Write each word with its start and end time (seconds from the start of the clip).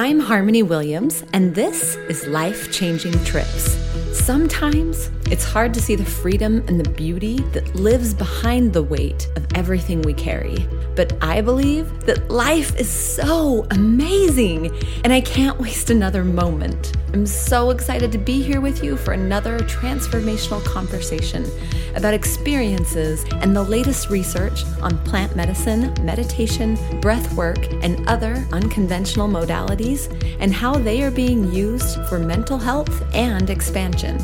I'm 0.00 0.20
Harmony 0.20 0.62
Williams, 0.62 1.24
and 1.32 1.56
this 1.56 1.96
is 2.08 2.24
Life 2.28 2.70
Changing 2.70 3.12
Trips. 3.24 3.76
Sometimes 4.16 5.10
it's 5.28 5.42
hard 5.42 5.74
to 5.74 5.82
see 5.82 5.96
the 5.96 6.04
freedom 6.04 6.62
and 6.68 6.78
the 6.78 6.88
beauty 6.90 7.38
that 7.52 7.74
lives 7.74 8.14
behind 8.14 8.72
the 8.72 8.82
weight 8.84 9.26
of 9.34 9.44
everything 9.56 10.02
we 10.02 10.14
carry. 10.14 10.68
But 10.94 11.18
I 11.20 11.40
believe 11.40 12.06
that 12.06 12.30
life 12.30 12.78
is 12.78 12.88
so 12.88 13.66
amazing, 13.72 14.70
and 15.02 15.12
I 15.12 15.20
can't 15.20 15.58
waste 15.58 15.90
another 15.90 16.22
moment. 16.22 16.92
I'm 17.14 17.26
so 17.26 17.70
excited 17.70 18.12
to 18.12 18.18
be 18.18 18.42
here 18.42 18.60
with 18.60 18.84
you 18.84 18.96
for 18.96 19.12
another 19.12 19.58
transformational 19.60 20.62
conversation 20.64 21.50
about 21.94 22.12
experiences 22.12 23.24
and 23.32 23.56
the 23.56 23.62
latest 23.62 24.10
research 24.10 24.64
on 24.82 24.98
plant 25.04 25.34
medicine, 25.34 25.94
meditation, 26.02 26.78
breath 27.00 27.32
work, 27.34 27.58
and 27.82 28.06
other 28.08 28.46
unconventional 28.52 29.26
modalities, 29.26 30.12
and 30.38 30.52
how 30.52 30.74
they 30.74 31.02
are 31.02 31.10
being 31.10 31.50
used 31.50 31.98
for 32.08 32.18
mental 32.18 32.58
health 32.58 33.02
and 33.14 33.48
expansion. 33.48 34.18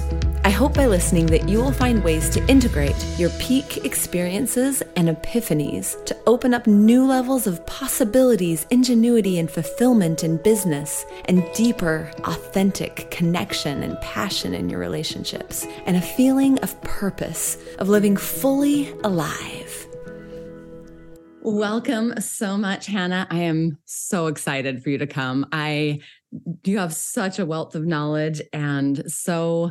I 0.46 0.50
hope 0.50 0.74
by 0.74 0.84
listening 0.84 1.24
that 1.28 1.48
you 1.48 1.56
will 1.56 1.72
find 1.72 2.04
ways 2.04 2.28
to 2.28 2.46
integrate 2.48 3.02
your 3.16 3.30
peak 3.38 3.86
experiences 3.86 4.82
and 4.94 5.08
epiphanies 5.08 6.04
to 6.04 6.14
open 6.26 6.52
up 6.52 6.66
new 6.66 7.06
levels 7.06 7.46
of 7.46 7.64
possibilities, 7.64 8.66
ingenuity, 8.68 9.38
and 9.38 9.50
fulfillment 9.50 10.22
in 10.22 10.36
business, 10.36 11.06
and 11.24 11.42
deeper, 11.54 12.12
authentic 12.24 13.10
connection 13.10 13.82
and 13.82 13.98
passion 14.02 14.52
in 14.52 14.68
your 14.68 14.80
relationships, 14.80 15.66
and 15.86 15.96
a 15.96 16.02
feeling 16.02 16.58
of 16.58 16.78
purpose, 16.82 17.56
of 17.78 17.88
living 17.88 18.14
fully 18.14 18.92
alive. 19.02 19.86
Welcome 21.40 22.20
so 22.20 22.58
much, 22.58 22.84
Hannah. 22.84 23.26
I 23.30 23.40
am 23.40 23.78
so 23.86 24.26
excited 24.26 24.82
for 24.82 24.90
you 24.90 24.98
to 24.98 25.06
come. 25.06 25.46
I 25.52 26.00
you 26.64 26.78
have 26.78 26.92
such 26.92 27.38
a 27.38 27.46
wealth 27.46 27.74
of 27.74 27.86
knowledge 27.86 28.42
and 28.52 29.10
so 29.10 29.70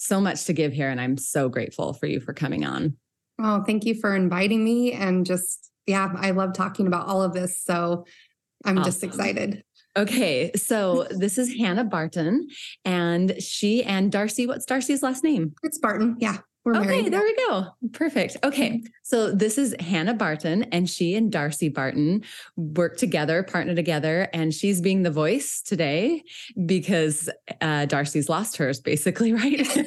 so 0.00 0.18
much 0.18 0.44
to 0.44 0.54
give 0.54 0.72
here. 0.72 0.88
And 0.88 0.98
I'm 0.98 1.18
so 1.18 1.50
grateful 1.50 1.92
for 1.92 2.06
you 2.06 2.20
for 2.20 2.32
coming 2.32 2.64
on. 2.64 2.96
Oh, 3.38 3.62
thank 3.64 3.84
you 3.84 3.94
for 3.94 4.16
inviting 4.16 4.64
me. 4.64 4.92
And 4.92 5.26
just, 5.26 5.70
yeah, 5.86 6.10
I 6.16 6.30
love 6.30 6.54
talking 6.54 6.86
about 6.86 7.06
all 7.06 7.22
of 7.22 7.34
this. 7.34 7.62
So 7.62 8.06
I'm 8.64 8.78
awesome. 8.78 8.90
just 8.90 9.04
excited. 9.04 9.62
Okay, 9.98 10.52
so 10.54 11.06
this 11.10 11.36
is 11.36 11.54
Hannah 11.54 11.84
Barton, 11.84 12.48
and 12.84 13.42
she 13.42 13.82
and 13.82 14.10
Darcy. 14.10 14.46
What's 14.46 14.64
Darcy's 14.64 15.02
last 15.02 15.24
name? 15.24 15.54
It's 15.62 15.78
Barton. 15.78 16.16
Yeah. 16.18 16.38
We're 16.64 16.76
okay, 16.76 17.08
there 17.08 17.22
we 17.22 17.34
go. 17.48 17.68
Perfect. 17.92 18.36
Okay. 18.44 18.82
So 19.02 19.32
this 19.32 19.56
is 19.56 19.74
Hannah 19.80 20.12
Barton, 20.12 20.64
and 20.64 20.88
she 20.88 21.14
and 21.14 21.32
Darcy 21.32 21.70
Barton 21.70 22.22
work 22.54 22.98
together, 22.98 23.42
partner 23.42 23.74
together, 23.74 24.28
and 24.34 24.52
she's 24.52 24.82
being 24.82 25.02
the 25.02 25.10
voice 25.10 25.62
today 25.62 26.22
because 26.66 27.30
uh, 27.62 27.86
Darcy's 27.86 28.28
lost 28.28 28.58
hers, 28.58 28.78
basically, 28.78 29.32
right? 29.34 29.66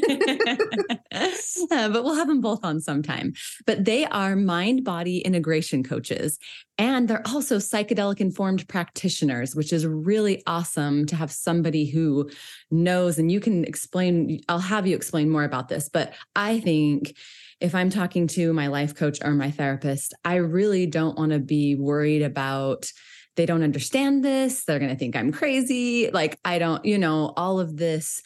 uh, 1.11 1.89
but 1.89 2.03
we'll 2.03 2.15
have 2.15 2.27
them 2.27 2.41
both 2.41 2.65
on 2.65 2.81
sometime. 2.81 3.33
But 3.67 3.85
they 3.85 4.05
are 4.05 4.35
mind 4.35 4.83
body 4.83 5.19
integration 5.19 5.83
coaches, 5.83 6.39
and 6.77 7.07
they're 7.07 7.27
also 7.27 7.57
psychedelic 7.57 8.19
informed 8.19 8.67
practitioners, 8.67 9.55
which 9.55 9.71
is 9.71 9.85
really 9.85 10.41
awesome 10.47 11.05
to 11.05 11.15
have 11.15 11.31
somebody 11.31 11.85
who 11.85 12.29
knows. 12.71 13.19
And 13.19 13.31
you 13.31 13.39
can 13.39 13.63
explain, 13.63 14.41
I'll 14.49 14.59
have 14.59 14.87
you 14.87 14.95
explain 14.95 15.29
more 15.29 15.43
about 15.43 15.69
this. 15.69 15.89
But 15.89 16.13
I 16.35 16.59
think 16.59 17.15
if 17.61 17.75
I'm 17.75 17.89
talking 17.89 18.27
to 18.27 18.53
my 18.53 18.67
life 18.67 18.95
coach 18.95 19.19
or 19.23 19.31
my 19.31 19.51
therapist, 19.51 20.13
I 20.25 20.35
really 20.35 20.87
don't 20.87 21.17
want 21.17 21.31
to 21.31 21.39
be 21.39 21.75
worried 21.75 22.23
about 22.23 22.91
they 23.35 23.45
don't 23.45 23.63
understand 23.63 24.23
this. 24.23 24.65
They're 24.65 24.79
going 24.79 24.91
to 24.91 24.97
think 24.97 25.15
I'm 25.15 25.31
crazy. 25.31 26.09
Like, 26.11 26.39
I 26.45 26.59
don't, 26.59 26.83
you 26.85 26.97
know, 26.97 27.33
all 27.35 27.59
of 27.59 27.77
this, 27.77 28.21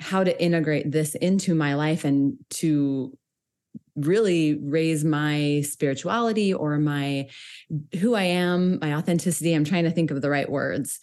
how 0.00 0.22
to 0.24 0.42
integrate 0.42 0.90
this 0.90 1.14
into 1.14 1.54
my 1.54 1.74
life 1.74 2.04
and 2.04 2.36
to 2.50 3.16
really 4.00 4.58
raise 4.62 5.04
my 5.04 5.62
spirituality 5.66 6.52
or 6.52 6.78
my 6.78 7.28
who 8.00 8.14
I 8.14 8.24
am, 8.24 8.78
my 8.80 8.94
authenticity. 8.94 9.54
I'm 9.54 9.64
trying 9.64 9.84
to 9.84 9.90
think 9.90 10.10
of 10.10 10.22
the 10.22 10.30
right 10.30 10.50
words. 10.50 10.98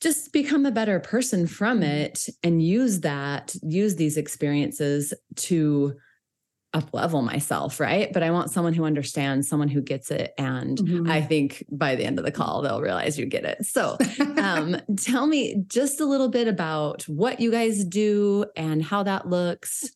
Just 0.00 0.32
become 0.32 0.66
a 0.66 0.70
better 0.70 1.00
person 1.00 1.46
from 1.46 1.80
mm-hmm. 1.80 1.90
it 1.90 2.26
and 2.42 2.62
use 2.62 3.00
that, 3.00 3.54
use 3.62 3.96
these 3.96 4.16
experiences 4.16 5.14
to 5.36 5.94
up 6.74 6.92
level 6.92 7.22
myself, 7.22 7.80
right? 7.80 8.12
But 8.12 8.22
I 8.22 8.30
want 8.32 8.50
someone 8.50 8.74
who 8.74 8.84
understands, 8.84 9.48
someone 9.48 9.68
who 9.68 9.80
gets 9.80 10.10
it. 10.10 10.34
And 10.36 10.76
mm-hmm. 10.76 11.10
I 11.10 11.22
think 11.22 11.64
by 11.70 11.94
the 11.94 12.04
end 12.04 12.18
of 12.18 12.24
the 12.24 12.32
call, 12.32 12.60
they'll 12.60 12.82
realize 12.82 13.18
you 13.18 13.26
get 13.26 13.44
it. 13.44 13.64
So 13.64 13.96
um, 14.36 14.76
tell 14.98 15.26
me 15.26 15.64
just 15.68 16.00
a 16.00 16.04
little 16.04 16.28
bit 16.28 16.48
about 16.48 17.04
what 17.04 17.40
you 17.40 17.50
guys 17.50 17.84
do 17.84 18.44
and 18.56 18.82
how 18.82 19.04
that 19.04 19.28
looks. 19.28 19.88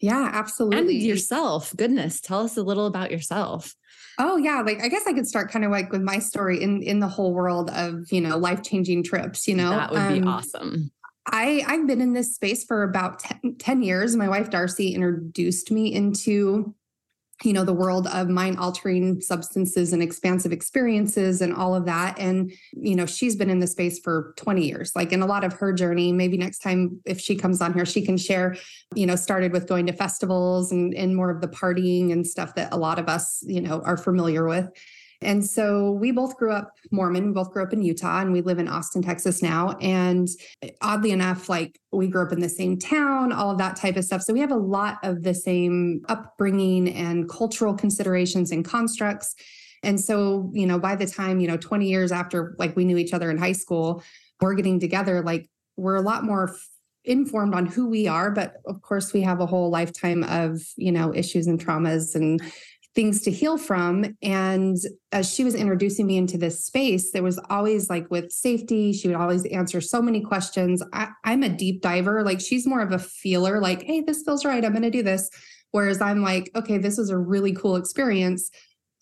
Yeah, 0.00 0.30
absolutely. 0.32 0.78
And 0.78 1.02
yourself. 1.02 1.74
Goodness, 1.76 2.20
tell 2.20 2.40
us 2.40 2.56
a 2.56 2.62
little 2.62 2.86
about 2.86 3.10
yourself. 3.10 3.74
Oh 4.18 4.36
yeah, 4.36 4.62
like 4.62 4.82
I 4.82 4.88
guess 4.88 5.06
I 5.06 5.12
could 5.12 5.26
start 5.26 5.50
kind 5.50 5.64
of 5.64 5.70
like 5.70 5.92
with 5.92 6.02
my 6.02 6.18
story 6.18 6.62
in 6.62 6.82
in 6.82 7.00
the 7.00 7.08
whole 7.08 7.32
world 7.32 7.70
of, 7.70 8.10
you 8.10 8.20
know, 8.20 8.36
life-changing 8.36 9.04
trips, 9.04 9.46
you 9.46 9.54
know. 9.54 9.70
That 9.70 9.90
would 9.92 10.00
um, 10.00 10.20
be 10.20 10.26
awesome. 10.26 10.90
I 11.26 11.62
I've 11.66 11.86
been 11.86 12.00
in 12.00 12.12
this 12.12 12.34
space 12.34 12.64
for 12.64 12.82
about 12.82 13.20
10, 13.20 13.56
10 13.58 13.82
years. 13.82 14.16
My 14.16 14.28
wife 14.28 14.50
Darcy 14.50 14.94
introduced 14.94 15.70
me 15.70 15.92
into 15.92 16.74
you 17.42 17.52
know 17.52 17.64
the 17.64 17.72
world 17.72 18.06
of 18.08 18.28
mind 18.28 18.58
altering 18.58 19.20
substances 19.20 19.92
and 19.92 20.02
expansive 20.02 20.52
experiences 20.52 21.40
and 21.40 21.54
all 21.54 21.74
of 21.74 21.86
that. 21.86 22.18
And 22.18 22.52
you 22.72 22.96
know 22.96 23.06
she's 23.06 23.36
been 23.36 23.50
in 23.50 23.60
the 23.60 23.66
space 23.66 23.98
for 23.98 24.34
20 24.36 24.66
years 24.66 24.92
like 24.94 25.12
in 25.12 25.22
a 25.22 25.26
lot 25.26 25.44
of 25.44 25.52
her 25.54 25.72
journey. 25.72 26.12
Maybe 26.12 26.36
next 26.36 26.58
time 26.58 27.00
if 27.04 27.20
she 27.20 27.36
comes 27.36 27.60
on 27.60 27.74
here 27.74 27.86
she 27.86 28.02
can 28.02 28.16
share 28.16 28.56
you 28.94 29.06
know 29.06 29.16
started 29.16 29.52
with 29.52 29.68
going 29.68 29.86
to 29.86 29.92
festivals 29.92 30.72
and 30.72 30.94
and 30.94 31.16
more 31.16 31.30
of 31.30 31.40
the 31.40 31.48
partying 31.48 32.12
and 32.12 32.26
stuff 32.26 32.54
that 32.54 32.72
a 32.72 32.76
lot 32.76 32.98
of 32.98 33.08
us 33.08 33.42
you 33.46 33.60
know 33.60 33.80
are 33.82 33.96
familiar 33.96 34.46
with 34.46 34.70
and 35.22 35.44
so 35.44 35.92
we 35.92 36.12
both 36.12 36.36
grew 36.36 36.50
up 36.50 36.72
Mormon. 36.90 37.26
We 37.26 37.32
both 37.32 37.52
grew 37.52 37.62
up 37.62 37.72
in 37.72 37.82
Utah 37.82 38.20
and 38.20 38.32
we 38.32 38.40
live 38.40 38.58
in 38.58 38.68
Austin, 38.68 39.02
Texas 39.02 39.42
now. 39.42 39.76
And 39.80 40.28
eh, 40.62 40.70
oddly 40.80 41.10
enough, 41.10 41.48
like 41.48 41.78
we 41.92 42.08
grew 42.08 42.24
up 42.24 42.32
in 42.32 42.40
the 42.40 42.48
same 42.48 42.78
town, 42.78 43.32
all 43.32 43.50
of 43.50 43.58
that 43.58 43.76
type 43.76 43.96
of 43.96 44.04
stuff. 44.04 44.22
So 44.22 44.32
we 44.32 44.40
have 44.40 44.50
a 44.50 44.56
lot 44.56 44.98
of 45.02 45.22
the 45.22 45.34
same 45.34 46.02
upbringing 46.08 46.88
and 46.94 47.28
cultural 47.28 47.74
considerations 47.74 48.50
and 48.50 48.64
constructs. 48.64 49.34
And 49.82 50.00
so, 50.00 50.50
you 50.54 50.66
know, 50.66 50.78
by 50.78 50.96
the 50.96 51.06
time, 51.06 51.40
you 51.40 51.48
know, 51.48 51.56
20 51.58 51.86
years 51.86 52.12
after 52.12 52.54
like 52.58 52.74
we 52.74 52.84
knew 52.84 52.96
each 52.96 53.12
other 53.12 53.30
in 53.30 53.36
high 53.36 53.52
school, 53.52 54.02
we're 54.40 54.54
getting 54.54 54.80
together, 54.80 55.22
like 55.22 55.50
we're 55.76 55.96
a 55.96 56.02
lot 56.02 56.24
more 56.24 56.56
informed 57.04 57.54
on 57.54 57.64
who 57.64 57.88
we 57.88 58.06
are 58.06 58.30
but 58.30 58.56
of 58.66 58.82
course 58.82 59.14
we 59.14 59.22
have 59.22 59.40
a 59.40 59.46
whole 59.46 59.70
lifetime 59.70 60.22
of 60.24 60.60
you 60.76 60.92
know 60.92 61.14
issues 61.14 61.46
and 61.46 61.58
traumas 61.58 62.14
and 62.14 62.42
things 62.94 63.22
to 63.22 63.30
heal 63.30 63.56
from. 63.56 64.16
And 64.22 64.76
as 65.12 65.32
she 65.32 65.44
was 65.44 65.54
introducing 65.54 66.06
me 66.06 66.16
into 66.16 66.36
this 66.36 66.64
space, 66.64 67.12
there 67.12 67.22
was 67.22 67.38
always 67.48 67.88
like 67.88 68.10
with 68.10 68.32
safety, 68.32 68.92
she 68.92 69.06
would 69.06 69.16
always 69.16 69.46
answer 69.46 69.80
so 69.80 70.02
many 70.02 70.20
questions. 70.20 70.82
I, 70.92 71.08
am 71.24 71.42
a 71.42 71.48
deep 71.48 71.82
diver. 71.82 72.24
Like 72.24 72.40
she's 72.40 72.66
more 72.66 72.80
of 72.80 72.92
a 72.92 72.98
feeler, 72.98 73.60
like, 73.60 73.82
hey, 73.82 74.00
this 74.00 74.22
feels 74.24 74.44
right. 74.44 74.64
I'm 74.64 74.72
going 74.72 74.82
to 74.82 74.90
do 74.90 75.02
this. 75.02 75.30
Whereas 75.70 76.00
I'm 76.00 76.22
like, 76.22 76.50
okay, 76.56 76.78
this 76.78 76.98
was 76.98 77.10
a 77.10 77.18
really 77.18 77.52
cool 77.52 77.76
experience. 77.76 78.50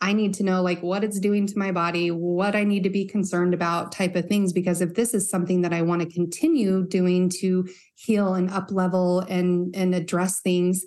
I 0.01 0.13
need 0.13 0.35
to 0.35 0.45
know 0.45 0.63
like 0.63 0.81
what 0.81 1.03
it's 1.03 1.19
doing 1.19 1.47
to 1.47 1.59
my 1.59 1.73
body, 1.73 2.11
what 2.11 2.55
I 2.55 2.63
need 2.63 2.85
to 2.85 2.91
be 2.91 3.05
concerned 3.05 3.53
about 3.53 3.91
type 3.91 4.15
of 4.15 4.27
things 4.27 4.53
because 4.53 4.81
if 4.81 4.95
this 4.95 5.13
is 5.13 5.29
something 5.29 5.63
that 5.63 5.73
I 5.73 5.83
want 5.83 6.03
to 6.03 6.09
continue 6.09 6.87
doing 6.87 7.29
to 7.41 7.69
heal 7.97 8.35
and 8.35 8.49
up 8.51 8.71
level 8.71 9.21
and 9.21 9.75
and 9.75 9.95
address 9.95 10.41
things, 10.41 10.85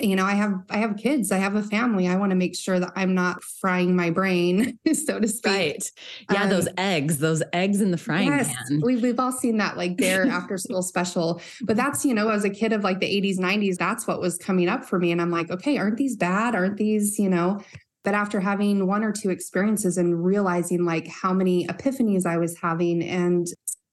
you 0.00 0.16
know 0.16 0.24
i 0.24 0.34
have 0.34 0.54
i 0.70 0.78
have 0.78 0.96
kids 0.96 1.30
i 1.32 1.38
have 1.38 1.54
a 1.54 1.62
family. 1.62 2.08
I 2.08 2.16
want 2.16 2.30
to 2.30 2.36
make 2.36 2.56
sure 2.56 2.80
that 2.80 2.92
i'm 2.96 3.14
not 3.14 3.42
frying 3.42 3.94
my 3.94 4.10
brain 4.10 4.78
so 4.92 5.18
to 5.18 5.28
speak. 5.28 5.52
Right. 5.52 5.90
Yeah 6.32 6.44
um, 6.44 6.50
those 6.50 6.68
eggs 6.76 7.18
those 7.18 7.42
eggs 7.52 7.80
in 7.80 7.90
the 7.90 7.98
frying 7.98 8.28
yes, 8.28 8.48
pan. 8.48 8.80
we've, 8.82 9.02
we've 9.02 9.18
all 9.18 9.32
seen 9.32 9.56
that 9.58 9.76
like 9.76 9.96
their 9.96 10.26
after 10.30 10.56
school 10.58 10.82
special. 10.82 11.40
But 11.62 11.76
that's 11.76 12.04
you 12.04 12.14
know 12.14 12.28
as 12.28 12.44
a 12.44 12.50
kid 12.50 12.72
of 12.72 12.84
like 12.84 13.00
the 13.00 13.06
80s 13.06 13.38
90s 13.38 13.76
that's 13.76 14.06
what 14.06 14.20
was 14.20 14.36
coming 14.38 14.68
up 14.68 14.84
for 14.84 14.98
me 14.98 15.12
and 15.12 15.20
i'm 15.20 15.30
like 15.30 15.50
okay 15.50 15.78
aren't 15.78 15.96
these 15.96 16.16
bad? 16.16 16.54
Aren't 16.54 16.76
these 16.76 17.18
you 17.18 17.28
know? 17.28 17.60
But 18.04 18.14
after 18.14 18.40
having 18.40 18.86
one 18.86 19.04
or 19.04 19.12
two 19.12 19.30
experiences 19.30 19.98
and 19.98 20.24
realizing 20.24 20.84
like 20.84 21.08
how 21.08 21.32
many 21.32 21.66
epiphanies 21.66 22.26
i 22.26 22.36
was 22.38 22.56
having 22.58 23.02
and 23.02 23.46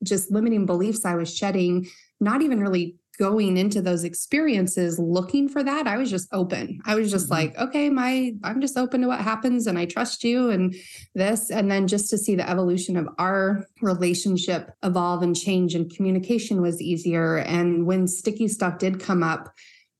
just 0.03 0.31
limiting 0.31 0.65
beliefs 0.65 1.05
i 1.05 1.15
was 1.15 1.33
shedding 1.33 1.87
not 2.19 2.41
even 2.41 2.59
really 2.59 2.95
going 3.15 3.57
into 3.57 3.81
those 3.81 4.03
experiences 4.03 4.99
looking 4.99 5.47
for 5.47 5.63
that 5.63 5.87
i 5.87 5.97
was 5.97 6.09
just 6.09 6.27
open 6.31 6.79
i 6.85 6.95
was 6.95 7.11
just 7.11 7.25
mm-hmm. 7.25 7.33
like 7.33 7.57
okay 7.57 7.89
my 7.89 8.33
i'm 8.43 8.61
just 8.61 8.77
open 8.77 9.01
to 9.01 9.07
what 9.07 9.19
happens 9.19 9.67
and 9.67 9.77
i 9.77 9.85
trust 9.85 10.23
you 10.23 10.49
and 10.49 10.75
this 11.13 11.49
and 11.49 11.69
then 11.69 11.87
just 11.87 12.09
to 12.09 12.17
see 12.17 12.35
the 12.35 12.49
evolution 12.49 12.97
of 12.97 13.07
our 13.17 13.65
relationship 13.81 14.71
evolve 14.83 15.21
and 15.21 15.35
change 15.35 15.75
and 15.75 15.93
communication 15.95 16.61
was 16.61 16.81
easier 16.81 17.37
and 17.37 17.85
when 17.85 18.07
sticky 18.07 18.47
stuff 18.47 18.77
did 18.77 18.99
come 18.99 19.23
up 19.23 19.53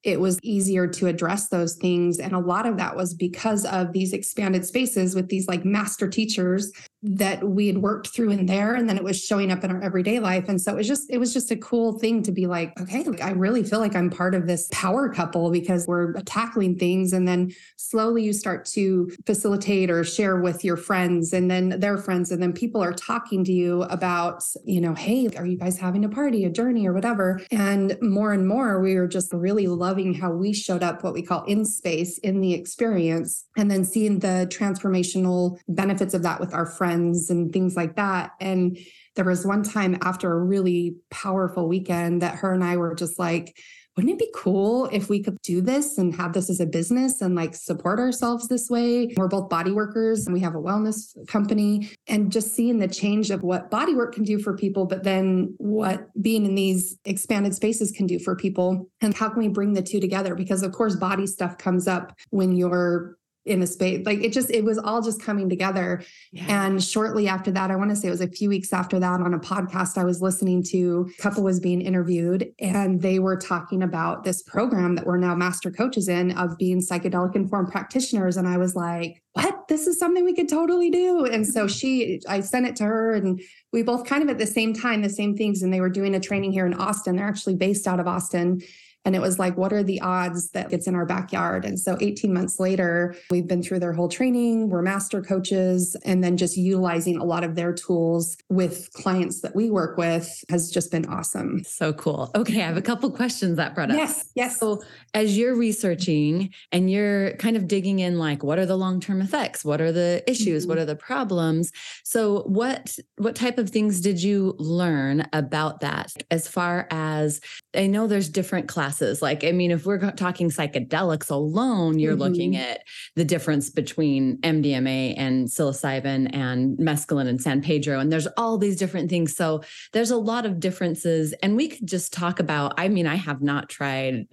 it 0.06 0.22
was 0.22 0.40
easier 0.44 0.88
to 0.88 1.08
address 1.08 1.50
those 1.50 1.76
things. 1.76 2.20
And 2.20 2.34
a 2.34 2.40
lot 2.40 2.68
of 2.68 2.78
that 2.78 2.96
was 2.96 3.16
because 3.16 3.66
of 3.66 3.92
these 3.92 4.14
expanded 4.14 4.64
spaces 4.64 5.16
with 5.16 5.30
these 5.30 5.48
like 5.48 5.66
master 5.66 6.08
teachers 6.08 6.72
that 7.02 7.44
we 7.44 7.68
had 7.68 7.80
worked 7.80 8.08
through 8.08 8.32
in 8.32 8.46
there 8.46 8.74
and 8.74 8.90
then 8.90 8.98
it 8.98 9.04
was 9.04 9.24
showing 9.24 9.52
up 9.52 9.64
in 9.64 9.72
our 9.72 9.82
everyday 9.82 10.20
life. 10.20 10.48
And 10.48 10.62
so 10.62 10.74
it 10.74 10.76
was 10.76 10.88
just 10.88 11.10
it 11.10 11.18
was 11.18 11.34
just 11.34 11.52
a 11.52 11.56
cool 11.58 12.00
thing 12.00 12.24
to 12.24 12.32
be 12.32 12.48
like 12.48 12.80
okay 12.80 13.04
like, 13.04 13.22
i 13.22 13.32
really 13.32 13.64
feel 13.64 13.80
like 13.80 13.96
i'm 13.96 14.10
part 14.10 14.34
of 14.34 14.48
this 14.48 14.68
power 14.72 15.10
couple 15.10 15.52
because 15.52 15.88
we're 15.88 16.14
tackling 16.24 16.78
things. 16.78 17.14
And 17.14 17.28
then 17.28 17.52
slowly 17.78 18.24
you 18.24 18.34
start 18.34 18.66
to 18.74 19.12
facilitate 19.26 19.90
or 19.90 20.04
share 20.04 20.40
with 20.40 20.64
your 20.64 20.78
friends 20.78 21.34
and 21.34 21.50
then 21.50 21.80
their 21.80 21.98
friends 21.98 22.32
and 22.32 22.42
then 22.42 22.54
people 22.54 22.82
are 22.82 22.94
talking 22.94 23.44
to 23.44 23.52
you 23.52 23.84
about 23.84 24.44
you 24.64 24.82
know 24.82 24.94
hey 24.94 25.28
are 25.38 25.46
you 25.46 25.58
guys 25.58 25.78
having 25.78 26.06
a 26.06 26.10
party 26.10 26.46
a 26.46 26.50
journey 26.50 26.88
or 26.88 26.94
whatever? 26.94 27.42
And 27.52 27.98
more 28.02 28.34
and 28.34 28.48
more 28.48 28.82
we 28.82 28.96
were 28.96 29.08
just 29.08 29.34
really 29.34 29.68
loving 29.68 29.95
how 30.14 30.32
we 30.32 30.54
showed 30.54 30.84
up 30.84 31.04
what 31.04 31.14
we 31.14 31.22
call 31.22 31.44
in 31.46 31.66
space 31.66 32.18
in 32.20 32.42
the 32.42 32.54
experience 32.54 33.46
and 33.58 33.72
then 33.72 33.86
seeing 33.86 34.20
the 34.20 34.48
transformational 34.52 35.58
benefits 35.68 36.14
of 36.14 36.24
that 36.24 36.40
with 36.40 36.54
our 36.54 36.66
friends 36.66 37.30
and 37.30 37.52
things 37.54 37.76
like 37.76 37.96
that. 37.96 38.32
And 38.40 38.78
there 39.16 39.26
was 39.26 39.46
one 39.46 39.64
time 39.64 39.98
after 40.02 40.32
a 40.32 40.44
really 40.44 40.98
powerful 41.10 41.68
weekend 41.68 42.22
that 42.22 42.36
her 42.36 42.54
and 42.54 42.64
I 42.64 42.78
were 42.78 42.94
just 42.96 43.18
like, 43.18 43.58
wouldn't 43.96 44.14
it 44.14 44.20
be 44.20 44.30
cool 44.36 44.88
if 44.92 45.10
we 45.10 45.24
could 45.24 45.42
do 45.42 45.62
this 45.62 45.98
and 45.98 46.14
have 46.16 46.34
this 46.34 46.50
as 46.50 46.60
a 46.60 46.66
business 46.66 47.22
and 47.22 47.34
like 47.36 47.56
support 47.56 48.00
ourselves 48.00 48.48
this 48.48 48.70
way? 48.70 49.14
We're 49.16 49.28
both 49.28 49.50
body 49.50 49.72
workers 49.72 50.26
and 50.26 50.34
we 50.34 50.42
have 50.42 50.54
a 50.54 50.60
wellness 50.60 51.16
company 51.28 51.90
and 52.08 52.32
just 52.32 52.54
seeing 52.54 52.80
the 52.80 52.88
change 52.88 53.32
of 53.32 53.42
what 53.42 53.72
body 53.72 53.96
work 53.96 54.14
can 54.14 54.24
do 54.24 54.38
for 54.38 54.56
people, 54.56 54.86
but 54.86 55.04
then 55.04 55.54
what 55.58 56.10
being 56.22 56.46
in 56.46 56.56
these 56.56 56.98
expanded 57.06 57.56
spaces 57.56 57.92
can 57.92 58.06
do 58.06 58.20
for 58.20 58.36
people. 58.36 58.90
And 59.00 59.14
how 59.14 59.30
can 59.30 59.40
we 59.40 59.48
bring 59.48 59.74
the 59.74 59.82
two 59.82 60.02
together? 60.02 60.36
Because 60.36 60.62
of 60.62 60.74
course, 60.74 60.96
body 60.96 61.28
stuff 61.28 61.58
comes 61.58 61.88
up 61.88 62.14
when 62.32 62.56
you're 62.56 63.18
in 63.46 63.62
a 63.62 63.68
space 63.68 64.06
like 64.06 64.24
it 64.24 64.34
just 64.34 64.50
it 64.50 64.64
was 64.64 64.78
all 64.78 65.02
just 65.02 65.22
coming 65.22 65.50
together. 65.50 66.04
Yeah. 66.32 66.66
and 66.66 66.84
shortly 66.84 67.28
after 67.28 67.52
that 67.52 67.72
i 67.72 67.76
want 67.76 67.90
to 67.92 67.96
say 67.96 68.08
it 68.08 68.12
was 68.12 68.22
a 68.22 68.28
few 68.28 68.50
weeks 68.50 68.74
after 68.74 69.00
that 69.00 69.22
on 69.22 69.34
a 69.34 69.40
podcast 69.40 69.98
i 69.98 70.04
was 70.04 70.22
listening 70.22 70.64
to 70.64 71.10
a 71.18 71.22
couple 71.22 71.44
was 71.44 71.60
being 71.60 71.82
interviewed 71.82 72.52
and 72.60 73.02
they 73.02 73.20
were 73.20 73.38
talking 73.38 73.84
about 73.84 74.24
this 74.24 74.42
program 74.44 74.96
that 74.96 75.06
we're 75.06 75.18
now 75.18 75.36
master 75.36 75.72
coaches 75.72 76.08
in 76.08 76.32
of 76.32 76.58
being 76.58 76.80
psychedelic 76.80 77.36
informed 77.36 77.72
practitioners. 77.72 78.38
And 78.38 78.48
i 78.48 78.58
was 78.58 78.76
like 78.76 79.22
what? 79.34 79.68
This 79.68 79.86
is 79.86 80.00
something 80.00 80.24
we 80.24 80.34
could 80.34 80.48
totally 80.48 80.90
do. 80.90 81.26
And 81.26 81.46
so 81.46 81.66
mm-hmm. 81.66 81.68
she 81.68 82.22
i 82.28 82.40
sent 82.40 82.66
it 82.66 82.76
to 82.78 82.86
her 82.86 83.14
and 83.14 83.42
we 83.74 83.84
both 83.84 84.06
kind 84.06 84.24
of 84.24 84.30
at 84.30 84.38
the 84.38 84.48
same 84.48 84.74
time 84.74 85.02
the 85.02 85.10
same 85.10 85.36
things. 85.36 85.62
And 85.62 85.74
they 85.74 85.82
were 85.82 85.90
doing 85.90 86.16
a 86.16 86.20
training 86.20 86.54
here 86.54 86.66
in 86.66 86.74
austin. 86.74 87.18
They're 87.18 87.28
actually 87.28 87.56
based 87.56 87.88
out 87.88 88.00
of 88.00 88.08
austin 88.08 88.62
and 89.06 89.16
it 89.16 89.22
was 89.22 89.38
like, 89.38 89.56
what 89.56 89.72
are 89.72 89.84
the 89.84 90.02
odds 90.02 90.50
that 90.52 90.74
it's 90.74 90.88
in 90.88 90.96
our 90.96 91.06
backyard? 91.06 91.64
And 91.64 91.80
so 91.80 91.96
18 92.02 92.34
months 92.34 92.60
later, 92.60 93.16
we've 93.30 93.48
been 93.48 93.62
through 93.62 93.80
their 93.80 93.94
whole 93.94 94.10
training. 94.10 94.70
We're 94.70 94.82
master 94.82 95.22
coaches. 95.22 95.96
And 96.04 96.24
then 96.24 96.38
just 96.38 96.58
utilizing 96.58 97.18
a 97.18 97.24
lot 97.24 97.44
of 97.44 97.56
their 97.56 97.72
tools 97.72 98.36
with 98.50 98.92
clients 98.94 99.42
that 99.42 99.56
we 99.56 99.70
work 99.70 99.98
with 99.98 100.28
has 100.50 100.72
just 100.72 100.92
been 100.92 101.06
awesome. 101.06 101.64
So 101.64 101.94
cool. 101.94 102.32
Okay. 102.34 102.64
I 102.64 102.66
have 102.66 102.78
a 102.78 102.82
couple 102.82 103.12
questions 103.12 103.58
that 103.58 103.76
brought 103.76 103.92
up. 103.92 103.98
Yes. 103.98 104.26
Yes. 104.34 104.60
So 104.60 104.82
as 105.14 105.38
you're 105.38 105.56
researching 105.56 106.52
and 106.72 106.90
you're 106.90 107.34
kind 107.34 107.56
of 107.56 107.68
digging 107.68 108.00
in, 108.00 108.18
like, 108.18 108.44
what 108.44 108.58
are 108.58 108.66
the 108.66 108.76
long-term 108.76 109.22
effects? 109.22 109.64
What 109.64 109.82
are 109.82 109.92
the 109.92 110.24
issues? 110.28 110.64
Mm-hmm. 110.64 110.70
What 110.70 110.78
are 110.80 110.86
the 110.86 110.96
problems? 110.96 111.72
So 112.04 112.42
what, 112.48 112.98
what 113.18 113.36
type 113.36 113.60
of 113.60 113.70
things 113.70 114.02
did 114.02 114.22
you 114.24 114.56
learn 114.58 115.28
about 115.32 115.82
that 115.82 116.12
as 116.32 116.48
far 116.48 116.88
as 116.90 117.40
I 117.76 117.86
know 117.86 118.08
there's 118.08 118.30
different 118.30 118.68
classes. 118.68 118.95
Like, 119.22 119.44
I 119.44 119.52
mean, 119.52 119.72
if 119.72 119.86
we're 119.86 120.12
talking 120.12 120.50
psychedelics 120.50 121.30
alone, 121.30 122.00
you're 122.00 122.14
mm-hmm. 122.14 122.22
looking 122.22 122.56
at 122.56 122.82
the 123.16 123.26
difference 123.26 123.70
between 123.70 124.38
MDMA 124.42 125.16
and 125.18 125.48
psilocybin 125.48 126.36
and 126.36 126.78
mescaline 126.78 127.28
and 127.28 127.42
San 127.42 127.62
Pedro. 127.62 128.00
And 128.00 128.12
there's 128.12 128.28
all 128.38 128.58
these 128.58 128.78
different 128.78 129.10
things. 129.10 129.36
So 129.36 129.64
there's 129.94 130.12
a 130.12 130.18
lot 130.18 130.46
of 130.46 130.60
differences. 130.60 131.34
And 131.44 131.56
we 131.56 131.70
could 131.70 131.88
just 131.88 132.14
talk 132.14 132.40
about, 132.40 132.74
I 132.78 132.88
mean, 132.88 133.08
I 133.08 133.16
have 133.16 133.42
not 133.42 133.70
tried 133.70 134.28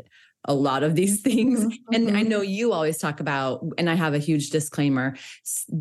a 0.44 0.55
lot 0.55 0.82
of 0.82 0.94
these 0.94 1.20
things. 1.23 1.61
Mm-hmm. 1.65 1.94
And 1.94 2.08
I 2.08 2.20
mm-hmm. 2.20 2.29
know 2.29 2.41
you 2.41 2.73
always 2.73 2.99
talk 2.99 3.20
about, 3.20 3.65
and 3.79 3.88
I 3.88 3.94
have 3.94 4.15
a 4.15 4.19
huge 4.19 4.50
disclaimer 4.50 5.17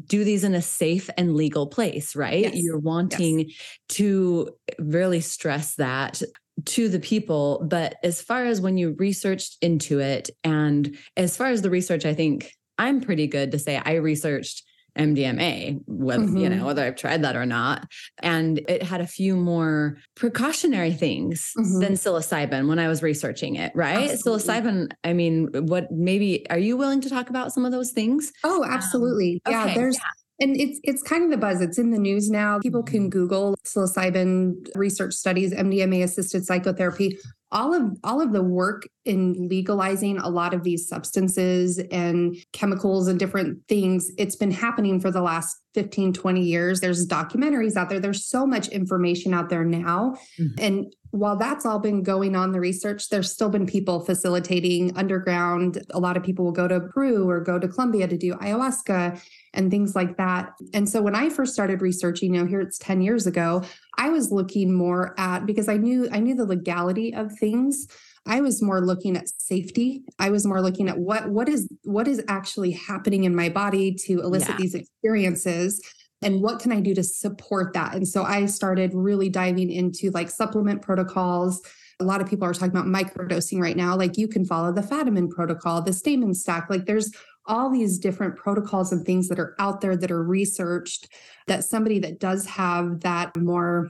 do 0.05 0.23
these 0.23 0.43
in 0.43 0.53
a 0.53 0.61
safe 0.61 1.09
and 1.17 1.35
legal 1.35 1.67
place, 1.67 2.15
right? 2.15 2.43
Yes. 2.43 2.55
You're 2.55 2.79
wanting 2.79 3.39
yes. 3.39 3.57
to 3.89 4.49
really 4.79 5.21
stress 5.21 5.75
that 5.75 6.21
to 6.65 6.89
the 6.89 6.99
people. 6.99 7.65
But 7.67 7.95
as 8.03 8.21
far 8.21 8.45
as 8.45 8.61
when 8.61 8.77
you 8.77 8.95
researched 8.97 9.57
into 9.61 9.99
it, 9.99 10.29
and 10.43 10.97
as 11.17 11.37
far 11.37 11.47
as 11.47 11.61
the 11.61 11.69
research, 11.69 12.05
I 12.05 12.13
think 12.13 12.53
I'm 12.77 13.01
pretty 13.01 13.27
good 13.27 13.51
to 13.51 13.59
say 13.59 13.81
I 13.83 13.95
researched 13.95 14.63
MDMA, 14.97 15.79
whether 15.85 16.23
mm-hmm. 16.23 16.37
you 16.37 16.49
know 16.49 16.65
whether 16.65 16.83
I've 16.83 16.97
tried 16.97 17.21
that 17.21 17.37
or 17.37 17.45
not, 17.45 17.87
and 18.21 18.59
it 18.67 18.83
had 18.83 18.99
a 18.99 19.07
few 19.07 19.37
more 19.37 19.97
precautionary 20.15 20.91
things 20.91 21.53
mm-hmm. 21.57 21.79
than 21.79 21.93
psilocybin 21.93 22.67
when 22.67 22.77
I 22.77 22.89
was 22.89 23.01
researching 23.01 23.55
it. 23.55 23.71
Right, 23.73 24.11
absolutely. 24.11 24.43
psilocybin. 24.43 24.91
I 25.05 25.13
mean, 25.13 25.47
what 25.53 25.91
maybe 25.91 26.49
are 26.49 26.57
you 26.57 26.75
willing 26.75 26.99
to 27.01 27.09
talk 27.09 27.29
about 27.29 27.53
some 27.53 27.65
of 27.65 27.71
those 27.71 27.91
things? 27.91 28.33
Oh, 28.43 28.65
absolutely. 28.67 29.41
Um, 29.45 29.53
yeah, 29.53 29.63
okay, 29.65 29.75
there's. 29.75 29.97
Yeah 29.97 30.03
and 30.41 30.59
it's 30.59 30.79
it's 30.83 31.03
kind 31.03 31.23
of 31.23 31.29
the 31.29 31.37
buzz. 31.37 31.61
It's 31.61 31.77
in 31.77 31.91
the 31.91 31.99
news 31.99 32.29
now. 32.29 32.59
People 32.59 32.83
can 32.83 33.01
mm-hmm. 33.01 33.09
Google 33.09 33.55
psilocybin 33.63 34.67
research 34.75 35.13
studies, 35.13 35.53
MDMA 35.53 36.03
assisted 36.03 36.45
psychotherapy. 36.45 37.17
All 37.53 37.73
of 37.73 37.97
all 38.03 38.21
of 38.21 38.31
the 38.31 38.41
work 38.41 38.87
in 39.05 39.47
legalizing 39.49 40.17
a 40.17 40.29
lot 40.29 40.53
of 40.53 40.63
these 40.63 40.87
substances 40.87 41.79
and 41.91 42.35
chemicals 42.53 43.07
and 43.07 43.19
different 43.19 43.59
things, 43.67 44.09
it's 44.17 44.35
been 44.35 44.51
happening 44.51 44.99
for 44.99 45.11
the 45.11 45.21
last 45.21 45.57
15, 45.75 46.13
20 46.13 46.41
years. 46.41 46.79
There's 46.79 47.05
documentaries 47.05 47.75
out 47.75 47.89
there. 47.89 47.99
There's 47.99 48.25
so 48.25 48.47
much 48.47 48.69
information 48.69 49.33
out 49.33 49.49
there 49.49 49.65
now. 49.65 50.15
Mm-hmm. 50.39 50.63
And 50.63 50.95
while 51.11 51.35
that's 51.35 51.65
all 51.65 51.79
been 51.79 52.03
going 52.03 52.37
on 52.37 52.53
the 52.53 52.59
research, 52.61 53.09
there's 53.09 53.31
still 53.31 53.49
been 53.49 53.65
people 53.65 53.99
facilitating 53.99 54.95
underground. 54.97 55.83
A 55.91 55.99
lot 55.99 56.15
of 56.15 56.23
people 56.23 56.45
will 56.45 56.53
go 56.53 56.69
to 56.69 56.79
Peru 56.79 57.29
or 57.29 57.41
go 57.41 57.59
to 57.59 57.67
Colombia 57.67 58.07
to 58.07 58.17
do 58.17 58.33
ayahuasca 58.35 59.21
and 59.53 59.69
things 59.69 59.95
like 59.95 60.17
that. 60.17 60.53
And 60.73 60.87
so 60.87 61.01
when 61.01 61.15
I 61.15 61.29
first 61.29 61.53
started 61.53 61.81
researching, 61.81 62.33
you 62.33 62.41
know, 62.41 62.47
here 62.47 62.61
it's 62.61 62.77
10 62.77 63.01
years 63.01 63.27
ago, 63.27 63.63
I 63.97 64.09
was 64.09 64.31
looking 64.31 64.73
more 64.73 65.13
at 65.19 65.45
because 65.45 65.67
I 65.67 65.77
knew 65.77 66.07
I 66.11 66.19
knew 66.19 66.35
the 66.35 66.45
legality 66.45 67.13
of 67.13 67.31
things. 67.37 67.87
I 68.25 68.41
was 68.41 68.61
more 68.61 68.81
looking 68.81 69.17
at 69.17 69.27
safety. 69.41 70.03
I 70.19 70.29
was 70.29 70.45
more 70.45 70.61
looking 70.61 70.87
at 70.87 70.97
what 70.97 71.29
what 71.29 71.49
is 71.49 71.67
what 71.83 72.07
is 72.07 72.23
actually 72.27 72.71
happening 72.71 73.23
in 73.23 73.35
my 73.35 73.49
body 73.49 73.93
to 74.05 74.21
elicit 74.21 74.49
yeah. 74.49 74.57
these 74.57 74.75
experiences 74.75 75.81
and 76.21 76.41
what 76.41 76.59
can 76.59 76.71
I 76.71 76.79
do 76.79 76.93
to 76.95 77.03
support 77.03 77.73
that? 77.73 77.95
And 77.95 78.07
so 78.07 78.23
I 78.23 78.45
started 78.45 78.91
really 78.93 79.29
diving 79.29 79.71
into 79.71 80.11
like 80.11 80.29
supplement 80.29 80.81
protocols. 80.81 81.61
A 81.99 82.03
lot 82.03 82.21
of 82.21 82.29
people 82.29 82.47
are 82.47 82.53
talking 82.53 82.69
about 82.69 82.85
microdosing 82.85 83.59
right 83.59 83.75
now. 83.75 83.95
Like 83.95 84.17
you 84.17 84.27
can 84.27 84.45
follow 84.45 84.71
the 84.71 84.81
Fadiman 84.81 85.29
protocol, 85.29 85.81
the 85.81 85.91
Stamets 85.91 86.37
stack. 86.37 86.69
Like 86.69 86.85
there's 86.85 87.11
all 87.45 87.69
these 87.69 87.97
different 87.97 88.35
protocols 88.35 88.91
and 88.91 89.05
things 89.05 89.27
that 89.27 89.39
are 89.39 89.55
out 89.59 89.81
there 89.81 89.97
that 89.97 90.11
are 90.11 90.23
researched 90.23 91.07
that 91.47 91.63
somebody 91.63 91.99
that 91.99 92.19
does 92.19 92.45
have 92.45 93.01
that 93.01 93.35
more 93.35 93.89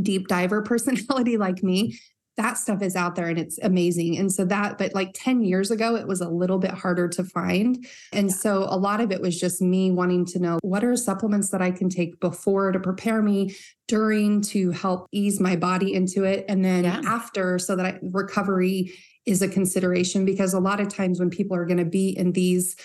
deep 0.00 0.28
diver 0.28 0.62
personality 0.62 1.36
like 1.36 1.62
me 1.62 1.98
that 2.36 2.58
stuff 2.58 2.82
is 2.82 2.96
out 2.96 3.14
there 3.14 3.28
and 3.28 3.38
it's 3.38 3.58
amazing. 3.62 4.18
And 4.18 4.30
so 4.30 4.44
that, 4.44 4.76
but 4.76 4.94
like 4.94 5.12
10 5.14 5.42
years 5.42 5.70
ago, 5.70 5.96
it 5.96 6.06
was 6.06 6.20
a 6.20 6.28
little 6.28 6.58
bit 6.58 6.72
harder 6.72 7.08
to 7.08 7.24
find. 7.24 7.86
And 8.12 8.30
so 8.30 8.66
a 8.68 8.76
lot 8.76 9.00
of 9.00 9.10
it 9.10 9.20
was 9.20 9.40
just 9.40 9.62
me 9.62 9.90
wanting 9.90 10.26
to 10.26 10.38
know 10.38 10.58
what 10.62 10.84
are 10.84 10.96
supplements 10.96 11.50
that 11.50 11.62
I 11.62 11.70
can 11.70 11.88
take 11.88 12.20
before 12.20 12.72
to 12.72 12.80
prepare 12.80 13.22
me, 13.22 13.56
during 13.88 14.42
to 14.42 14.70
help 14.72 15.06
ease 15.12 15.40
my 15.40 15.56
body 15.56 15.94
into 15.94 16.24
it, 16.24 16.44
and 16.48 16.64
then 16.64 16.84
yeah. 16.84 17.00
after 17.06 17.58
so 17.58 17.76
that 17.76 17.86
I, 17.86 17.98
recovery 18.02 18.92
is 19.26 19.42
a 19.42 19.48
consideration. 19.48 20.24
Because 20.24 20.54
a 20.54 20.60
lot 20.60 20.80
of 20.80 20.88
times 20.88 21.18
when 21.18 21.30
people 21.30 21.56
are 21.56 21.66
going 21.66 21.78
to 21.78 21.84
be 21.84 22.16
in 22.16 22.32
these 22.32 22.76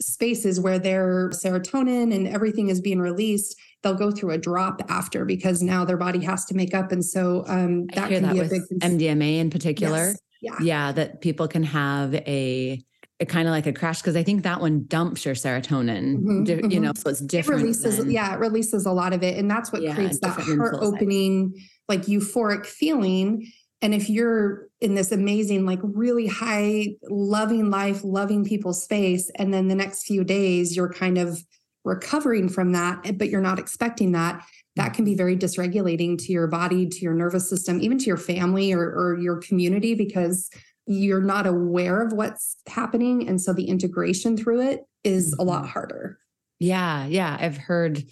spaces 0.00 0.60
where 0.60 0.78
their 0.78 1.30
serotonin 1.30 2.14
and 2.14 2.26
everything 2.28 2.68
is 2.68 2.80
being 2.80 3.00
released, 3.00 3.56
they'll 3.82 3.94
go 3.94 4.10
through 4.10 4.30
a 4.30 4.38
drop 4.38 4.82
after 4.88 5.24
because 5.24 5.62
now 5.62 5.84
their 5.84 5.96
body 5.96 6.20
has 6.20 6.44
to 6.46 6.54
make 6.54 6.74
up. 6.74 6.92
And 6.92 7.04
so 7.04 7.44
um, 7.46 7.86
that 7.88 8.08
can 8.08 8.22
that 8.22 8.34
be 8.34 8.40
a 8.40 8.44
big 8.44 8.62
MDMA 8.80 9.38
in 9.38 9.50
particular. 9.50 10.08
Yes. 10.08 10.18
Yeah. 10.42 10.56
yeah, 10.62 10.92
that 10.92 11.20
people 11.20 11.48
can 11.48 11.62
have 11.64 12.14
a 12.14 12.82
kind 13.28 13.46
of 13.46 13.52
like 13.52 13.66
a 13.66 13.72
crash 13.72 14.00
because 14.00 14.16
I 14.16 14.22
think 14.22 14.42
that 14.44 14.60
one 14.60 14.86
dumps 14.86 15.24
your 15.24 15.34
serotonin. 15.34 16.16
Mm-hmm, 16.16 16.46
you 16.46 16.56
mm-hmm. 16.56 16.82
know, 16.82 16.92
so 16.96 17.10
it's 17.10 17.20
different. 17.20 17.60
It 17.60 17.64
releases, 17.64 17.98
than, 17.98 18.10
yeah, 18.10 18.34
it 18.34 18.38
releases 18.38 18.86
a 18.86 18.92
lot 18.92 19.12
of 19.12 19.22
it, 19.22 19.36
and 19.36 19.50
that's 19.50 19.70
what 19.70 19.82
yeah, 19.82 19.94
creates 19.94 20.18
that 20.20 20.40
heart 20.40 20.76
opening, 20.80 21.54
like 21.88 22.02
euphoric 22.02 22.64
feeling. 22.64 23.52
And 23.82 23.94
if 23.94 24.08
you're 24.08 24.69
in 24.80 24.94
this 24.94 25.12
amazing, 25.12 25.66
like 25.66 25.80
really 25.82 26.26
high, 26.26 26.94
loving 27.08 27.70
life, 27.70 28.02
loving 28.02 28.44
people 28.44 28.72
space, 28.72 29.30
and 29.36 29.52
then 29.52 29.68
the 29.68 29.74
next 29.74 30.04
few 30.04 30.24
days 30.24 30.74
you're 30.74 30.92
kind 30.92 31.18
of 31.18 31.44
recovering 31.84 32.48
from 32.48 32.72
that, 32.72 33.18
but 33.18 33.28
you're 33.28 33.40
not 33.40 33.58
expecting 33.58 34.12
that, 34.12 34.44
that 34.76 34.94
can 34.94 35.04
be 35.04 35.14
very 35.14 35.36
dysregulating 35.36 36.18
to 36.18 36.32
your 36.32 36.46
body, 36.46 36.86
to 36.86 37.00
your 37.00 37.14
nervous 37.14 37.48
system, 37.48 37.80
even 37.80 37.98
to 37.98 38.04
your 38.06 38.16
family 38.16 38.72
or, 38.72 38.82
or 38.82 39.18
your 39.18 39.36
community, 39.38 39.94
because 39.94 40.50
you're 40.86 41.22
not 41.22 41.46
aware 41.46 42.02
of 42.02 42.12
what's 42.12 42.56
happening. 42.66 43.28
And 43.28 43.40
so 43.40 43.52
the 43.52 43.68
integration 43.68 44.36
through 44.36 44.62
it 44.62 44.80
is 45.04 45.32
mm-hmm. 45.32 45.40
a 45.40 45.44
lot 45.44 45.68
harder. 45.68 46.18
Yeah. 46.58 47.06
Yeah. 47.06 47.36
I've 47.40 47.56
heard 47.56 48.02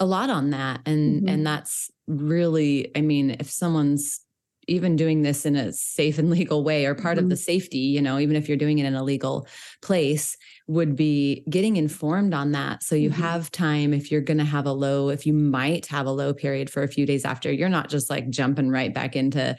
a 0.00 0.06
lot 0.06 0.30
on 0.30 0.50
that. 0.50 0.80
And 0.84 1.20
mm-hmm. 1.20 1.28
and 1.28 1.46
that's 1.46 1.90
really, 2.06 2.90
I 2.96 3.00
mean, 3.00 3.36
if 3.38 3.50
someone's 3.50 4.20
even 4.68 4.96
doing 4.96 5.22
this 5.22 5.46
in 5.46 5.56
a 5.56 5.72
safe 5.72 6.18
and 6.18 6.30
legal 6.38 6.64
way 6.64 6.86
or 6.86 6.94
part 6.94 7.16
mm-hmm. 7.16 7.24
of 7.24 7.30
the 7.30 7.36
safety, 7.36 7.78
you 7.78 8.02
know, 8.02 8.18
even 8.18 8.36
if 8.36 8.48
you're 8.48 8.56
doing 8.56 8.78
it 8.78 8.86
in 8.86 8.94
a 8.94 9.04
legal 9.04 9.46
place, 9.82 10.36
would 10.66 10.96
be 10.96 11.44
getting 11.48 11.76
informed 11.76 12.32
on 12.32 12.52
that. 12.52 12.82
So 12.82 12.94
you 12.94 13.10
mm-hmm. 13.10 13.22
have 13.22 13.50
time 13.50 13.92
if 13.92 14.10
you're 14.10 14.20
going 14.20 14.38
to 14.38 14.44
have 14.44 14.66
a 14.66 14.72
low, 14.72 15.10
if 15.10 15.26
you 15.26 15.32
might 15.32 15.86
have 15.86 16.06
a 16.06 16.12
low 16.12 16.32
period 16.32 16.70
for 16.70 16.82
a 16.82 16.88
few 16.88 17.06
days 17.06 17.24
after, 17.24 17.52
you're 17.52 17.68
not 17.68 17.90
just 17.90 18.08
like 18.08 18.30
jumping 18.30 18.70
right 18.70 18.92
back 18.92 19.16
into 19.16 19.56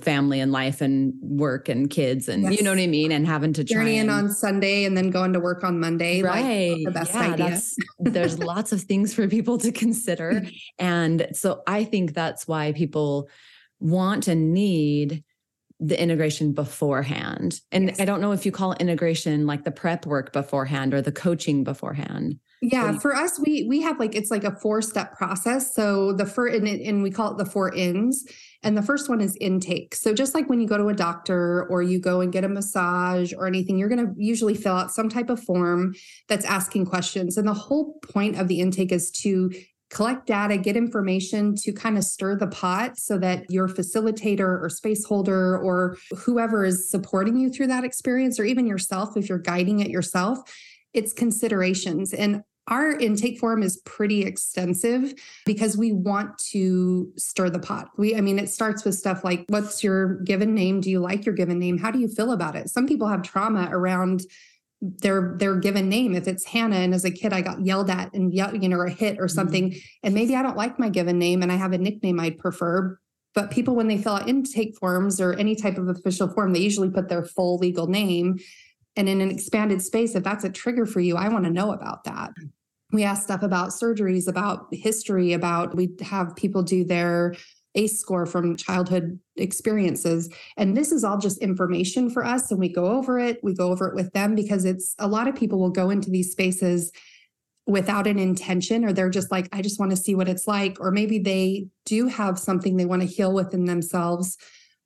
family 0.00 0.38
and 0.38 0.52
life 0.52 0.80
and 0.80 1.12
work 1.20 1.68
and 1.68 1.90
kids 1.90 2.28
and 2.28 2.44
yes. 2.44 2.56
you 2.56 2.62
know 2.62 2.70
what 2.70 2.78
I 2.78 2.86
mean 2.86 3.10
and 3.10 3.26
having 3.26 3.52
to 3.54 3.64
journey 3.64 3.98
in 3.98 4.10
on 4.10 4.30
Sunday 4.30 4.84
and 4.84 4.96
then 4.96 5.10
going 5.10 5.32
to 5.32 5.40
work 5.40 5.64
on 5.64 5.80
Monday 5.80 6.22
right 6.22 6.70
like, 6.70 6.84
the 6.84 6.90
best 6.92 7.12
yeah, 7.12 7.32
idea 7.32 7.60
there's 7.98 8.38
lots 8.38 8.70
of 8.70 8.80
things 8.82 9.12
for 9.12 9.26
people 9.26 9.58
to 9.58 9.72
consider 9.72 10.46
and 10.78 11.26
so 11.32 11.62
I 11.66 11.82
think 11.82 12.14
that's 12.14 12.46
why 12.46 12.72
people 12.72 13.28
want 13.82 14.28
and 14.28 14.52
need 14.54 15.24
the 15.80 16.00
integration 16.00 16.52
beforehand. 16.52 17.60
And 17.72 17.88
yes. 17.88 18.00
I 18.00 18.04
don't 18.04 18.20
know 18.20 18.30
if 18.30 18.46
you 18.46 18.52
call 18.52 18.74
integration 18.74 19.46
like 19.46 19.64
the 19.64 19.72
prep 19.72 20.06
work 20.06 20.32
beforehand 20.32 20.94
or 20.94 21.02
the 21.02 21.10
coaching 21.10 21.64
beforehand. 21.64 22.38
Yeah, 22.60 22.96
for 23.00 23.16
us, 23.16 23.40
we 23.40 23.66
we 23.68 23.82
have 23.82 23.98
like 23.98 24.14
it's 24.14 24.30
like 24.30 24.44
a 24.44 24.54
four 24.54 24.80
step 24.80 25.16
process. 25.18 25.74
So 25.74 26.12
the 26.12 26.24
first 26.24 26.54
and, 26.54 26.68
and 26.68 27.02
we 27.02 27.10
call 27.10 27.32
it 27.32 27.38
the 27.38 27.50
four 27.50 27.74
ins. 27.74 28.24
And 28.62 28.78
the 28.78 28.82
first 28.82 29.08
one 29.08 29.20
is 29.20 29.36
intake. 29.40 29.96
So 29.96 30.14
just 30.14 30.34
like 30.34 30.48
when 30.48 30.60
you 30.60 30.68
go 30.68 30.78
to 30.78 30.86
a 30.86 30.94
doctor 30.94 31.66
or 31.68 31.82
you 31.82 31.98
go 31.98 32.20
and 32.20 32.32
get 32.32 32.44
a 32.44 32.48
massage 32.48 33.32
or 33.32 33.48
anything, 33.48 33.76
you're 33.76 33.88
going 33.88 34.06
to 34.06 34.12
usually 34.16 34.54
fill 34.54 34.76
out 34.76 34.92
some 34.92 35.08
type 35.08 35.30
of 35.30 35.42
form 35.42 35.94
that's 36.28 36.44
asking 36.44 36.86
questions. 36.86 37.36
And 37.36 37.48
the 37.48 37.54
whole 37.54 37.98
point 38.12 38.38
of 38.38 38.46
the 38.46 38.60
intake 38.60 38.92
is 38.92 39.10
to 39.22 39.50
collect 39.92 40.26
data, 40.26 40.56
get 40.56 40.76
information 40.76 41.54
to 41.54 41.72
kind 41.72 41.98
of 41.98 42.04
stir 42.04 42.34
the 42.34 42.46
pot 42.46 42.96
so 42.98 43.18
that 43.18 43.48
your 43.50 43.68
facilitator 43.68 44.60
or 44.62 44.68
space 44.70 45.04
holder 45.04 45.58
or 45.58 45.98
whoever 46.16 46.64
is 46.64 46.90
supporting 46.90 47.36
you 47.36 47.50
through 47.50 47.66
that 47.66 47.84
experience, 47.84 48.40
or 48.40 48.44
even 48.44 48.66
yourself, 48.66 49.16
if 49.16 49.28
you're 49.28 49.38
guiding 49.38 49.80
it 49.80 49.90
yourself, 49.90 50.38
it's 50.94 51.12
considerations. 51.12 52.14
And 52.14 52.42
our 52.68 52.92
intake 52.92 53.38
form 53.38 53.62
is 53.62 53.82
pretty 53.84 54.22
extensive 54.24 55.12
because 55.44 55.76
we 55.76 55.92
want 55.92 56.38
to 56.38 57.12
stir 57.16 57.50
the 57.50 57.58
pot. 57.58 57.88
We, 57.98 58.16
I 58.16 58.20
mean, 58.20 58.38
it 58.38 58.48
starts 58.48 58.84
with 58.84 58.94
stuff 58.94 59.24
like 59.24 59.44
what's 59.48 59.84
your 59.84 60.20
given 60.20 60.54
name? 60.54 60.80
Do 60.80 60.88
you 60.88 61.00
like 61.00 61.26
your 61.26 61.34
given 61.34 61.58
name? 61.58 61.76
How 61.76 61.90
do 61.90 61.98
you 61.98 62.08
feel 62.08 62.32
about 62.32 62.56
it? 62.56 62.70
Some 62.70 62.86
people 62.86 63.08
have 63.08 63.22
trauma 63.22 63.68
around 63.70 64.22
their 64.82 65.36
their 65.38 65.54
given 65.54 65.88
name 65.88 66.12
if 66.12 66.26
it's 66.26 66.44
hannah 66.44 66.76
and 66.76 66.92
as 66.92 67.04
a 67.04 67.10
kid 67.10 67.32
i 67.32 67.40
got 67.40 67.64
yelled 67.64 67.88
at 67.88 68.12
and 68.14 68.34
you 68.34 68.68
know 68.68 68.76
or 68.76 68.86
a 68.86 68.90
hit 68.90 69.16
or 69.18 69.26
mm-hmm. 69.26 69.34
something 69.34 69.70
mm-hmm. 69.70 69.78
and 70.02 70.12
maybe 70.12 70.34
i 70.34 70.42
don't 70.42 70.56
like 70.56 70.76
my 70.76 70.88
given 70.88 71.20
name 71.20 71.40
and 71.40 71.52
i 71.52 71.54
have 71.54 71.72
a 71.72 71.78
nickname 71.78 72.18
i'd 72.18 72.36
prefer 72.36 72.98
but 73.32 73.52
people 73.52 73.76
when 73.76 73.86
they 73.86 73.96
fill 73.96 74.14
out 74.14 74.28
intake 74.28 74.76
forms 74.76 75.20
or 75.20 75.34
any 75.34 75.54
type 75.54 75.78
of 75.78 75.88
official 75.88 76.28
form 76.28 76.52
they 76.52 76.58
usually 76.58 76.90
put 76.90 77.08
their 77.08 77.24
full 77.24 77.58
legal 77.58 77.86
name 77.86 78.40
and 78.96 79.08
in 79.08 79.20
an 79.20 79.30
expanded 79.30 79.80
space 79.80 80.16
if 80.16 80.24
that's 80.24 80.44
a 80.44 80.50
trigger 80.50 80.84
for 80.84 80.98
you 80.98 81.16
i 81.16 81.28
want 81.28 81.44
to 81.44 81.50
know 81.50 81.70
about 81.70 82.02
that 82.02 82.32
we 82.90 83.04
ask 83.04 83.22
stuff 83.22 83.44
about 83.44 83.68
surgeries 83.70 84.26
about 84.26 84.66
history 84.72 85.32
about 85.32 85.76
we 85.76 85.90
have 86.00 86.34
people 86.34 86.64
do 86.64 86.84
their 86.84 87.36
ACE 87.74 87.98
score 87.98 88.26
from 88.26 88.56
childhood 88.56 89.18
experiences. 89.36 90.32
And 90.56 90.76
this 90.76 90.92
is 90.92 91.04
all 91.04 91.18
just 91.18 91.38
information 91.38 92.10
for 92.10 92.24
us. 92.24 92.50
And 92.50 92.60
we 92.60 92.68
go 92.68 92.86
over 92.86 93.18
it, 93.18 93.40
we 93.42 93.54
go 93.54 93.70
over 93.70 93.88
it 93.88 93.94
with 93.94 94.12
them 94.12 94.34
because 94.34 94.64
it's 94.64 94.94
a 94.98 95.08
lot 95.08 95.28
of 95.28 95.34
people 95.34 95.58
will 95.58 95.70
go 95.70 95.90
into 95.90 96.10
these 96.10 96.32
spaces 96.32 96.92
without 97.66 98.06
an 98.06 98.18
intention, 98.18 98.84
or 98.84 98.92
they're 98.92 99.08
just 99.08 99.30
like, 99.30 99.48
I 99.52 99.62
just 99.62 99.78
want 99.78 99.92
to 99.92 99.96
see 99.96 100.14
what 100.14 100.28
it's 100.28 100.48
like. 100.48 100.78
Or 100.80 100.90
maybe 100.90 101.18
they 101.18 101.68
do 101.86 102.08
have 102.08 102.38
something 102.38 102.76
they 102.76 102.84
want 102.84 103.02
to 103.02 103.08
heal 103.08 103.32
within 103.32 103.66
themselves, 103.66 104.36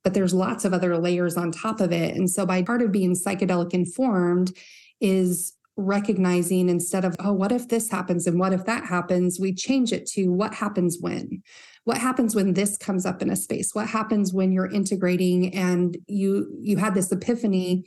but 0.05 0.15
there's 0.15 0.35
lots 0.35 0.65
of 0.65 0.75
other 0.75 0.99
layers 0.99 1.37
on 1.37 1.51
top 1.51 1.81
of 1.81 1.91
it. 1.91 2.15
And 2.15 2.31
so, 2.31 2.45
by 2.45 2.63
part 2.63 2.83
of 2.83 2.93
being 2.93 3.15
psychedelic 3.15 3.73
informed, 3.73 4.53
is 5.01 5.55
recognizing 5.77 6.69
instead 6.69 7.05
of, 7.05 7.17
oh, 7.19 7.33
what 7.33 7.53
if 7.53 7.69
this 7.69 7.91
happens 7.91 8.27
and 8.27 8.39
what 8.39 8.53
if 8.53 8.65
that 8.65 8.85
happens, 8.85 9.39
we 9.39 9.55
change 9.55 9.93
it 9.93 10.07
to 10.07 10.29
what 10.29 10.55
happens 10.55 10.99
when 11.01 11.43
what 11.87 11.99
happens 11.99 12.35
when 12.35 12.55
this 12.55 12.77
comes 12.77 13.07
up 13.07 13.23
in 13.23 13.31
a 13.31 13.37
space? 13.37 13.73
What 13.73 13.87
happens 13.87 14.35
when 14.35 14.51
you're 14.51 14.71
integrating 14.71 15.55
and 15.55 15.97
you 16.09 16.53
you 16.61 16.79
had 16.79 16.95
this 16.95 17.13
epiphany 17.13 17.85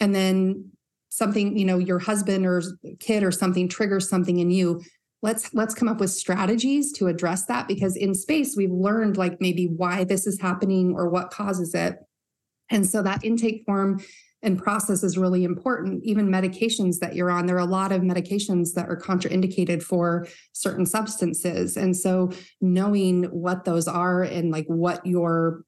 and 0.00 0.12
then 0.12 0.72
something 1.08 1.56
you 1.56 1.64
know 1.64 1.78
your 1.78 2.00
husband 2.00 2.44
or 2.44 2.60
kid 2.98 3.22
or 3.22 3.30
something 3.30 3.68
triggers 3.68 4.08
something 4.08 4.40
in 4.40 4.50
you. 4.50 4.82
Let's 5.22 5.54
let's 5.54 5.72
come 5.72 5.86
up 5.86 6.00
with 6.00 6.10
strategies 6.10 6.90
to 6.94 7.06
address 7.06 7.46
that 7.46 7.68
because 7.68 7.96
in 7.96 8.12
space 8.12 8.56
we've 8.56 8.72
learned 8.72 9.16
like 9.16 9.40
maybe 9.40 9.66
why 9.66 10.02
this 10.02 10.26
is 10.26 10.40
happening 10.40 10.92
or 10.96 11.08
what 11.08 11.30
causes 11.30 11.76
it. 11.76 11.98
And 12.70 12.84
so 12.84 13.02
that 13.02 13.24
intake 13.24 13.62
form 13.66 14.00
and 14.42 14.58
process 14.60 15.02
is 15.02 15.16
really 15.16 15.44
important. 15.44 16.02
Even 16.04 16.28
medications 16.28 16.98
that 16.98 17.14
you're 17.14 17.30
on, 17.30 17.46
there 17.46 17.56
are 17.56 17.60
a 17.60 17.64
lot 17.64 17.92
of 17.92 18.02
medications 18.02 18.74
that 18.74 18.88
are 18.88 18.96
contraindicated 18.96 19.82
for 19.82 20.26
certain 20.52 20.86
substances. 20.86 21.76
And 21.76 21.96
so 21.96 22.32
knowing 22.60 23.24
what 23.24 23.64
those 23.64 23.86
are 23.86 24.22
and 24.22 24.50
like 24.50 24.66
what 24.66 25.06
your 25.06 25.64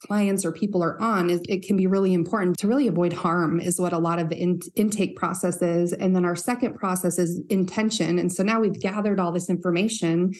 clients 0.00 0.44
or 0.44 0.52
people 0.52 0.82
are 0.82 1.00
on 1.00 1.30
is 1.30 1.40
it 1.48 1.66
can 1.66 1.76
be 1.76 1.86
really 1.86 2.12
important 2.12 2.58
to 2.58 2.68
really 2.68 2.88
avoid 2.88 3.12
harm 3.12 3.58
is 3.60 3.80
what 3.80 3.92
a 3.92 3.98
lot 3.98 4.18
of 4.18 4.28
the 4.28 4.36
in- 4.36 4.60
intake 4.74 5.16
process 5.16 5.62
is 5.62 5.92
and 5.94 6.14
then 6.14 6.26
our 6.26 6.36
second 6.36 6.74
process 6.74 7.18
is 7.18 7.40
intention 7.48 8.18
and 8.18 8.30
so 8.30 8.42
now 8.42 8.60
we've 8.60 8.78
gathered 8.80 9.18
all 9.18 9.32
this 9.32 9.48
information 9.48 10.34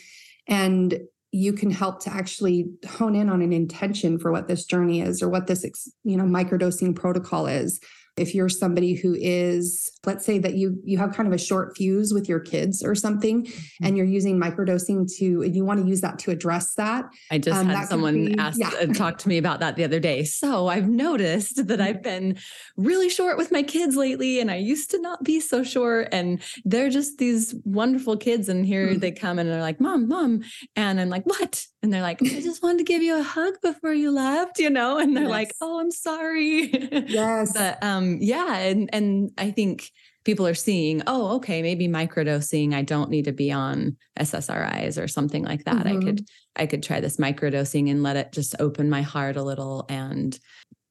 and 0.48 0.98
you 1.34 1.52
can 1.52 1.68
help 1.68 1.98
to 1.98 2.14
actually 2.14 2.70
hone 2.88 3.16
in 3.16 3.28
on 3.28 3.42
an 3.42 3.52
intention 3.52 4.20
for 4.20 4.30
what 4.30 4.46
this 4.46 4.64
journey 4.64 5.00
is 5.00 5.20
or 5.20 5.28
what 5.28 5.48
this 5.48 5.64
you 6.04 6.16
know 6.16 6.22
microdosing 6.22 6.94
protocol 6.94 7.48
is 7.48 7.80
if 8.16 8.34
you're 8.34 8.48
somebody 8.48 8.94
who 8.94 9.14
is 9.18 9.90
let's 10.06 10.24
say 10.24 10.38
that 10.38 10.54
you 10.54 10.80
you 10.84 10.98
have 10.98 11.14
kind 11.14 11.26
of 11.26 11.32
a 11.32 11.38
short 11.38 11.76
fuse 11.76 12.12
with 12.12 12.28
your 12.28 12.38
kids 12.38 12.82
or 12.82 12.94
something 12.94 13.44
mm-hmm. 13.44 13.84
and 13.84 13.96
you're 13.96 14.06
using 14.06 14.40
microdosing 14.40 15.10
to 15.16 15.42
and 15.42 15.56
you 15.56 15.64
want 15.64 15.80
to 15.80 15.86
use 15.86 16.00
that 16.00 16.18
to 16.18 16.30
address 16.30 16.74
that 16.74 17.04
i 17.30 17.38
just 17.38 17.58
um, 17.58 17.66
had 17.66 17.88
someone 17.88 18.26
be, 18.26 18.38
ask 18.38 18.58
yeah. 18.58 18.70
uh, 18.80 18.86
talk 18.86 19.18
to 19.18 19.28
me 19.28 19.38
about 19.38 19.60
that 19.60 19.76
the 19.76 19.84
other 19.84 19.98
day 19.98 20.22
so 20.22 20.68
i've 20.68 20.88
noticed 20.88 21.66
that 21.66 21.80
i've 21.80 22.02
been 22.02 22.36
really 22.76 23.08
short 23.08 23.36
with 23.36 23.50
my 23.50 23.62
kids 23.62 23.96
lately 23.96 24.40
and 24.40 24.50
i 24.50 24.56
used 24.56 24.90
to 24.90 25.00
not 25.00 25.22
be 25.24 25.40
so 25.40 25.64
short 25.64 26.08
and 26.12 26.40
they're 26.64 26.90
just 26.90 27.18
these 27.18 27.54
wonderful 27.64 28.16
kids 28.16 28.48
and 28.48 28.64
here 28.64 28.90
mm-hmm. 28.90 28.98
they 28.98 29.10
come 29.10 29.38
and 29.38 29.48
they're 29.50 29.60
like 29.60 29.80
mom 29.80 30.08
mom 30.08 30.42
and 30.76 31.00
i'm 31.00 31.08
like 31.08 31.24
what 31.24 31.66
and 31.82 31.92
they're 31.92 32.02
like 32.02 32.22
i 32.22 32.40
just 32.40 32.62
wanted 32.62 32.78
to 32.78 32.84
give 32.84 33.02
you 33.02 33.18
a 33.18 33.22
hug 33.22 33.54
before 33.60 33.92
you 33.92 34.10
left 34.10 34.58
you 34.58 34.70
know 34.70 34.98
and 34.98 35.16
they're 35.16 35.24
yes. 35.24 35.30
like 35.30 35.52
oh 35.60 35.80
i'm 35.80 35.90
sorry 35.90 36.70
yes 37.08 37.52
but 37.52 37.82
um 37.82 38.03
um, 38.04 38.18
yeah, 38.20 38.56
and 38.58 38.90
and 38.92 39.30
I 39.38 39.50
think 39.50 39.90
people 40.24 40.46
are 40.46 40.54
seeing, 40.54 41.02
oh, 41.06 41.36
okay, 41.36 41.62
maybe 41.62 41.86
microdosing. 41.86 42.74
I 42.74 42.82
don't 42.82 43.10
need 43.10 43.26
to 43.26 43.32
be 43.32 43.52
on 43.52 43.96
SSRIs 44.18 45.02
or 45.02 45.06
something 45.06 45.44
like 45.44 45.64
that. 45.64 45.86
Mm-hmm. 45.86 45.98
I 45.98 46.04
could 46.04 46.28
I 46.56 46.66
could 46.66 46.82
try 46.82 47.00
this 47.00 47.18
microdosing 47.18 47.90
and 47.90 48.02
let 48.02 48.16
it 48.16 48.32
just 48.32 48.54
open 48.58 48.88
my 48.88 49.02
heart 49.02 49.36
a 49.36 49.42
little 49.42 49.86
and 49.88 50.38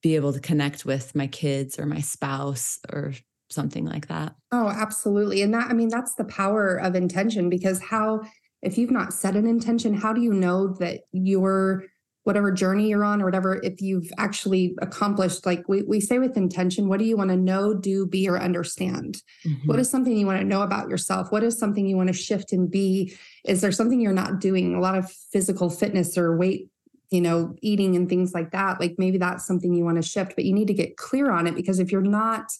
be 0.02 0.16
able 0.16 0.34
to 0.34 0.40
connect 0.40 0.86
with 0.86 1.16
my 1.16 1.28
kids 1.28 1.80
or 1.80 1.86
my 1.86 2.02
spouse 2.02 2.80
or 2.92 3.14
something 3.50 3.86
like 3.86 4.08
that. 4.08 4.36
Oh, 4.52 4.68
absolutely. 4.68 5.42
And 5.42 5.54
that 5.54 5.70
I 5.70 5.74
mean 5.74 5.90
that's 5.90 6.16
the 6.16 6.26
power 6.26 6.76
of 6.76 6.96
intention 6.96 7.50
because 7.50 7.82
how 7.82 8.22
if 8.62 8.78
you've 8.78 8.92
not 8.92 9.14
set 9.14 9.36
an 9.36 9.46
intention, 9.46 9.94
how 9.94 10.14
do 10.14 10.22
you 10.22 10.34
know 10.34 10.70
that 10.80 11.02
you're 11.12 11.84
whatever 12.24 12.52
journey 12.52 12.90
you're 12.90 13.04
on 13.04 13.22
or 13.22 13.26
whatever 13.26 13.60
if 13.64 13.82
you've 13.82 14.10
actually 14.18 14.76
accomplished 14.82 15.46
like 15.46 15.68
we, 15.68 15.82
we 15.84 16.00
say 16.00 16.20
with 16.20 16.38
intention 16.38 16.88
what 16.88 17.00
do 17.00 17.06
you 17.06 17.18
want 17.18 17.30
to 17.30 17.36
know 17.36 17.74
do 17.74 18.06
be 18.06 18.28
or 18.28 18.40
understand? 18.40 19.22
Mm-hmm. 19.46 19.68
what 19.68 19.80
is 19.80 19.90
something 19.90 20.16
you 20.16 20.26
want 20.26 20.40
to 20.40 20.46
know 20.46 20.62
about 20.62 20.90
yourself? 20.90 21.32
What 21.32 21.44
is 21.44 21.58
something 21.58 21.86
you 21.86 21.98
want 21.98 22.08
to 22.08 22.14
shift 22.14 22.54
and 22.54 22.70
be? 22.70 23.16
Is 23.46 23.62
there 23.62 23.72
something 23.72 24.00
you're 24.00 24.14
not 24.14 24.40
doing? 24.40 24.76
A 24.76 24.80
lot 24.80 24.98
of 24.98 25.12
physical 25.12 25.70
fitness 25.70 26.18
or 26.18 26.38
weight 26.38 26.70
you 27.12 27.22
know 27.22 27.56
eating 27.62 27.96
and 27.96 28.10
things 28.10 28.34
like 28.34 28.52
that 28.52 28.80
like 28.80 28.96
maybe 28.98 29.20
that's 29.20 29.46
something 29.46 29.74
you 29.74 29.86
want 29.86 30.02
to 30.02 30.08
shift 30.08 30.34
but 30.36 30.46
you 30.46 30.54
need 30.54 30.68
to 30.68 30.74
get 30.74 30.98
clear 30.98 31.30
on 31.30 31.46
it 31.46 31.54
because 31.54 31.80
if 31.80 31.92
you're 31.92 32.02
not 32.02 32.52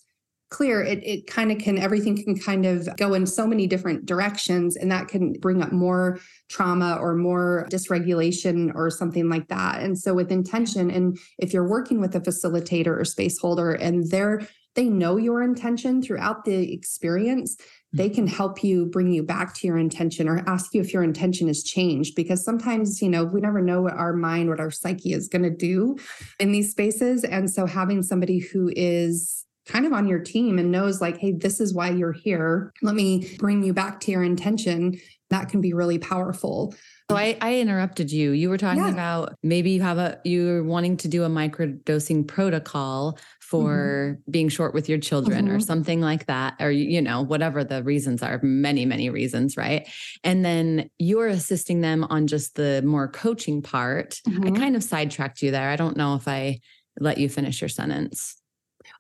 clear, 0.54 0.82
it, 0.82 1.04
it 1.04 1.28
kind 1.28 1.52
of 1.52 1.58
can, 1.58 1.78
everything 1.78 2.16
can 2.16 2.38
kind 2.38 2.66
of 2.66 2.88
go 2.96 3.14
in 3.14 3.26
so 3.26 3.48
many 3.48 3.66
different 3.68 4.06
directions. 4.06 4.78
And 4.78 4.92
that 4.92 5.08
can 5.08 5.34
bring 5.34 5.62
up 5.62 5.72
more 5.72 6.20
trauma 6.48 6.98
or 7.02 7.16
more 7.16 7.68
dysregulation 7.72 8.72
or 8.76 8.90
something 8.90 9.30
like 9.30 9.48
that. 9.48 9.82
And 9.82 9.98
so 9.98 10.14
with 10.14 10.32
intention, 10.32 10.92
and 10.92 11.18
if 11.40 11.54
you're 11.54 11.68
working 11.68 12.00
with 12.00 12.16
a 12.16 12.22
facilitator 12.22 13.00
or 13.00 13.04
space 13.04 13.40
holder 13.40 13.72
and 13.72 14.10
they're 14.10 14.48
they 14.76 14.86
know 14.86 15.18
your 15.18 15.44
intention 15.44 16.02
throughout 16.02 16.46
the 16.46 16.74
experience 16.74 17.58
hmm. 17.92 17.98
they 17.98 18.10
can 18.10 18.26
help 18.26 18.64
you 18.64 18.88
bring 18.88 19.12
you 19.12 19.22
back 19.22 19.54
to 19.54 19.68
your 19.68 19.78
intention 19.78 20.28
or 20.28 20.44
ask 20.48 20.74
you 20.74 20.82
if 20.82 20.92
your 20.92 21.04
intention 21.04 21.46
has 21.48 21.64
changed 21.64 22.16
because 22.16 22.44
sometimes 22.44 23.00
you 23.00 23.08
know 23.08 23.24
we 23.24 23.40
never 23.40 23.62
know 23.62 23.84
what 23.84 23.94
our 23.94 24.14
mind 24.14 24.50
what 24.50 24.60
our 24.60 24.72
psyche 24.72 25.14
is 25.14 25.28
going 25.28 25.44
to 25.44 25.52
do 25.52 25.96
in 26.40 26.52
these 26.52 26.72
spaces 26.72 27.24
and 27.24 27.52
so 27.52 27.68
having 27.68 28.02
somebody 28.02 28.40
who 28.40 28.72
is 28.76 29.46
kind 29.68 29.86
of 29.86 29.94
on 29.94 30.08
your 30.08 30.20
team 30.20 30.60
and 30.60 30.72
knows 30.72 31.02
like 31.02 31.18
hey 31.18 31.32
this 31.32 31.60
is 31.60 31.74
why 31.74 31.90
you're 31.90 32.14
here 32.14 32.74
let 32.82 32.96
me 32.96 33.36
bring 33.38 33.64
you 33.64 33.74
back 33.74 34.00
to 34.00 34.12
your 34.12 34.24
intention 34.24 34.98
that 35.30 35.50
can 35.50 35.62
be 35.62 35.74
really 35.74 35.98
powerful 35.98 36.74
so 37.12 37.18
I, 37.18 37.38
I 37.42 37.60
interrupted 37.60 38.12
you. 38.12 38.32
You 38.32 38.50
were 38.50 38.58
talking 38.58 38.84
yeah. 38.84 38.92
about 38.92 39.36
maybe 39.44 39.72
you 39.72 39.82
have 39.82 39.98
a 39.98 40.20
you're 40.24 40.64
wanting 40.64 40.98
to 40.98 41.08
do 41.08 41.24
a 41.24 41.30
microdosing 41.30 42.28
protocol 42.28 43.20
for 43.42 44.18
mm-hmm. 44.18 44.32
being 44.32 44.50
short 44.50 44.74
with 44.74 44.90
your 44.90 44.98
children 44.98 45.46
mm-hmm. 45.46 45.56
or 45.56 45.60
something 45.60 46.02
like 46.02 46.26
that, 46.26 46.56
or 46.60 46.72
you 46.72 47.02
know, 47.02 47.22
whatever 47.22 47.64
the 47.64 47.84
reasons 47.84 48.24
are, 48.24 48.40
many, 48.42 48.86
many 48.86 49.10
reasons, 49.10 49.58
right? 49.58 49.88
And 50.24 50.44
then 50.44 50.90
you're 50.98 51.28
assisting 51.28 51.82
them 51.82 52.06
on 52.06 52.26
just 52.26 52.56
the 52.56 52.82
more 52.84 53.08
coaching 53.10 53.62
part. 53.62 54.20
Mm-hmm. 54.28 54.48
I 54.48 54.60
kind 54.60 54.76
of 54.76 54.84
sidetracked 54.84 55.42
you 55.42 55.52
there. 55.52 55.70
I 55.70 55.76
don't 55.76 55.98
know 55.98 56.16
if 56.16 56.28
I 56.28 56.62
let 57.00 57.18
you 57.18 57.28
finish 57.30 57.62
your 57.62 57.70
sentence. 57.70 58.42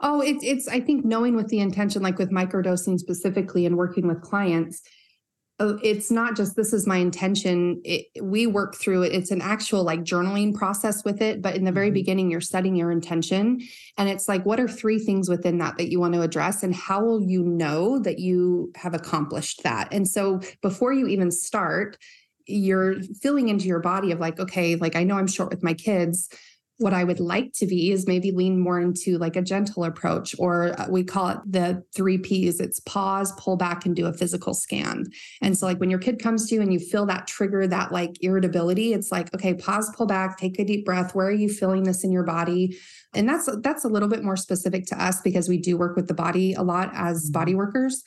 Oh, 0.04 0.22
it's 0.22 0.44
it's 0.44 0.68
I 0.68 0.80
think 0.80 1.06
knowing 1.06 1.36
with 1.36 1.48
the 1.48 1.60
intention, 1.60 2.04
like 2.04 2.20
with 2.20 2.30
microdosing 2.30 3.00
specifically 3.00 3.66
and 3.66 3.78
working 3.78 4.08
with 4.08 4.22
clients, 4.22 4.84
Oh, 5.60 5.80
it's 5.84 6.10
not 6.10 6.36
just 6.36 6.56
this 6.56 6.74
is 6.74 6.88
my 6.88 6.98
intention. 6.98 7.80
It, 7.86 8.08
we 8.22 8.48
work 8.48 8.76
through 8.76 9.04
it. 9.04 9.14
It's 9.14 9.30
an 9.30 9.42
actual 9.42 9.84
like 9.84 10.02
journaling 10.02 10.54
process 10.54 11.06
with 11.06 11.22
it 11.22 11.42
but 11.44 11.56
in 11.56 11.64
the 11.64 11.72
very 11.72 11.88
mm-hmm. 11.88 11.94
beginning 11.94 12.32
you're 12.32 12.42
setting 12.42 12.76
your 12.76 12.92
intention. 12.92 13.62
And 13.98 14.10
it's 14.10 14.28
like 14.28 14.46
what 14.46 14.60
are 14.60 14.68
three 14.68 14.98
things 14.98 15.30
within 15.30 15.60
that 15.60 15.78
that 15.78 15.92
you 15.92 16.00
want 16.00 16.16
to 16.16 16.22
address? 16.22 16.64
And 16.64 16.74
how 16.74 17.04
will 17.04 17.22
you 17.22 17.44
know 17.44 18.00
that 18.00 18.20
you 18.20 18.72
have 18.76 18.96
accomplished 18.96 19.62
that? 19.64 19.88
And 19.94 20.08
so 20.08 20.42
before 20.62 20.92
you 20.92 21.08
even 21.08 21.32
start 21.32 21.98
you're 22.46 23.02
feeling 23.22 23.48
into 23.48 23.68
your 23.68 23.80
body 23.80 24.12
of 24.12 24.20
like 24.20 24.38
okay 24.38 24.76
like 24.76 24.98
i 24.98 25.04
know 25.06 25.16
i'm 25.16 25.28
short 25.28 25.50
with 25.50 25.64
my 25.64 25.74
kids 25.74 26.28
what 26.78 26.94
I 26.94 27.04
would 27.04 27.20
like 27.20 27.54
to 27.54 27.68
be 27.68 27.92
is 27.92 28.08
maybe 28.08 28.32
lean 28.32 28.60
more 28.60 28.80
into 28.80 29.18
like 29.18 29.36
a 29.36 29.42
gentle 29.42 29.84
approach, 29.84 30.36
or 30.40 30.80
uh, 30.80 30.88
we 30.90 31.04
call 31.04 31.30
it 31.30 31.38
the 31.46 31.84
three 31.94 32.18
P's 32.18 32.60
it's 32.60 32.80
pause, 32.82 33.32
pull 33.38 33.56
back, 33.56 33.86
and 33.86 33.96
do 33.96 34.08
a 34.08 34.14
physical 34.14 34.54
scan. 34.54 35.06
And 35.42 35.58
so, 35.58 35.66
like 35.66 35.80
when 35.80 35.90
your 35.90 36.00
kid 36.00 36.22
comes 36.22 36.50
to 36.50 36.56
you 36.56 36.62
and 36.62 36.74
you 36.74 36.80
feel 36.80 37.06
that 37.06 37.28
trigger, 37.28 37.68
that 37.68 37.92
like 37.92 38.18
irritability, 38.22 38.94
it's 38.94 39.12
like, 39.12 39.34
okay, 39.34 39.54
pause, 39.54 39.92
pull 39.96 40.08
back, 40.08 40.38
take 40.38 40.60
a 40.60 40.66
deep 40.66 40.86
breath. 40.86 41.14
Where 41.14 41.28
are 41.28 41.32
you 41.32 41.50
feeling 41.50 41.84
this 41.84 42.04
in 42.04 42.12
your 42.12 42.24
body? 42.24 42.78
And 43.14 43.30
that's 43.30 43.48
that's 43.62 43.86
a 43.86 43.90
little 43.90 44.10
bit 44.10 44.24
more 44.24 44.38
specific 44.38 44.86
to 44.88 45.04
us 45.04 45.22
because 45.22 45.48
we 45.48 45.58
do 45.58 45.78
work 45.78 45.96
with 45.96 46.08
the 46.08 46.14
body 46.14 46.54
a 46.54 46.64
lot 46.64 46.92
as 46.94 47.30
body 47.30 47.52
mm-hmm. 47.52 47.60
workers. 47.60 48.04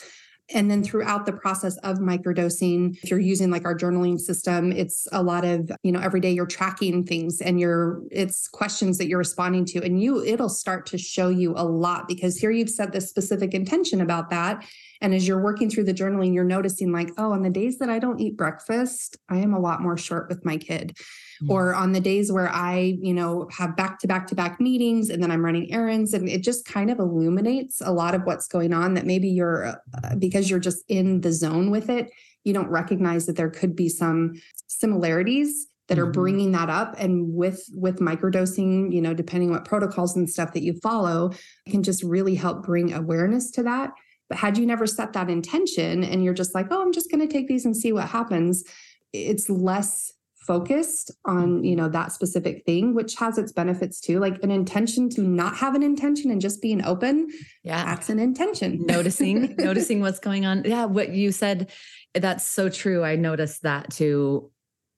And 0.54 0.70
then 0.70 0.84
throughout 0.84 1.26
the 1.26 1.32
process 1.32 1.76
of 1.78 1.98
microdosing, 1.98 2.96
if 3.02 3.10
you're 3.10 3.18
using 3.18 3.50
like 3.50 3.64
our 3.64 3.76
journaling 3.76 4.18
system, 4.18 4.70
it's 4.70 5.08
a 5.10 5.22
lot 5.22 5.44
of, 5.44 5.72
you 5.82 5.90
know, 5.90 5.98
every 5.98 6.20
day 6.20 6.30
you're 6.30 6.46
tracking 6.46 7.04
things 7.04 7.40
and 7.40 7.58
you're, 7.58 8.02
it's 8.12 8.46
questions 8.46 8.96
that 8.98 9.08
you're 9.08 9.18
responding 9.18 9.64
to. 9.66 9.82
And 9.82 10.00
you, 10.00 10.22
it'll 10.24 10.48
start 10.48 10.86
to 10.86 10.98
show 10.98 11.30
you 11.30 11.52
a 11.56 11.64
lot 11.64 12.06
because 12.06 12.38
here 12.38 12.52
you've 12.52 12.70
set 12.70 12.92
this 12.92 13.08
specific 13.08 13.54
intention 13.54 14.00
about 14.00 14.30
that. 14.30 14.64
And 15.00 15.14
as 15.14 15.26
you're 15.26 15.42
working 15.42 15.68
through 15.68 15.84
the 15.84 15.94
journaling, 15.94 16.32
you're 16.32 16.44
noticing 16.44 16.92
like, 16.92 17.10
oh, 17.18 17.32
on 17.32 17.42
the 17.42 17.50
days 17.50 17.78
that 17.78 17.90
I 17.90 17.98
don't 17.98 18.20
eat 18.20 18.36
breakfast, 18.36 19.16
I 19.28 19.38
am 19.38 19.52
a 19.52 19.60
lot 19.60 19.82
more 19.82 19.98
short 19.98 20.28
with 20.28 20.44
my 20.44 20.58
kid. 20.58 20.96
Mm-hmm. 21.42 21.50
Or 21.50 21.74
on 21.74 21.92
the 21.92 22.00
days 22.00 22.32
where 22.32 22.48
I, 22.48 22.98
you 23.00 23.14
know, 23.14 23.48
have 23.52 23.76
back 23.76 23.98
to 24.00 24.06
back 24.06 24.26
to 24.28 24.34
back 24.34 24.60
meetings 24.60 25.10
and 25.10 25.22
then 25.22 25.30
I'm 25.30 25.44
running 25.44 25.72
errands 25.72 26.14
and 26.14 26.28
it 26.28 26.42
just 26.42 26.64
kind 26.64 26.90
of 26.90 26.98
illuminates 26.98 27.80
a 27.80 27.92
lot 27.92 28.14
of 28.14 28.22
what's 28.22 28.48
going 28.48 28.72
on 28.72 28.94
that 28.94 29.06
maybe 29.06 29.28
you're, 29.28 29.66
uh, 29.66 30.14
because 30.18 30.48
you're 30.50 30.58
just 30.58 30.84
in 30.88 31.20
the 31.20 31.32
zone 31.32 31.70
with 31.70 31.88
it, 31.90 32.10
you 32.44 32.52
don't 32.52 32.68
recognize 32.68 33.26
that 33.26 33.36
there 33.36 33.50
could 33.50 33.76
be 33.76 33.88
some 33.88 34.34
similarities 34.66 35.66
that 35.88 35.98
are 35.98 36.04
mm-hmm. 36.04 36.12
bringing 36.12 36.52
that 36.52 36.68
up 36.68 36.94
and 36.98 37.32
with 37.32 37.64
with 37.72 38.00
microdosing 38.00 38.92
you 38.92 39.00
know 39.00 39.14
depending 39.14 39.52
what 39.52 39.64
protocols 39.64 40.16
and 40.16 40.28
stuff 40.28 40.52
that 40.52 40.64
you 40.64 40.72
follow 40.80 41.30
can 41.68 41.80
just 41.84 42.02
really 42.02 42.34
help 42.34 42.64
bring 42.64 42.92
awareness 42.92 43.52
to 43.52 43.62
that 43.62 43.92
but 44.28 44.38
had 44.38 44.58
you 44.58 44.66
never 44.66 44.86
set 44.86 45.12
that 45.12 45.30
intention 45.30 46.02
and 46.02 46.24
you're 46.24 46.34
just 46.34 46.54
like, 46.54 46.66
oh, 46.70 46.82
I'm 46.82 46.92
just 46.92 47.10
going 47.10 47.26
to 47.26 47.32
take 47.32 47.48
these 47.48 47.64
and 47.64 47.76
see 47.76 47.92
what 47.92 48.08
happens, 48.08 48.64
it's 49.12 49.48
less 49.48 50.12
focused 50.46 51.10
on 51.24 51.64
you 51.64 51.76
know 51.76 51.88
that 51.88 52.12
specific 52.12 52.64
thing 52.64 52.94
which 52.94 53.14
has 53.16 53.38
its 53.38 53.52
benefits 53.52 54.00
too. 54.00 54.18
Like 54.18 54.42
an 54.42 54.50
intention 54.50 55.08
to 55.10 55.22
not 55.22 55.56
have 55.56 55.74
an 55.74 55.82
intention 55.82 56.30
and 56.30 56.40
just 56.40 56.62
being 56.62 56.84
open 56.84 57.28
yeah. 57.62 57.84
that's 57.84 58.08
an 58.08 58.18
intention. 58.18 58.86
Noticing 58.86 59.56
noticing 59.58 60.00
what's 60.00 60.20
going 60.20 60.46
on. 60.46 60.64
Yeah 60.64 60.84
what 60.84 61.10
you 61.10 61.32
said 61.32 61.70
that's 62.14 62.44
so 62.44 62.68
true. 62.68 63.04
I 63.04 63.16
noticed 63.16 63.62
that 63.62 63.90
too 63.90 64.50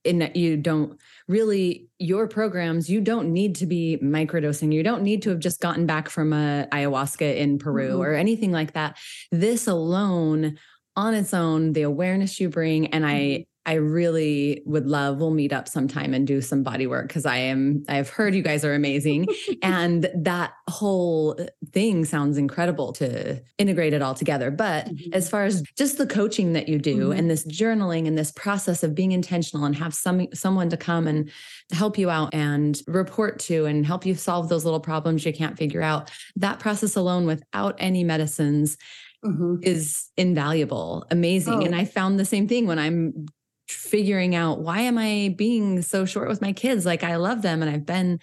in 0.05 0.20
that 0.20 0.37
you 0.37 0.57
don't 0.57 0.99
really 1.27 1.88
your 1.99 2.29
programs 2.29 2.88
you 2.88 3.01
don't 3.01 3.33
need 3.33 3.57
to 3.57 3.66
be 3.66 3.99
microdosing. 4.03 4.73
You 4.73 4.83
don't 4.83 5.03
need 5.03 5.23
to 5.23 5.31
have 5.31 5.40
just 5.40 5.61
gotten 5.61 5.87
back 5.87 6.09
from 6.09 6.33
a 6.33 6.68
ayahuasca 6.73 7.37
in 7.37 7.59
peru 7.59 7.90
mm-hmm. 7.90 8.01
or 8.01 8.14
anything 8.14 8.53
like 8.53 8.75
that. 8.75 8.96
This 9.33 9.66
alone 9.66 10.59
on 10.99 11.14
its 11.14 11.33
own 11.33 11.73
the 11.75 11.83
awareness 11.83 12.40
you 12.40 12.49
bring 12.49 12.88
and 12.88 13.07
i 13.07 13.14
mm-hmm. 13.14 13.42
I 13.68 13.74
really 13.74 14.62
would 14.64 14.87
love 14.87 15.18
we'll 15.18 15.31
meet 15.31 15.52
up 15.52 15.68
sometime 15.68 16.14
and 16.14 16.26
do 16.26 16.40
some 16.40 16.62
body 16.62 16.87
work 16.87 17.09
because 17.09 17.26
I 17.26 17.37
am 17.37 17.85
I've 17.87 18.09
heard 18.09 18.35
you 18.35 18.40
guys 18.40 18.64
are 18.64 18.74
amazing 18.74 19.26
and 19.62 20.09
that 20.16 20.54
whole 20.70 21.38
thing 21.70 22.07
sounds 22.07 22.38
incredible 22.38 22.94
to 22.94 23.42
integrate 23.59 23.92
it 23.92 24.00
all 24.00 24.14
together. 24.14 24.50
But 24.50 24.87
mm-hmm. 24.87 25.12
as 25.12 25.28
far 25.28 25.44
as 25.44 25.62
just 25.76 25.98
the 25.98 26.07
coaching 26.07 26.54
that 26.54 26.66
you 26.66 26.78
do 26.78 27.11
mm-hmm. 27.11 27.18
and 27.18 27.31
this 27.31 27.46
journaling 27.46 28.09
and 28.09 28.16
this 28.16 28.33
process 28.33 28.83
of 28.83 28.94
being 28.94 29.12
intentional 29.12 29.66
and 29.66 29.76
have 29.76 29.92
some 29.92 30.28
someone 30.33 30.70
to 30.70 30.78
come 30.78 31.07
and 31.07 31.31
help 31.70 31.98
you 31.98 32.09
out 32.09 32.33
and 32.33 32.81
report 32.87 33.38
to 33.40 33.66
and 33.66 33.85
help 33.85 34.07
you 34.07 34.14
solve 34.14 34.48
those 34.48 34.64
little 34.64 34.81
problems 34.81 35.26
you 35.26 35.33
can't 35.35 35.59
figure 35.59 35.83
out, 35.83 36.11
that 36.37 36.59
process 36.59 36.96
alone 36.96 37.26
without 37.26 37.76
any 37.78 38.02
medicines 38.02 38.78
Mm-hmm. 39.24 39.57
is 39.62 40.11
invaluable, 40.16 41.04
amazing. 41.11 41.54
Oh. 41.54 41.61
And 41.62 41.74
I 41.74 41.87
found 41.87 42.20
the 42.20 42.24
same 42.24 42.46
thing 42.46 42.68
when 42.68 42.78
I'm 42.78 43.26
figuring 43.68 44.35
out 44.35 44.61
why 44.61 44.81
am 44.81 44.98
I 44.98 45.35
being 45.37 45.83
so 45.83 46.04
short 46.04 46.28
with 46.28 46.42
my 46.42 46.52
kids? 46.52 46.87
Like 46.87 47.04
I 47.04 47.16
love 47.16 47.42
them 47.42 47.62
and 47.62 47.70
I've 47.70 47.87
been 47.87 48.20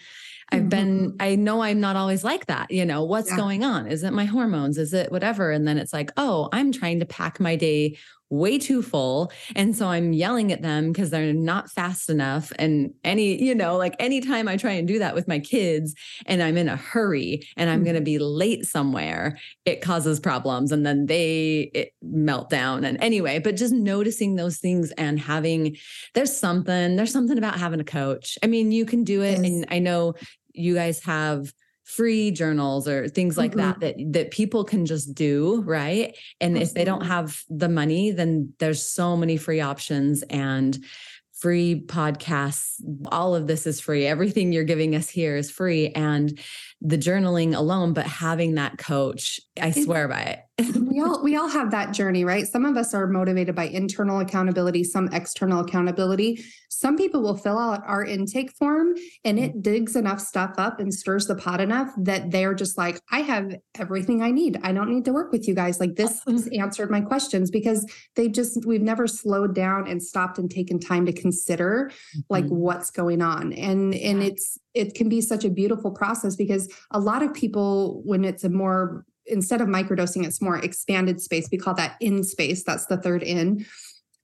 I've 0.51 0.61
mm-hmm. 0.61 0.69
been 0.69 1.15
I 1.19 1.35
know 1.35 1.61
I'm 1.61 1.79
not 1.79 1.95
always 1.95 2.23
like 2.23 2.47
that. 2.47 2.71
You 2.71 2.85
know, 2.85 3.03
what's 3.03 3.31
yeah. 3.31 3.37
going 3.37 3.63
on? 3.63 3.87
Is 3.87 4.03
it 4.03 4.13
my 4.13 4.25
hormones? 4.25 4.77
Is 4.77 4.93
it 4.93 5.11
whatever? 5.11 5.51
And 5.51 5.67
then 5.67 5.77
it's 5.77 5.93
like, 5.93 6.11
"Oh, 6.17 6.49
I'm 6.51 6.71
trying 6.71 6.99
to 6.99 7.05
pack 7.05 7.39
my 7.39 7.55
day 7.55 7.97
way 8.37 8.57
too 8.57 8.81
full. 8.81 9.31
And 9.55 9.75
so 9.75 9.87
I'm 9.87 10.13
yelling 10.13 10.51
at 10.51 10.61
them 10.61 10.91
because 10.91 11.09
they're 11.09 11.33
not 11.33 11.69
fast 11.69 12.09
enough. 12.09 12.51
And 12.59 12.93
any, 13.03 13.41
you 13.41 13.55
know, 13.55 13.77
like 13.77 13.95
anytime 13.99 14.47
I 14.47 14.57
try 14.57 14.71
and 14.71 14.87
do 14.87 14.99
that 14.99 15.15
with 15.15 15.27
my 15.27 15.39
kids 15.39 15.95
and 16.25 16.43
I'm 16.43 16.57
in 16.57 16.69
a 16.69 16.75
hurry 16.75 17.47
and 17.57 17.69
I'm 17.69 17.77
mm-hmm. 17.77 17.85
going 17.85 17.95
to 17.95 18.01
be 18.01 18.19
late 18.19 18.65
somewhere, 18.65 19.37
it 19.65 19.81
causes 19.81 20.19
problems. 20.19 20.71
And 20.71 20.85
then 20.85 21.05
they 21.05 21.91
melt 22.01 22.49
down. 22.49 22.85
And 22.85 23.01
anyway, 23.01 23.39
but 23.39 23.55
just 23.55 23.73
noticing 23.73 24.35
those 24.35 24.57
things 24.57 24.91
and 24.91 25.19
having, 25.19 25.77
there's 26.13 26.35
something, 26.35 26.95
there's 26.95 27.13
something 27.13 27.37
about 27.37 27.57
having 27.57 27.79
a 27.79 27.85
coach. 27.85 28.37
I 28.43 28.47
mean, 28.47 28.71
you 28.71 28.85
can 28.85 29.03
do 29.03 29.21
it. 29.21 29.39
Yes. 29.39 29.39
And 29.39 29.65
I 29.69 29.79
know 29.79 30.13
you 30.53 30.75
guys 30.75 31.03
have 31.03 31.51
free 31.85 32.31
journals 32.31 32.87
or 32.87 33.07
things 33.07 33.37
like 33.37 33.51
mm-hmm. 33.51 33.79
that 33.79 33.97
that 33.97 34.13
that 34.13 34.31
people 34.31 34.63
can 34.63 34.85
just 34.85 35.13
do 35.15 35.61
right? 35.65 36.17
And 36.41 36.57
if 36.57 36.73
they 36.73 36.83
don't 36.83 37.05
have 37.05 37.41
the 37.49 37.69
money 37.69 38.11
then 38.11 38.53
there's 38.59 38.85
so 38.85 39.15
many 39.15 39.37
free 39.37 39.61
options 39.61 40.23
and 40.23 40.83
free 41.35 41.83
podcasts. 41.85 42.81
All 43.11 43.35
of 43.35 43.45
this 43.45 43.67
is 43.67 43.79
free. 43.79 44.07
Everything 44.07 44.51
you're 44.51 44.63
giving 44.63 44.95
us 44.95 45.09
here 45.09 45.35
is 45.35 45.51
free. 45.51 45.89
And 45.89 46.39
the 46.85 46.97
journaling 46.97 47.55
alone 47.55 47.93
but 47.93 48.05
having 48.05 48.55
that 48.55 48.77
coach 48.77 49.39
i 49.61 49.71
swear 49.71 50.07
by 50.07 50.21
it. 50.21 50.39
We 50.95 51.01
all 51.01 51.21
we 51.21 51.35
all 51.35 51.49
have 51.49 51.71
that 51.71 51.91
journey 51.93 52.23
right? 52.23 52.47
Some 52.47 52.63
of 52.63 52.77
us 52.77 52.93
are 52.93 53.07
motivated 53.07 53.53
by 53.53 53.65
internal 53.65 54.21
accountability 54.21 54.85
some 54.85 55.09
external 55.11 55.59
accountability. 55.59 56.45
Some 56.69 56.95
people 56.95 57.21
will 57.21 57.35
fill 57.35 57.59
out 57.59 57.83
our 57.85 58.05
intake 58.05 58.53
form 58.53 58.93
and 59.25 59.37
it 59.37 59.61
digs 59.61 59.97
enough 59.97 60.21
stuff 60.21 60.51
up 60.57 60.79
and 60.79 60.93
stirs 60.93 61.27
the 61.27 61.35
pot 61.35 61.59
enough 61.59 61.89
that 61.97 62.31
they're 62.31 62.53
just 62.53 62.77
like 62.77 63.01
i 63.11 63.19
have 63.19 63.57
everything 63.77 64.21
i 64.21 64.31
need. 64.31 64.57
I 64.63 64.71
don't 64.71 64.89
need 64.89 65.03
to 65.05 65.11
work 65.11 65.33
with 65.33 65.45
you 65.49 65.55
guys. 65.55 65.81
Like 65.81 65.95
this 65.95 66.21
has 66.27 66.47
answered 66.47 66.89
my 66.89 67.01
questions 67.01 67.51
because 67.51 67.85
they 68.15 68.29
just 68.29 68.65
we've 68.65 68.81
never 68.81 69.07
slowed 69.07 69.53
down 69.53 69.89
and 69.89 70.01
stopped 70.01 70.37
and 70.37 70.49
taken 70.49 70.79
time 70.79 71.05
to 71.07 71.11
consider 71.11 71.91
like 72.29 72.45
mm-hmm. 72.45 72.55
what's 72.55 72.91
going 72.91 73.21
on. 73.21 73.51
And 73.51 73.93
and 73.93 74.23
it's 74.23 74.57
it 74.75 74.93
can 74.93 75.09
be 75.09 75.21
such 75.21 75.45
a 75.45 75.49
beautiful 75.49 75.89
process 75.89 76.35
because 76.35 76.71
a 76.91 76.99
lot 76.99 77.23
of 77.23 77.33
people 77.33 78.01
when 78.03 78.23
it's 78.25 78.43
a 78.43 78.49
more 78.49 79.05
instead 79.25 79.59
of 79.61 79.67
microdosing, 79.67 80.23
it's 80.25 80.41
more 80.41 80.57
expanded 80.59 81.19
space. 81.19 81.49
We 81.51 81.57
call 81.57 81.73
that 81.75 81.95
in 81.99 82.23
space. 82.23 82.63
That's 82.63 82.85
the 82.85 82.97
third 82.97 83.23
in. 83.23 83.65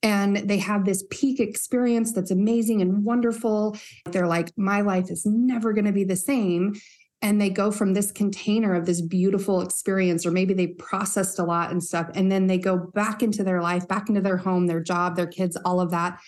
And 0.03 0.37
they 0.37 0.57
have 0.57 0.85
this 0.85 1.03
peak 1.09 1.39
experience 1.39 2.11
that's 2.11 2.31
amazing 2.31 2.81
and 2.81 3.03
wonderful. 3.03 3.77
They're 4.05 4.27
like, 4.27 4.51
my 4.57 4.81
life 4.81 5.09
is 5.09 5.25
never 5.25 5.73
going 5.73 5.85
to 5.85 5.91
be 5.91 6.03
the 6.03 6.15
same. 6.15 6.75
and 7.21 7.39
they 7.39 7.49
go 7.49 7.71
from 7.71 7.93
this 7.93 8.11
container 8.11 8.73
of 8.73 8.85
this 8.85 9.01
beautiful 9.01 9.61
experience 9.61 10.25
or 10.25 10.31
maybe 10.31 10.53
they 10.53 10.67
processed 10.67 11.39
a 11.39 11.43
lot 11.43 11.71
and 11.71 11.83
stuff 11.83 12.09
and 12.15 12.31
then 12.31 12.47
they 12.47 12.57
go 12.57 12.77
back 12.77 13.21
into 13.21 13.43
their 13.43 13.61
life 13.61 13.87
back 13.87 14.09
into 14.09 14.21
their 14.21 14.37
home 14.37 14.67
their 14.67 14.81
job 14.81 15.15
their 15.15 15.27
kids 15.27 15.55
all 15.63 15.79
of 15.79 15.91
that 15.91 16.19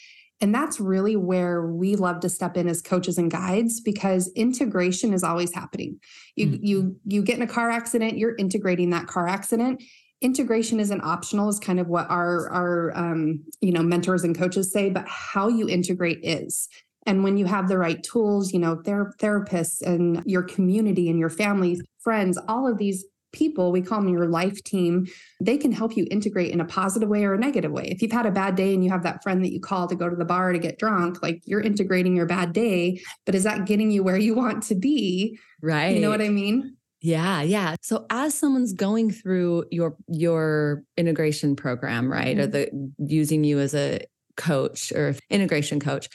and 0.43 0.53
that's 0.53 0.77
really 0.77 1.15
where 1.15 1.65
we 1.67 1.95
love 1.95 2.19
to 2.19 2.27
step 2.27 2.57
in 2.57 2.67
as 2.67 2.81
coaches 2.81 3.17
and 3.17 3.31
guides 3.31 3.79
because 3.79 4.29
integration 4.35 5.13
is 5.13 5.23
always 5.23 5.53
happening. 5.55 6.01
You 6.35 6.47
mm-hmm. 6.47 6.65
you 6.65 6.99
you 7.05 7.21
get 7.23 7.37
in 7.37 7.43
a 7.43 7.47
car 7.47 7.71
accident 7.71 8.17
you're 8.17 8.35
integrating 8.35 8.89
that 8.89 9.07
car 9.07 9.25
accident. 9.25 9.81
Integration 10.19 10.81
isn't 10.81 10.99
optional 10.99 11.47
is 11.47 11.59
kind 11.59 11.79
of 11.79 11.87
what 11.87 12.09
our 12.09 12.49
our 12.49 12.91
um, 12.93 13.41
you 13.61 13.71
know 13.71 13.81
mentors 13.81 14.25
and 14.25 14.37
coaches 14.37 14.69
say 14.73 14.89
but 14.89 15.07
how 15.07 15.47
you 15.47 15.69
integrate 15.69 16.19
is. 16.23 16.67
And 17.05 17.23
when 17.23 17.37
you 17.37 17.45
have 17.45 17.69
the 17.69 17.77
right 17.77 18.03
tools, 18.03 18.51
you 18.51 18.59
know, 18.59 18.75
their 18.83 19.13
therapists 19.19 19.81
and 19.81 20.23
your 20.25 20.43
community 20.43 21.09
and 21.09 21.19
your 21.19 21.29
family, 21.29 21.79
friends, 21.99 22.37
all 22.49 22.69
of 22.69 22.77
these 22.77 23.05
people, 23.33 23.71
we 23.71 23.81
call 23.81 24.01
them 24.01 24.09
your 24.09 24.27
life 24.27 24.63
team, 24.63 25.07
they 25.41 25.57
can 25.57 25.71
help 25.71 25.97
you 25.97 26.07
integrate 26.09 26.51
in 26.51 26.61
a 26.61 26.65
positive 26.65 27.09
way 27.09 27.25
or 27.25 27.33
a 27.33 27.37
negative 27.37 27.71
way. 27.71 27.85
If 27.85 28.01
you've 28.01 28.11
had 28.11 28.25
a 28.25 28.31
bad 28.31 28.55
day 28.55 28.73
and 28.73 28.83
you 28.83 28.89
have 28.91 29.03
that 29.03 29.21
friend 29.21 29.43
that 29.43 29.51
you 29.51 29.59
call 29.59 29.87
to 29.87 29.95
go 29.95 30.09
to 30.09 30.15
the 30.15 30.25
bar 30.25 30.53
to 30.53 30.59
get 30.59 30.79
drunk, 30.79 31.21
like 31.21 31.41
you're 31.45 31.61
integrating 31.61 32.15
your 32.15 32.25
bad 32.25 32.53
day, 32.53 33.01
but 33.25 33.35
is 33.35 33.43
that 33.43 33.65
getting 33.65 33.91
you 33.91 34.03
where 34.03 34.17
you 34.17 34.33
want 34.33 34.63
to 34.63 34.75
be? 34.75 35.37
Right. 35.61 35.95
You 35.95 36.01
know 36.01 36.09
what 36.09 36.21
I 36.21 36.29
mean? 36.29 36.77
Yeah, 37.01 37.41
yeah. 37.41 37.75
So 37.81 38.05
as 38.09 38.33
someone's 38.33 38.71
going 38.71 39.11
through 39.11 39.65
your 39.71 39.97
your 40.07 40.83
integration 40.95 41.57
program, 41.57 42.09
right? 42.09 42.37
Mm-hmm. 42.37 42.43
Or 42.43 42.47
the 42.47 42.93
using 42.97 43.43
you 43.43 43.59
as 43.59 43.75
a 43.75 44.05
coach 44.37 44.91
or 44.93 45.15
integration 45.29 45.81
coach, 45.81 46.07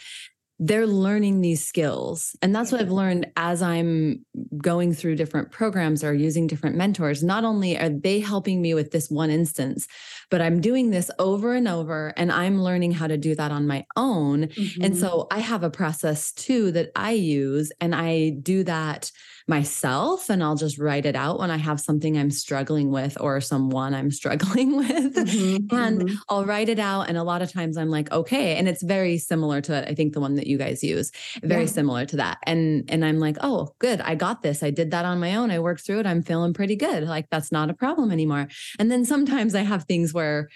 they're 0.59 0.87
learning 0.87 1.41
these 1.41 1.65
skills. 1.65 2.35
And 2.43 2.55
that's 2.55 2.73
what 2.73 2.81
I've 2.81 2.91
learned 2.91 3.31
as 3.37 3.63
I'm 3.63 4.25
going 4.57 4.93
through 4.93 5.15
different 5.17 5.53
programs 5.53 6.03
or 6.03 6.13
using 6.13 6.49
different 6.49 6.77
mentors. 6.77 7.23
Not 7.23 7.45
only 7.45 7.79
are 7.79 7.89
they 7.89 8.19
helping 8.19 8.61
me 8.61 8.75
with 8.75 8.91
this 8.91 9.09
one 9.09 9.31
instance, 9.31 9.87
but 10.31 10.41
I'm 10.41 10.61
doing 10.61 10.91
this 10.91 11.11
over 11.19 11.55
and 11.55 11.69
over 11.69 12.13
and 12.17 12.33
I'm 12.33 12.61
learning 12.61 12.93
how 12.93 13.07
to 13.07 13.17
do 13.17 13.37
that 13.37 13.53
on 13.53 13.69
my 13.69 13.87
own. 13.97 14.49
Mm-hmm. 14.49 14.83
And 14.83 14.97
so 14.97 15.29
I 15.31 15.39
have 15.39 15.63
a 15.63 15.71
process 15.71 16.33
too 16.33 16.73
that 16.73 16.91
I 16.97 17.13
use 17.13 17.71
and 17.81 17.95
I 17.95 18.31
do 18.43 18.65
that 18.65 19.13
myself 19.49 20.29
and 20.29 20.43
I'll 20.43 20.57
just 20.57 20.79
write 20.79 21.07
it 21.07 21.17
out 21.17 21.39
when 21.39 21.51
I 21.51 21.57
have 21.57 21.81
something 21.81 22.19
I'm 22.19 22.31
struggling 22.31 22.91
with 22.91 23.17
or 23.21 23.41
someone 23.41 23.95
I'm 23.95 24.11
struggling 24.21 24.77
with. 24.77 25.15
Mm-hmm, 25.15 25.75
and 25.75 26.03
mm-hmm. 26.03 26.15
I'll 26.29 26.45
write 26.45 26.69
it 26.69 26.79
out. 26.79 27.09
And 27.09 27.17
a 27.17 27.23
lot 27.23 27.43
of 27.43 27.53
times 27.53 27.77
I'm 27.77 27.89
like, 27.89 28.13
okay. 28.13 28.57
And 28.57 28.69
it's 28.69 28.83
very 28.83 29.19
similar 29.19 29.61
to, 29.63 29.89
I 29.89 29.95
think, 29.95 30.13
the 30.13 30.21
one 30.21 30.35
that 30.35 30.47
you 30.47 30.59
guys 30.59 30.83
use, 30.83 31.11
very 31.43 31.63
yeah. 31.63 31.69
similar 31.69 32.05
to 32.07 32.17
that. 32.17 32.39
And, 32.45 32.85
and 32.89 33.05
I'm 33.05 33.19
like, 33.19 33.39
oh, 33.41 33.75
good. 33.79 34.01
I 34.03 34.15
got 34.15 34.43
this. 34.43 34.63
I 34.63 34.71
did 34.71 34.91
that 34.91 35.05
on 35.05 35.19
my 35.19 35.37
own. 35.37 35.51
I 35.51 35.59
worked 35.61 35.87
through 35.87 36.01
it. 36.01 36.07
I'm 36.07 36.23
feeling 36.23 36.53
pretty 36.53 36.77
good. 36.77 37.05
Like 37.05 37.31
that's 37.31 37.51
not 37.51 37.71
a 37.71 37.75
problem 37.75 38.13
anymore. 38.13 38.49
And 38.79 38.91
then 38.91 39.05
sometimes 39.05 39.55
I 39.55 39.63
have 39.63 39.85
things 39.85 40.13
where 40.13 40.49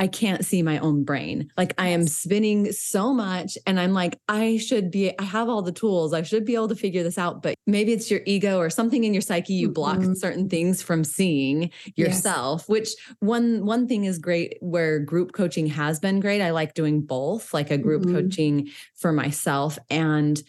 I 0.00 0.06
can't 0.06 0.46
see 0.46 0.62
my 0.62 0.78
own 0.78 1.04
brain. 1.04 1.52
Like 1.58 1.74
I 1.76 1.88
am 1.88 2.08
spinning 2.08 2.72
so 2.72 3.12
much 3.12 3.58
and 3.66 3.78
I'm 3.78 3.92
like, 3.92 4.18
I 4.28 4.56
should 4.56 4.90
be, 4.90 5.12
I 5.18 5.22
have 5.22 5.50
all 5.50 5.60
the 5.60 5.72
tools. 5.72 6.14
I 6.14 6.22
should 6.22 6.46
be 6.46 6.54
able 6.54 6.68
to 6.68 6.74
figure 6.74 7.02
this 7.02 7.18
out. 7.18 7.42
But 7.42 7.54
maybe 7.66 7.92
it's 7.92 8.10
your 8.10 8.22
ego 8.24 8.58
or 8.58 8.70
something 8.70 9.04
in 9.04 9.12
your 9.12 9.20
psyche. 9.20 9.52
You 9.52 9.68
block 9.68 9.98
mm-hmm. 9.98 10.14
certain 10.14 10.48
things 10.48 10.80
from 10.80 11.04
seeing 11.04 11.70
yourself, 11.96 12.62
yes. 12.62 12.68
which 12.68 12.88
one, 13.18 13.66
one 13.66 13.86
thing 13.86 14.06
is 14.06 14.16
great 14.16 14.56
where 14.60 15.00
group 15.00 15.32
coaching 15.32 15.66
has 15.66 16.00
been 16.00 16.18
great. 16.18 16.40
I 16.40 16.52
like 16.52 16.72
doing 16.72 17.02
both, 17.02 17.52
like 17.52 17.70
a 17.70 17.76
group 17.76 18.04
mm-hmm. 18.04 18.14
coaching 18.14 18.70
for 18.94 19.12
myself 19.12 19.78
and 19.90 20.42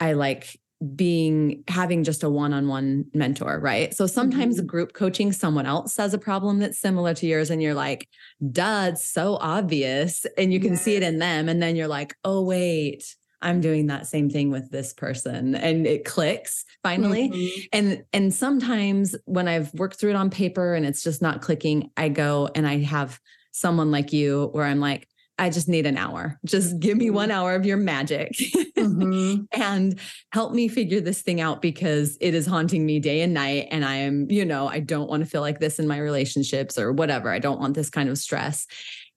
I 0.00 0.14
like 0.14 0.58
being 0.94 1.62
having 1.68 2.04
just 2.04 2.22
a 2.22 2.28
one-on-one 2.28 3.04
mentor 3.14 3.58
right 3.60 3.94
so 3.94 4.06
sometimes 4.06 4.56
mm-hmm. 4.56 4.66
group 4.66 4.92
coaching 4.92 5.32
someone 5.32 5.66
else 5.66 5.96
has 5.96 6.12
a 6.12 6.18
problem 6.18 6.58
that's 6.58 6.78
similar 6.78 7.14
to 7.14 7.26
yours 7.26 7.48
and 7.48 7.62
you're 7.62 7.74
like 7.74 8.08
duh 8.50 8.90
it's 8.92 9.08
so 9.08 9.38
obvious 9.40 10.26
and 10.36 10.52
you 10.52 10.60
can 10.60 10.76
see 10.76 10.96
it 10.96 11.02
in 11.02 11.18
them 11.18 11.48
and 11.48 11.62
then 11.62 11.76
you're 11.76 11.88
like 11.88 12.14
oh 12.24 12.42
wait 12.42 13.16
i'm 13.40 13.60
doing 13.60 13.86
that 13.86 14.06
same 14.06 14.28
thing 14.28 14.50
with 14.50 14.70
this 14.70 14.92
person 14.92 15.54
and 15.54 15.86
it 15.86 16.04
clicks 16.04 16.64
finally 16.82 17.30
mm-hmm. 17.30 17.60
and 17.72 18.04
and 18.12 18.34
sometimes 18.34 19.14
when 19.24 19.48
i've 19.48 19.72
worked 19.74 19.98
through 19.98 20.10
it 20.10 20.16
on 20.16 20.28
paper 20.28 20.74
and 20.74 20.84
it's 20.84 21.02
just 21.02 21.22
not 21.22 21.40
clicking 21.40 21.90
i 21.96 22.08
go 22.08 22.48
and 22.54 22.66
i 22.66 22.78
have 22.78 23.18
someone 23.52 23.90
like 23.90 24.12
you 24.12 24.48
where 24.52 24.64
i'm 24.64 24.80
like 24.80 25.08
I 25.38 25.50
just 25.50 25.68
need 25.68 25.86
an 25.86 25.96
hour. 25.96 26.38
Just 26.44 26.78
give 26.78 26.96
me 26.96 27.10
one 27.10 27.28
mm-hmm. 27.28 27.38
hour 27.38 27.54
of 27.54 27.66
your 27.66 27.76
magic 27.76 28.32
mm-hmm. 28.78 29.42
and 29.52 29.98
help 30.32 30.52
me 30.52 30.68
figure 30.68 31.00
this 31.00 31.22
thing 31.22 31.40
out 31.40 31.60
because 31.60 32.16
it 32.20 32.34
is 32.34 32.46
haunting 32.46 32.86
me 32.86 33.00
day 33.00 33.20
and 33.20 33.34
night. 33.34 33.68
And 33.70 33.84
I 33.84 33.96
am, 33.96 34.30
you 34.30 34.44
know, 34.44 34.68
I 34.68 34.80
don't 34.80 35.10
want 35.10 35.24
to 35.24 35.28
feel 35.28 35.40
like 35.40 35.58
this 35.58 35.78
in 35.78 35.88
my 35.88 35.98
relationships 35.98 36.78
or 36.78 36.92
whatever. 36.92 37.30
I 37.30 37.40
don't 37.40 37.60
want 37.60 37.74
this 37.74 37.90
kind 37.90 38.08
of 38.08 38.18
stress 38.18 38.66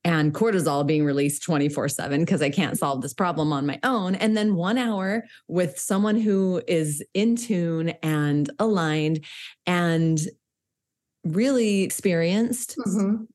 and 0.04 0.34
cortisol 0.34 0.88
being 0.88 1.04
released 1.04 1.44
24 1.44 1.90
7 1.90 2.22
because 2.22 2.42
I 2.42 2.50
can't 2.50 2.78
solve 2.78 3.02
this 3.02 3.14
problem 3.14 3.52
on 3.52 3.66
my 3.66 3.80
own. 3.84 4.16
And 4.16 4.36
then 4.36 4.56
one 4.56 4.78
hour 4.78 5.26
with 5.48 5.78
someone 5.78 6.20
who 6.20 6.62
is 6.68 7.04
in 7.14 7.36
tune 7.36 7.90
and 8.02 8.50
aligned 8.58 9.26
and 9.66 10.20
really 11.26 11.84
experienced. 11.84 12.76
Mm-hmm. 12.78 13.26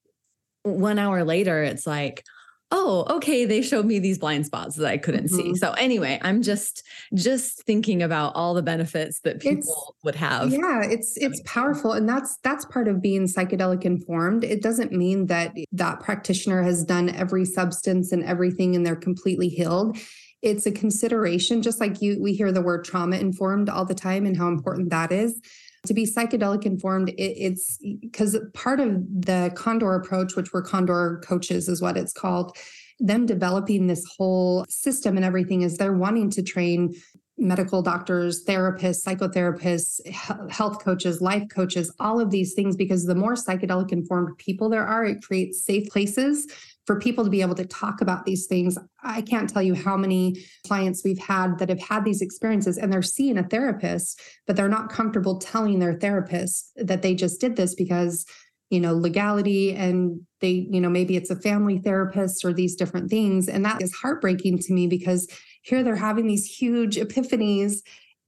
One 0.64 0.98
hour 0.98 1.24
later, 1.24 1.62
it's 1.62 1.86
like, 1.86 2.24
oh 2.72 3.06
okay 3.08 3.44
they 3.44 3.62
showed 3.62 3.87
me 3.87 4.00
these 4.00 4.18
blind 4.18 4.44
spots 4.44 4.74
that 4.76 4.88
i 4.88 4.98
couldn't 4.98 5.26
mm-hmm. 5.26 5.52
see 5.52 5.54
so 5.54 5.72
anyway 5.74 6.18
i'm 6.22 6.42
just 6.42 6.82
just 7.14 7.62
thinking 7.62 8.02
about 8.02 8.35
all 8.35 8.54
the 8.54 8.62
benefits 8.62 9.20
that 9.20 9.38
people 9.38 9.58
it's, 9.58 10.04
would 10.04 10.16
have 10.16 10.52
yeah 10.52 10.82
it's 10.82 11.16
it's 11.18 11.40
powerful 11.44 11.92
and 11.92 12.08
that's 12.08 12.38
that's 12.42 12.64
part 12.64 12.88
of 12.88 13.00
being 13.02 13.26
psychedelic 13.26 13.85
informed. 13.85 14.44
It 14.44 14.62
doesn't 14.62 14.92
mean 14.92 15.26
that 15.26 15.54
that 15.72 16.00
practitioner 16.00 16.62
has 16.62 16.85
done 16.85 17.11
every 17.11 17.44
substance 17.44 18.12
and 18.12 18.24
everything 18.24 18.74
and 18.74 18.85
they're 18.85 18.96
completely 18.96 19.48
healed. 19.48 19.98
It's 20.40 20.66
a 20.66 20.72
consideration 20.72 21.62
just 21.62 21.80
like 21.80 22.02
you 22.02 22.20
we 22.20 22.35
hear 22.35 22.50
the 22.50 22.62
word 22.62 22.85
trauma 22.85 23.16
informed 23.16 23.68
all 23.68 23.85
the 23.85 23.94
time 23.94 24.26
and 24.26 24.37
how 24.37 24.48
important 24.48 24.90
that 24.90 25.12
is 25.12 25.40
to 25.86 25.94
be 25.94 26.06
psychedelic 26.06 26.64
informed 26.64 27.08
it, 27.10 27.20
it's 27.20 27.78
because 28.00 28.38
part 28.54 28.80
of 28.80 28.90
the 29.08 29.52
condor 29.54 29.94
approach 29.94 30.36
which 30.36 30.52
we're 30.52 30.62
condor 30.62 31.20
coaches 31.24 31.68
is 31.68 31.82
what 31.82 31.96
it's 31.96 32.12
called 32.12 32.56
them 33.00 33.26
developing 33.26 33.86
this 33.86 34.04
whole 34.16 34.64
system 34.68 35.16
and 35.16 35.24
everything 35.24 35.62
is 35.62 35.76
they're 35.76 35.92
wanting 35.92 36.30
to 36.30 36.42
train 36.42 36.94
medical 37.38 37.82
doctors, 37.82 38.44
therapists, 38.44 39.04
psychotherapists, 39.04 40.06
health 40.50 40.82
coaches, 40.84 41.20
life 41.20 41.42
coaches, 41.48 41.92
all 41.98 42.20
of 42.20 42.30
these 42.30 42.54
things, 42.54 42.76
because 42.76 43.04
the 43.04 43.14
more 43.14 43.34
psychedelic 43.34 43.90
informed 43.90 44.36
people 44.38 44.68
there 44.68 44.86
are, 44.86 45.04
it 45.04 45.22
creates 45.22 45.64
safe 45.64 45.88
places 45.88 46.46
for 46.86 46.98
people 46.98 47.24
to 47.24 47.30
be 47.30 47.42
able 47.42 47.54
to 47.54 47.66
talk 47.66 48.00
about 48.00 48.24
these 48.24 48.46
things. 48.46 48.76
I 49.02 49.22
can't 49.22 49.48
tell 49.48 49.62
you 49.62 49.74
how 49.74 49.96
many 49.96 50.44
clients 50.66 51.02
we've 51.04 51.18
had 51.18 51.58
that 51.58 51.68
have 51.68 51.80
had 51.80 52.04
these 52.04 52.22
experiences 52.22 52.76
and 52.76 52.92
they're 52.92 53.02
seeing 53.02 53.38
a 53.38 53.44
therapist, 53.44 54.20
but 54.46 54.56
they're 54.56 54.68
not 54.68 54.90
comfortable 54.90 55.38
telling 55.38 55.78
their 55.78 55.94
therapist 55.94 56.72
that 56.76 57.02
they 57.02 57.14
just 57.14 57.40
did 57.40 57.56
this 57.56 57.74
because 57.74 58.26
you 58.70 58.80
know 58.80 58.94
legality 58.94 59.74
and 59.74 60.18
they 60.40 60.66
you 60.70 60.80
know 60.80 60.88
maybe 60.88 61.14
it's 61.14 61.30
a 61.30 61.36
family 61.36 61.78
therapist 61.78 62.42
or 62.42 62.54
these 62.54 62.74
different 62.74 63.10
things 63.10 63.46
and 63.46 63.66
that 63.66 63.82
is 63.82 63.92
heartbreaking 63.92 64.58
to 64.58 64.72
me 64.72 64.86
because 64.86 65.28
here 65.60 65.82
they're 65.82 65.94
having 65.94 66.26
these 66.26 66.46
huge 66.46 66.96
epiphanies 66.96 67.82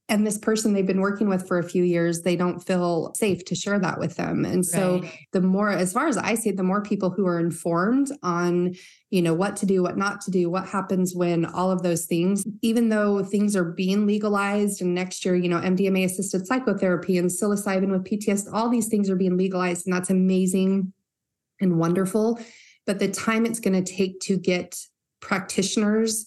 and 0.08 0.26
this 0.26 0.36
person 0.36 0.72
they've 0.72 0.86
been 0.86 1.00
working 1.00 1.28
with 1.28 1.48
for 1.48 1.58
a 1.58 1.68
few 1.68 1.82
years 1.82 2.22
they 2.22 2.36
don't 2.36 2.60
feel 2.60 3.12
safe 3.14 3.44
to 3.44 3.54
share 3.54 3.78
that 3.78 3.98
with 3.98 4.16
them 4.16 4.44
and 4.44 4.64
so 4.64 5.00
right. 5.00 5.18
the 5.32 5.40
more 5.40 5.70
as 5.70 5.92
far 5.92 6.06
as 6.06 6.16
i 6.18 6.34
see 6.34 6.50
it 6.50 6.56
the 6.56 6.62
more 6.62 6.82
people 6.82 7.10
who 7.10 7.26
are 7.26 7.40
informed 7.40 8.08
on 8.22 8.74
you 9.10 9.22
know 9.22 9.32
what 9.32 9.56
to 9.56 9.66
do 9.66 9.82
what 9.82 9.96
not 9.96 10.20
to 10.20 10.30
do 10.30 10.50
what 10.50 10.68
happens 10.68 11.14
when 11.14 11.44
all 11.44 11.70
of 11.70 11.82
those 11.82 12.04
things 12.04 12.44
even 12.62 12.88
though 12.88 13.24
things 13.24 13.56
are 13.56 13.64
being 13.64 14.06
legalized 14.06 14.82
and 14.82 14.94
next 14.94 15.24
year 15.24 15.34
you 15.34 15.48
know 15.48 15.60
mdma 15.60 16.04
assisted 16.04 16.46
psychotherapy 16.46 17.16
and 17.16 17.30
psilocybin 17.30 17.90
with 17.90 18.04
ptsd 18.04 18.48
all 18.52 18.68
these 18.68 18.88
things 18.88 19.08
are 19.08 19.16
being 19.16 19.36
legalized 19.36 19.86
and 19.86 19.94
that's 19.94 20.10
amazing 20.10 20.92
and 21.60 21.78
wonderful 21.78 22.38
but 22.86 22.98
the 22.98 23.08
time 23.08 23.46
it's 23.46 23.60
going 23.60 23.84
to 23.84 23.92
take 23.92 24.20
to 24.20 24.36
get 24.36 24.76
practitioners 25.20 26.26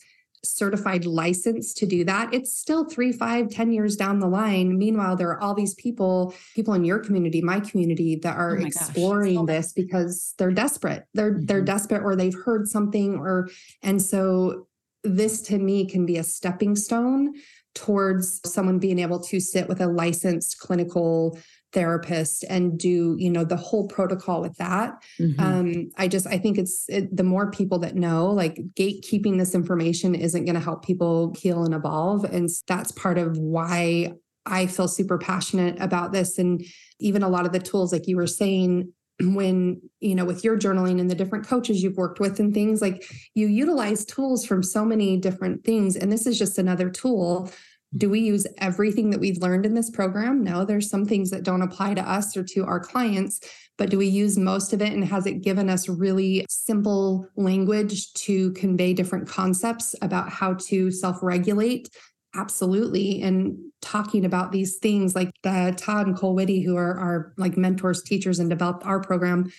certified 0.56 1.06
license 1.06 1.74
to 1.76 1.86
do 1.86 2.04
that. 2.06 2.34
It's 2.34 2.56
still 2.56 2.86
three 2.86 3.12
five 3.12 3.50
ten 3.50 3.72
years 3.72 3.96
down 3.96 4.20
the 4.20 4.28
line. 4.28 4.78
Meanwhile 4.78 5.16
there 5.16 5.30
are 5.30 5.42
all 5.42 5.54
these 5.54 5.74
people 5.76 6.34
people 6.56 6.74
in 6.74 6.86
your 6.86 7.00
community 7.00 7.42
my 7.42 7.60
community 7.60 8.16
that 8.18 8.38
are 8.38 8.58
oh 8.58 8.66
exploring 8.66 9.46
gosh, 9.46 9.48
this 9.48 9.74
because 9.74 10.34
they're 10.38 10.52
desperate. 10.52 11.06
They're 11.14 11.34
mm-hmm. 11.34 11.46
they're 11.46 11.62
desperate 11.62 12.04
or 12.04 12.16
they've 12.16 12.34
heard 12.46 12.68
something 12.68 13.16
or 13.18 13.50
and 13.84 14.02
so 14.02 14.68
this 15.04 15.42
to 15.44 15.58
me 15.58 15.86
can 15.86 16.06
be 16.06 16.18
a 16.18 16.24
stepping 16.24 16.76
stone 16.76 17.34
towards 17.78 18.42
someone 18.44 18.80
being 18.80 18.98
able 19.00 19.20
to 19.20 19.40
sit 19.40 19.68
with 19.68 19.80
a 19.82 19.88
licensed 19.88 20.58
clinical 20.60 21.38
therapist 21.74 22.46
and 22.50 22.80
do 22.80 23.16
you 23.20 23.30
know 23.30 23.44
the 23.44 23.58
whole 23.58 23.88
protocol 23.88 24.42
with 24.42 24.56
that 24.58 24.94
mm-hmm. 25.20 25.40
um 25.40 25.90
i 25.98 26.08
just 26.08 26.26
i 26.28 26.38
think 26.38 26.58
it's 26.58 26.86
it, 26.88 27.16
the 27.16 27.24
more 27.24 27.52
people 27.52 27.78
that 27.78 27.96
know 27.96 28.28
like 28.28 28.56
gatekeeping 28.74 29.38
this 29.38 29.54
information 29.54 30.16
isn't 30.16 30.46
going 30.46 30.56
to 30.56 30.62
help 30.62 30.86
people 30.86 31.34
heal 31.38 31.66
and 31.66 31.74
evolve 31.74 32.24
and 32.24 32.50
that's 32.68 32.92
part 32.94 33.18
of 33.18 33.38
why 33.38 34.12
I 34.50 34.66
feel 34.66 34.88
super 34.88 35.18
passionate 35.18 35.76
about 35.82 36.14
this. 36.14 36.38
And 36.38 36.66
even 37.00 37.22
a 37.22 37.30
lot 37.30 37.46
of 37.46 37.52
the 37.52 37.60
tools, 37.60 37.92
like 37.92 38.08
you 38.08 38.16
were 38.16 38.28
saying, 38.28 38.94
when 39.22 39.82
you 40.00 40.14
know 40.14 40.26
with 40.26 40.44
your 40.44 40.58
journaling 40.58 41.00
and 41.00 41.10
the 41.10 41.16
different 41.16 41.48
coaches 41.48 41.82
you've 41.82 41.98
worked 41.98 42.20
with 42.20 42.40
and 42.40 42.54
things 42.54 42.82
like 42.82 43.04
you 43.34 43.48
utilize 43.48 44.06
tools 44.06 44.46
from 44.46 44.62
so 44.62 44.86
many 44.86 45.18
different 45.18 45.64
things 45.64 45.96
and 45.96 46.12
this 46.12 46.28
is 46.28 46.38
just 46.38 46.60
another 46.60 46.88
tool 46.88 47.50
do 47.96 48.10
we 48.10 48.20
use 48.20 48.46
everything 48.58 49.12
that 49.12 49.20
we've 49.20 49.38
learned 49.38 49.66
in 49.66 49.74
this 49.74 49.90
program? 49.90 50.44
No 50.44 50.66
there's 50.66 50.90
some 50.90 51.06
things 51.06 51.30
that 51.32 51.44
don't 51.44 51.62
apply 51.62 51.94
to 51.94 52.02
us 52.02 52.36
or 52.36 52.44
to 52.44 52.66
our 52.66 52.80
clients 52.80 53.40
but 53.78 53.92
do 53.92 53.98
we 53.98 54.08
use 54.08 54.38
most 54.38 54.74
of 54.74 54.82
it 54.82 54.92
and 54.92 55.06
has 55.06 55.26
it 55.26 55.44
given 55.44 55.70
us 55.70 55.88
really 55.88 56.46
simple 56.50 57.28
language 57.36 58.12
to 58.14 58.52
convey 58.54 58.94
different 58.94 59.28
concepts 59.28 59.96
about 60.02 60.30
how 60.30 60.56
to 60.56 60.92
self-regulate? 60.92 61.90
Absolutely 62.36 63.22
and 63.22 63.58
talking 63.82 64.26
about 64.26 64.52
these 64.52 64.78
things 64.78 65.16
like 65.16 65.32
the 65.44 65.74
todd 65.78 66.08
and 66.08 66.16
Kole 66.18 66.36
Whitty 66.36 66.62
who 66.62 66.76
are 66.76 66.98
our 67.00 67.34
like 67.38 67.56
mentors 67.56 68.02
teachers 68.02 68.40
and 68.40 68.50
developed 68.50 68.84
our 68.86 69.00
program 69.00 69.52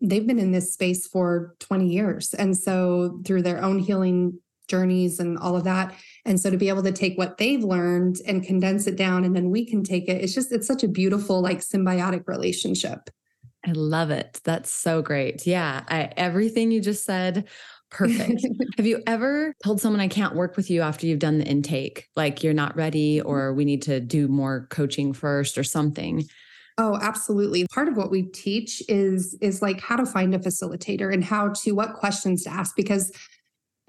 they've 0.00 0.26
been 0.26 0.38
in 0.38 0.52
this 0.52 0.72
space 0.72 1.06
for 1.06 1.54
20 1.60 1.88
years 1.88 2.34
and 2.34 2.56
so 2.56 3.20
through 3.24 3.42
their 3.42 3.62
own 3.62 3.78
healing 3.78 4.38
journeys 4.70 5.18
and 5.18 5.36
all 5.38 5.56
of 5.56 5.64
that 5.64 5.94
and 6.24 6.40
so 6.40 6.48
to 6.48 6.56
be 6.56 6.68
able 6.68 6.82
to 6.82 6.92
take 6.92 7.18
what 7.18 7.36
they've 7.36 7.64
learned 7.64 8.16
and 8.26 8.44
condense 8.44 8.86
it 8.86 8.96
down 8.96 9.24
and 9.24 9.34
then 9.34 9.50
we 9.50 9.64
can 9.64 9.82
take 9.82 10.08
it 10.08 10.22
it's 10.22 10.34
just 10.34 10.52
it's 10.52 10.66
such 10.66 10.84
a 10.84 10.88
beautiful 10.88 11.42
like 11.42 11.58
symbiotic 11.58 12.26
relationship 12.26 13.10
i 13.66 13.72
love 13.72 14.10
it 14.10 14.40
that's 14.44 14.72
so 14.72 15.02
great 15.02 15.46
yeah 15.46 15.82
I, 15.88 16.12
everything 16.16 16.70
you 16.70 16.80
just 16.80 17.04
said 17.04 17.48
Perfect. 17.90 18.46
Have 18.76 18.86
you 18.86 19.02
ever 19.06 19.52
told 19.64 19.80
someone 19.80 20.00
I 20.00 20.06
can't 20.06 20.36
work 20.36 20.56
with 20.56 20.70
you 20.70 20.82
after 20.82 21.06
you've 21.06 21.18
done 21.18 21.38
the 21.38 21.44
intake? 21.44 22.08
Like 22.14 22.44
you're 22.44 22.54
not 22.54 22.76
ready 22.76 23.20
or 23.20 23.52
we 23.52 23.64
need 23.64 23.82
to 23.82 23.98
do 23.98 24.28
more 24.28 24.68
coaching 24.70 25.12
first 25.12 25.58
or 25.58 25.64
something? 25.64 26.24
Oh, 26.78 26.98
absolutely. 27.02 27.66
Part 27.74 27.88
of 27.88 27.96
what 27.96 28.10
we 28.10 28.22
teach 28.22 28.82
is 28.88 29.36
is 29.40 29.60
like 29.60 29.80
how 29.80 29.96
to 29.96 30.06
find 30.06 30.34
a 30.34 30.38
facilitator 30.38 31.12
and 31.12 31.22
how 31.22 31.48
to 31.48 31.72
what 31.72 31.94
questions 31.94 32.44
to 32.44 32.50
ask 32.50 32.74
because 32.76 33.12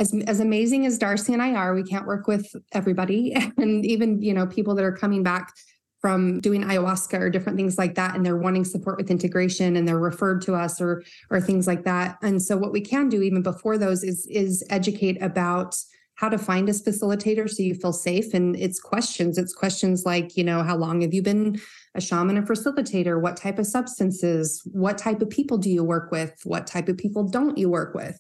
as, 0.02 0.16
as 0.26 0.40
amazing 0.40 0.88
as 0.88 0.98
Darcy 0.98 1.32
and 1.32 1.42
I 1.42 1.54
are, 1.54 1.76
we 1.76 1.84
can't 1.84 2.08
work 2.08 2.28
with 2.28 2.54
everybody. 2.74 3.36
And 3.58 3.86
even, 3.86 4.22
you 4.22 4.34
know, 4.34 4.48
people 4.48 4.74
that 4.76 4.84
are 4.84 4.92
coming 4.92 5.22
back 5.22 5.54
from 6.00 6.40
doing 6.40 6.64
ayahuasca 6.64 7.20
or 7.20 7.30
different 7.30 7.58
things 7.58 7.78
like 7.78 7.94
that 7.94 8.16
and 8.16 8.26
they're 8.26 8.38
wanting 8.38 8.66
support 8.66 8.98
with 8.98 9.12
integration 9.12 9.76
and 9.76 9.88
they're 9.88 10.00
referred 10.00 10.42
to 10.42 10.56
us 10.56 10.82
or 10.82 11.04
or 11.30 11.40
things 11.40 11.68
like 11.68 11.84
that. 11.84 12.18
And 12.24 12.42
so 12.42 12.58
what 12.58 12.72
we 12.72 12.82
can 12.82 13.08
do 13.08 13.22
even 13.22 13.44
before 13.44 13.78
those 13.78 14.04
is 14.04 14.26
is 14.32 14.66
educate 14.72 15.22
about 15.22 15.76
how 16.16 16.30
to 16.30 16.40
find 16.40 16.70
a 16.70 16.72
facilitator 16.72 17.48
so 17.48 17.62
you 17.62 17.76
feel 17.76 17.94
safe. 17.94 18.34
And 18.34 18.56
it's 18.56 18.80
questions. 18.80 19.38
It's 19.38 19.54
questions 19.54 20.04
like 20.04 20.36
you 20.36 20.44
know 20.44 20.64
how 20.64 20.78
long 20.78 21.02
have 21.02 21.14
you 21.14 21.22
been 21.22 21.62
a 21.94 22.02
shaman 22.02 22.38
or 22.38 22.44
facilitator? 22.44 23.22
What 23.22 23.38
type 23.38 23.60
of 23.60 23.68
substances? 23.68 24.62
What 24.72 24.98
type 24.98 25.22
of 25.22 25.30
people 25.30 25.60
do 25.60 25.70
you 25.70 25.84
work 25.84 26.12
with? 26.12 26.34
What 26.46 26.66
type 26.66 26.90
of 26.90 26.98
people 26.98 27.30
don't 27.30 27.60
you 27.60 27.70
work 27.70 27.94
with 27.94 28.18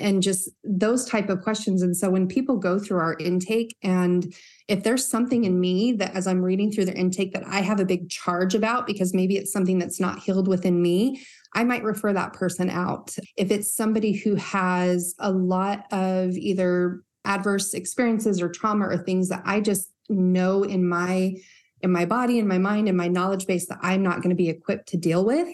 and 0.00 0.22
just 0.22 0.48
those 0.64 1.04
type 1.04 1.28
of 1.28 1.42
questions 1.42 1.82
and 1.82 1.96
so 1.96 2.10
when 2.10 2.26
people 2.26 2.56
go 2.56 2.78
through 2.78 2.98
our 2.98 3.16
intake 3.18 3.76
and 3.82 4.34
if 4.68 4.82
there's 4.82 5.06
something 5.06 5.44
in 5.44 5.60
me 5.60 5.92
that 5.92 6.14
as 6.14 6.26
i'm 6.26 6.42
reading 6.42 6.72
through 6.72 6.84
their 6.84 6.94
intake 6.94 7.32
that 7.32 7.46
i 7.46 7.60
have 7.60 7.80
a 7.80 7.84
big 7.84 8.08
charge 8.08 8.54
about 8.54 8.86
because 8.86 9.14
maybe 9.14 9.36
it's 9.36 9.52
something 9.52 9.78
that's 9.78 10.00
not 10.00 10.18
healed 10.20 10.48
within 10.48 10.80
me 10.80 11.20
I 11.52 11.64
might 11.64 11.82
refer 11.82 12.12
that 12.12 12.32
person 12.32 12.70
out. 12.70 13.16
If 13.36 13.50
it's 13.50 13.74
somebody 13.74 14.12
who 14.12 14.36
has 14.36 15.14
a 15.18 15.32
lot 15.32 15.84
of 15.92 16.36
either 16.36 17.02
adverse 17.24 17.74
experiences 17.74 18.40
or 18.40 18.48
trauma 18.48 18.86
or 18.86 18.96
things 18.96 19.28
that 19.28 19.42
I 19.44 19.60
just 19.60 19.90
know 20.08 20.62
in 20.62 20.88
my 20.88 21.36
in 21.82 21.92
my 21.92 22.04
body 22.04 22.38
in 22.38 22.46
my 22.46 22.58
mind 22.58 22.88
in 22.88 22.96
my 22.96 23.08
knowledge 23.08 23.46
base 23.46 23.66
that 23.66 23.78
I'm 23.82 24.02
not 24.02 24.16
going 24.16 24.30
to 24.30 24.36
be 24.36 24.48
equipped 24.48 24.88
to 24.88 24.96
deal 24.96 25.24
with. 25.24 25.48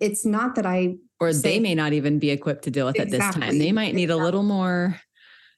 It's 0.00 0.26
not 0.26 0.54
that 0.56 0.66
I 0.66 0.96
or 1.20 1.32
they 1.32 1.58
may 1.58 1.74
not 1.74 1.92
even 1.92 2.18
be 2.18 2.30
equipped 2.30 2.64
to 2.64 2.70
deal 2.70 2.86
with 2.86 2.96
exactly, 2.96 3.16
it 3.16 3.20
this 3.20 3.34
time. 3.34 3.58
They 3.58 3.72
might 3.72 3.94
need 3.94 4.04
exactly. 4.04 4.22
a 4.22 4.24
little 4.24 4.42
more 4.42 5.00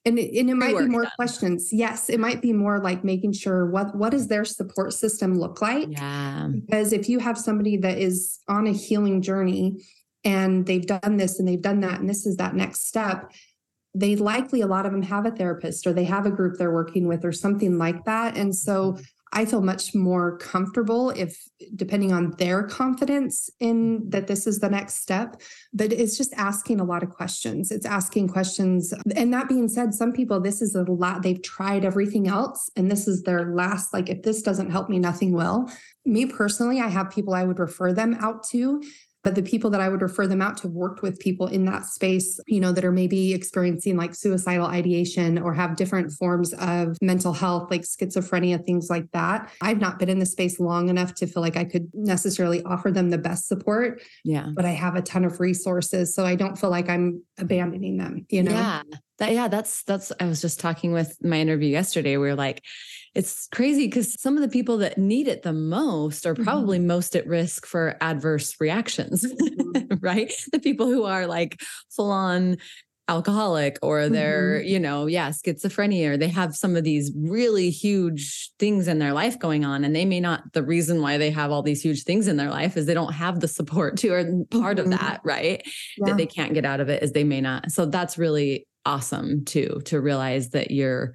and 0.06 0.18
it, 0.18 0.38
and 0.38 0.48
it 0.48 0.54
might 0.54 0.78
be 0.78 0.86
more 0.86 1.02
done. 1.02 1.12
questions. 1.16 1.72
Yes, 1.72 2.08
it 2.08 2.18
might 2.18 2.40
be 2.40 2.52
more 2.52 2.80
like 2.80 3.04
making 3.04 3.32
sure 3.32 3.66
what 3.66 3.94
what 3.94 4.10
does 4.10 4.28
their 4.28 4.44
support 4.44 4.94
system 4.94 5.38
look 5.38 5.60
like? 5.60 5.88
Yeah. 5.90 6.48
Because 6.48 6.92
if 6.92 7.08
you 7.08 7.18
have 7.18 7.36
somebody 7.36 7.76
that 7.78 7.98
is 7.98 8.40
on 8.48 8.66
a 8.66 8.72
healing 8.72 9.20
journey 9.20 9.84
and 10.24 10.64
they've 10.64 10.86
done 10.86 11.18
this 11.18 11.38
and 11.38 11.46
they've 11.46 11.60
done 11.60 11.80
that 11.80 12.00
and 12.00 12.08
this 12.08 12.24
is 12.24 12.36
that 12.36 12.54
next 12.54 12.86
step, 12.86 13.30
they 13.94 14.16
likely 14.16 14.62
a 14.62 14.66
lot 14.66 14.86
of 14.86 14.92
them 14.92 15.02
have 15.02 15.26
a 15.26 15.30
therapist 15.30 15.86
or 15.86 15.92
they 15.92 16.04
have 16.04 16.24
a 16.24 16.30
group 16.30 16.56
they're 16.56 16.72
working 16.72 17.06
with 17.06 17.24
or 17.24 17.32
something 17.32 17.76
like 17.76 18.04
that. 18.06 18.38
And 18.38 18.54
so 18.54 18.92
mm-hmm. 18.92 19.02
I 19.32 19.44
feel 19.44 19.60
much 19.60 19.94
more 19.94 20.38
comfortable 20.38 21.10
if, 21.10 21.48
depending 21.76 22.12
on 22.12 22.32
their 22.32 22.64
confidence 22.64 23.48
in 23.60 24.10
that 24.10 24.26
this 24.26 24.46
is 24.46 24.58
the 24.58 24.68
next 24.68 25.02
step. 25.02 25.40
But 25.72 25.92
it's 25.92 26.16
just 26.16 26.34
asking 26.34 26.80
a 26.80 26.84
lot 26.84 27.04
of 27.04 27.10
questions. 27.10 27.70
It's 27.70 27.86
asking 27.86 28.28
questions. 28.28 28.92
And 29.14 29.32
that 29.32 29.48
being 29.48 29.68
said, 29.68 29.94
some 29.94 30.12
people, 30.12 30.40
this 30.40 30.60
is 30.60 30.74
a 30.74 30.82
lot, 30.82 31.22
they've 31.22 31.42
tried 31.42 31.84
everything 31.84 32.26
else, 32.26 32.70
and 32.76 32.90
this 32.90 33.06
is 33.06 33.22
their 33.22 33.54
last, 33.54 33.94
like, 33.94 34.08
if 34.08 34.22
this 34.22 34.42
doesn't 34.42 34.70
help 34.70 34.88
me, 34.88 34.98
nothing 34.98 35.32
will. 35.32 35.70
Me 36.04 36.26
personally, 36.26 36.80
I 36.80 36.88
have 36.88 37.10
people 37.10 37.34
I 37.34 37.44
would 37.44 37.60
refer 37.60 37.92
them 37.92 38.14
out 38.14 38.42
to 38.48 38.82
but 39.22 39.34
the 39.34 39.42
people 39.42 39.70
that 39.70 39.80
I 39.80 39.88
would 39.88 40.02
refer 40.02 40.26
them 40.26 40.40
out 40.40 40.56
to 40.58 40.68
worked 40.68 41.02
with 41.02 41.18
people 41.18 41.46
in 41.46 41.64
that 41.66 41.84
space, 41.84 42.40
you 42.46 42.60
know, 42.60 42.72
that 42.72 42.84
are 42.84 42.92
maybe 42.92 43.34
experiencing 43.34 43.96
like 43.96 44.14
suicidal 44.14 44.66
ideation 44.66 45.38
or 45.38 45.52
have 45.52 45.76
different 45.76 46.12
forms 46.12 46.54
of 46.54 46.96
mental 47.02 47.32
health, 47.32 47.70
like 47.70 47.82
schizophrenia, 47.82 48.64
things 48.64 48.88
like 48.88 49.10
that. 49.12 49.50
I've 49.60 49.80
not 49.80 49.98
been 49.98 50.08
in 50.08 50.18
the 50.18 50.26
space 50.26 50.58
long 50.58 50.88
enough 50.88 51.14
to 51.16 51.26
feel 51.26 51.42
like 51.42 51.56
I 51.56 51.64
could 51.64 51.90
necessarily 51.92 52.62
offer 52.64 52.90
them 52.90 53.10
the 53.10 53.18
best 53.18 53.46
support. 53.46 54.00
Yeah. 54.24 54.50
But 54.54 54.64
I 54.64 54.70
have 54.70 54.96
a 54.96 55.02
ton 55.02 55.24
of 55.24 55.38
resources. 55.38 56.14
So 56.14 56.24
I 56.24 56.34
don't 56.34 56.58
feel 56.58 56.70
like 56.70 56.88
I'm 56.88 57.22
abandoning 57.38 57.98
them, 57.98 58.26
you 58.30 58.42
know? 58.42 58.52
Yeah. 58.52 58.82
That, 59.18 59.32
yeah, 59.32 59.48
that's 59.48 59.82
that's 59.82 60.12
I 60.18 60.24
was 60.24 60.40
just 60.40 60.60
talking 60.60 60.92
with 60.92 61.14
my 61.22 61.38
interview 61.40 61.68
yesterday. 61.68 62.16
We 62.16 62.30
are 62.30 62.34
like, 62.34 62.62
it's 63.14 63.48
crazy 63.48 63.86
because 63.86 64.20
some 64.20 64.36
of 64.36 64.42
the 64.42 64.48
people 64.48 64.78
that 64.78 64.96
need 64.96 65.26
it 65.26 65.42
the 65.42 65.52
most 65.52 66.26
are 66.26 66.34
probably 66.34 66.78
mm-hmm. 66.78 66.88
most 66.88 67.16
at 67.16 67.26
risk 67.26 67.66
for 67.66 67.96
adverse 68.00 68.54
reactions, 68.60 69.24
mm-hmm. 69.24 69.94
right? 70.00 70.32
The 70.52 70.60
people 70.60 70.86
who 70.86 71.04
are 71.04 71.26
like 71.26 71.60
full 71.90 72.12
on 72.12 72.58
alcoholic 73.08 73.76
or 73.82 74.08
they're, 74.08 74.60
mm-hmm. 74.60 74.68
you 74.68 74.78
know, 74.78 75.06
yeah, 75.06 75.30
schizophrenia 75.30 76.10
or 76.10 76.16
they 76.16 76.28
have 76.28 76.54
some 76.54 76.76
of 76.76 76.84
these 76.84 77.10
really 77.16 77.68
huge 77.68 78.52
things 78.60 78.86
in 78.86 79.00
their 79.00 79.12
life 79.12 79.36
going 79.40 79.64
on. 79.64 79.82
And 79.82 79.96
they 79.96 80.04
may 80.04 80.20
not, 80.20 80.52
the 80.52 80.62
reason 80.62 81.02
why 81.02 81.18
they 81.18 81.30
have 81.30 81.50
all 81.50 81.62
these 81.62 81.82
huge 81.82 82.04
things 82.04 82.28
in 82.28 82.36
their 82.36 82.50
life 82.50 82.76
is 82.76 82.86
they 82.86 82.94
don't 82.94 83.12
have 83.12 83.40
the 83.40 83.48
support 83.48 83.96
to, 83.98 84.10
or 84.10 84.24
part 84.52 84.76
mm-hmm. 84.76 84.92
of 84.92 84.98
that, 85.00 85.20
right? 85.24 85.60
Yeah. 85.98 86.06
That 86.06 86.16
they 86.16 86.26
can't 86.26 86.54
get 86.54 86.64
out 86.64 86.78
of 86.78 86.88
it 86.88 87.02
is 87.02 87.10
they 87.10 87.24
may 87.24 87.40
not. 87.40 87.72
So 87.72 87.86
that's 87.86 88.16
really 88.16 88.68
awesome 88.86 89.44
too, 89.44 89.80
to 89.86 90.00
realize 90.00 90.50
that 90.50 90.70
you're 90.70 91.14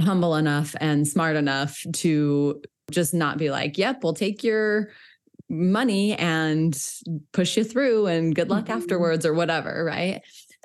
humble 0.00 0.36
enough 0.36 0.74
and 0.80 1.06
smart 1.06 1.36
enough 1.36 1.84
to 1.94 2.62
just 2.90 3.14
not 3.14 3.38
be 3.38 3.50
like, 3.50 3.78
yep, 3.78 4.02
we'll 4.02 4.14
take 4.14 4.42
your 4.42 4.90
money 5.48 6.14
and 6.14 6.78
push 7.32 7.56
you 7.56 7.64
through 7.64 8.06
and 8.06 8.34
good 8.34 8.50
luck 8.50 8.64
mm-hmm. 8.64 8.78
afterwards 8.78 9.24
or 9.24 9.34
whatever, 9.34 9.84
right? 9.84 10.22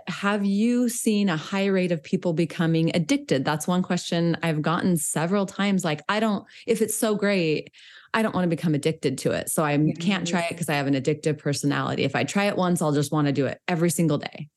Have 0.07 0.45
you 0.45 0.89
seen 0.89 1.29
a 1.29 1.37
high 1.37 1.67
rate 1.67 1.93
of 1.93 2.03
people 2.03 2.33
becoming 2.33 2.91
addicted? 2.93 3.45
That's 3.45 3.67
one 3.67 3.81
question 3.81 4.35
I've 4.43 4.61
gotten 4.61 4.97
several 4.97 5.45
times. 5.45 5.85
Like, 5.85 6.01
I 6.09 6.19
don't, 6.19 6.45
if 6.67 6.81
it's 6.81 6.97
so 6.97 7.15
great, 7.15 7.71
I 8.13 8.21
don't 8.21 8.35
want 8.35 8.43
to 8.43 8.49
become 8.49 8.75
addicted 8.75 9.17
to 9.19 9.31
it. 9.31 9.49
So 9.49 9.63
I 9.63 9.77
can't 9.99 10.27
try 10.27 10.41
it 10.41 10.49
because 10.49 10.69
I 10.69 10.75
have 10.75 10.87
an 10.87 10.93
addictive 10.93 11.37
personality. 11.39 12.03
If 12.03 12.15
I 12.15 12.25
try 12.25 12.45
it 12.45 12.57
once, 12.57 12.81
I'll 12.81 12.91
just 12.91 13.11
want 13.11 13.27
to 13.27 13.33
do 13.33 13.45
it 13.47 13.59
every 13.67 13.89
single 13.89 14.17
day. 14.17 14.49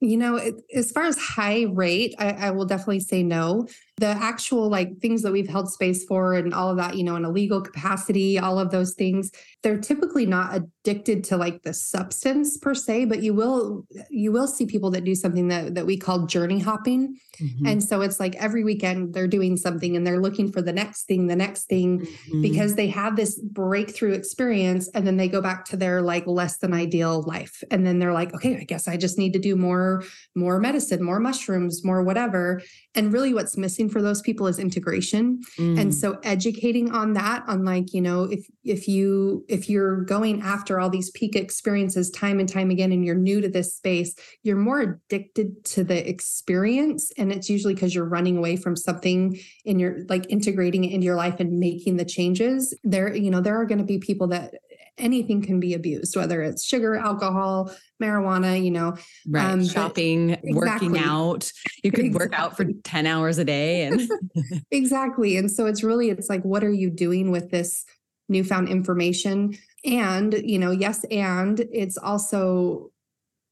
You 0.00 0.16
know, 0.16 0.40
as 0.74 0.92
far 0.92 1.04
as 1.04 1.18
high 1.18 1.66
rate, 1.70 2.14
I, 2.18 2.30
I, 2.30 2.50
will 2.52 2.64
definitely 2.64 3.00
say 3.00 3.22
no. 3.22 3.68
The 4.00 4.08
actual 4.08 4.68
like 4.68 4.98
things 4.98 5.22
that 5.22 5.32
we've 5.32 5.48
held 5.48 5.70
space 5.72 6.04
for 6.04 6.34
and 6.34 6.52
all 6.54 6.70
of 6.70 6.76
that, 6.78 6.96
you 6.96 7.04
know, 7.04 7.16
in 7.16 7.24
a 7.24 7.30
legal 7.30 7.60
capacity, 7.60 8.38
all 8.38 8.58
of 8.58 8.70
those 8.70 8.94
things, 8.94 9.30
they're 9.62 9.78
typically 9.78 10.26
not 10.26 10.54
addicted 10.54 11.22
to 11.24 11.36
like 11.36 11.62
the 11.62 11.74
substance 11.74 12.56
per 12.56 12.74
se, 12.74 13.04
but 13.04 13.22
you 13.22 13.34
will 13.34 13.86
you 14.10 14.32
will 14.32 14.48
see 14.48 14.64
people 14.64 14.90
that 14.92 15.04
do 15.04 15.14
something 15.14 15.48
that 15.48 15.74
that 15.74 15.86
we 15.86 15.98
call 15.98 16.26
journey 16.26 16.58
hopping. 16.58 17.16
Mm-hmm. 17.40 17.66
And 17.66 17.84
so 17.84 18.00
it's 18.00 18.18
like 18.18 18.34
every 18.36 18.64
weekend 18.64 19.14
they're 19.14 19.28
doing 19.28 19.56
something 19.56 19.96
and 19.96 20.06
they're 20.06 20.20
looking 20.20 20.50
for 20.50 20.62
the 20.62 20.72
next 20.72 21.04
thing, 21.04 21.26
the 21.26 21.36
next 21.36 21.64
thing, 21.64 22.00
mm-hmm. 22.00 22.42
because 22.42 22.74
they 22.74 22.88
have 22.88 23.16
this 23.16 23.38
breakthrough 23.38 24.12
experience 24.12 24.88
and 24.94 25.06
then 25.06 25.16
they 25.16 25.28
go 25.28 25.40
back 25.40 25.64
to 25.66 25.76
their 25.76 26.00
like 26.00 26.26
less 26.26 26.58
than 26.58 26.72
ideal 26.72 27.22
life. 27.22 27.62
And 27.70 27.86
then 27.86 27.98
they're 27.98 28.12
like, 28.12 28.34
okay, 28.34 28.56
I 28.56 28.64
guess 28.64 28.88
I 28.88 28.96
just 28.96 29.18
need 29.18 29.32
to 29.34 29.38
do 29.38 29.56
more, 29.56 30.02
more 30.34 30.58
medicine, 30.58 31.02
more 31.02 31.20
mushrooms, 31.20 31.84
more 31.84 32.02
whatever. 32.02 32.62
And 32.94 33.12
really 33.12 33.34
what's 33.34 33.56
missing 33.56 33.89
for 33.90 34.02
those 34.02 34.20
people 34.22 34.46
is 34.46 34.58
integration. 34.58 35.40
Mm. 35.58 35.80
And 35.80 35.94
so 35.94 36.18
educating 36.22 36.92
on 36.92 37.12
that, 37.14 37.44
on 37.46 37.64
like, 37.64 37.92
you 37.92 38.00
know, 38.00 38.24
if 38.24 38.46
if 38.64 38.88
you 38.88 39.44
if 39.48 39.68
you're 39.68 40.02
going 40.02 40.42
after 40.42 40.80
all 40.80 40.90
these 40.90 41.10
peak 41.10 41.36
experiences 41.36 42.10
time 42.10 42.40
and 42.40 42.48
time 42.48 42.70
again 42.70 42.92
and 42.92 43.04
you're 43.04 43.14
new 43.14 43.40
to 43.40 43.48
this 43.48 43.76
space, 43.76 44.14
you're 44.42 44.56
more 44.56 44.80
addicted 44.80 45.64
to 45.66 45.84
the 45.84 46.08
experience. 46.08 47.12
And 47.16 47.32
it's 47.32 47.50
usually 47.50 47.74
because 47.74 47.94
you're 47.94 48.04
running 48.04 48.36
away 48.36 48.56
from 48.56 48.76
something 48.76 49.38
and 49.66 49.80
you're 49.80 50.04
like 50.08 50.26
integrating 50.30 50.84
it 50.84 50.92
into 50.92 51.04
your 51.04 51.16
life 51.16 51.40
and 51.40 51.58
making 51.58 51.96
the 51.96 52.04
changes. 52.04 52.74
There, 52.84 53.14
you 53.14 53.30
know, 53.30 53.40
there 53.40 53.60
are 53.60 53.66
going 53.66 53.78
to 53.78 53.84
be 53.84 53.98
people 53.98 54.28
that 54.28 54.54
anything 55.00 55.42
can 55.42 55.58
be 55.60 55.74
abused, 55.74 56.16
whether 56.16 56.42
it's 56.42 56.64
sugar, 56.64 56.96
alcohol, 56.96 57.72
marijuana, 58.02 58.62
you 58.62 58.70
know. 58.70 58.96
right. 59.26 59.44
um, 59.44 59.60
but- 59.60 59.68
Shopping, 59.68 60.38
working 60.44 60.98
out. 60.98 61.50
You 61.82 61.92
could 61.92 62.14
work 62.14 62.38
out 62.38 62.56
for 62.56 62.66
10 62.84 63.06
hours 63.06 63.38
a 63.38 63.44
day. 63.44 63.84
And 63.84 64.08
exactly. 64.70 65.36
And 65.36 65.50
so 65.50 65.66
it's 65.66 65.82
really, 65.82 66.10
it's 66.10 66.28
like, 66.28 66.42
what 66.42 66.62
are 66.62 66.72
you 66.72 66.90
doing 66.90 67.30
with 67.30 67.50
this 67.50 67.84
newfound 68.28 68.68
information? 68.68 69.56
And, 69.84 70.34
you 70.44 70.58
know, 70.58 70.70
yes, 70.70 71.04
and 71.10 71.60
it's 71.72 71.96
also, 71.96 72.90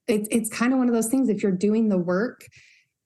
it's 0.09 0.29
it's 0.31 0.49
kind 0.49 0.73
of 0.73 0.79
one 0.79 0.89
of 0.89 0.95
those 0.95 1.09
things. 1.09 1.29
If 1.29 1.43
you're 1.43 1.53
doing 1.53 1.89
the 1.89 1.99
work, 1.99 2.47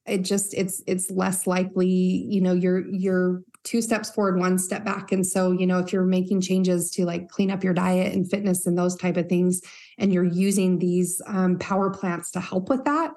it 0.07 0.19
just 0.19 0.55
it's 0.55 0.83
it's 0.87 1.11
less 1.11 1.47
likely, 1.47 1.89
you 1.89 2.41
know, 2.41 2.53
you're 2.53 2.87
you're 2.89 3.43
two 3.64 3.81
steps 3.81 4.11
forward, 4.11 4.38
one 4.38 4.59
step 4.59 4.85
back. 4.85 5.12
And 5.12 5.25
so, 5.25 5.53
you 5.53 5.66
know, 5.66 5.79
if 5.79 5.92
you're 5.92 6.05
making 6.05 6.40
changes 6.40 6.90
to 6.92 7.05
like 7.05 7.29
clean 7.29 7.51
up 7.51 7.62
your 7.62 7.75
diet 7.75 8.12
and 8.12 8.29
fitness 8.29 8.66
and 8.66 8.77
those 8.77 8.96
type 8.96 9.16
of 9.16 9.29
things, 9.29 9.61
and 9.98 10.12
you're 10.12 10.25
using 10.25 10.79
these 10.79 11.22
um, 11.27 11.59
power 11.59 11.90
plants 11.90 12.33
to 12.33 12.40
help 12.40 12.68
with 12.68 12.85
that, 12.85 13.12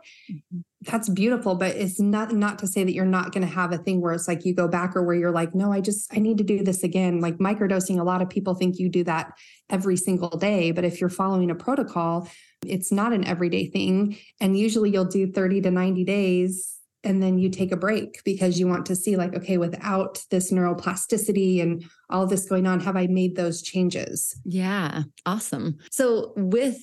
that's 0.82 1.10
beautiful. 1.10 1.56
But 1.56 1.76
it's 1.76 2.00
not 2.00 2.32
not 2.32 2.60
to 2.60 2.68
say 2.68 2.84
that 2.84 2.94
you're 2.94 3.06
not 3.06 3.32
going 3.32 3.48
to 3.48 3.54
have 3.54 3.72
a 3.72 3.78
thing 3.80 4.02
where 4.02 4.14
it's 4.14 4.28
like 4.28 4.46
you 4.46 4.54
go 4.54 4.68
back 4.68 4.96
or 4.96 5.02
where 5.02 5.16
you're 5.16 5.32
like, 5.32 5.56
no, 5.56 5.72
I 5.72 5.82
just 5.82 6.14
I 6.16 6.20
need 6.20 6.38
to 6.38 6.44
do 6.44 6.64
this 6.64 6.84
again. 6.84 7.22
Like 7.22 7.38
microdosing, 7.38 8.00
a 8.00 8.04
lot 8.04 8.22
of 8.22 8.30
people 8.30 8.54
think 8.54 8.78
you 8.78 8.88
do 8.88 9.04
that 9.06 9.34
every 9.72 9.98
single 9.98 10.38
day, 10.38 10.72
but 10.72 10.86
if 10.86 11.02
you're 11.02 11.10
following 11.10 11.50
a 11.50 11.56
protocol, 11.56 12.30
it's 12.64 12.92
not 12.92 13.14
an 13.14 13.26
everyday 13.26 13.68
thing. 13.68 14.18
And 14.40 14.58
usually 14.58 14.92
you'll 14.92 15.06
do 15.06 15.32
30 15.32 15.62
to 15.62 15.72
90 15.72 16.04
days 16.04 16.76
and 17.06 17.22
then 17.22 17.38
you 17.38 17.50
take 17.50 17.72
a 17.72 17.78
break 17.78 18.22
because 18.26 18.60
you 18.60 18.68
want 18.68 18.86
to 18.86 18.96
see 18.96 19.16
like 19.16 19.36
okay 19.36 19.58
without 19.58 20.20
this 20.32 20.52
neuroplasticity 20.52 21.62
and 21.62 21.86
all 22.10 22.28
this 22.28 22.48
going 22.48 22.68
on 22.68 22.80
have 22.80 22.98
i 22.98 23.08
made 23.08 23.36
those 23.36 23.62
changes 23.62 24.36
yeah, 24.56 25.04
awesome. 25.26 25.80
So, 25.92 26.34
with 26.36 26.78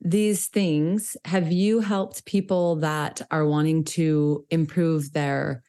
these 0.00 0.46
things, 0.46 1.16
have 1.24 1.52
you 1.52 1.80
helped 1.80 2.24
people 2.24 2.76
that 2.76 3.20
are 3.30 3.46
wanting 3.46 3.84
to 3.84 4.46
improve 4.50 5.12
their 5.12 5.62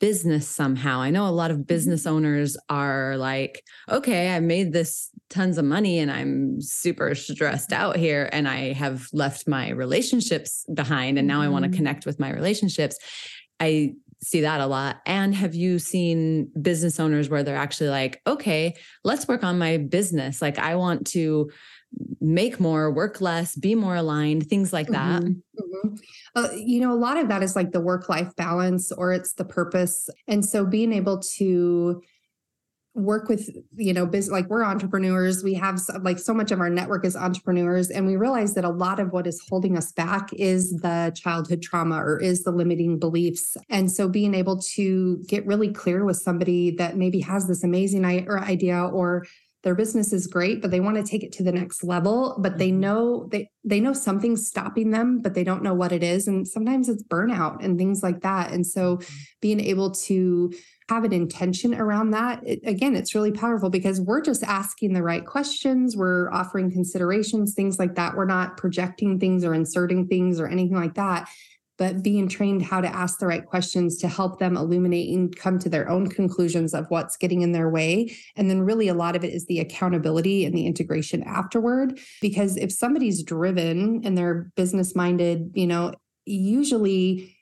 business 0.00 0.48
somehow? 0.48 1.00
I 1.00 1.10
know 1.10 1.28
a 1.28 1.30
lot 1.30 1.50
of 1.50 1.58
mm-hmm. 1.58 1.64
business 1.64 2.06
owners 2.06 2.56
are 2.68 3.16
like, 3.16 3.62
okay, 3.88 4.34
I 4.34 4.40
made 4.40 4.72
this 4.72 5.10
tons 5.32 5.58
of 5.58 5.64
money 5.64 5.98
and 5.98 6.10
I'm 6.10 6.60
super 6.60 7.14
stressed 7.14 7.72
out 7.72 7.96
here 7.96 8.28
and 8.32 8.46
I 8.46 8.72
have 8.74 9.08
left 9.12 9.48
my 9.48 9.70
relationships 9.70 10.64
behind 10.72 11.18
and 11.18 11.26
now 11.26 11.40
I 11.40 11.48
want 11.48 11.64
to 11.64 11.70
connect 11.70 12.06
with 12.06 12.20
my 12.20 12.30
relationships. 12.30 12.96
I 13.58 13.94
see 14.22 14.42
that 14.42 14.60
a 14.60 14.66
lot. 14.66 15.00
And 15.04 15.34
have 15.34 15.54
you 15.54 15.78
seen 15.78 16.50
business 16.60 17.00
owners 17.00 17.28
where 17.28 17.42
they're 17.42 17.56
actually 17.56 17.90
like, 17.90 18.20
okay, 18.26 18.74
let's 19.02 19.26
work 19.26 19.42
on 19.42 19.58
my 19.58 19.78
business. 19.78 20.40
Like, 20.40 20.58
I 20.58 20.76
want 20.76 21.06
to 21.08 21.50
make 22.20 22.60
more, 22.60 22.92
work 22.92 23.20
less, 23.20 23.56
be 23.56 23.74
more 23.74 23.96
aligned, 23.96 24.46
things 24.46 24.72
like 24.72 24.86
that. 24.88 25.22
Mhm, 25.22 25.42
mhm. 25.58 26.00
Uh, 26.34 26.48
you 26.54 26.80
know, 26.80 26.92
a 26.92 26.96
lot 26.96 27.16
of 27.16 27.28
that 27.28 27.42
is 27.42 27.56
like 27.56 27.72
the 27.72 27.80
work 27.80 28.08
life 28.08 28.34
balance 28.36 28.92
or 28.92 29.12
it's 29.12 29.34
the 29.34 29.44
purpose. 29.44 30.08
And 30.28 30.44
so 30.44 30.64
being 30.64 30.92
able 30.92 31.18
to 31.36 32.00
work 32.94 33.28
with, 33.28 33.48
you 33.76 33.92
know, 33.92 34.04
business, 34.04 34.32
like 34.32 34.48
we're 34.50 34.62
entrepreneurs, 34.64 35.42
we 35.42 35.54
have 35.54 35.78
so, 35.80 35.94
like 36.02 36.18
so 36.18 36.34
much 36.34 36.50
of 36.52 36.60
our 36.60 36.68
network 36.68 37.04
is 37.06 37.16
entrepreneurs. 37.16 37.88
And 37.90 38.06
we 38.06 38.16
realize 38.16 38.52
that 38.54 38.64
a 38.64 38.70
lot 38.70 39.00
of 39.00 39.12
what 39.12 39.26
is 39.26 39.42
holding 39.48 39.78
us 39.78 39.92
back 39.92 40.30
is 40.34 40.72
the 40.82 41.10
childhood 41.16 41.62
trauma 41.62 41.96
or 41.96 42.20
is 42.20 42.44
the 42.44 42.52
limiting 42.52 42.98
beliefs. 42.98 43.56
And 43.70 43.90
so 43.90 44.08
being 44.08 44.34
able 44.34 44.58
to 44.74 45.22
get 45.26 45.46
really 45.46 45.72
clear 45.72 46.04
with 46.04 46.18
somebody 46.18 46.70
that 46.76 46.96
maybe 46.98 47.20
has 47.20 47.48
this 47.48 47.64
amazing 47.64 48.04
i- 48.04 48.24
or 48.28 48.38
idea 48.40 48.84
or 48.84 49.24
their 49.64 49.76
business 49.76 50.12
is 50.12 50.26
great 50.26 50.60
but 50.60 50.72
they 50.72 50.80
want 50.80 50.96
to 50.96 51.04
take 51.04 51.22
it 51.22 51.30
to 51.30 51.44
the 51.44 51.52
next 51.52 51.84
level 51.84 52.36
but 52.40 52.58
they 52.58 52.72
Mhm. 52.72 52.78
know 52.78 53.28
they 53.30 53.48
they 53.62 53.78
know 53.78 53.92
something's 53.92 54.44
stopping 54.48 54.90
them 54.90 55.20
but 55.20 55.34
they 55.34 55.44
don't 55.44 55.62
know 55.62 55.72
what 55.72 55.92
it 55.92 56.02
is 56.02 56.26
and 56.26 56.48
sometimes 56.48 56.88
it's 56.88 57.04
burnout 57.04 57.62
and 57.64 57.78
things 57.78 58.02
like 58.02 58.22
that 58.22 58.50
and 58.50 58.66
so 58.66 58.98
being 59.40 59.60
able 59.60 59.92
to 59.92 60.52
have 60.92 61.04
an 61.04 61.12
intention 61.12 61.74
around 61.74 62.10
that 62.10 62.38
it, 62.46 62.60
again 62.66 62.94
it's 62.94 63.14
really 63.14 63.32
powerful 63.32 63.70
because 63.70 63.98
we're 63.98 64.20
just 64.20 64.42
asking 64.42 64.92
the 64.92 65.02
right 65.02 65.24
questions 65.24 65.96
we're 65.96 66.30
offering 66.32 66.70
considerations 66.70 67.54
things 67.54 67.78
like 67.78 67.94
that 67.94 68.14
we're 68.14 68.26
not 68.26 68.58
projecting 68.58 69.18
things 69.18 69.42
or 69.42 69.54
inserting 69.54 70.06
things 70.06 70.38
or 70.38 70.46
anything 70.46 70.76
like 70.76 70.94
that 70.94 71.26
but 71.78 72.02
being 72.02 72.28
trained 72.28 72.62
how 72.62 72.82
to 72.82 72.94
ask 72.94 73.18
the 73.18 73.26
right 73.26 73.46
questions 73.46 73.96
to 73.96 74.06
help 74.06 74.38
them 74.38 74.56
illuminate 74.56 75.08
and 75.16 75.34
come 75.34 75.58
to 75.58 75.70
their 75.70 75.88
own 75.88 76.06
conclusions 76.06 76.74
of 76.74 76.84
what's 76.90 77.16
getting 77.16 77.40
in 77.40 77.52
their 77.52 77.68
way. 77.68 78.14
And 78.36 78.48
then, 78.48 78.60
really, 78.60 78.88
a 78.88 78.94
lot 78.94 79.16
of 79.16 79.24
it 79.24 79.32
is 79.32 79.46
the 79.46 79.58
accountability 79.58 80.44
and 80.44 80.54
the 80.54 80.66
integration 80.66 81.22
afterward. 81.22 81.98
Because 82.20 82.56
if 82.56 82.70
somebody's 82.70 83.22
driven 83.22 84.02
and 84.04 84.16
they're 84.16 84.52
business 84.54 84.94
minded, 84.94 85.50
you 85.54 85.66
know, 85.66 85.94
usually 86.24 87.34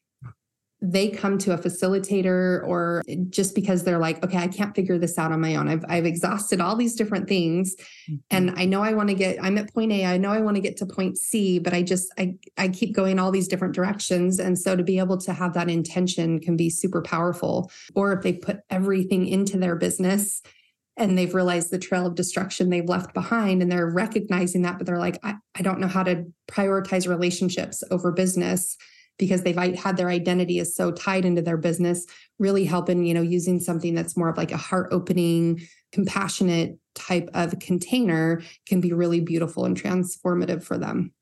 they 0.83 1.11
come 1.11 1.37
to 1.37 1.53
a 1.53 1.59
facilitator 1.59 2.67
or 2.67 3.03
just 3.29 3.55
because 3.55 3.85
they're 3.85 3.99
like, 3.99 4.25
okay, 4.25 4.39
I 4.39 4.49
can't 4.49 4.75
figure 4.75 4.99
this 4.99 5.19
out 5.19 5.31
on 5.31 5.41
my 5.41 5.57
own. 5.57 5.69
I've, 5.69 5.85
I've 5.89 6.07
exhausted 6.07 6.61
all 6.61 6.75
these 6.75 6.95
different 6.95 7.29
things 7.29 7.77
mm-hmm. 7.77 8.17
and 8.31 8.51
I 8.57 8.65
know 8.65 8.83
I 8.83 8.95
want 8.95 9.11
to 9.11 9.15
get, 9.15 9.43
I'm 9.43 9.59
at 9.59 9.73
point 9.75 9.93
A, 9.93 10.07
I 10.07 10.17
know 10.17 10.31
I 10.31 10.41
want 10.41 10.57
to 10.57 10.63
get 10.63 10.79
to 10.79 10.87
point 10.87 11.19
C, 11.19 11.59
but 11.59 11.75
I 11.75 11.83
just, 11.83 12.11
I, 12.19 12.37
I 12.57 12.69
keep 12.69 12.95
going 12.95 13.19
all 13.19 13.31
these 13.31 13.49
different 13.49 13.75
directions. 13.75 14.39
And 14.39 14.59
so 14.59 14.75
to 14.75 14.83
be 14.83 14.99
able 14.99 15.19
to 15.19 15.35
have 15.35 15.53
that 15.53 15.69
intention 15.69 16.41
can 16.41 16.57
be 16.57 16.71
super 16.71 17.03
powerful. 17.03 17.71
Or 17.95 18.13
if 18.15 18.23
they 18.23 18.33
put 18.33 18.61
everything 18.71 19.27
into 19.27 19.59
their 19.59 19.77
business 19.77 20.43
and 20.97 21.17
they've 21.17 21.35
realized 21.35 21.71
the 21.71 21.79
trail 21.79 22.07
of 22.07 22.15
destruction 22.15 22.71
they've 22.71 22.89
left 22.89 23.13
behind 23.13 23.61
and 23.61 23.71
they're 23.71 23.91
recognizing 23.91 24.63
that, 24.63 24.79
but 24.79 24.87
they're 24.87 24.99
like, 24.99 25.19
I, 25.23 25.35
I 25.55 25.63
don't 25.63 25.81
know 25.81 25.89
how 25.89 26.05
to 26.05 26.25
prioritize 26.51 27.07
relationships 27.07 27.85
over 27.91 28.13
business 28.13 28.79
because 29.21 29.43
they've 29.43 29.77
had 29.77 29.99
their 29.99 30.09
identity 30.09 30.59
is 30.59 30.75
so 30.75 30.91
tied 30.91 31.27
into 31.27 31.43
their 31.43 31.59
business 31.59 32.07
really 32.39 32.65
helping 32.65 33.05
you 33.05 33.15
know 33.15 33.23
using 33.23 33.61
something 33.61 33.95
that's 33.95 34.17
more 34.17 34.31
of 34.31 34.37
like 34.37 34.51
a 34.51 34.57
heart 34.57 34.89
opening 34.91 35.61
compassionate 35.93 36.79
type 36.95 37.29
of 37.35 37.57
container 37.61 38.43
can 38.67 38.81
be 38.81 38.93
really 38.93 39.21
beautiful 39.21 39.67
and 39.67 39.81
transformative 39.81 40.65
for 40.65 40.79
them 40.79 41.13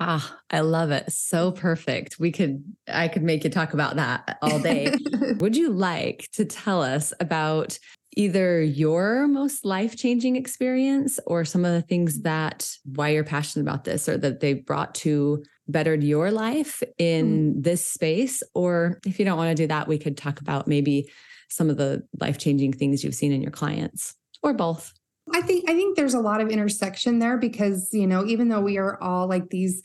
Ah, 0.00 0.38
I 0.50 0.60
love 0.60 0.90
it. 0.90 1.10
So 1.12 1.50
perfect. 1.50 2.18
We 2.20 2.30
could, 2.30 2.62
I 2.86 3.08
could 3.08 3.22
make 3.22 3.44
you 3.44 3.50
talk 3.50 3.74
about 3.74 3.96
that 3.96 4.38
all 4.42 4.60
day. 4.60 4.94
Would 5.38 5.56
you 5.56 5.70
like 5.70 6.28
to 6.32 6.44
tell 6.44 6.82
us 6.82 7.12
about 7.20 7.78
either 8.16 8.62
your 8.62 9.28
most 9.28 9.64
life 9.64 9.96
changing 9.96 10.36
experience 10.36 11.18
or 11.26 11.44
some 11.44 11.64
of 11.64 11.72
the 11.72 11.82
things 11.82 12.22
that 12.22 12.70
why 12.84 13.10
you're 13.10 13.24
passionate 13.24 13.62
about 13.62 13.84
this 13.84 14.08
or 14.08 14.16
that 14.18 14.40
they've 14.40 14.64
brought 14.64 14.94
to 14.94 15.42
bettered 15.68 16.02
your 16.02 16.30
life 16.30 16.82
in 16.98 17.60
this 17.60 17.84
space? 17.84 18.42
Or 18.54 19.00
if 19.04 19.18
you 19.18 19.24
don't 19.24 19.36
want 19.36 19.56
to 19.56 19.62
do 19.62 19.68
that, 19.68 19.88
we 19.88 19.98
could 19.98 20.16
talk 20.16 20.40
about 20.40 20.66
maybe 20.66 21.10
some 21.48 21.70
of 21.70 21.76
the 21.76 22.06
life 22.20 22.38
changing 22.38 22.72
things 22.72 23.02
you've 23.02 23.14
seen 23.14 23.32
in 23.32 23.42
your 23.42 23.50
clients 23.50 24.14
or 24.42 24.52
both. 24.52 24.92
I 25.32 25.42
think 25.42 25.68
I 25.68 25.74
think 25.74 25.96
there's 25.96 26.14
a 26.14 26.20
lot 26.20 26.40
of 26.40 26.50
intersection 26.50 27.18
there 27.18 27.36
because 27.36 27.88
you 27.92 28.06
know 28.06 28.24
even 28.26 28.48
though 28.48 28.60
we 28.60 28.78
are 28.78 29.00
all 29.02 29.28
like 29.28 29.48
these 29.50 29.82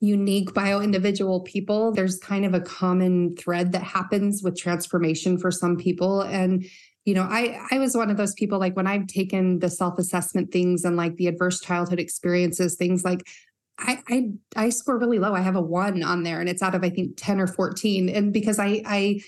unique 0.00 0.52
bio 0.52 0.80
individual 0.80 1.40
people 1.42 1.92
there's 1.92 2.18
kind 2.18 2.44
of 2.44 2.54
a 2.54 2.60
common 2.60 3.36
thread 3.36 3.70
that 3.72 3.82
happens 3.82 4.42
with 4.42 4.58
transformation 4.58 5.38
for 5.38 5.52
some 5.52 5.76
people 5.76 6.22
and 6.22 6.64
you 7.04 7.14
know 7.14 7.22
I 7.22 7.60
I 7.70 7.78
was 7.78 7.96
one 7.96 8.10
of 8.10 8.16
those 8.16 8.34
people 8.34 8.58
like 8.58 8.76
when 8.76 8.86
I've 8.86 9.06
taken 9.06 9.60
the 9.60 9.70
self 9.70 9.98
assessment 9.98 10.50
things 10.50 10.84
and 10.84 10.96
like 10.96 11.16
the 11.16 11.28
adverse 11.28 11.60
childhood 11.60 12.00
experiences 12.00 12.74
things 12.74 13.04
like 13.04 13.22
I, 13.78 14.02
I 14.08 14.30
I 14.54 14.68
score 14.70 14.98
really 14.98 15.18
low. 15.18 15.34
I 15.34 15.40
have 15.40 15.56
a 15.56 15.60
one 15.60 16.02
on 16.02 16.22
there, 16.22 16.40
and 16.40 16.48
it's 16.48 16.62
out 16.62 16.74
of 16.74 16.84
I 16.84 16.90
think 16.90 17.14
ten 17.16 17.40
or 17.40 17.46
fourteen. 17.46 18.08
And 18.08 18.32
because 18.32 18.58
I 18.58 18.82
I 18.86 19.22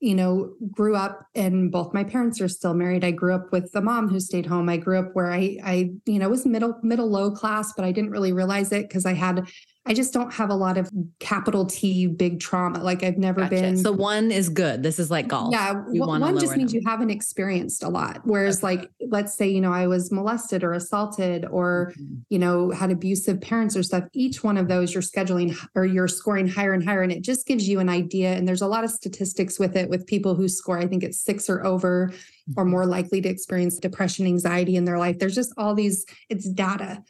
you 0.00 0.14
know, 0.14 0.54
grew 0.70 0.94
up 0.94 1.26
and 1.34 1.72
both 1.72 1.92
my 1.92 2.04
parents 2.04 2.40
are 2.40 2.48
still 2.48 2.74
married. 2.74 3.04
I 3.04 3.10
grew 3.10 3.34
up 3.34 3.50
with 3.50 3.72
the 3.72 3.80
mom 3.80 4.08
who 4.08 4.20
stayed 4.20 4.46
home. 4.46 4.68
I 4.68 4.76
grew 4.76 4.98
up 4.98 5.10
where 5.14 5.30
I, 5.30 5.58
I, 5.64 5.90
you 6.06 6.18
know, 6.18 6.28
was 6.28 6.46
middle, 6.46 6.78
middle, 6.82 7.10
low 7.10 7.30
class, 7.30 7.72
but 7.74 7.84
I 7.84 7.92
didn't 7.92 8.10
really 8.10 8.32
realize 8.32 8.70
it 8.70 8.88
because 8.88 9.06
I 9.06 9.14
had, 9.14 9.48
I 9.88 9.94
just 9.94 10.12
don't 10.12 10.30
have 10.34 10.50
a 10.50 10.54
lot 10.54 10.76
of 10.76 10.90
capital 11.18 11.64
T 11.64 12.06
big 12.06 12.40
trauma. 12.40 12.82
Like 12.82 13.02
I've 13.02 13.16
never 13.16 13.40
Gotcha. 13.40 13.50
been. 13.54 13.76
So 13.78 13.90
one 13.90 14.30
is 14.30 14.50
good. 14.50 14.82
This 14.82 14.98
is 14.98 15.10
like 15.10 15.28
golf. 15.28 15.50
Yeah, 15.52 15.82
You 15.90 16.02
one 16.02 16.20
one 16.20 16.38
just 16.38 16.56
means 16.56 16.72
them. 16.72 16.82
you 16.82 16.88
haven't 16.88 17.08
experienced 17.10 17.82
a 17.82 17.88
lot. 17.88 18.20
Whereas, 18.24 18.58
Okay. 18.62 18.76
like, 18.76 18.90
let's 19.08 19.34
say 19.34 19.48
you 19.48 19.62
know 19.62 19.72
I 19.72 19.86
was 19.86 20.12
molested 20.12 20.62
or 20.62 20.74
assaulted 20.74 21.46
or 21.50 21.92
Mhm. 21.98 22.18
you 22.28 22.38
know 22.38 22.70
had 22.70 22.90
abusive 22.90 23.40
parents 23.40 23.76
or 23.76 23.82
stuff. 23.82 24.04
Each 24.12 24.44
one 24.44 24.58
of 24.58 24.68
those 24.68 24.92
you're 24.92 25.02
scheduling 25.02 25.56
or 25.74 25.86
you're 25.86 26.06
scoring 26.08 26.46
higher 26.48 26.74
and 26.74 26.84
higher, 26.84 27.00
and 27.02 27.10
it 27.10 27.22
just 27.22 27.46
gives 27.46 27.66
you 27.66 27.80
an 27.80 27.88
idea. 27.88 28.34
And 28.34 28.46
there's 28.46 28.62
a 28.62 28.68
lot 28.68 28.84
of 28.84 28.90
statistics 28.90 29.58
with 29.58 29.74
it 29.74 29.88
with 29.88 30.06
people 30.06 30.34
who 30.34 30.48
score. 30.48 30.78
I 30.78 30.86
think 30.86 31.02
it's 31.02 31.20
six 31.24 31.48
or 31.48 31.64
over 31.64 32.12
or 32.56 32.64
Mm-hmm. 32.64 32.70
more 32.70 32.86
likely 32.86 33.20
to 33.22 33.28
experience 33.28 33.76
depression, 33.78 34.26
anxiety 34.26 34.76
in 34.76 34.84
their 34.84 34.98
life. 34.98 35.18
There's 35.18 35.34
just 35.34 35.52
all 35.56 35.74
these. 35.74 36.04
It's 36.28 36.48
data, 36.48 37.02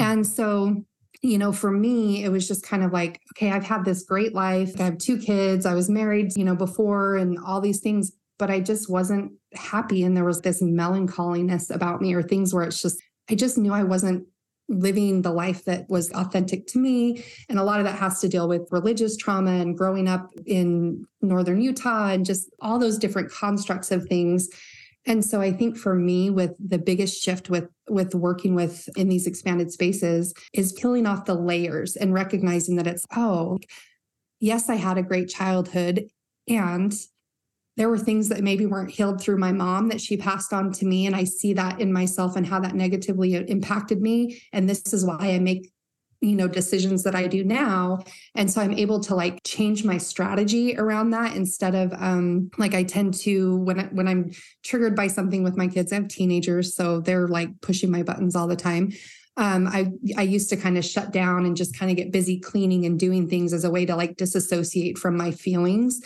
and 0.00 0.26
so 0.26 0.84
you 1.22 1.38
know, 1.38 1.52
for 1.52 1.70
me, 1.70 2.24
it 2.24 2.30
was 2.30 2.48
just 2.48 2.64
kind 2.64 2.82
of 2.82 2.92
like, 2.92 3.20
okay, 3.32 3.52
I've 3.52 3.64
had 3.64 3.84
this 3.84 4.02
great 4.02 4.34
life. 4.34 4.78
I 4.80 4.84
have 4.84 4.98
two 4.98 5.16
kids. 5.16 5.64
I 5.64 5.74
was 5.74 5.88
married, 5.88 6.36
you 6.36 6.44
know, 6.44 6.56
before 6.56 7.16
and 7.16 7.38
all 7.38 7.60
these 7.60 7.80
things, 7.80 8.12
but 8.38 8.50
I 8.50 8.58
just 8.58 8.90
wasn't 8.90 9.32
happy. 9.54 10.02
And 10.02 10.16
there 10.16 10.24
was 10.24 10.40
this 10.40 10.60
melancholiness 10.60 11.70
about 11.70 12.00
me 12.00 12.12
or 12.12 12.22
things 12.22 12.52
where 12.52 12.64
it's 12.64 12.82
just, 12.82 13.00
I 13.30 13.36
just 13.36 13.56
knew 13.56 13.72
I 13.72 13.84
wasn't 13.84 14.26
living 14.68 15.22
the 15.22 15.32
life 15.32 15.64
that 15.64 15.88
was 15.88 16.10
authentic 16.12 16.66
to 16.68 16.78
me. 16.78 17.24
And 17.48 17.58
a 17.58 17.64
lot 17.64 17.78
of 17.78 17.86
that 17.86 17.98
has 17.98 18.20
to 18.20 18.28
deal 18.28 18.48
with 18.48 18.68
religious 18.70 19.16
trauma 19.16 19.52
and 19.52 19.76
growing 19.76 20.08
up 20.08 20.30
in 20.46 21.04
Northern 21.20 21.60
Utah 21.60 22.08
and 22.08 22.24
just 22.24 22.50
all 22.60 22.78
those 22.78 22.98
different 22.98 23.30
constructs 23.30 23.90
of 23.90 24.06
things. 24.06 24.48
And 25.06 25.24
so 25.24 25.40
I 25.40 25.52
think 25.52 25.76
for 25.76 25.94
me 25.94 26.30
with 26.30 26.52
the 26.58 26.78
biggest 26.78 27.22
shift 27.22 27.50
with 27.50 27.68
with 27.88 28.14
working 28.14 28.54
with 28.54 28.88
in 28.96 29.08
these 29.08 29.26
expanded 29.26 29.72
spaces 29.72 30.32
is 30.52 30.72
peeling 30.72 31.06
off 31.06 31.24
the 31.24 31.34
layers 31.34 31.96
and 31.96 32.14
recognizing 32.14 32.76
that 32.76 32.86
it's 32.86 33.04
oh 33.16 33.58
yes 34.38 34.68
I 34.68 34.76
had 34.76 34.98
a 34.98 35.02
great 35.02 35.28
childhood 35.28 36.08
and 36.48 36.94
there 37.76 37.88
were 37.88 37.98
things 37.98 38.28
that 38.28 38.42
maybe 38.42 38.66
weren't 38.66 38.90
healed 38.90 39.20
through 39.20 39.38
my 39.38 39.52
mom 39.52 39.88
that 39.88 40.00
she 40.00 40.16
passed 40.16 40.52
on 40.52 40.72
to 40.72 40.84
me. 40.84 41.06
And 41.06 41.16
I 41.16 41.24
see 41.24 41.54
that 41.54 41.80
in 41.80 41.92
myself 41.92 42.36
and 42.36 42.46
how 42.46 42.60
that 42.60 42.74
negatively 42.74 43.34
impacted 43.34 44.02
me. 44.02 44.42
And 44.52 44.68
this 44.68 44.92
is 44.92 45.06
why 45.06 45.16
I 45.18 45.38
make 45.38 45.71
you 46.22 46.36
know 46.36 46.48
decisions 46.48 47.02
that 47.02 47.14
I 47.14 47.26
do 47.26 47.44
now. 47.44 47.98
And 48.34 48.50
so 48.50 48.60
I'm 48.62 48.72
able 48.72 49.00
to 49.00 49.14
like 49.14 49.42
change 49.44 49.84
my 49.84 49.98
strategy 49.98 50.76
around 50.78 51.10
that 51.10 51.36
instead 51.36 51.74
of 51.74 51.92
um 51.94 52.50
like 52.56 52.74
I 52.74 52.84
tend 52.84 53.14
to 53.14 53.56
when 53.56 53.80
I, 53.80 53.84
when 53.86 54.08
I'm 54.08 54.30
triggered 54.62 54.96
by 54.96 55.08
something 55.08 55.42
with 55.42 55.56
my 55.56 55.66
kids 55.66 55.92
I 55.92 55.96
have 55.96 56.08
teenagers 56.08 56.74
so 56.74 57.00
they're 57.00 57.28
like 57.28 57.60
pushing 57.60 57.90
my 57.90 58.02
buttons 58.02 58.36
all 58.36 58.46
the 58.46 58.56
time. 58.56 58.92
Um 59.36 59.66
I 59.66 59.90
I 60.16 60.22
used 60.22 60.48
to 60.50 60.56
kind 60.56 60.78
of 60.78 60.84
shut 60.84 61.12
down 61.12 61.44
and 61.44 61.56
just 61.56 61.76
kind 61.76 61.90
of 61.90 61.96
get 61.96 62.12
busy 62.12 62.38
cleaning 62.38 62.86
and 62.86 62.98
doing 62.98 63.28
things 63.28 63.52
as 63.52 63.64
a 63.64 63.70
way 63.70 63.84
to 63.84 63.96
like 63.96 64.16
disassociate 64.16 64.98
from 64.98 65.16
my 65.16 65.32
feelings 65.32 66.00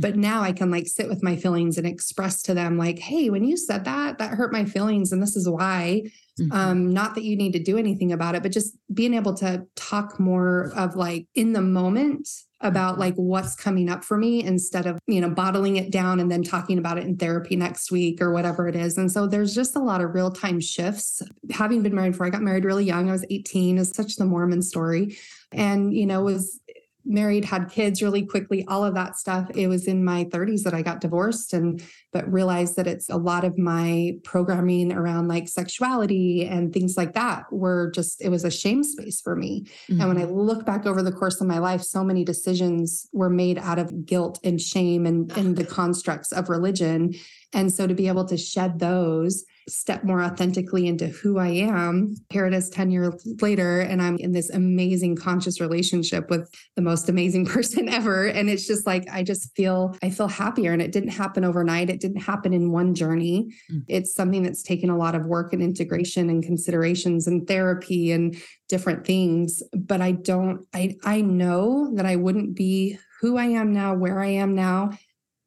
but 0.00 0.16
now 0.16 0.42
I 0.42 0.52
can 0.52 0.70
like 0.70 0.88
sit 0.88 1.08
with 1.08 1.22
my 1.22 1.36
feelings 1.36 1.78
and 1.78 1.86
express 1.86 2.42
to 2.42 2.54
them 2.54 2.78
like 2.78 2.98
hey 2.98 3.30
when 3.30 3.44
you 3.44 3.56
said 3.56 3.84
that 3.84 4.18
that 4.18 4.30
hurt 4.30 4.52
my 4.52 4.64
feelings 4.64 5.12
and 5.12 5.22
this 5.22 5.36
is 5.36 5.48
why. 5.48 6.02
Mhm. 6.40 6.52
um 6.54 6.92
not 6.94 7.14
that 7.16 7.24
you 7.24 7.36
need 7.36 7.52
to 7.52 7.62
do 7.62 7.76
anything 7.76 8.12
about 8.12 8.34
it 8.34 8.42
but 8.42 8.52
just 8.52 8.74
being 8.94 9.12
able 9.14 9.34
to 9.34 9.66
talk 9.76 10.18
more 10.18 10.72
of 10.74 10.96
like 10.96 11.26
in 11.34 11.52
the 11.52 11.60
moment 11.60 12.26
about 12.62 12.98
like 12.98 13.14
what's 13.14 13.54
coming 13.54 13.88
up 13.88 14.04
for 14.04 14.18
me 14.18 14.42
instead 14.44 14.86
of 14.86 14.98
you 15.06 15.20
know 15.20 15.30
bottling 15.30 15.76
it 15.76 15.90
down 15.90 16.20
and 16.20 16.30
then 16.30 16.42
talking 16.42 16.78
about 16.78 16.98
it 16.98 17.04
in 17.04 17.16
therapy 17.16 17.56
next 17.56 17.90
week 17.90 18.20
or 18.20 18.32
whatever 18.32 18.68
it 18.68 18.76
is. 18.76 18.98
And 18.98 19.10
so 19.10 19.26
there's 19.26 19.54
just 19.54 19.76
a 19.76 19.80
lot 19.80 20.00
of 20.00 20.14
real 20.14 20.30
time 20.30 20.60
shifts. 20.60 21.22
Having 21.50 21.82
been 21.82 21.94
married 21.94 22.16
for 22.16 22.26
i 22.26 22.30
got 22.30 22.42
married 22.42 22.64
really 22.64 22.84
young. 22.84 23.08
I 23.08 23.12
was 23.12 23.24
18 23.30 23.78
is 23.78 23.90
such 23.90 24.16
the 24.16 24.26
mormon 24.26 24.62
story. 24.62 25.16
And 25.52 25.94
you 25.94 26.06
know 26.06 26.22
was 26.22 26.59
married 27.04 27.44
had 27.44 27.70
kids 27.70 28.02
really 28.02 28.24
quickly 28.24 28.64
all 28.68 28.84
of 28.84 28.94
that 28.94 29.16
stuff 29.16 29.48
it 29.54 29.66
was 29.68 29.86
in 29.86 30.04
my 30.04 30.24
30s 30.24 30.62
that 30.62 30.74
i 30.74 30.82
got 30.82 31.00
divorced 31.00 31.52
and 31.54 31.82
but 32.12 32.30
realized 32.30 32.76
that 32.76 32.86
it's 32.86 33.08
a 33.08 33.16
lot 33.16 33.44
of 33.44 33.56
my 33.56 34.12
programming 34.24 34.92
around 34.92 35.28
like 35.28 35.48
sexuality 35.48 36.46
and 36.46 36.72
things 36.72 36.96
like 36.96 37.14
that 37.14 37.44
were 37.52 37.90
just 37.94 38.20
it 38.22 38.28
was 38.28 38.44
a 38.44 38.50
shame 38.50 38.82
space 38.82 39.20
for 39.20 39.34
me 39.36 39.66
and 39.88 40.06
when 40.08 40.18
I 40.18 40.24
Mhm. 40.24 40.46
look 40.46 40.64
back 40.66 40.86
over 40.86 41.02
the 41.02 41.12
course 41.12 41.40
of 41.40 41.46
my 41.46 41.58
life, 41.58 41.82
so 41.82 42.04
many 42.04 42.24
decisions 42.24 43.06
were 43.12 43.30
made 43.30 43.58
out 43.58 43.78
of 43.78 44.06
guilt 44.06 44.38
and 44.44 44.60
shame 44.60 45.06
and, 45.06 45.30
and 45.36 45.56
the 45.56 45.64
constructs 45.64 46.32
of 46.32 46.48
religion. 46.48 47.14
And 47.52 47.72
so 47.72 47.86
to 47.86 47.94
be 47.94 48.08
able 48.08 48.24
to 48.26 48.36
shed 48.36 48.78
those, 48.78 49.44
step 49.68 50.04
more 50.04 50.22
authentically 50.22 50.86
into 50.86 51.08
who 51.08 51.38
I 51.38 51.48
am, 51.48 52.14
here 52.30 52.46
it 52.46 52.54
is 52.54 52.68
10 52.70 52.90
years 52.90 53.14
later, 53.40 53.80
and 53.80 54.00
I'm 54.02 54.16
in 54.16 54.32
this 54.32 54.50
amazing 54.50 55.16
conscious 55.16 55.60
relationship 55.60 56.30
with 56.30 56.52
the 56.76 56.82
most 56.82 57.08
amazing 57.08 57.46
person 57.54 57.88
ever. 57.88 58.26
And 58.26 58.48
it's 58.50 58.66
just 58.66 58.86
like, 58.86 59.08
I 59.10 59.22
just 59.22 59.54
feel, 59.56 59.96
I 60.02 60.10
feel 60.10 60.28
happier. 60.28 60.72
And 60.72 60.82
it 60.82 60.92
didn't 60.92 61.10
happen 61.10 61.44
overnight. 61.44 61.90
It 61.90 62.00
didn't 62.00 62.22
happen 62.22 62.52
in 62.52 62.72
one 62.72 62.94
journey. 62.94 63.54
Mm. 63.72 63.84
It's 63.88 64.14
something 64.14 64.42
that's 64.42 64.62
taken 64.62 64.90
a 64.90 64.96
lot 64.96 65.14
of 65.14 65.26
work 65.26 65.52
and 65.52 65.62
integration 65.62 66.30
and 66.30 66.42
considerations 66.42 67.26
and 67.26 67.46
therapy 67.46 68.12
and 68.12 68.36
different 68.70 69.04
things 69.04 69.62
but 69.74 70.00
i 70.00 70.12
don't 70.12 70.66
i 70.72 70.96
i 71.04 71.20
know 71.20 71.92
that 71.96 72.06
i 72.06 72.14
wouldn't 72.14 72.54
be 72.54 72.96
who 73.20 73.36
i 73.36 73.44
am 73.44 73.72
now 73.72 73.92
where 73.94 74.20
i 74.20 74.28
am 74.28 74.54
now 74.54 74.90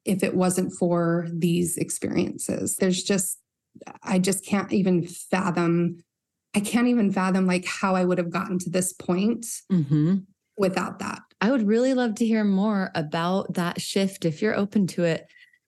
if 0.04 0.22
it 0.22 0.36
wasn't 0.36 0.70
for 0.78 1.26
these 1.32 1.78
experiences 1.78 2.76
there's 2.76 3.02
just 3.02 3.38
i 4.02 4.18
just 4.18 4.44
can't 4.46 4.72
even 4.72 5.06
fathom 5.06 5.98
i 6.54 6.60
can't 6.60 6.88
even 6.88 7.10
fathom 7.12 7.46
like 7.46 7.64
how 7.66 7.94
i 7.94 8.04
would 8.04 8.18
have 8.18 8.30
gotten 8.30 8.58
to 8.58 8.70
this 8.70 8.92
point 8.92 9.46
Mhm. 9.70 10.24
without 10.56 10.98
that 11.00 11.20
I 11.40 11.50
would 11.50 11.66
really 11.66 11.92
love 11.92 12.14
to 12.16 12.24
hear 12.26 12.42
more 12.42 12.90
about 12.94 13.52
that 13.54 13.78
shift 13.80 14.24
if 14.24 14.40
you're 14.40 14.54
open 14.56 14.86
to 14.88 15.04
it 15.04 15.26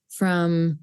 from 0.08 0.78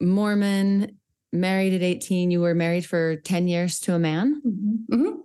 Mormon, 0.00 0.98
married 1.32 1.72
at 1.74 1.82
18. 1.82 2.32
You 2.32 2.40
were 2.40 2.54
married 2.54 2.84
for 2.84 3.16
10 3.16 3.46
years 3.46 3.78
to 3.80 3.94
a 3.94 3.98
man. 4.00 4.42
Mhm. 4.44 5.18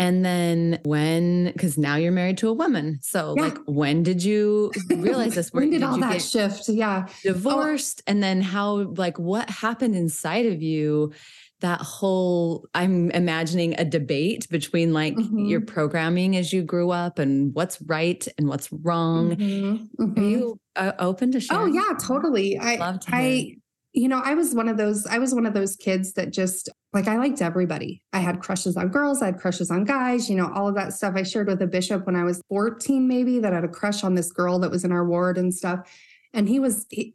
And 0.00 0.24
then 0.24 0.80
when, 0.84 1.52
because 1.52 1.76
now 1.76 1.96
you're 1.96 2.10
married 2.10 2.38
to 2.38 2.48
a 2.48 2.54
woman. 2.54 2.98
So, 3.02 3.34
Yeah. 3.36 3.42
like, 3.42 3.58
when 3.66 4.02
did 4.02 4.24
you 4.24 4.72
realize 4.88 5.34
this? 5.34 5.50
when 5.52 5.68
did 5.70 5.82
all 5.82 5.96
you 5.96 6.00
that 6.00 6.22
shift 6.22 6.68
yeah 6.70 7.06
divorced? 7.22 8.02
And 8.06 8.22
then 8.22 8.40
how, 8.40 8.92
like, 8.96 9.18
what 9.18 9.50
happened 9.50 9.94
inside 9.94 10.46
of 10.46 10.62
you? 10.62 11.12
That 11.60 11.82
whole, 11.82 12.66
I'm 12.72 13.10
imagining 13.10 13.74
a 13.78 13.84
debate 13.84 14.48
between 14.48 14.94
like 14.94 15.14
your 15.18 15.60
Mhm. 15.60 15.66
programming 15.66 16.34
as 16.34 16.54
you 16.54 16.62
grew 16.62 16.90
up 16.90 17.18
and 17.18 17.54
what's 17.54 17.82
right 17.82 18.26
and 18.38 18.48
what's 18.48 18.72
wrong. 18.72 19.36
Mhm. 19.36 19.88
Are 19.98 20.06
Mhm. 20.06 20.30
you 20.30 20.60
uh, 20.76 20.92
open 20.98 21.30
to 21.32 21.40
share? 21.40 21.58
Oh 21.60 21.66
yeah, 21.66 21.92
totally. 22.00 22.56
I 22.58 22.76
Love 22.76 23.00
to. 23.00 23.10
I 23.12 23.56
you 23.92 24.08
know, 24.08 24.20
I 24.24 24.34
was 24.34 24.54
one 24.54 24.68
of 24.68 24.76
those 24.76 25.06
I 25.06 25.18
was 25.18 25.34
one 25.34 25.46
of 25.46 25.54
those 25.54 25.76
kids 25.76 26.12
that 26.14 26.32
just 26.32 26.68
like 26.92 27.08
I 27.08 27.16
liked 27.18 27.42
everybody. 27.42 28.02
I 28.12 28.20
had 28.20 28.40
crushes 28.40 28.76
on 28.76 28.88
girls, 28.88 29.22
I 29.22 29.26
had 29.26 29.38
crushes 29.38 29.70
on 29.70 29.84
guys, 29.84 30.30
you 30.30 30.36
know, 30.36 30.50
all 30.54 30.68
of 30.68 30.74
that 30.76 30.92
stuff. 30.92 31.14
I 31.16 31.22
shared 31.22 31.48
with 31.48 31.60
a 31.62 31.66
bishop 31.66 32.06
when 32.06 32.16
I 32.16 32.24
was 32.24 32.40
14 32.48 33.06
maybe 33.08 33.40
that 33.40 33.52
I 33.52 33.56
had 33.56 33.64
a 33.64 33.68
crush 33.68 34.04
on 34.04 34.14
this 34.14 34.30
girl 34.32 34.58
that 34.60 34.70
was 34.70 34.84
in 34.84 34.92
our 34.92 35.04
ward 35.04 35.38
and 35.38 35.52
stuff. 35.52 35.80
And 36.32 36.48
he 36.48 36.60
was 36.60 36.86
he, 36.90 37.14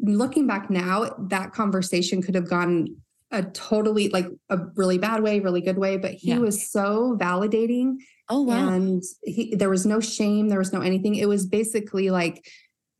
looking 0.00 0.46
back 0.46 0.70
now, 0.70 1.14
that 1.28 1.52
conversation 1.52 2.22
could 2.22 2.34
have 2.34 2.48
gone 2.48 2.88
a 3.30 3.42
totally 3.42 4.08
like 4.10 4.26
a 4.48 4.58
really 4.76 4.96
bad 4.98 5.22
way, 5.22 5.40
really 5.40 5.60
good 5.60 5.78
way, 5.78 5.96
but 5.96 6.12
he 6.12 6.30
Yeah. 6.30 6.38
was 6.38 6.70
so 6.70 7.16
validating 7.20 7.96
Oh 8.30 8.42
wow. 8.42 8.68
and 8.68 9.02
he, 9.22 9.54
there 9.54 9.68
was 9.68 9.84
no 9.84 10.00
shame 10.00 10.48
there 10.48 10.58
was 10.58 10.72
no 10.72 10.80
anything 10.80 11.14
it 11.14 11.28
was 11.28 11.44
basically 11.44 12.08
like 12.10 12.46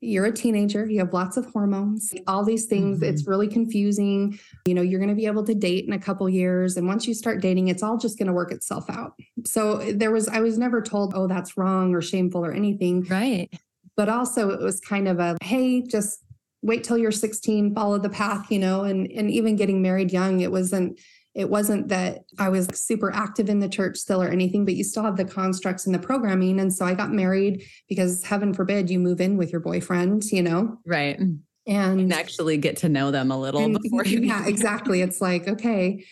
you're 0.01 0.25
a 0.25 0.31
teenager 0.31 0.85
you 0.85 0.99
have 0.99 1.13
lots 1.13 1.37
of 1.37 1.45
hormones 1.47 2.13
all 2.27 2.43
these 2.43 2.65
things 2.65 2.99
Mhm. 2.99 3.03
it's 3.03 3.27
really 3.27 3.47
confusing 3.47 4.37
you 4.67 4.73
know 4.73 4.81
you're 4.81 4.99
going 4.99 5.09
to 5.09 5.15
be 5.15 5.25
able 5.25 5.43
to 5.45 5.55
date 5.55 5.85
in 5.85 5.93
a 5.93 5.99
couple 5.99 6.29
years 6.29 6.77
and 6.77 6.87
once 6.87 7.07
you 7.07 7.13
start 7.13 7.41
dating 7.41 7.69
it's 7.69 7.81
all 7.81 7.97
just 7.97 8.17
going 8.17 8.27
to 8.27 8.33
work 8.33 8.51
itself 8.51 8.89
out 8.89 9.13
so 9.45 9.77
there 9.93 10.11
was 10.11 10.27
i 10.27 10.41
was 10.41 10.57
never 10.57 10.81
told 10.81 11.13
oh 11.15 11.27
that's 11.27 11.57
wrong 11.57 11.95
or 11.95 12.01
shameful 12.01 12.45
or 12.45 12.51
anything 12.53 13.03
right. 13.09 13.49
but 13.95 14.09
also 14.09 14.49
it 14.49 14.59
was 14.61 14.79
kind 14.81 15.07
of 15.07 15.19
a 15.19 15.37
hey 15.41 15.81
just 15.81 16.19
wait 16.61 16.83
till 16.83 16.97
you're 16.97 17.11
16 17.11 17.73
follow 17.73 17.97
the 17.97 18.09
path 18.09 18.51
you 18.51 18.59
know 18.59 18.83
and 18.83 19.09
and 19.11 19.31
even 19.31 19.55
getting 19.55 19.81
married 19.81 20.11
young 20.11 20.41
it 20.41 20.51
wasn't 20.51 20.99
it 21.35 21.49
wasn't 21.49 21.89
that 21.89 22.19
i 22.39 22.47
was 22.49 22.65
super 22.73 23.11
active 23.13 23.49
in 23.49 23.59
the 23.59 23.67
church 23.69 23.97
still 23.97 24.21
or 24.23 24.29
anything 24.29 24.63
but 24.65 24.73
you 24.75 24.83
still 24.83 25.03
have 25.03 25.17
the 25.17 25.25
constructs 25.25 25.85
and 25.85 25.93
the 25.93 25.99
programming. 25.99 26.59
And 26.59 26.73
so 26.73 26.85
i 26.85 26.93
got 26.93 27.11
married 27.11 27.63
because 27.89 28.23
heaven 28.23 28.53
forbid 28.53 28.89
you 28.89 28.99
move 28.99 29.19
in 29.21 29.37
with 29.37 29.51
your 29.51 29.61
boyfriend 29.61 30.23
you 30.31 30.41
know? 30.41 30.77
Right. 30.85 31.19
and 31.19 31.41
And 31.67 32.13
actually 32.13 32.57
get 32.57 32.77
to 32.77 32.89
know 32.89 33.11
them 33.11 33.31
a 33.31 33.39
little 33.39 33.61
and- 33.63 33.77
before 33.81 34.05
you 34.05 34.19
yeah 34.21 34.47
exactly. 34.47 35.01
It's 35.01 35.19
like 35.21 35.47
okay. 35.47 36.03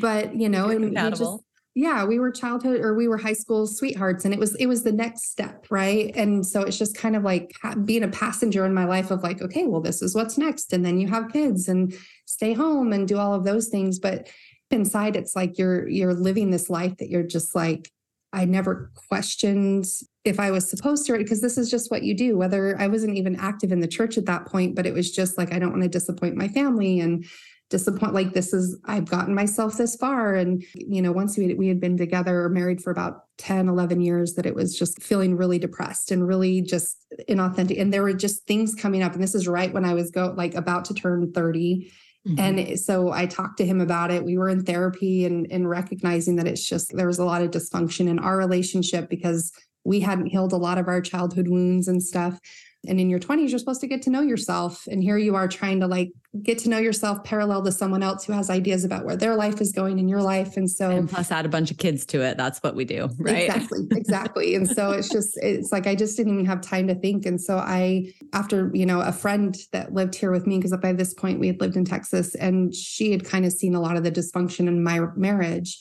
But 0.00 0.34
you 0.34 0.48
know 0.48 0.68
and 0.70 0.84
we 0.90 0.90
just 0.90 1.38
yeah 1.76 2.04
we 2.04 2.18
were 2.18 2.30
childhood 2.30 2.80
or 2.80 2.94
we 2.94 3.08
were 3.08 3.16
high 3.18 3.32
school 3.34 3.66
sweethearts 3.66 4.24
and 4.24 4.32
it 4.32 4.40
was 4.40 4.54
it 4.56 4.66
was 4.66 4.82
the 4.82 4.92
next 4.92 5.30
step 5.30 5.66
right? 5.70 6.10
And 6.16 6.46
so 6.46 6.62
it's 6.62 6.78
just 6.78 6.96
kind 6.96 7.16
of 7.16 7.22
like 7.22 7.52
being 7.84 8.02
a 8.04 8.08
passenger 8.08 8.64
in 8.64 8.72
my 8.74 8.84
life 8.86 9.10
of 9.10 9.22
like 9.22 9.42
okay 9.42 9.66
well 9.66 9.80
this 9.80 10.00
is 10.02 10.14
what's 10.14 10.38
next. 10.38 10.72
And 10.72 10.84
then 10.84 10.98
you 10.98 11.08
have 11.08 11.32
kids 11.32 11.68
and 11.68 11.92
stay 12.26 12.54
home 12.54 12.92
and 12.92 13.06
do 13.06 13.18
all 13.18 13.34
of 13.34 13.44
those 13.44 13.68
things. 13.68 13.98
But 13.98 14.28
inside 14.74 15.16
it's 15.16 15.34
like 15.34 15.58
you're 15.58 15.88
you're 15.88 16.14
living 16.14 16.50
this 16.50 16.68
life 16.68 16.96
that 16.98 17.08
you're 17.08 17.22
just 17.22 17.54
like 17.54 17.90
I 18.34 18.44
never 18.46 18.90
questioned 19.08 19.86
if 20.24 20.40
I 20.40 20.50
was 20.50 20.68
supposed 20.68 21.06
to, 21.06 21.16
because 21.16 21.40
this 21.40 21.56
is 21.56 21.70
just 21.70 21.88
what 21.92 22.02
you 22.02 22.16
do. 22.16 22.36
Whether 22.36 22.76
I 22.80 22.88
wasn't 22.88 23.16
even 23.16 23.36
active 23.36 23.70
in 23.70 23.78
the 23.78 23.86
church 23.86 24.18
at 24.18 24.26
that 24.26 24.46
point, 24.46 24.74
but 24.74 24.86
it 24.86 24.92
was 24.92 25.12
just 25.12 25.38
like, 25.38 25.54
I 25.54 25.60
don't 25.60 25.70
want 25.70 25.84
to 25.84 25.88
disappoint 25.88 26.36
my 26.36 26.48
family 26.48 26.98
and 26.98 27.24
disappoint 27.70 28.12
like 28.12 28.34
this 28.34 28.52
is 28.52 28.78
i've 28.84 29.08
gotten 29.08 29.34
myself 29.34 29.78
this 29.78 29.96
far 29.96 30.34
and 30.34 30.62
you 30.74 31.00
know 31.00 31.10
once 31.10 31.38
we, 31.38 31.54
we 31.54 31.66
had 31.66 31.80
been 31.80 31.96
together 31.96 32.42
or 32.44 32.48
married 32.50 32.80
for 32.80 32.90
about 32.90 33.22
10 33.38 33.68
11 33.68 34.02
years 34.02 34.34
that 34.34 34.44
it 34.44 34.54
was 34.54 34.78
just 34.78 35.02
feeling 35.02 35.34
really 35.34 35.58
depressed 35.58 36.10
and 36.10 36.28
really 36.28 36.60
just 36.60 37.06
inauthentic 37.28 37.80
and 37.80 37.92
there 37.92 38.02
were 38.02 38.12
just 38.12 38.46
things 38.46 38.74
coming 38.74 39.02
up 39.02 39.14
and 39.14 39.22
this 39.22 39.34
is 39.34 39.48
right 39.48 39.72
when 39.72 39.84
i 39.84 39.94
was 39.94 40.10
go 40.10 40.34
like 40.36 40.54
about 40.54 40.84
to 40.84 40.94
turn 40.94 41.32
30 41.32 41.90
Mm-hmm. 42.26 42.40
And 42.40 42.80
so 42.80 43.12
I 43.12 43.26
talked 43.26 43.58
to 43.58 43.66
him 43.66 43.80
about 43.80 44.10
it. 44.10 44.24
We 44.24 44.38
were 44.38 44.48
in 44.48 44.64
therapy 44.64 45.26
and, 45.26 45.46
and 45.50 45.68
recognizing 45.68 46.36
that 46.36 46.46
it's 46.46 46.66
just 46.66 46.96
there 46.96 47.06
was 47.06 47.18
a 47.18 47.24
lot 47.24 47.42
of 47.42 47.50
dysfunction 47.50 48.08
in 48.08 48.18
our 48.18 48.36
relationship 48.36 49.10
because 49.10 49.52
we 49.84 50.00
hadn't 50.00 50.26
healed 50.26 50.52
a 50.52 50.56
lot 50.56 50.78
of 50.78 50.88
our 50.88 51.02
childhood 51.02 51.48
wounds 51.48 51.88
and 51.88 52.02
stuff. 52.02 52.38
And 52.86 53.00
in 53.00 53.10
your 53.10 53.18
20s, 53.18 53.50
you're 53.50 53.58
supposed 53.58 53.80
to 53.80 53.86
get 53.86 54.02
to 54.02 54.10
know 54.10 54.20
yourself. 54.20 54.86
And 54.86 55.02
here 55.02 55.18
you 55.18 55.34
are 55.34 55.48
trying 55.48 55.80
to 55.80 55.86
like 55.86 56.12
get 56.42 56.58
to 56.58 56.68
know 56.68 56.78
yourself 56.78 57.22
parallel 57.24 57.62
to 57.64 57.72
someone 57.72 58.02
else 58.02 58.24
who 58.24 58.32
has 58.32 58.50
ideas 58.50 58.84
about 58.84 59.04
where 59.04 59.16
their 59.16 59.36
life 59.36 59.60
is 59.60 59.72
going 59.72 59.98
in 59.98 60.08
your 60.08 60.22
life. 60.22 60.56
And 60.56 60.68
so, 60.68 60.90
and 60.90 61.08
plus 61.08 61.30
add 61.30 61.46
a 61.46 61.48
bunch 61.48 61.70
of 61.70 61.78
kids 61.78 62.04
to 62.06 62.22
it. 62.22 62.36
That's 62.36 62.58
what 62.62 62.74
we 62.74 62.84
do. 62.84 63.08
Right. 63.18 63.44
Exactly. 63.44 63.86
Exactly. 63.92 64.54
and 64.54 64.68
so 64.68 64.90
it's 64.92 65.08
just, 65.08 65.38
it's 65.42 65.72
like, 65.72 65.86
I 65.86 65.94
just 65.94 66.16
didn't 66.16 66.34
even 66.34 66.46
have 66.46 66.60
time 66.60 66.88
to 66.88 66.94
think. 66.94 67.26
And 67.26 67.40
so 67.40 67.58
I, 67.58 68.12
after, 68.32 68.70
you 68.74 68.86
know, 68.86 69.00
a 69.00 69.12
friend 69.12 69.56
that 69.72 69.92
lived 69.92 70.14
here 70.14 70.30
with 70.30 70.46
me, 70.46 70.58
because 70.58 70.76
by 70.76 70.92
this 70.92 71.14
point 71.14 71.40
we 71.40 71.46
had 71.46 71.60
lived 71.60 71.76
in 71.76 71.84
Texas 71.84 72.34
and 72.34 72.74
she 72.74 73.12
had 73.12 73.24
kind 73.24 73.44
of 73.44 73.52
seen 73.52 73.74
a 73.74 73.80
lot 73.80 73.96
of 73.96 74.04
the 74.04 74.12
dysfunction 74.12 74.66
in 74.66 74.82
my 74.82 75.00
marriage 75.16 75.78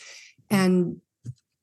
and 0.50 0.98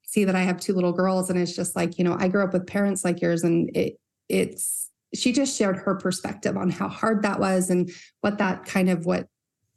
see 0.05 0.25
that 0.25 0.35
I 0.35 0.43
have 0.43 0.59
two 0.59 0.75
little 0.75 0.93
girls. 0.93 1.31
And 1.31 1.39
it's 1.39 1.55
just 1.55 1.77
like, 1.77 1.97
you 1.97 2.05
know, 2.05 2.17
I 2.19 2.27
grew 2.27 2.43
up 2.43 2.53
with 2.53 2.67
parents 2.67 3.05
like 3.05 3.21
yours 3.21 3.45
and 3.45 3.71
it, 3.77 4.01
it's, 4.29 4.90
she 5.15 5.33
just 5.33 5.57
shared 5.57 5.77
her 5.77 5.95
perspective 5.95 6.57
on 6.57 6.71
how 6.71 6.89
hard 6.89 7.23
that 7.23 7.41
was 7.41 7.71
and 7.71 7.91
what 8.21 8.39
that 8.39 8.65
kind 8.65 8.89
of 8.89 9.07
what 9.07 9.27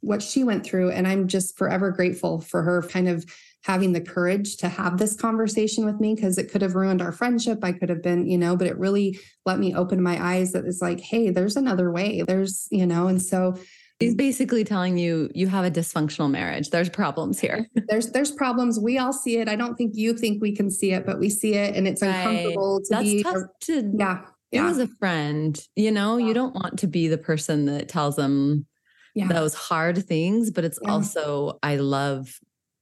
what 0.00 0.22
she 0.22 0.44
went 0.44 0.64
through 0.64 0.90
and 0.90 1.08
i'm 1.08 1.26
just 1.26 1.56
forever 1.56 1.90
grateful 1.90 2.40
for 2.40 2.62
her 2.62 2.82
kind 2.82 3.08
of 3.08 3.24
having 3.64 3.92
the 3.92 4.00
courage 4.00 4.58
to 4.58 4.68
have 4.68 4.98
this 4.98 5.16
conversation 5.16 5.86
with 5.86 5.98
me 5.98 6.14
because 6.14 6.36
it 6.36 6.50
could 6.50 6.60
have 6.60 6.74
ruined 6.74 7.00
our 7.00 7.12
friendship 7.12 7.60
i 7.62 7.72
could 7.72 7.88
have 7.88 8.02
been 8.02 8.26
you 8.26 8.36
know 8.36 8.56
but 8.56 8.66
it 8.66 8.78
really 8.78 9.18
let 9.46 9.58
me 9.58 9.74
open 9.74 10.02
my 10.02 10.22
eyes 10.22 10.52
that 10.52 10.66
it's 10.66 10.82
like 10.82 11.00
hey 11.00 11.30
there's 11.30 11.56
another 11.56 11.90
way 11.90 12.22
there's 12.22 12.68
you 12.70 12.86
know 12.86 13.08
and 13.08 13.22
so 13.22 13.56
He's 14.00 14.14
basically 14.14 14.64
telling 14.64 14.98
you 14.98 15.30
you 15.34 15.46
have 15.46 15.64
a 15.64 15.70
dysfunctional 15.70 16.28
marriage. 16.28 16.70
There's 16.70 16.88
problems 16.88 17.38
here. 17.38 17.68
There's 17.88 18.10
there's 18.10 18.32
problems. 18.32 18.80
We 18.80 18.98
all 18.98 19.12
see 19.12 19.38
it. 19.38 19.48
I 19.48 19.54
don't 19.54 19.76
think 19.76 19.94
you 19.94 20.14
think 20.14 20.42
we 20.42 20.54
can 20.54 20.68
see 20.68 20.92
it, 20.92 21.06
but 21.06 21.20
we 21.20 21.30
see 21.30 21.54
it, 21.54 21.76
and 21.76 21.86
it's 21.86 22.02
right. 22.02 22.08
uncomfortable 22.08 22.80
to 22.80 22.86
That's 22.90 23.04
be. 23.04 23.22
Tough 23.22 23.42
to, 23.62 23.92
yeah, 23.96 24.22
yeah. 24.54 24.68
as 24.68 24.78
a 24.78 24.86
friend, 24.86 25.60
you 25.76 25.90
know, 25.90 26.16
yeah. 26.16 26.26
you 26.26 26.34
don't 26.34 26.54
want 26.54 26.78
to 26.80 26.86
be 26.86 27.08
the 27.08 27.18
person 27.18 27.66
that 27.66 27.88
tells 27.88 28.16
them 28.16 28.66
yeah. 29.14 29.28
those 29.28 29.54
hard 29.54 30.04
things, 30.06 30.50
but 30.50 30.64
it's 30.64 30.78
also, 30.86 31.58
I 31.62 31.76
love 31.76 32.38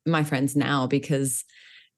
my 0.07 0.25
friends 0.25 0.57
now 0.57 0.87
because 0.87 1.45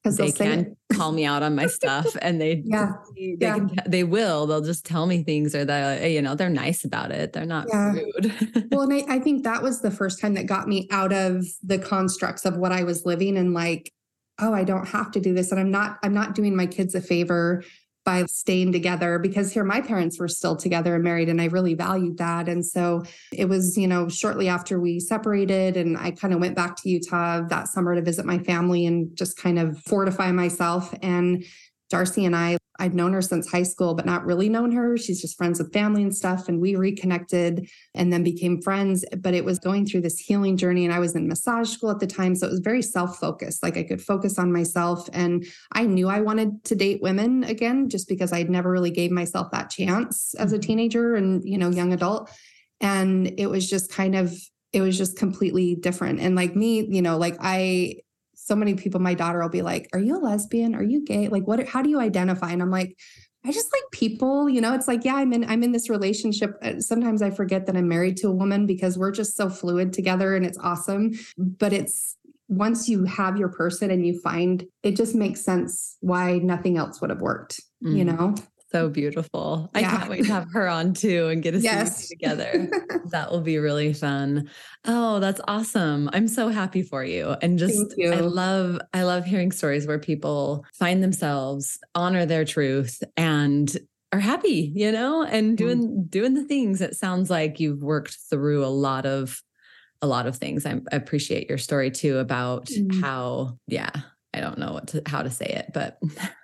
they 0.03 0.31
can 0.31 0.75
call 0.93 1.11
me 1.11 1.25
out 1.25 1.41
on 1.43 1.55
my 1.55 1.65
stuff 1.65 2.15
and 2.21 2.39
they 2.39 2.61
yeah. 2.65 2.93
they, 3.15 3.37
yeah. 3.39 3.55
Can, 3.55 3.79
they 3.87 4.03
will. 4.03 4.45
They'll 4.45 4.61
just 4.61 4.85
tell 4.85 5.05
me 5.05 5.23
things 5.23 5.55
or 5.55 5.65
they 5.65 6.13
you 6.13 6.21
know 6.21 6.35
they're 6.35 6.49
nice 6.49 6.85
about 6.85 7.11
it. 7.11 7.33
They're 7.33 7.45
not 7.45 7.67
rude. 7.71 8.67
Well 8.71 8.81
and 8.81 8.93
I, 8.93 9.15
I 9.15 9.19
think 9.19 9.43
that 9.43 9.63
was 9.63 9.81
the 9.81 9.91
first 9.91 10.19
time 10.19 10.33
that 10.35 10.45
got 10.45 10.67
me 10.67 10.87
out 10.91 11.13
of 11.13 11.45
the 11.63 11.79
constructs 11.79 12.45
of 12.45 12.57
what 12.57 12.71
i 12.71 12.83
was 12.83 13.05
living 13.05 13.37
and 13.37 13.53
like 13.53 13.91
oh 14.39 14.53
i 14.53 14.63
don't 14.63 14.87
have 14.87 15.11
to 15.11 15.19
do 15.19 15.33
this 15.33 15.51
and 15.51 15.59
i'm 15.59 15.71
not 15.71 15.97
i'm 16.03 16.13
not 16.13 16.35
doing 16.35 16.55
my 16.55 16.65
kids 16.65 16.95
a 16.95 17.01
favor 17.01 17.63
by 18.05 18.23
staying 18.25 18.71
together 18.71 19.19
because 19.19 19.51
here 19.51 19.63
my 19.63 19.81
parents 19.81 20.19
were 20.19 20.27
still 20.27 20.55
together 20.55 20.95
and 20.95 21.03
married 21.03 21.27
and 21.27 21.41
I 21.41 21.45
really 21.45 21.73
valued 21.73 22.17
that. 22.19 22.47
And 22.47 22.65
so 22.65 23.03
it 23.33 23.49
was 23.49 23.77
you 23.77 23.87
know 23.87 24.07
shortly 24.07 24.47
after 24.47 24.79
we 24.79 24.99
separated 24.99 25.75
and 25.75 25.97
I 25.97 26.11
kind 26.11 26.33
of 26.33 26.39
went 26.39 26.55
back 26.55 26.75
to 26.77 26.89
Utah 26.89 27.41
that 27.47 27.67
summer 27.67 27.95
to 27.95 28.01
visit 28.01 28.25
my 28.25 28.39
family 28.39 28.85
and 28.85 29.15
just 29.17 29.37
kind 29.37 29.59
of 29.59 29.77
fortify 29.79 30.31
myself. 30.31 30.93
And 31.01 31.43
Darcy 31.89 32.25
and 32.25 32.35
I 32.35 32.57
I'd 32.79 32.93
known 32.93 33.13
her 33.13 33.21
since 33.21 33.49
high 33.49 33.63
school, 33.63 33.93
but 33.93 34.05
not 34.05 34.25
really 34.25 34.49
known 34.49 34.71
her. 34.73 34.97
She's 34.97 35.21
just 35.21 35.37
friends 35.37 35.59
with 35.59 35.71
family 35.71 36.03
and 36.03 36.15
stuff. 36.15 36.49
And 36.49 36.59
we 36.59 36.75
reconnected 36.75 37.69
and 37.93 38.11
then 38.11 38.23
became 38.23 38.61
friends. 38.61 39.05
But 39.17 39.33
it 39.33 39.45
was 39.45 39.59
going 39.59 39.85
through 39.85 40.01
this 40.01 40.19
healing 40.19 40.57
journey. 40.57 40.85
And 40.85 40.93
I 40.93 40.99
was 40.99 41.15
in 41.15 41.27
massage 41.27 41.69
school 41.69 41.91
at 41.91 41.99
the 41.99 42.07
time. 42.07 42.35
So 42.35 42.47
it 42.47 42.51
was 42.51 42.59
very 42.59 42.81
self 42.81 43.17
focused. 43.17 43.63
Like 43.63 43.77
I 43.77 43.83
could 43.83 44.01
focus 44.01 44.37
on 44.37 44.51
myself. 44.51 45.09
And 45.13 45.45
I 45.71 45.85
knew 45.85 46.09
I 46.09 46.21
wanted 46.21 46.63
to 46.65 46.75
date 46.75 47.01
women 47.01 47.43
again, 47.43 47.89
just 47.89 48.07
because 48.07 48.33
I'd 48.33 48.49
never 48.49 48.71
really 48.71 48.91
gave 48.91 49.11
myself 49.11 49.51
that 49.51 49.69
chance 49.69 50.33
as 50.35 50.51
a 50.51 50.55
mm-hmm. 50.55 50.61
teenager 50.61 51.15
and, 51.15 51.43
you 51.43 51.57
know, 51.57 51.69
young 51.69 51.93
adult. 51.93 52.29
And 52.81 53.39
it 53.39 53.47
was 53.47 53.69
just 53.69 53.91
kind 53.91 54.15
of, 54.15 54.37
it 54.73 54.81
was 54.81 54.97
just 54.97 55.17
completely 55.17 55.75
different. 55.75 56.19
And 56.19 56.35
like 56.35 56.55
me, 56.55 56.85
you 56.85 57.01
know, 57.01 57.17
like 57.17 57.37
I, 57.39 58.01
so 58.45 58.55
many 58.55 58.75
people, 58.75 59.01
my 59.01 59.15
daughter 59.15 59.41
will 59.41 59.49
be 59.49 59.63
like, 59.63 59.89
Are 59.91 59.99
you 59.99 60.17
a 60.17 60.19
lesbian? 60.19 60.75
Are 60.75 60.83
you 60.83 61.03
gay? 61.03 61.29
Like, 61.29 61.47
what, 61.47 61.67
how 61.67 61.81
do 61.81 61.89
you 61.89 61.99
identify? 61.99 62.51
And 62.51 62.61
I'm 62.61 62.69
like, 62.69 62.95
I 63.43 63.51
just 63.51 63.71
like 63.73 63.83
people, 63.91 64.47
you 64.49 64.61
know, 64.61 64.73
it's 64.73 64.87
like, 64.87 65.03
yeah, 65.03 65.15
I'm 65.15 65.33
in, 65.33 65.43
I'm 65.45 65.63
in 65.63 65.71
this 65.71 65.89
relationship. 65.89 66.57
Uh, 66.61 66.79
sometimes 66.79 67.21
I 67.21 67.31
forget 67.31 67.65
that 67.65 67.75
I'm 67.75 67.87
married 67.87 68.17
to 68.17 68.27
a 68.27 68.31
woman 68.31 68.65
because 68.65 68.97
we're 68.97 69.11
just 69.11 69.35
so 69.35 69.49
fluid 69.49 69.93
together 69.93 70.35
and 70.35 70.45
it's 70.45 70.57
awesome. 70.59 71.11
But 71.37 71.73
it's 71.73 72.17
once 72.47 72.87
you 72.87 73.05
have 73.05 73.37
your 73.37 73.49
person 73.49 73.89
and 73.89 74.05
you 74.05 74.19
find 74.21 74.65
it 74.83 74.95
just 74.95 75.15
makes 75.15 75.41
sense 75.41 75.97
why 76.01 76.37
nothing 76.37 76.77
else 76.77 77.01
would 77.01 77.09
have 77.09 77.21
worked, 77.21 77.59
mm. 77.83 77.97
you 77.97 78.05
know? 78.05 78.35
So 78.71 78.89
beautiful. 78.89 79.69
I 79.73 79.83
can't 79.83 80.09
wait 80.09 80.25
to 80.25 80.33
have 80.33 80.51
her 80.53 80.67
on 80.67 80.93
too 80.93 81.27
and 81.27 81.41
get 81.41 81.51
to 81.51 81.59
yes. 81.59 81.97
see 81.97 82.15
together. 82.15 82.69
that 83.11 83.31
will 83.31 83.41
be 83.41 83.57
really 83.57 83.93
fun. 83.93 84.49
Oh, 84.85 85.19
that's 85.19 85.41
awesome. 85.47 86.09
I'm 86.13 86.27
so 86.27 86.49
happy 86.49 86.81
for 86.81 87.03
you. 87.03 87.35
And 87.41 87.59
just 87.59 87.93
you. 87.97 88.11
I 88.11 88.19
love 88.19 88.79
I 88.93 89.03
love 89.03 89.25
hearing 89.25 89.51
stories 89.51 89.87
where 89.87 89.99
people 89.99 90.65
find 90.73 91.03
themselves, 91.03 91.79
honor 91.93 92.25
their 92.25 92.45
truth 92.45 93.03
and 93.15 93.75
are 94.11 94.19
happy, 94.19 94.71
you 94.73 94.91
know, 94.91 95.23
and 95.23 95.47
mm-hmm. 95.47 95.55
doing 95.55 95.87
mm. 95.87 96.09
doing 96.09 96.33
the 96.33 96.45
things. 96.45 96.81
It 96.81 96.95
sounds 96.95 97.29
like 97.29 97.59
you've 97.59 97.81
worked 97.81 98.17
through 98.29 98.65
a 98.65 98.67
lot 98.67 99.05
of 99.05 99.41
a 100.01 100.07
lot 100.07 100.27
of 100.27 100.37
things. 100.37 100.65
I 100.65 100.79
appreciate 100.91 101.49
your 101.49 101.57
story 101.57 101.91
too 101.91 102.17
about 102.17 102.67
mm. 102.67 103.01
how 103.01 103.57
yeah, 103.67 103.91
I 104.35 104.41
don't 104.41 104.57
know 104.57 104.73
what 104.73 104.87
to, 104.87 105.01
how 105.05 105.21
to 105.21 105.29
say 105.29 105.45
it, 105.45 105.71
but 105.73 105.97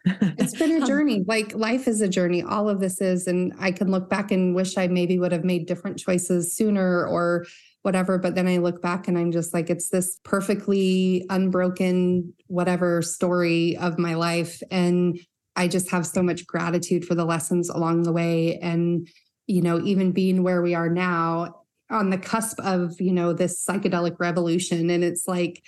it's 0.05 0.57
been 0.57 0.71
a 0.71 0.75
um, 0.81 0.87
journey. 0.87 1.25
Like 1.27 1.53
life 1.53 1.89
is 1.89 1.99
a 1.99 2.07
journey. 2.07 2.41
All 2.41 2.69
of 2.69 2.79
this 2.79 3.01
is, 3.01 3.27
and 3.27 3.53
I 3.59 3.71
can 3.73 3.91
look 3.91 4.09
back 4.09 4.31
and 4.31 4.55
wish 4.55 4.77
I 4.77 4.87
maybe 4.87 5.19
would 5.19 5.33
have 5.33 5.43
made 5.43 5.65
different 5.65 5.99
choices 5.99 6.55
sooner 6.55 7.05
or 7.05 7.45
whatever. 7.81 8.17
But 8.17 8.35
then 8.35 8.47
I 8.47 8.57
look 8.57 8.81
back 8.81 9.09
and 9.09 9.17
I'm 9.17 9.31
just 9.31 9.53
like, 9.53 9.69
it's 9.69 9.89
this 9.89 10.19
perfectly 10.23 11.25
unbroken, 11.29 12.33
whatever 12.47 13.01
story 13.01 13.75
of 13.75 13.99
my 13.99 14.13
life. 14.13 14.61
And 14.71 15.19
I 15.57 15.67
just 15.67 15.91
have 15.91 16.07
so 16.07 16.23
much 16.23 16.47
gratitude 16.47 17.03
for 17.03 17.15
the 17.15 17.25
lessons 17.25 17.69
along 17.69 18.03
the 18.03 18.13
way. 18.13 18.57
And, 18.59 19.09
you 19.47 19.61
know, 19.61 19.81
even 19.83 20.13
being 20.13 20.43
where 20.43 20.61
we 20.61 20.75
are 20.75 20.89
now 20.89 21.57
on 21.89 22.09
the 22.09 22.17
cusp 22.17 22.57
of, 22.61 23.01
you 23.01 23.11
know, 23.11 23.33
this 23.33 23.65
psychedelic 23.65 24.17
revolution. 24.17 24.89
And 24.89 25.03
it's 25.03 25.27
like, 25.27 25.61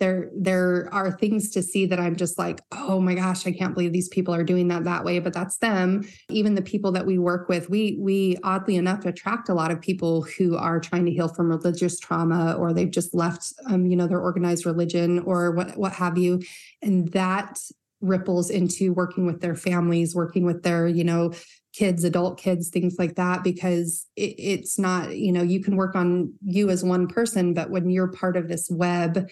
there 0.00 0.30
there 0.36 0.88
are 0.92 1.10
things 1.10 1.50
to 1.50 1.62
see 1.62 1.86
that 1.86 1.98
i'm 1.98 2.16
just 2.16 2.38
like 2.38 2.60
oh 2.72 3.00
my 3.00 3.14
gosh 3.14 3.46
i 3.46 3.52
can't 3.52 3.74
believe 3.74 3.92
these 3.92 4.08
people 4.08 4.34
are 4.34 4.44
doing 4.44 4.68
that 4.68 4.84
that 4.84 5.04
way 5.04 5.18
but 5.18 5.32
that's 5.32 5.58
them. 5.58 6.06
Even 6.30 6.54
the 6.54 6.62
people 6.62 6.92
that 6.92 7.06
we 7.06 7.18
work 7.18 7.48
with 7.48 7.70
we 7.70 7.96
we 8.00 8.36
oddly 8.42 8.76
enough 8.76 9.04
attract 9.04 9.48
a 9.48 9.54
lot 9.54 9.70
of 9.70 9.80
people 9.80 10.22
who 10.22 10.56
are 10.56 10.80
trying 10.80 11.04
to 11.04 11.12
heal 11.12 11.28
from 11.28 11.48
religious 11.48 11.98
trauma 11.98 12.54
or 12.54 12.72
they've 12.72 12.90
just 12.90 13.14
left 13.14 13.52
um, 13.66 13.86
you 13.86 13.96
know 13.96 14.06
their 14.06 14.20
organized 14.20 14.66
religion 14.66 15.20
or 15.20 15.52
what 15.52 15.76
what 15.76 15.92
have 15.92 16.18
you. 16.18 16.40
And 16.82 17.08
that 17.12 17.58
ripples 18.00 18.48
into 18.48 18.92
working 18.92 19.26
with 19.26 19.40
their 19.40 19.56
families 19.56 20.14
working 20.14 20.46
with 20.46 20.62
their 20.62 20.86
you 20.86 21.02
know 21.02 21.32
kids 21.72 22.04
adult 22.04 22.38
kids 22.38 22.68
things 22.68 22.94
like 22.96 23.16
that 23.16 23.42
because 23.42 24.06
it, 24.14 24.34
it's 24.38 24.78
not 24.78 25.16
you 25.16 25.32
know 25.32 25.42
you 25.42 25.60
can 25.60 25.76
work 25.76 25.96
on 25.96 26.32
you 26.44 26.70
as 26.70 26.84
one 26.84 27.08
person 27.08 27.54
but 27.54 27.70
when 27.70 27.90
you're 27.90 28.12
part 28.12 28.36
of 28.36 28.46
this 28.46 28.68
web 28.70 29.28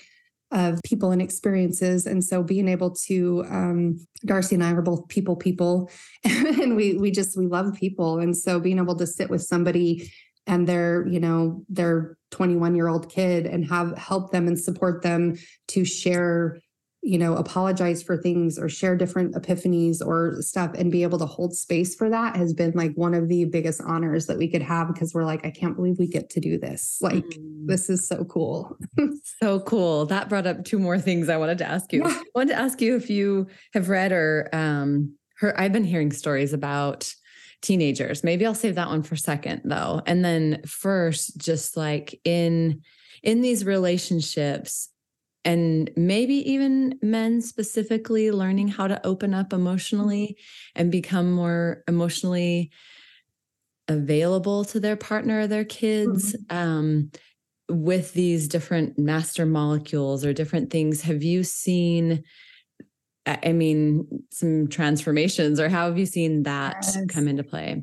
of 0.52 0.80
people 0.84 1.10
and 1.10 1.20
experiences. 1.20 2.06
And 2.06 2.22
so 2.22 2.42
being 2.42 2.68
able 2.68 2.90
to 3.06 3.44
um, 3.50 4.06
darcy 4.24 4.54
and 4.54 4.64
i 4.64 4.72
are 4.72 4.82
both 4.82 5.08
people 5.08 5.36
people 5.36 5.90
and 6.24 6.76
we 6.76 6.96
we 6.96 7.10
just 7.10 7.36
we 7.36 7.46
love 7.46 7.74
people. 7.74 8.18
And 8.18 8.36
so 8.36 8.60
being 8.60 8.78
able 8.78 8.96
to 8.96 9.06
sit 9.06 9.28
with 9.30 9.42
somebody 9.42 10.10
and 10.46 10.66
their 10.66 11.06
you 11.06 11.18
know 11.18 11.64
their 11.68 12.16
21 12.30 12.74
year 12.74 12.88
old 12.88 13.10
kid 13.10 13.46
and 13.46 13.68
have 13.68 13.96
help 13.96 14.30
them 14.30 14.46
and 14.46 14.58
support 14.58 15.02
them 15.02 15.36
to 15.68 15.84
share 15.84 16.60
you 17.06 17.18
know, 17.18 17.36
apologize 17.36 18.02
for 18.02 18.16
things 18.16 18.58
or 18.58 18.68
share 18.68 18.96
different 18.96 19.32
epiphanies 19.36 20.04
or 20.04 20.42
stuff 20.42 20.72
and 20.74 20.90
be 20.90 21.04
able 21.04 21.18
to 21.18 21.24
hold 21.24 21.54
space 21.54 21.94
for 21.94 22.10
that 22.10 22.34
has 22.34 22.52
been 22.52 22.72
like 22.72 22.92
one 22.96 23.14
of 23.14 23.28
the 23.28 23.44
biggest 23.44 23.80
honors 23.86 24.26
that 24.26 24.36
we 24.36 24.48
could 24.48 24.60
have 24.60 24.92
because 24.92 25.14
we're 25.14 25.24
like, 25.24 25.46
I 25.46 25.52
can't 25.52 25.76
believe 25.76 26.00
we 26.00 26.08
get 26.08 26.30
to 26.30 26.40
do 26.40 26.58
this. 26.58 26.98
Like, 27.00 27.24
mm. 27.24 27.66
this 27.66 27.88
is 27.88 28.08
so 28.08 28.24
cool. 28.24 28.76
so 29.40 29.60
cool. 29.60 30.06
That 30.06 30.28
brought 30.28 30.48
up 30.48 30.64
two 30.64 30.80
more 30.80 30.98
things 30.98 31.28
I 31.28 31.36
wanted 31.36 31.58
to 31.58 31.64
ask 31.64 31.92
you. 31.92 32.02
Yeah. 32.04 32.12
I 32.12 32.24
wanted 32.34 32.54
to 32.54 32.58
ask 32.58 32.80
you 32.80 32.96
if 32.96 33.08
you 33.08 33.46
have 33.72 33.88
read 33.88 34.10
or 34.10 34.48
um, 34.52 35.14
heard, 35.38 35.54
I've 35.56 35.72
been 35.72 35.84
hearing 35.84 36.10
stories 36.10 36.52
about 36.52 37.14
teenagers. 37.62 38.24
Maybe 38.24 38.44
I'll 38.44 38.52
save 38.52 38.74
that 38.74 38.88
one 38.88 39.04
for 39.04 39.14
second 39.14 39.62
though. 39.64 40.02
And 40.06 40.24
then 40.24 40.62
first, 40.66 41.38
just 41.38 41.76
like 41.76 42.18
in 42.24 42.82
in 43.22 43.42
these 43.42 43.64
relationships, 43.64 44.88
and 45.46 45.92
maybe 45.96 46.34
even 46.50 46.98
men 47.02 47.40
specifically 47.40 48.32
learning 48.32 48.66
how 48.66 48.88
to 48.88 49.06
open 49.06 49.32
up 49.32 49.52
emotionally 49.52 50.36
and 50.74 50.90
become 50.90 51.30
more 51.30 51.84
emotionally 51.86 52.72
available 53.86 54.64
to 54.64 54.80
their 54.80 54.96
partner 54.96 55.42
or 55.42 55.46
their 55.46 55.64
kids 55.64 56.34
mm-hmm. 56.34 56.56
um, 56.56 57.10
with 57.68 58.12
these 58.12 58.48
different 58.48 58.98
master 58.98 59.46
molecules 59.46 60.24
or 60.24 60.32
different 60.32 60.70
things 60.70 61.02
have 61.02 61.22
you 61.22 61.44
seen 61.44 62.24
i 63.26 63.52
mean 63.52 64.06
some 64.30 64.68
transformations 64.68 65.60
or 65.60 65.68
how 65.68 65.86
have 65.86 65.98
you 65.98 66.06
seen 66.06 66.42
that 66.42 66.76
yes. 66.82 66.98
come 67.08 67.28
into 67.28 67.44
play 67.44 67.82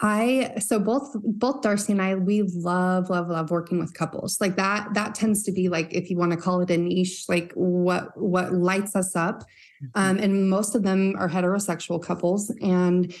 I 0.00 0.54
so 0.58 0.78
both 0.78 1.12
both 1.22 1.62
Darcy 1.62 1.92
and 1.92 2.02
I 2.02 2.14
we 2.14 2.42
love 2.42 3.10
love 3.10 3.28
love 3.28 3.50
working 3.50 3.78
with 3.78 3.94
couples 3.94 4.40
like 4.40 4.56
that 4.56 4.94
that 4.94 5.14
tends 5.14 5.42
to 5.44 5.52
be 5.52 5.68
like 5.68 5.92
if 5.92 6.10
you 6.10 6.16
want 6.16 6.32
to 6.32 6.38
call 6.38 6.60
it 6.60 6.70
a 6.70 6.76
niche 6.76 7.24
like 7.28 7.52
what 7.54 8.16
what 8.16 8.52
lights 8.52 8.94
us 8.94 9.16
up 9.16 9.40
mm-hmm. 9.40 9.86
um, 9.94 10.18
and 10.18 10.48
most 10.48 10.74
of 10.74 10.82
them 10.82 11.14
are 11.18 11.28
heterosexual 11.28 12.02
couples 12.02 12.50
and 12.60 13.12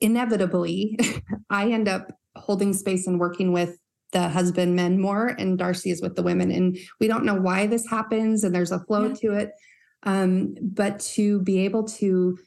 inevitably 0.00 0.98
I 1.50 1.70
end 1.70 1.88
up 1.88 2.12
holding 2.36 2.72
space 2.72 3.06
and 3.06 3.18
working 3.18 3.52
with 3.52 3.78
the 4.12 4.28
husband 4.28 4.76
men 4.76 5.00
more 5.00 5.26
and 5.26 5.58
Darcy 5.58 5.90
is 5.90 6.00
with 6.00 6.14
the 6.14 6.22
women 6.22 6.50
and 6.50 6.78
we 7.00 7.08
don't 7.08 7.24
know 7.24 7.34
why 7.34 7.66
this 7.66 7.86
happens 7.88 8.44
and 8.44 8.54
there's 8.54 8.72
a 8.72 8.80
flow 8.80 9.08
yeah. 9.08 9.14
to 9.14 9.32
it 9.32 9.52
um, 10.04 10.54
but 10.62 11.00
to 11.00 11.40
be 11.40 11.64
able 11.64 11.84
to 11.84 12.38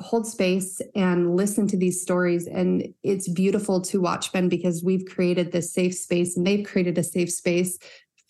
hold 0.00 0.26
space 0.26 0.80
and 0.94 1.34
listen 1.34 1.66
to 1.68 1.76
these 1.76 2.00
stories. 2.00 2.46
And 2.46 2.94
it's 3.02 3.28
beautiful 3.28 3.80
to 3.82 4.00
watch 4.00 4.32
Ben 4.32 4.48
because 4.48 4.84
we've 4.84 5.04
created 5.06 5.50
this 5.50 5.72
safe 5.72 5.94
space 5.94 6.36
and 6.36 6.46
they've 6.46 6.64
created 6.64 6.98
a 6.98 7.02
safe 7.02 7.32
space 7.32 7.78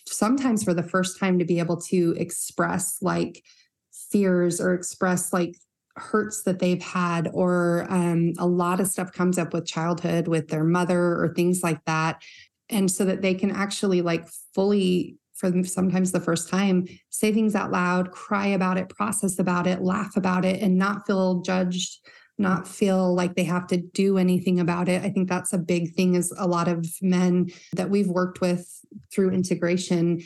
sometimes 0.06 0.64
for 0.64 0.74
the 0.74 0.82
first 0.82 1.18
time 1.18 1.38
to 1.38 1.44
be 1.44 1.58
able 1.58 1.76
to 1.76 2.14
express 2.16 2.98
like 3.02 3.44
fears 3.92 4.60
or 4.60 4.74
express 4.74 5.32
like 5.32 5.56
hurts 5.96 6.42
that 6.42 6.58
they've 6.58 6.82
had 6.82 7.28
or 7.32 7.86
um, 7.90 8.32
a 8.38 8.46
lot 8.46 8.80
of 8.80 8.88
stuff 8.88 9.12
comes 9.12 9.36
up 9.38 9.52
with 9.52 9.66
childhood 9.66 10.28
with 10.28 10.48
their 10.48 10.64
mother 10.64 11.22
or 11.22 11.32
things 11.34 11.62
like 11.62 11.84
that 11.84 12.22
and 12.70 12.90
so 12.90 13.04
that 13.04 13.22
they 13.22 13.34
can 13.34 13.50
actually 13.50 14.00
like 14.00 14.28
fully 14.54 15.16
for 15.38 15.62
sometimes 15.64 16.12
the 16.12 16.20
first 16.20 16.48
time 16.48 16.86
say 17.10 17.32
things 17.32 17.54
out 17.54 17.70
loud 17.70 18.10
cry 18.10 18.46
about 18.46 18.76
it 18.76 18.88
process 18.88 19.38
about 19.38 19.66
it 19.66 19.82
laugh 19.82 20.16
about 20.16 20.44
it 20.44 20.60
and 20.60 20.76
not 20.76 21.06
feel 21.06 21.40
judged 21.40 21.98
not 22.38 22.68
feel 22.68 23.14
like 23.14 23.34
they 23.34 23.44
have 23.44 23.66
to 23.66 23.76
do 23.76 24.16
anything 24.16 24.60
about 24.60 24.88
it. 24.88 25.02
I 25.02 25.10
think 25.10 25.28
that's 25.28 25.52
a 25.52 25.58
big 25.58 25.94
thing 25.94 26.14
is 26.14 26.32
a 26.38 26.46
lot 26.46 26.68
of 26.68 26.86
men 27.02 27.50
that 27.74 27.90
we've 27.90 28.06
worked 28.06 28.40
with 28.40 28.80
through 29.12 29.30
integration. 29.30 30.22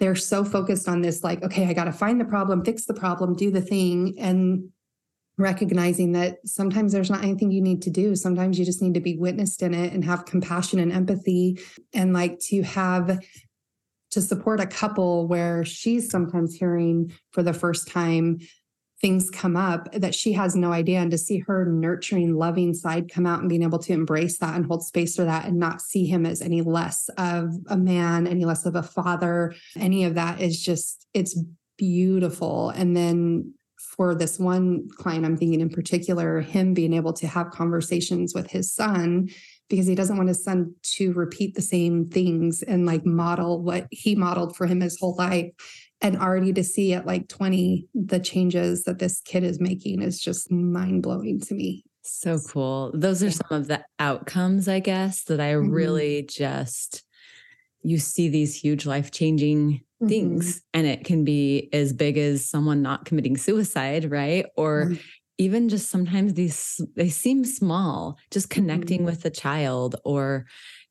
They're 0.00 0.16
so 0.16 0.44
focused 0.44 0.88
on 0.88 1.02
this 1.02 1.22
like 1.22 1.42
okay 1.44 1.66
i 1.66 1.72
got 1.72 1.84
to 1.84 1.92
find 1.92 2.20
the 2.20 2.24
problem 2.24 2.64
fix 2.64 2.86
the 2.86 2.94
problem 2.94 3.36
do 3.36 3.50
the 3.50 3.60
thing 3.60 4.14
and 4.18 4.70
recognizing 5.40 6.12
that 6.12 6.38
sometimes 6.46 6.92
there's 6.92 7.10
not 7.10 7.24
anything 7.24 7.50
you 7.50 7.62
need 7.62 7.82
to 7.82 7.90
do. 7.90 8.14
Sometimes 8.14 8.58
you 8.58 8.64
just 8.64 8.82
need 8.82 8.94
to 8.94 9.00
be 9.00 9.16
witnessed 9.16 9.62
in 9.62 9.72
it 9.72 9.92
and 9.92 10.04
have 10.04 10.26
compassion 10.26 10.78
and 10.78 10.92
empathy 10.92 11.58
and 11.94 12.12
like 12.12 12.38
to 12.40 12.62
have 12.62 13.24
to 14.10 14.20
support 14.20 14.60
a 14.60 14.66
couple 14.66 15.26
where 15.26 15.64
she's 15.64 16.10
sometimes 16.10 16.54
hearing 16.54 17.12
for 17.30 17.42
the 17.42 17.52
first 17.52 17.88
time 17.88 18.38
things 19.00 19.30
come 19.30 19.56
up 19.56 19.90
that 19.92 20.14
she 20.14 20.32
has 20.34 20.54
no 20.54 20.72
idea 20.72 20.98
and 21.00 21.10
to 21.10 21.16
see 21.16 21.38
her 21.38 21.64
nurturing 21.64 22.34
loving 22.34 22.74
side 22.74 23.10
come 23.10 23.24
out 23.24 23.40
and 23.40 23.48
being 23.48 23.62
able 23.62 23.78
to 23.78 23.94
embrace 23.94 24.36
that 24.38 24.54
and 24.54 24.66
hold 24.66 24.82
space 24.82 25.16
for 25.16 25.24
that 25.24 25.46
and 25.46 25.58
not 25.58 25.80
see 25.80 26.04
him 26.04 26.26
as 26.26 26.42
any 26.42 26.60
less 26.60 27.08
of 27.16 27.54
a 27.68 27.76
man 27.78 28.26
any 28.26 28.44
less 28.44 28.66
of 28.66 28.74
a 28.74 28.82
father 28.82 29.54
any 29.76 30.04
of 30.04 30.16
that 30.16 30.40
is 30.40 30.62
just 30.62 31.06
it's 31.14 31.38
beautiful. 31.80 32.68
And 32.70 32.94
then 32.94 33.54
for 33.78 34.14
this 34.14 34.38
one 34.38 34.88
client 34.96 35.24
i'm 35.24 35.36
thinking 35.36 35.60
in 35.60 35.70
particular 35.70 36.40
him 36.40 36.74
being 36.74 36.92
able 36.92 37.12
to 37.14 37.26
have 37.26 37.50
conversations 37.50 38.34
with 38.34 38.50
his 38.50 38.72
son 38.72 39.28
because 39.70 39.86
he 39.86 39.94
doesn't 39.94 40.16
want 40.16 40.28
his 40.28 40.44
son 40.44 40.74
to 40.82 41.12
repeat 41.14 41.54
the 41.54 41.62
same 41.62 42.10
things 42.10 42.62
and 42.62 42.84
like 42.84 43.06
model 43.06 43.62
what 43.62 43.86
he 43.90 44.14
modeled 44.14 44.54
for 44.56 44.66
him 44.66 44.80
his 44.80 44.98
whole 44.98 45.14
life. 45.14 45.50
And 46.02 46.16
already 46.16 46.52
to 46.54 46.64
see 46.64 46.92
at 46.92 47.06
like 47.06 47.28
20 47.28 47.86
the 47.94 48.18
changes 48.20 48.84
that 48.84 48.98
this 48.98 49.20
kid 49.20 49.44
is 49.44 49.60
making 49.60 50.02
is 50.02 50.20
just 50.20 50.50
mind 50.50 51.02
blowing 51.02 51.40
to 51.42 51.54
me. 51.54 51.84
So 52.02 52.38
cool. 52.38 52.90
Those 52.94 53.22
are 53.22 53.30
some 53.30 53.50
of 53.50 53.68
the 53.68 53.84
outcomes, 53.98 54.66
I 54.66 54.80
guess, 54.80 55.24
that 55.24 55.40
I 55.40 55.52
mm-hmm. 55.52 55.70
really 55.70 56.22
just, 56.22 57.04
you 57.82 57.98
see 57.98 58.28
these 58.28 58.56
huge 58.56 58.86
life 58.86 59.10
changing 59.10 59.72
mm-hmm. 59.72 60.08
things. 60.08 60.62
And 60.72 60.86
it 60.86 61.04
can 61.04 61.24
be 61.24 61.68
as 61.72 61.92
big 61.92 62.16
as 62.16 62.48
someone 62.48 62.82
not 62.82 63.04
committing 63.04 63.36
suicide, 63.36 64.10
right? 64.10 64.46
Or 64.56 64.86
mm-hmm 64.86 64.96
even 65.40 65.70
just 65.70 65.88
sometimes 65.88 66.34
these 66.34 66.82
they 66.96 67.08
seem 67.08 67.46
small 67.46 68.18
just 68.30 68.50
connecting 68.50 68.98
mm-hmm. 68.98 69.06
with 69.06 69.22
the 69.22 69.30
child 69.30 69.96
or 70.04 70.44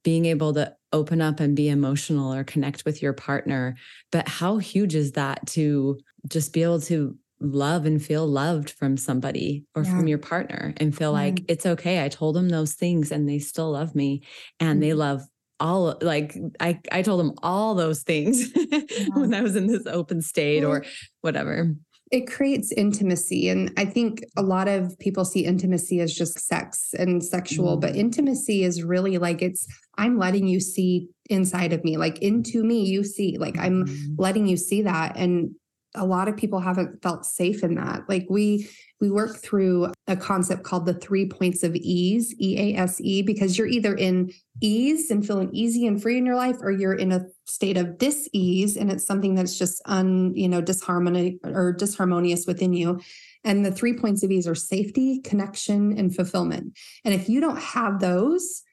being 0.03 0.25
able 0.25 0.53
to 0.53 0.73
open 0.91 1.21
up 1.21 1.39
and 1.39 1.55
be 1.55 1.69
emotional 1.69 2.33
or 2.33 2.43
connect 2.43 2.83
with 2.83 2.99
your 3.01 3.13
partner 3.13 3.75
but 4.11 4.27
how 4.27 4.57
huge 4.57 4.95
is 4.95 5.11
that 5.11 5.45
to 5.45 5.99
just 6.27 6.51
be 6.51 6.63
able 6.63 6.81
to 6.81 7.15
love 7.39 7.85
and 7.85 8.03
feel 8.03 8.25
loved 8.25 8.71
from 8.71 8.97
somebody 8.97 9.65
or 9.75 9.83
yeah. 9.83 9.95
from 9.95 10.07
your 10.07 10.17
partner 10.17 10.73
and 10.77 10.97
feel 10.97 11.11
yeah. 11.11 11.25
like 11.25 11.43
it's 11.47 11.67
okay 11.67 12.03
i 12.03 12.09
told 12.09 12.35
them 12.35 12.49
those 12.49 12.73
things 12.73 13.11
and 13.11 13.29
they 13.29 13.37
still 13.37 13.71
love 13.71 13.93
me 13.93 14.23
and 14.59 14.71
mm-hmm. 14.71 14.79
they 14.79 14.93
love 14.93 15.21
all 15.61 15.97
like 16.01 16.37
I 16.61 16.79
I 16.89 17.01
told 17.01 17.19
them 17.19 17.33
all 17.43 17.75
those 17.75 18.03
things 18.03 18.49
yeah. 18.55 18.79
when 19.13 19.33
I 19.33 19.41
was 19.41 19.57
in 19.57 19.67
this 19.67 19.85
open 19.87 20.21
state 20.21 20.63
or 20.63 20.85
whatever 21.19 21.75
it 22.11 22.21
creates 22.21 22.71
intimacy 22.71 23.49
and 23.49 23.71
i 23.77 23.85
think 23.85 24.23
a 24.37 24.41
lot 24.41 24.67
of 24.67 24.97
people 24.99 25.23
see 25.23 25.45
intimacy 25.45 25.99
as 25.99 26.13
just 26.13 26.39
sex 26.39 26.93
and 26.97 27.23
sexual 27.23 27.77
mm. 27.77 27.81
but 27.81 27.95
intimacy 27.95 28.63
is 28.63 28.83
really 28.83 29.17
like 29.17 29.41
it's 29.41 29.67
i'm 29.97 30.17
letting 30.17 30.47
you 30.47 30.59
see 30.59 31.07
inside 31.29 31.73
of 31.73 31.83
me 31.83 31.97
like 31.97 32.19
into 32.19 32.63
me 32.63 32.83
you 32.83 33.03
see 33.03 33.37
like 33.37 33.57
i'm 33.59 33.85
mm. 33.85 34.15
letting 34.17 34.47
you 34.47 34.57
see 34.57 34.81
that 34.81 35.15
and 35.15 35.51
a 35.95 36.05
lot 36.05 36.27
of 36.27 36.37
people 36.37 36.59
haven't 36.59 37.01
felt 37.01 37.25
safe 37.25 37.63
in 37.63 37.75
that 37.75 38.07
like 38.07 38.27
we 38.29 38.69
we 39.01 39.09
work 39.09 39.37
through 39.37 39.91
a 40.07 40.15
concept 40.15 40.63
called 40.63 40.85
the 40.85 40.93
three 40.93 41.27
points 41.27 41.63
of 41.63 41.75
ease, 41.75 42.35
E 42.39 42.75
A 42.75 42.79
S 42.79 42.99
E, 42.99 43.21
because 43.21 43.57
you're 43.57 43.67
either 43.67 43.95
in 43.95 44.31
ease 44.61 45.09
and 45.09 45.25
feeling 45.25 45.49
easy 45.53 45.87
and 45.87 46.01
free 46.01 46.17
in 46.17 46.25
your 46.25 46.35
life, 46.35 46.57
or 46.61 46.71
you're 46.71 46.93
in 46.93 47.13
a 47.13 47.25
state 47.45 47.77
of 47.77 47.97
dis-ease 47.97 48.75
and 48.75 48.91
it's 48.91 49.05
something 49.05 49.35
that's 49.35 49.57
just 49.57 49.81
un, 49.85 50.33
you 50.35 50.49
know, 50.49 50.61
disharmony 50.61 51.39
or 51.45 51.73
disharmonious 51.73 52.45
within 52.45 52.73
you. 52.73 52.99
And 53.45 53.65
the 53.65 53.71
three 53.71 53.97
points 53.97 54.21
of 54.21 54.31
ease 54.31 54.47
are 54.47 54.55
safety, 54.55 55.21
connection, 55.21 55.97
and 55.97 56.13
fulfillment. 56.13 56.77
And 57.05 57.13
if 57.13 57.29
you 57.29 57.39
don't 57.39 57.59
have 57.59 58.01
those, 58.01 58.63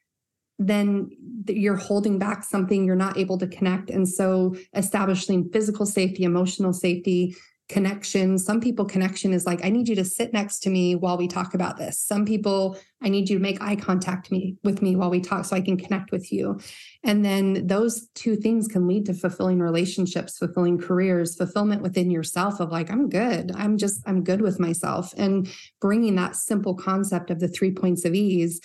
then 0.58 1.10
you're 1.48 1.76
holding 1.76 2.18
back 2.18 2.42
something 2.42 2.84
you're 2.84 2.96
not 2.96 3.18
able 3.18 3.38
to 3.38 3.46
connect. 3.46 3.90
And 3.90 4.08
so 4.08 4.56
establishing 4.74 5.50
physical 5.50 5.86
safety, 5.86 6.24
emotional 6.24 6.72
safety, 6.72 7.36
connection. 7.68 8.38
Some 8.38 8.60
people, 8.60 8.84
connection 8.84 9.32
is 9.32 9.44
like, 9.44 9.64
I 9.64 9.70
need 9.70 9.88
you 9.88 9.96
to 9.96 10.04
sit 10.04 10.32
next 10.32 10.60
to 10.60 10.70
me 10.70 10.94
while 10.94 11.18
we 11.18 11.26
talk 11.26 11.52
about 11.52 11.76
this. 11.76 11.98
Some 11.98 12.24
people, 12.24 12.78
I 13.02 13.08
need 13.08 13.28
you 13.28 13.38
to 13.38 13.42
make 13.42 13.60
eye 13.60 13.74
contact 13.74 14.30
me 14.30 14.56
with 14.62 14.82
me 14.82 14.94
while 14.94 15.10
we 15.10 15.20
talk 15.20 15.44
so 15.44 15.56
I 15.56 15.60
can 15.60 15.76
connect 15.76 16.12
with 16.12 16.32
you. 16.32 16.60
And 17.02 17.24
then 17.24 17.66
those 17.66 18.08
two 18.14 18.36
things 18.36 18.68
can 18.68 18.86
lead 18.86 19.06
to 19.06 19.14
fulfilling 19.14 19.58
relationships, 19.58 20.38
fulfilling 20.38 20.78
careers, 20.78 21.34
fulfillment 21.34 21.82
within 21.82 22.08
yourself 22.08 22.60
of 22.60 22.70
like, 22.70 22.90
I'm 22.90 23.08
good. 23.08 23.50
I'm 23.56 23.78
just, 23.78 24.00
I'm 24.06 24.22
good 24.22 24.42
with 24.42 24.60
myself. 24.60 25.12
And 25.16 25.48
bringing 25.80 26.14
that 26.16 26.36
simple 26.36 26.74
concept 26.74 27.30
of 27.30 27.40
the 27.40 27.48
three 27.48 27.72
points 27.72 28.04
of 28.04 28.14
ease 28.14 28.60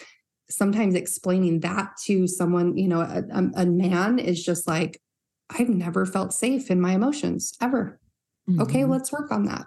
sometimes 0.52 0.96
explaining 0.96 1.62
that 1.62 1.98
to 2.06 2.28
someone, 2.28 2.78
you 2.78 2.88
know, 2.88 3.02
a, 3.02 3.24
a, 3.56 3.66
man 3.66 4.20
is 4.20 4.44
just 4.44 4.68
like, 4.68 5.02
I've 5.50 5.70
never 5.70 6.06
felt 6.06 6.34
safe 6.34 6.70
in 6.70 6.80
my 6.80 6.94
emotions 6.94 7.54
ever. 7.62 8.00
Mm-hmm. 8.50 8.62
Okay, 8.62 8.86
let's 8.86 9.12
work 9.12 9.32
on 9.32 9.46
that. 9.46 9.66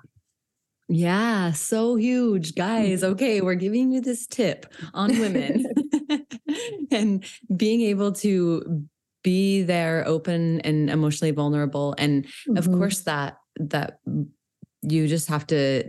Yeah, 0.88 1.52
so 1.52 1.96
huge. 1.96 2.54
Guys, 2.54 3.02
okay, 3.12 3.40
we're 3.40 3.54
giving 3.54 3.90
you 3.90 4.00
this 4.00 4.26
tip 4.26 4.66
on 4.92 5.18
women 5.18 5.64
and 6.90 7.24
being 7.54 7.80
able 7.82 8.12
to 8.12 8.84
be 9.22 9.62
there 9.62 10.06
open 10.06 10.60
and 10.60 10.90
emotionally 10.90 11.30
vulnerable 11.30 11.94
and 11.96 12.26
mm-hmm. 12.26 12.58
of 12.58 12.70
course 12.70 13.00
that 13.00 13.38
that 13.56 13.98
you 14.82 15.08
just 15.08 15.28
have 15.28 15.46
to 15.46 15.82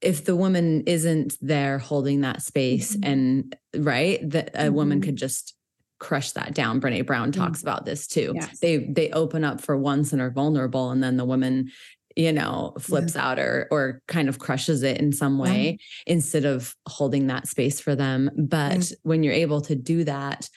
if 0.00 0.24
the 0.24 0.36
woman 0.36 0.82
isn't 0.86 1.36
there 1.40 1.78
holding 1.78 2.22
that 2.22 2.42
space 2.42 2.96
mm-hmm. 2.96 3.10
and 3.10 3.56
right 3.76 4.28
that 4.30 4.50
a 4.54 4.58
mm-hmm. 4.58 4.74
woman 4.74 5.00
could 5.00 5.16
just 5.16 5.54
crush 5.98 6.32
that 6.32 6.54
down 6.54 6.80
brene 6.80 7.04
brown 7.04 7.30
mm-hmm. 7.30 7.42
talks 7.42 7.60
about 7.62 7.84
this 7.84 8.06
too 8.06 8.32
yes. 8.34 8.58
they 8.60 8.78
they 8.78 9.10
open 9.10 9.44
up 9.44 9.60
for 9.60 9.76
once 9.76 10.12
and 10.12 10.22
are 10.22 10.30
vulnerable 10.30 10.90
and 10.90 11.02
then 11.02 11.16
the 11.16 11.24
woman 11.24 11.70
you 12.16 12.32
know 12.32 12.72
flips 12.78 13.14
yeah. 13.14 13.30
out 13.30 13.38
or 13.38 13.68
or 13.70 14.02
kind 14.08 14.28
of 14.28 14.38
crushes 14.38 14.82
it 14.82 14.98
in 14.98 15.12
some 15.12 15.38
way 15.38 15.78
yeah. 16.06 16.12
instead 16.12 16.44
of 16.44 16.74
holding 16.88 17.26
that 17.26 17.46
space 17.46 17.80
for 17.80 17.94
them 17.94 18.30
but 18.36 18.90
when 19.02 19.22
you're 19.22 19.34
able 19.34 19.60
to 19.60 19.74
do 19.74 20.04
that 20.04 20.48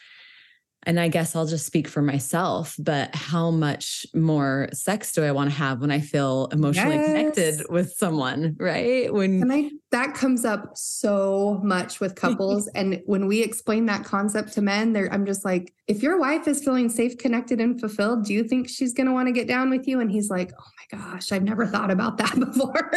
and 0.85 0.99
I 0.99 1.07
guess 1.07 1.35
I'll 1.35 1.45
just 1.45 1.65
speak 1.65 1.87
for 1.87 2.01
myself, 2.01 2.75
but 2.79 3.13
how 3.15 3.51
much 3.51 4.05
more 4.13 4.69
sex 4.73 5.11
do 5.11 5.23
I 5.23 5.31
want 5.31 5.49
to 5.49 5.55
have 5.55 5.81
when 5.81 5.91
I 5.91 5.99
feel 5.99 6.47
emotionally 6.51 6.95
yes. 6.95 7.07
connected 7.07 7.65
with 7.69 7.93
someone, 7.93 8.55
right? 8.59 9.13
When 9.13 9.51
I, 9.51 9.71
that 9.93 10.15
comes 10.15 10.43
up 10.43 10.75
so 10.75 11.61
much 11.63 11.99
with 11.99 12.15
couples. 12.15 12.67
and 12.75 13.01
when 13.05 13.27
we 13.27 13.41
explain 13.43 13.85
that 13.85 14.03
concept 14.03 14.53
to 14.53 14.61
men, 14.61 14.95
I'm 15.11 15.25
just 15.25 15.45
like, 15.45 15.71
if 15.87 16.01
your 16.01 16.19
wife 16.19 16.47
is 16.47 16.63
feeling 16.63 16.89
safe, 16.89 17.17
connected, 17.17 17.61
and 17.61 17.79
fulfilled, 17.79 18.25
do 18.25 18.33
you 18.33 18.43
think 18.43 18.69
she's 18.69 18.93
gonna 18.93 19.13
want 19.13 19.27
to 19.27 19.31
get 19.31 19.47
down 19.47 19.69
with 19.69 19.87
you? 19.87 19.99
And 19.99 20.11
he's 20.11 20.29
like, 20.29 20.51
Oh 20.59 20.69
my 20.79 20.97
gosh, 20.97 21.31
I've 21.31 21.43
never 21.43 21.67
thought 21.67 21.91
about 21.91 22.17
that 22.17 22.39
before. 22.39 22.91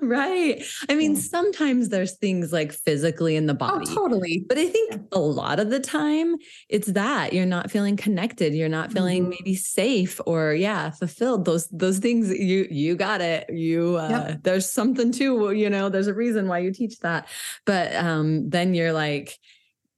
right. 0.00 0.62
I 0.88 0.94
mean, 0.94 1.14
yeah. 1.14 1.20
sometimes 1.20 1.90
there's 1.90 2.16
things 2.16 2.52
like 2.52 2.72
physically 2.72 3.36
in 3.36 3.46
the 3.46 3.54
oh, 3.54 3.56
body. 3.56 3.86
Oh, 3.90 3.94
totally. 3.94 4.44
But 4.48 4.58
I 4.58 4.66
think 4.66 4.92
yeah. 4.92 4.98
a 5.12 5.18
lot 5.18 5.60
of 5.60 5.70
the 5.70 5.80
time 5.80 6.36
it's 6.68 6.88
that 6.88 7.32
you're 7.32 7.46
not 7.46 7.70
feeling 7.70 7.96
connected 7.96 8.54
you're 8.54 8.68
not 8.68 8.92
feeling 8.92 9.22
mm-hmm. 9.22 9.30
maybe 9.30 9.54
safe 9.54 10.20
or 10.26 10.54
yeah 10.54 10.90
fulfilled 10.90 11.44
those 11.44 11.68
those 11.68 11.98
things 11.98 12.30
you 12.30 12.66
you 12.70 12.94
got 12.94 13.20
it 13.20 13.48
you 13.50 13.96
uh 13.96 14.08
yep. 14.08 14.42
there's 14.42 14.70
something 14.70 15.12
too 15.12 15.52
you 15.52 15.68
know 15.68 15.73
there's 15.88 16.06
a 16.06 16.14
reason 16.14 16.48
why 16.48 16.58
you 16.58 16.72
teach 16.72 16.98
that 17.00 17.28
but 17.64 17.94
um 17.96 18.48
then 18.48 18.74
you're 18.74 18.92
like 18.92 19.38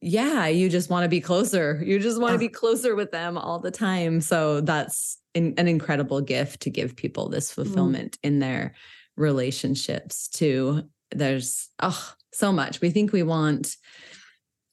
yeah 0.01 0.47
you 0.47 0.69
just 0.69 0.91
want 0.91 1.05
to 1.05 1.09
be 1.09 1.21
closer 1.21 1.83
you 1.85 1.99
just 1.99 2.21
want 2.21 2.33
to 2.33 2.39
be 2.39 2.49
closer 2.49 2.95
with 2.95 3.11
them 3.13 3.39
all 3.39 3.59
the 3.59 3.71
time 3.71 4.21
so 4.21 4.61
that's 4.61 5.19
in, 5.35 5.55
an 5.59 5.69
incredible 5.69 6.21
gift 6.21 6.61
to 6.61 6.71
give 6.71 6.97
people 6.97 7.29
this 7.29 7.51
mm. 7.51 7.55
fulfillment 7.55 8.13
mm. 8.13 8.19
in 8.29 8.39
their 8.39 8.75
relationships 9.17 10.29
too 10.29 10.83
there's 11.13 11.71
oh 11.81 12.15
so 12.33 12.53
much 12.53 12.81
we 12.81 12.91
think 12.91 13.13
we 13.13 13.23
want 13.23 13.77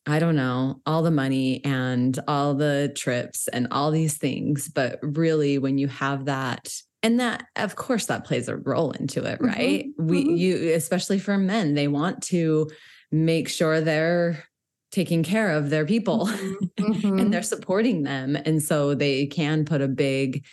I 0.05 0.19
don't 0.19 0.35
know, 0.35 0.81
all 0.85 1.01
the 1.01 1.11
money 1.11 1.63
and 1.63 2.17
all 2.27 2.55
the 2.55 2.91
trips 2.95 3.47
and 3.47 3.67
all 3.71 3.89
these 3.89 4.17
things. 4.17 4.67
But 4.67 4.99
really, 5.01 5.57
when 5.57 5.77
you 5.77 5.87
have 5.87 6.25
that, 6.25 6.75
and 7.03 7.19
that, 7.19 7.45
of 7.55 7.75
course, 7.75 8.05
that 8.07 8.23
plays 8.23 8.47
a 8.47 8.55
role 8.55 8.91
into 8.91 9.23
it, 9.25 9.39
right? 9.41 9.85
Mm-hmm. 9.85 10.07
We, 10.07 10.23
mm-hmm. 10.23 10.35
you, 10.35 10.73
especially 10.73 11.19
for 11.19 11.37
men, 11.37 11.73
they 11.73 11.87
want 11.87 12.23
to 12.23 12.71
make 13.11 13.49
sure 13.49 13.81
they're 13.81 14.43
taking 14.91 15.23
care 15.23 15.51
of 15.51 15.69
their 15.69 15.85
people 15.85 16.27
mm-hmm. 16.27 16.63
and 16.85 16.95
mm-hmm. 16.95 17.29
they're 17.29 17.43
supporting 17.43 18.03
them. 18.03 18.35
And 18.35 18.63
so 18.63 18.95
they 18.95 19.27
can 19.27 19.65
put 19.65 19.81
a 19.81 19.87
big, 19.87 20.45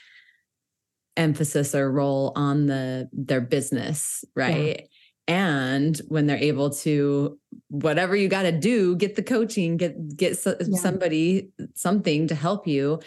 emphasis 1.17 1.75
or 1.75 1.91
role 1.91 2.33
on 2.37 2.67
the 2.67 3.09
their 3.13 3.41
business 3.41 4.25
right 4.37 4.89
and 5.31 5.99
when 6.09 6.27
they're 6.27 6.37
able 6.37 6.71
to 6.71 7.39
whatever 7.69 8.17
you 8.17 8.29
got 8.29 8.43
to 8.43 8.53
do 8.53 8.97
get 8.97 9.15
the 9.15 9.23
coaching 9.23 9.77
get 9.77 10.17
get 10.17 10.37
so, 10.37 10.57
yeah. 10.61 10.77
somebody 10.77 11.51
something 11.75 12.27
to 12.27 12.35
help 12.35 12.67
you 12.67 12.99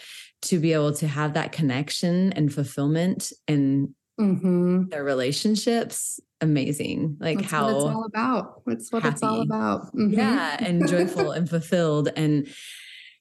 to 0.41 0.57
be 0.57 0.71
able 0.71 0.93
to 0.93 1.05
have 1.05 1.33
that 1.33 1.51
connection 1.51 2.31
and 2.33 2.53
fulfillment 2.53 3.33
in 3.47 3.93
mm-hmm. 4.17 4.83
their 4.87 5.03
relationships 5.03 6.21
amazing 6.39 7.17
like 7.19 7.39
That's 7.39 7.51
how 7.51 7.67
it's 7.67 7.83
all 7.83 8.05
about 8.05 8.61
what's 8.63 8.89
what 8.91 9.03
happy. 9.03 9.13
it's 9.13 9.23
all 9.23 9.41
about 9.41 9.87
mm-hmm. 9.87 10.13
yeah 10.13 10.55
and 10.59 10.87
joyful 10.87 11.31
and 11.31 11.49
fulfilled 11.55 12.09
and 12.15 12.47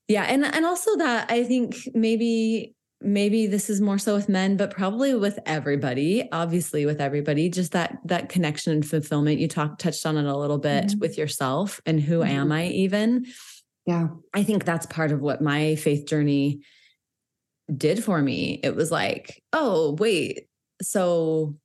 yeah 0.07 0.25
and 0.25 0.45
and 0.45 0.65
also 0.65 0.97
that 0.99 1.29
i 1.29 1.43
think 1.43 1.77
maybe 1.93 2.77
maybe 3.05 3.47
this 3.47 3.69
is 3.69 3.81
more 3.81 3.99
so 3.99 4.15
with 4.15 4.29
men 4.29 4.57
but 4.57 4.71
probably 4.71 5.15
with 5.15 5.39
everybody 5.47 6.29
obviously 6.33 6.87
with 6.87 7.01
everybody 7.01 7.49
just 7.49 7.73
that 7.73 7.99
that 8.05 8.29
connection 8.29 8.73
and 8.73 8.87
fulfillment 8.87 9.41
you 9.41 9.49
talked 9.49 9.81
touched 9.81 10.05
on 10.07 10.17
it 10.17 10.25
a 10.25 10.37
little 10.37 10.59
bit 10.59 10.87
mm-hmm. 10.87 10.99
with 11.01 11.19
yourself 11.19 11.81
and 11.87 12.01
who 12.01 12.21
mm-hmm. 12.21 12.31
am 12.31 12.53
i 12.53 12.67
even 12.67 13.27
yeah 13.87 14.09
i 14.35 14.43
think 14.43 14.65
that's 14.65 14.87
part 14.87 15.13
of 15.13 15.21
what 15.21 15.41
my 15.41 15.75
faith 15.77 16.07
journey 16.07 16.61
did 17.75 18.03
for 18.03 18.21
me 18.21 18.61
it 18.63 18.77
was 18.77 18.91
like 18.91 19.43
oh 19.53 19.97
wait 19.99 20.47
so 20.81 21.57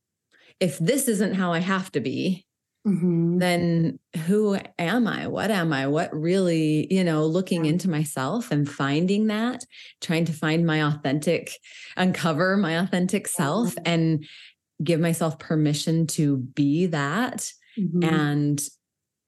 if 0.60 0.78
this 0.80 1.08
isn't 1.08 1.36
how 1.36 1.54
i 1.54 1.60
have 1.60 1.92
to 1.92 2.00
be 2.00 2.47
mm-hmm. 2.88 3.38
then 3.40 4.00
who 4.26 4.58
am 4.80 5.08
I? 5.08 5.28
What 5.28 5.52
am 5.52 5.74
I? 5.74 5.88
What 5.88 6.14
really, 6.14 6.88
you 6.94 7.04
know, 7.04 7.26
looking 7.26 7.66
yeah. 7.66 7.72
into 7.72 7.90
myself 7.90 8.52
and 8.52 8.70
finding 8.70 9.28
that, 9.28 9.66
trying 10.02 10.26
to 10.26 10.34
find 10.34 10.66
my 10.66 10.84
authentic, 10.84 11.52
uncover 11.98 12.58
my 12.58 12.80
authentic 12.80 13.28
self 13.28 13.76
and 13.86 14.26
give 14.84 15.00
myself 15.00 15.40
permission 15.40 16.08
to 16.08 16.38
be 16.38 16.88
that. 16.88 17.52
Mm-hmm. 17.78 18.04
And 18.04 18.62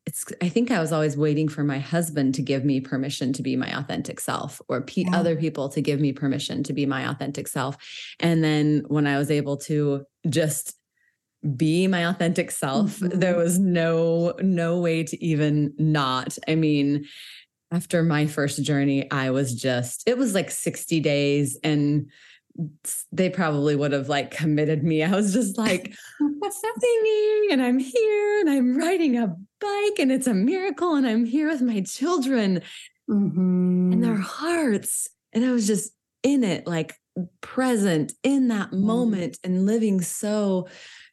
it's, 0.06 0.26
I 0.42 0.50
think 0.50 0.72
I 0.72 0.80
was 0.80 0.92
always 0.92 1.16
waiting 1.16 1.48
for 1.48 1.64
my 1.64 1.78
husband 1.78 2.34
to 2.36 2.42
give 2.42 2.66
me 2.66 2.80
permission 2.80 3.32
to 3.34 3.44
be 3.44 3.56
my 3.56 3.78
authentic 3.78 4.20
self 4.20 4.60
or 4.68 4.82
pe- 4.82 5.04
yeah. 5.04 5.16
other 5.16 5.36
people 5.36 5.70
to 5.70 5.82
give 5.82 6.00
me 6.00 6.14
permission 6.14 6.64
to 6.64 6.74
be 6.74 6.88
my 6.88 7.08
authentic 7.08 7.48
self. 7.48 7.78
And 8.20 8.44
then 8.44 8.84
when 8.88 9.06
I 9.06 9.20
was 9.20 9.30
able 9.30 9.58
to 9.58 10.06
just 10.28 10.79
be 11.56 11.88
my 11.88 12.08
authentic 12.08 12.52
self 12.52 13.00
mm-hmm. 13.00 13.18
there 13.20 13.38
was 13.38 13.58
no 13.60 14.34
no 14.42 14.80
way 14.80 15.04
to 15.04 15.24
even 15.24 15.74
not 15.78 16.38
i 16.48 16.56
mean 16.56 17.06
after 17.72 18.04
my 18.04 18.28
first 18.28 18.62
journey 18.64 19.10
i 19.12 19.30
was 19.30 19.56
just 19.56 20.04
it 20.06 20.18
was 20.18 20.34
like 20.34 20.52
60 20.52 21.00
days 21.00 21.58
and 21.64 22.10
they 23.14 23.30
probably 23.30 23.76
would 23.76 23.94
have 23.94 24.10
like 24.10 24.32
committed 24.32 24.84
me 24.84 25.02
i 25.02 25.16
was 25.16 25.32
just 25.32 25.58
like 25.58 25.96
singing 26.20 27.48
and 27.52 27.62
i'm 27.62 27.80
here 27.80 28.40
and 28.42 28.50
i'm 28.50 28.78
riding 28.78 29.18
a 29.18 29.28
bike 29.28 30.00
and 30.00 30.12
it's 30.12 30.28
a 30.28 30.34
miracle 30.34 30.96
and 30.96 31.08
i'm 31.08 31.24
here 31.24 31.48
with 31.48 31.62
my 31.62 31.80
children 31.82 32.62
mm-hmm. 33.10 33.94
and 33.94 34.04
their 34.04 34.18
hearts 34.18 35.08
and 35.32 35.46
i 35.46 35.52
was 35.52 35.68
just 35.68 35.94
in 36.22 36.44
it 36.44 36.68
like 36.68 36.96
present 37.42 38.14
in 38.24 38.50
that 38.50 38.72
mm-hmm. 38.72 38.86
moment 38.86 39.38
and 39.44 39.66
living 39.66 40.02
so 40.02 40.68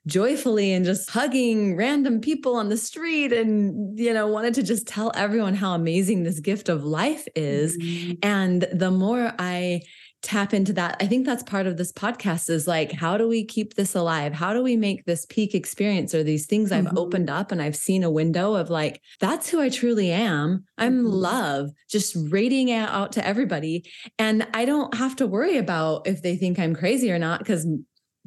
joyfully 0.06 0.72
and 0.72 0.84
just 0.84 1.10
hugging 1.10 1.76
random 1.76 2.20
people 2.20 2.54
on 2.54 2.68
the 2.68 2.76
street 2.76 3.32
and 3.32 3.98
you 3.98 4.14
know 4.14 4.26
wanted 4.26 4.54
to 4.54 4.62
just 4.62 4.86
tell 4.86 5.10
everyone 5.14 5.54
how 5.54 5.74
amazing 5.74 6.22
this 6.22 6.40
gift 6.40 6.68
of 6.68 6.84
life 6.84 7.26
is 7.34 7.76
mm-hmm. 7.76 8.12
and 8.22 8.68
the 8.72 8.90
more 8.90 9.32
i 9.38 9.80
tap 10.22 10.54
into 10.54 10.72
that 10.72 10.96
i 11.00 11.06
think 11.06 11.26
that's 11.26 11.42
part 11.42 11.66
of 11.66 11.76
this 11.76 11.92
podcast 11.92 12.48
is 12.48 12.66
like 12.66 12.92
how 12.92 13.18
do 13.18 13.28
we 13.28 13.44
keep 13.44 13.74
this 13.74 13.94
alive 13.94 14.32
how 14.32 14.52
do 14.52 14.62
we 14.62 14.76
make 14.76 15.04
this 15.04 15.26
peak 15.26 15.54
experience 15.54 16.14
or 16.14 16.22
these 16.22 16.46
things 16.46 16.70
mm-hmm. 16.70 16.86
i've 16.86 16.96
opened 16.96 17.28
up 17.28 17.50
and 17.50 17.60
i've 17.60 17.76
seen 17.76 18.02
a 18.02 18.10
window 18.10 18.54
of 18.54 18.70
like 18.70 19.00
that's 19.20 19.48
who 19.48 19.60
i 19.60 19.68
truly 19.68 20.10
am 20.10 20.64
i'm 20.78 20.98
mm-hmm. 20.98 21.06
love 21.06 21.70
just 21.90 22.16
radiating 22.30 22.72
out 22.72 23.12
to 23.12 23.26
everybody 23.26 23.84
and 24.18 24.46
i 24.54 24.64
don't 24.64 24.94
have 24.94 25.14
to 25.16 25.26
worry 25.26 25.58
about 25.58 26.06
if 26.06 26.22
they 26.22 26.36
think 26.36 26.58
i'm 26.58 26.74
crazy 26.74 27.10
or 27.10 27.18
not 27.18 27.40
because 27.40 27.66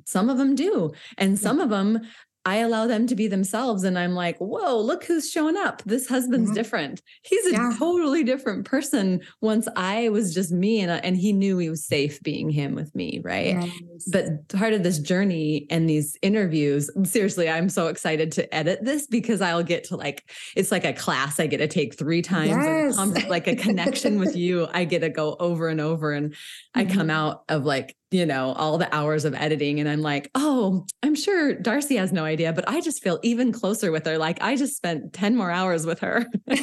some 0.09 0.29
of 0.29 0.37
them 0.37 0.55
do. 0.55 0.91
And 1.17 1.37
some 1.37 1.59
of 1.59 1.69
them, 1.69 2.01
I 2.45 2.57
allow 2.57 2.87
them 2.87 3.05
to 3.07 3.15
be 3.15 3.27
themselves. 3.27 3.83
And 3.83 3.99
I'm 3.99 4.15
like, 4.15 4.37
whoa, 4.39 4.79
look 4.79 5.03
who's 5.03 5.29
showing 5.29 5.57
up. 5.57 5.83
This 5.85 6.07
husband's 6.07 6.49
mm-hmm. 6.49 6.55
different. 6.55 7.01
He's 7.21 7.45
a 7.47 7.51
yeah. 7.51 7.75
totally 7.77 8.23
different 8.23 8.65
person 8.65 9.21
once 9.41 9.67
I 9.75 10.09
was 10.09 10.33
just 10.33 10.51
me 10.51 10.79
and, 10.79 10.89
and 10.89 11.17
he 11.17 11.33
knew 11.33 11.57
he 11.57 11.69
was 11.69 11.85
safe 11.85 12.19
being 12.23 12.49
him 12.49 12.75
with 12.75 12.95
me. 12.95 13.21
Right. 13.23 13.69
But 14.11 14.47
part 14.47 14.73
of 14.73 14.83
this 14.83 14.99
journey 14.99 15.67
and 15.69 15.87
these 15.87 16.17
interviews, 16.21 16.89
seriously, 17.03 17.49
I'm 17.49 17.69
so 17.69 17.87
excited 17.87 18.31
to 18.33 18.55
edit 18.55 18.79
this 18.83 19.05
because 19.05 19.41
I'll 19.41 19.61
get 19.61 19.83
to 19.85 19.97
like, 19.97 20.31
it's 20.55 20.71
like 20.71 20.85
a 20.85 20.93
class 20.93 21.39
I 21.39 21.47
get 21.47 21.57
to 21.57 21.67
take 21.67 21.95
three 21.95 22.21
times, 22.21 22.49
yes. 22.49 22.97
like 23.27 23.47
a 23.47 23.55
connection 23.55 24.17
with 24.17 24.35
you. 24.37 24.67
I 24.73 24.85
get 24.85 25.01
to 25.01 25.09
go 25.09 25.35
over 25.39 25.67
and 25.67 25.81
over. 25.81 26.13
And 26.13 26.31
mm-hmm. 26.31 26.79
I 26.79 26.85
come 26.85 27.09
mm-hmm. 27.09 27.11
out 27.11 27.43
of 27.49 27.65
like, 27.65 27.95
you 28.11 28.25
know, 28.25 28.53
all 28.53 28.77
the 28.79 28.93
hours 28.93 29.23
of 29.23 29.35
editing. 29.35 29.79
And 29.79 29.87
I'm 29.87 30.01
like, 30.01 30.31
oh, 30.33 30.85
I'm 31.03 31.13
sure 31.13 31.53
Darcy 31.53 31.95
has 31.97 32.11
no 32.11 32.23
idea, 32.23 32.51
but 32.51 32.67
I 32.67 32.81
just 32.81 33.03
feel 33.03 33.19
even 33.21 33.51
closer 33.51 33.91
with 33.91 34.05
her. 34.07 34.17
Like 34.17 34.41
I 34.41 34.55
just 34.55 34.75
spent 34.75 35.13
10 35.13 35.35
more 35.35 35.51
hours 35.51 35.85
with 35.85 35.99
her. 35.99 36.25
but 36.47 36.57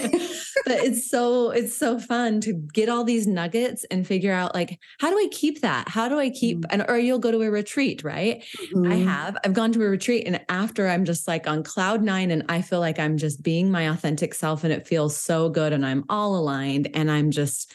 it's 0.67 1.09
so, 1.09 1.51
it's 1.51 1.77
so 1.77 2.01
fun 2.01 2.41
to 2.41 2.53
get 2.53 2.89
all 2.89 3.05
these 3.05 3.29
nuggets 3.29 3.85
and 3.93 4.05
figure 4.05 4.33
out 4.33 4.55
like, 4.55 4.81
how 4.99 5.09
do 5.09 5.17
I 5.17 5.29
keep 5.31 5.61
that? 5.61 5.89
How 5.89 6.09
do 6.09 6.19
I 6.19 6.31
keep, 6.31 6.59
mm-hmm. 6.59 6.81
and 6.81 6.91
or 6.91 6.99
you'll 6.99 7.21
go 7.21 7.31
to 7.31 7.43
a 7.43 7.51
retreat, 7.51 8.03
right? 8.03 8.45
Mm-hmm. 8.75 8.91
I 8.91 8.97
have, 8.97 9.37
I've 9.45 9.55
gone 9.55 9.73
to 9.73 9.83
a 9.85 9.89
retreat 9.89 10.27
and 10.27 10.41
after 10.49 10.89
I'm 10.89 11.05
just 11.05 11.29
like 11.29 11.47
on 11.47 11.63
cloud 11.63 12.03
nine 12.03 12.33
and 12.33 12.45
I 12.49 12.61
feel 12.61 12.81
like 12.81 12.99
I'm 12.99 13.17
just 13.17 13.43
being 13.45 13.71
my 13.71 13.89
authentic 13.89 14.35
self 14.35 14.65
and 14.65 14.73
it 14.73 14.89
feels 14.89 15.17
so 15.17 15.49
good 15.49 15.73
and 15.73 15.87
I'm 15.87 16.05
all 16.09 16.37
aligned 16.37 16.89
and 16.95 17.09
I'm 17.09 17.31
just, 17.31 17.73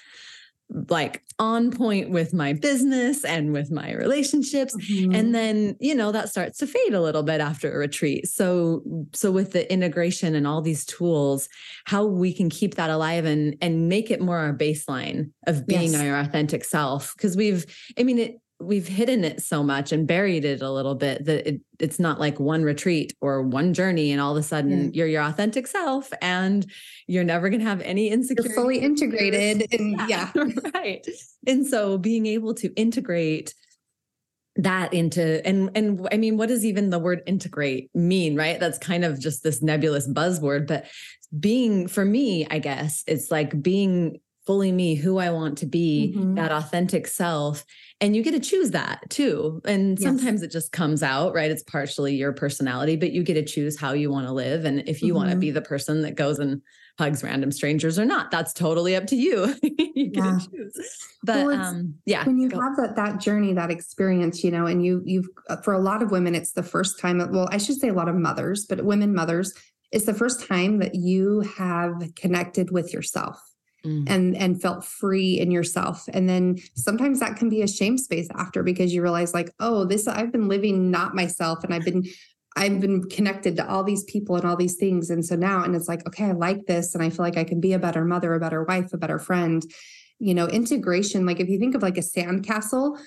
like 0.87 1.21
on 1.37 1.69
point 1.71 2.09
with 2.11 2.33
my 2.33 2.53
business 2.53 3.25
and 3.25 3.51
with 3.51 3.71
my 3.71 3.93
relationships 3.93 4.75
Mhm. 4.75 5.13
and 5.15 5.35
then 5.35 5.75
you 5.79 5.93
know 5.93 6.11
that 6.11 6.29
starts 6.29 6.57
to 6.59 6.67
fade 6.67 6.93
a 6.93 7.01
little 7.01 7.23
bit 7.23 7.41
after 7.41 7.71
a 7.73 7.77
retreat 7.77 8.27
so 8.27 8.81
so 9.13 9.31
with 9.31 9.51
the 9.51 9.69
integration 9.71 10.33
and 10.33 10.47
all 10.47 10.61
these 10.61 10.85
tools 10.85 11.49
how 11.85 12.05
we 12.05 12.31
can 12.33 12.49
keep 12.49 12.75
that 12.75 12.89
alive 12.89 13.25
and 13.25 13.55
and 13.61 13.89
make 13.89 14.09
it 14.11 14.21
more 14.21 14.37
our 14.37 14.53
baseline 14.53 15.29
of 15.47 15.67
being 15.67 15.91
Yes. 15.91 16.01
our 16.01 16.19
authentic 16.19 16.63
self 16.63 17.13
because 17.17 17.35
we've 17.35 17.65
i 17.97 18.03
mean 18.03 18.19
it 18.19 18.39
we've 18.61 18.87
hidden 18.87 19.23
it 19.23 19.41
so 19.41 19.63
much 19.63 19.91
and 19.91 20.07
buried 20.07 20.45
it 20.45 20.61
a 20.61 20.71
little 20.71 20.95
bit 20.95 21.25
that 21.25 21.47
it, 21.47 21.61
it's 21.79 21.99
not 21.99 22.19
like 22.19 22.39
one 22.39 22.63
retreat 22.63 23.15
or 23.21 23.41
one 23.41 23.73
journey 23.73 24.11
and 24.11 24.21
all 24.21 24.31
of 24.31 24.37
a 24.37 24.43
sudden 24.43 24.85
Yeah. 24.85 24.89
you're 24.93 25.07
your 25.07 25.23
authentic 25.23 25.67
self 25.67 26.11
and 26.21 26.65
you're 27.07 27.23
never 27.23 27.49
going 27.49 27.59
to 27.61 27.65
have 27.65 27.81
any 27.81 28.09
insecurity 28.09 28.53
you're 28.53 28.61
fully 28.63 28.79
integrated 28.89 29.67
and 29.73 30.09
yeah, 30.09 30.31
right. 30.73 31.05
And 31.47 31.65
so 31.65 31.97
being 31.97 32.25
able 32.25 32.53
to 32.55 32.73
integrate 32.75 33.53
that 34.57 34.93
into 34.93 35.45
and 35.47 35.69
and 35.75 36.07
I 36.11 36.17
mean 36.17 36.35
what 36.35 36.49
does 36.49 36.65
even 36.65 36.89
the 36.89 36.99
word 36.99 37.21
integrate 37.25 37.89
mean, 37.95 38.35
right? 38.35 38.59
That's 38.59 38.77
kind 38.77 39.05
of 39.05 39.19
just 39.19 39.43
this 39.43 39.61
nebulous 39.61 40.07
buzzword, 40.09 40.67
but 40.67 40.85
being 41.39 41.87
for 41.87 42.03
me, 42.03 42.45
I 42.51 42.59
guess, 42.59 43.03
it's 43.07 43.31
like 43.31 43.61
being 43.61 44.19
fully 44.45 44.71
me, 44.71 44.95
who 44.95 45.17
I 45.17 45.29
want 45.31 45.57
to 45.59 45.65
be, 45.65 46.13
Mhm. 46.17 46.35
that 46.35 46.51
authentic 46.51 47.07
self. 47.07 47.63
And 47.99 48.15
you 48.15 48.23
get 48.23 48.31
to 48.31 48.39
choose 48.39 48.71
that 48.71 49.01
too. 49.09 49.61
And 49.65 49.99
Yes. 49.99 50.07
sometimes 50.09 50.41
it 50.41 50.51
just 50.51 50.71
comes 50.71 51.03
out, 51.03 51.33
right? 51.35 51.51
It's 51.51 51.63
partially 51.63 52.15
your 52.15 52.33
personality, 52.33 52.95
but 52.95 53.11
you 53.11 53.23
get 53.23 53.35
to 53.35 53.45
choose 53.45 53.79
how 53.79 53.93
you 53.93 54.09
want 54.09 54.25
to 54.27 54.33
live. 54.33 54.65
And 54.65 54.87
if 54.89 55.01
you 55.03 55.13
want 55.13 55.29
to 55.29 55.35
be 55.35 55.51
the 55.51 55.61
person 55.61 56.01
that 56.01 56.15
goes 56.15 56.39
and 56.39 56.61
hugs 56.97 57.23
random 57.23 57.51
strangers 57.51 57.99
or 57.99 58.05
not, 58.05 58.31
that's 58.31 58.53
totally 58.53 58.95
up 58.95 59.05
to 59.07 59.15
you. 59.15 59.53
you 59.63 60.09
get 60.09 60.23
Yeah. 60.25 60.37
to 60.39 60.49
choose. 60.49 60.97
But 61.23 61.45
Well, 61.45 61.61
um, 61.61 61.95
yeah. 62.07 62.25
when 62.25 62.39
you 62.39 62.49
go. 62.49 62.59
have 62.59 62.75
that 62.77 62.95
that 62.95 63.19
journey 63.19 63.53
that 63.53 63.69
experience 63.69 64.43
you 64.43 64.49
know 64.49 64.65
and 64.65 64.83
you 64.83 65.03
you've 65.05 65.27
uh, 65.49 65.57
for 65.57 65.73
a 65.73 65.79
lot 65.79 66.01
of 66.01 66.09
women 66.09 66.33
it's 66.33 66.53
the 66.53 66.63
first 66.63 66.99
time 66.99 67.19
well 67.31 67.47
i 67.51 67.57
should 67.57 67.75
say 67.79 67.89
a 67.89 67.93
lot 67.93 68.09
of 68.09 68.15
mothers 68.15 68.65
but 68.65 68.83
women 68.83 69.13
mothers 69.13 69.53
it's 69.91 70.05
the 70.05 70.13
first 70.15 70.45
time 70.47 70.79
that 70.79 70.95
you 70.95 71.41
have 71.41 71.93
connected 72.15 72.71
with 72.71 72.91
yourself 72.93 73.39
Mm. 73.83 74.03
and 74.07 74.37
and 74.37 74.61
felt 74.61 74.85
free 74.85 75.39
in 75.39 75.49
yourself. 75.49 76.07
And 76.13 76.29
then 76.29 76.59
sometimes 76.75 77.19
that 77.19 77.35
can 77.35 77.49
be 77.49 77.63
a 77.63 77.67
shame 77.67 77.97
space 77.97 78.27
after 78.35 78.61
because 78.61 78.93
you 78.93 79.01
realize 79.01 79.33
like 79.33 79.49
oh 79.59 79.85
this 79.85 80.07
i've 80.07 80.31
been 80.31 80.47
living 80.47 80.91
not 80.91 81.15
myself 81.15 81.63
and 81.63 81.73
i've 81.73 81.83
been 81.83 82.03
i've 82.55 82.79
been 82.79 83.01
connected 83.09 83.55
to 83.55 83.67
all 83.67 83.83
these 83.83 84.03
people 84.03 84.35
and 84.35 84.45
all 84.45 84.55
these 84.55 84.75
things. 84.75 85.09
And 85.09 85.25
so 85.25 85.35
now 85.35 85.63
and 85.63 85.75
it's 85.75 85.87
like 85.87 86.05
okay 86.05 86.25
i 86.25 86.31
like 86.31 86.67
this 86.67 86.93
and 86.93 87.03
i 87.03 87.09
feel 87.09 87.25
like 87.25 87.37
i 87.37 87.43
can 87.43 87.59
be 87.59 87.73
a 87.73 87.79
better 87.79 88.05
mother 88.05 88.35
a 88.35 88.39
better 88.39 88.63
wife 88.63 88.93
a 88.93 88.97
better 88.97 89.17
friend 89.17 89.65
you 90.21 90.33
know 90.33 90.47
integration 90.47 91.25
like 91.25 91.39
if 91.39 91.49
you 91.49 91.57
think 91.59 91.75
of 91.75 91.81
like 91.81 91.97
a 91.97 92.01
sand 92.01 92.45
castle 92.45 92.97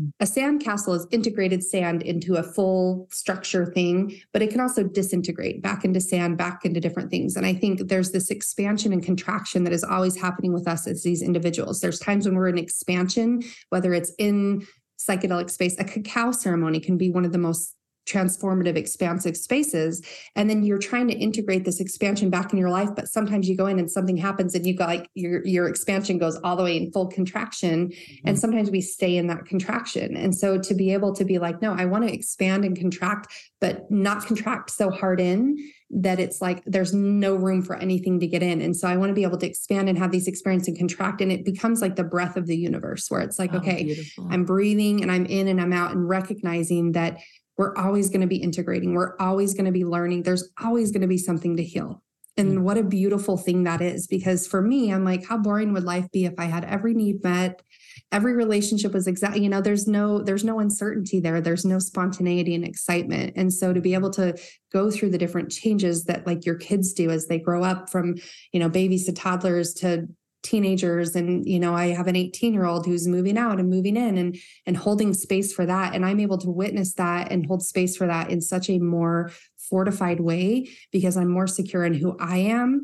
Mhm. 0.00 0.12
a 0.20 0.26
sand 0.26 0.60
castle 0.60 0.94
is 0.94 1.06
integrated 1.10 1.62
sand 1.64 2.02
into 2.02 2.36
a 2.36 2.42
full 2.42 3.08
structure 3.10 3.66
thing, 3.66 4.14
but 4.32 4.40
it 4.42 4.50
can 4.50 4.60
also 4.60 4.84
disintegrate 4.84 5.60
back 5.60 5.84
into 5.84 6.00
sand, 6.00 6.38
back 6.38 6.64
into 6.64 6.78
different 6.78 7.10
things. 7.10 7.34
And 7.34 7.44
I 7.44 7.54
think 7.54 7.88
there's 7.88 8.12
this 8.12 8.30
expansion 8.30 8.92
and 8.92 9.02
contraction 9.02 9.64
that 9.64 9.72
is 9.72 9.82
always 9.82 10.14
happening 10.16 10.52
with 10.52 10.68
us 10.68 10.86
as 10.86 11.02
these 11.02 11.20
individuals. 11.22 11.80
There's 11.80 11.98
times 11.98 12.26
when 12.26 12.36
we're 12.36 12.48
in 12.48 12.58
expansion, 12.58 13.42
whether 13.70 13.92
it's 13.92 14.12
in 14.18 14.64
psychedelic 15.00 15.50
space, 15.50 15.76
a 15.80 15.84
cacao 15.84 16.30
ceremony 16.30 16.78
can 16.78 16.96
be 16.96 17.10
one 17.10 17.24
of 17.24 17.32
the 17.32 17.38
most 17.38 17.74
transformative, 18.06 18.76
expansive 18.76 19.36
spaces. 19.36 20.04
And 20.34 20.50
then 20.50 20.62
you're 20.62 20.78
trying 20.78 21.08
to 21.08 21.14
integrate 21.14 21.64
this 21.64 21.80
expansion 21.80 22.30
back 22.30 22.52
in 22.52 22.58
your 22.58 22.70
life, 22.70 22.90
but 22.94 23.08
sometimes 23.08 23.48
you 23.48 23.56
go 23.56 23.66
in 23.66 23.78
and 23.78 23.90
something 23.90 24.16
happens 24.16 24.54
and 24.54 24.66
you 24.66 24.74
go 24.74 24.84
like 24.84 25.08
your 25.14 25.44
your 25.46 25.68
expansion 25.68 26.18
goes 26.18 26.36
all 26.38 26.56
the 26.56 26.62
way 26.62 26.76
in 26.76 26.90
full 26.90 27.06
contraction 27.06 27.82
and 27.82 27.92
mm-hmm. 27.92 28.34
sometimes 28.34 28.70
we 28.70 28.80
stay 28.80 29.16
in 29.16 29.26
that 29.28 29.46
contraction. 29.46 30.16
And 30.16 30.34
so 30.34 30.58
to 30.58 30.74
be 30.74 30.92
able 30.92 31.14
to 31.14 31.24
be 31.24 31.38
like, 31.38 31.62
no, 31.62 31.74
I 31.74 31.84
want 31.84 32.06
to 32.06 32.12
expand 32.12 32.64
and 32.64 32.76
contract, 32.76 33.32
but 33.60 33.90
not 33.90 34.26
contract 34.26 34.70
so 34.70 34.90
hard 34.90 35.20
in 35.20 35.56
that 35.94 36.18
it's 36.18 36.40
like 36.40 36.64
there's 36.64 36.94
no 36.94 37.34
room 37.34 37.60
for 37.62 37.76
anything 37.76 38.18
to 38.18 38.26
get 38.26 38.42
in. 38.42 38.62
And 38.62 38.74
so 38.74 38.88
I 38.88 38.96
want 38.96 39.10
to 39.10 39.14
be 39.14 39.24
able 39.24 39.36
to 39.38 39.46
expand 39.46 39.90
and 39.90 39.98
have 39.98 40.10
these 40.10 40.26
experiences 40.26 40.68
and 40.68 40.78
contract. 40.78 41.20
And 41.20 41.30
it 41.30 41.44
becomes 41.44 41.82
like 41.82 41.96
the 41.96 42.04
breath 42.04 42.36
of 42.36 42.46
the 42.46 42.56
universe 42.56 43.10
where 43.10 43.20
it's 43.20 43.38
like, 43.38 43.52
Oh, 43.52 43.58
okay, 43.58 43.84
beautiful. 43.84 44.26
I'm 44.30 44.44
breathing 44.44 45.02
and 45.02 45.12
I'm 45.12 45.26
in 45.26 45.48
and 45.48 45.60
I'm 45.60 45.72
out 45.72 45.92
and 45.92 46.08
recognizing 46.08 46.92
that 46.92 47.18
we're 47.62 47.76
always 47.76 48.08
going 48.10 48.22
to 48.22 48.26
be 48.26 48.42
integrating. 48.42 48.92
We're 48.92 49.14
always 49.20 49.54
going 49.54 49.66
to 49.66 49.70
be 49.72 49.84
learning. 49.84 50.24
There's 50.24 50.48
always 50.60 50.90
going 50.90 51.02
to 51.02 51.06
be 51.06 51.18
something 51.18 51.56
to 51.58 51.62
heal. 51.62 52.02
And 52.36 52.58
Mm. 52.58 52.62
what 52.62 52.76
a 52.76 52.82
beautiful 52.82 53.36
thing 53.36 53.62
that 53.64 53.80
is. 53.80 54.08
Because 54.08 54.48
for 54.48 54.60
me, 54.60 54.92
I'm 54.92 55.04
like, 55.04 55.24
how 55.24 55.38
boring 55.38 55.72
would 55.72 55.84
life 55.84 56.10
be 56.10 56.24
if 56.24 56.34
I 56.38 56.46
had 56.46 56.64
every 56.64 56.92
need 56.92 57.22
met? 57.22 57.62
Every 58.10 58.32
relationship 58.32 58.94
was 58.94 59.06
exact, 59.06 59.36
you 59.36 59.48
know, 59.48 59.60
there's 59.60 59.86
no, 59.86 60.22
there's 60.22 60.42
no 60.42 60.58
uncertainty 60.58 61.20
there. 61.20 61.40
There's 61.40 61.64
no 61.64 61.78
spontaneity 61.78 62.56
and 62.56 62.64
excitement. 62.64 63.34
And 63.36 63.52
so 63.54 63.72
to 63.72 63.80
be 63.80 63.94
able 63.94 64.10
to 64.14 64.36
go 64.72 64.90
through 64.90 65.10
the 65.10 65.18
different 65.18 65.52
changes 65.52 66.04
that 66.06 66.26
like 66.26 66.44
your 66.44 66.56
kids 66.56 66.92
do 66.94 67.10
as 67.10 67.26
they 67.26 67.38
grow 67.38 67.62
up 67.62 67.90
from, 67.90 68.16
you 68.52 68.58
know, 68.58 68.68
babies 68.68 69.06
to 69.06 69.12
toddlers 69.12 69.72
to 69.74 70.08
teenagers 70.42 71.14
and 71.14 71.46
you 71.46 71.58
know 71.60 71.74
i 71.74 71.88
have 71.88 72.08
an 72.08 72.16
18 72.16 72.52
year 72.52 72.64
old 72.64 72.84
who's 72.84 73.06
moving 73.06 73.38
out 73.38 73.60
and 73.60 73.70
moving 73.70 73.96
in 73.96 74.18
and 74.18 74.36
and 74.66 74.76
holding 74.76 75.14
space 75.14 75.52
for 75.52 75.64
that. 75.66 75.94
And 75.94 76.04
i'm 76.04 76.20
able 76.20 76.38
to 76.38 76.50
witness 76.50 76.94
that 76.94 77.30
and 77.30 77.46
hold 77.46 77.62
space 77.62 77.96
for 77.96 78.06
that 78.06 78.30
in 78.30 78.40
such 78.40 78.68
a 78.68 78.78
more 78.78 79.30
fortified 79.56 80.20
way 80.20 80.68
because 80.90 81.16
i'm 81.16 81.30
more 81.30 81.46
secure 81.46 81.84
in 81.84 81.94
who 81.94 82.16
i 82.18 82.38
am 82.38 82.82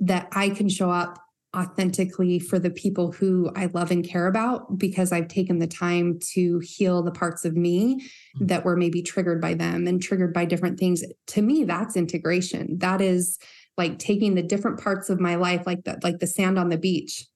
that 0.00 0.28
i 0.32 0.50
can 0.50 0.68
show 0.68 0.90
up 0.90 1.18
authentically 1.56 2.38
for 2.38 2.58
the 2.58 2.70
people 2.70 3.10
who 3.10 3.50
i 3.56 3.66
love 3.72 3.90
and 3.90 4.06
care 4.06 4.26
about 4.26 4.78
because 4.78 5.10
i've 5.12 5.28
taken 5.28 5.58
the 5.58 5.66
time 5.66 6.18
to 6.20 6.58
heal 6.58 7.02
the 7.02 7.10
parts 7.10 7.46
of 7.46 7.56
me 7.56 7.96
mm-hmm. 7.96 8.46
that 8.46 8.64
were 8.66 8.76
maybe 8.76 9.00
triggered 9.00 9.40
by 9.40 9.54
them 9.54 9.86
and 9.86 10.02
triggered 10.02 10.34
by 10.34 10.44
different 10.44 10.78
things. 10.78 11.02
To 11.28 11.42
me 11.42 11.64
that's 11.64 11.96
integration. 11.96 12.78
That 12.78 13.00
is 13.00 13.38
like 13.78 13.98
taking 13.98 14.34
the 14.34 14.42
different 14.42 14.80
parts 14.80 15.08
of 15.08 15.20
my 15.20 15.36
life 15.36 15.62
like 15.66 15.84
the 15.84 15.98
like 16.02 16.18
the 16.18 16.26
sand 16.26 16.58
on 16.58 16.68
the 16.68 16.78
beach 16.78 17.26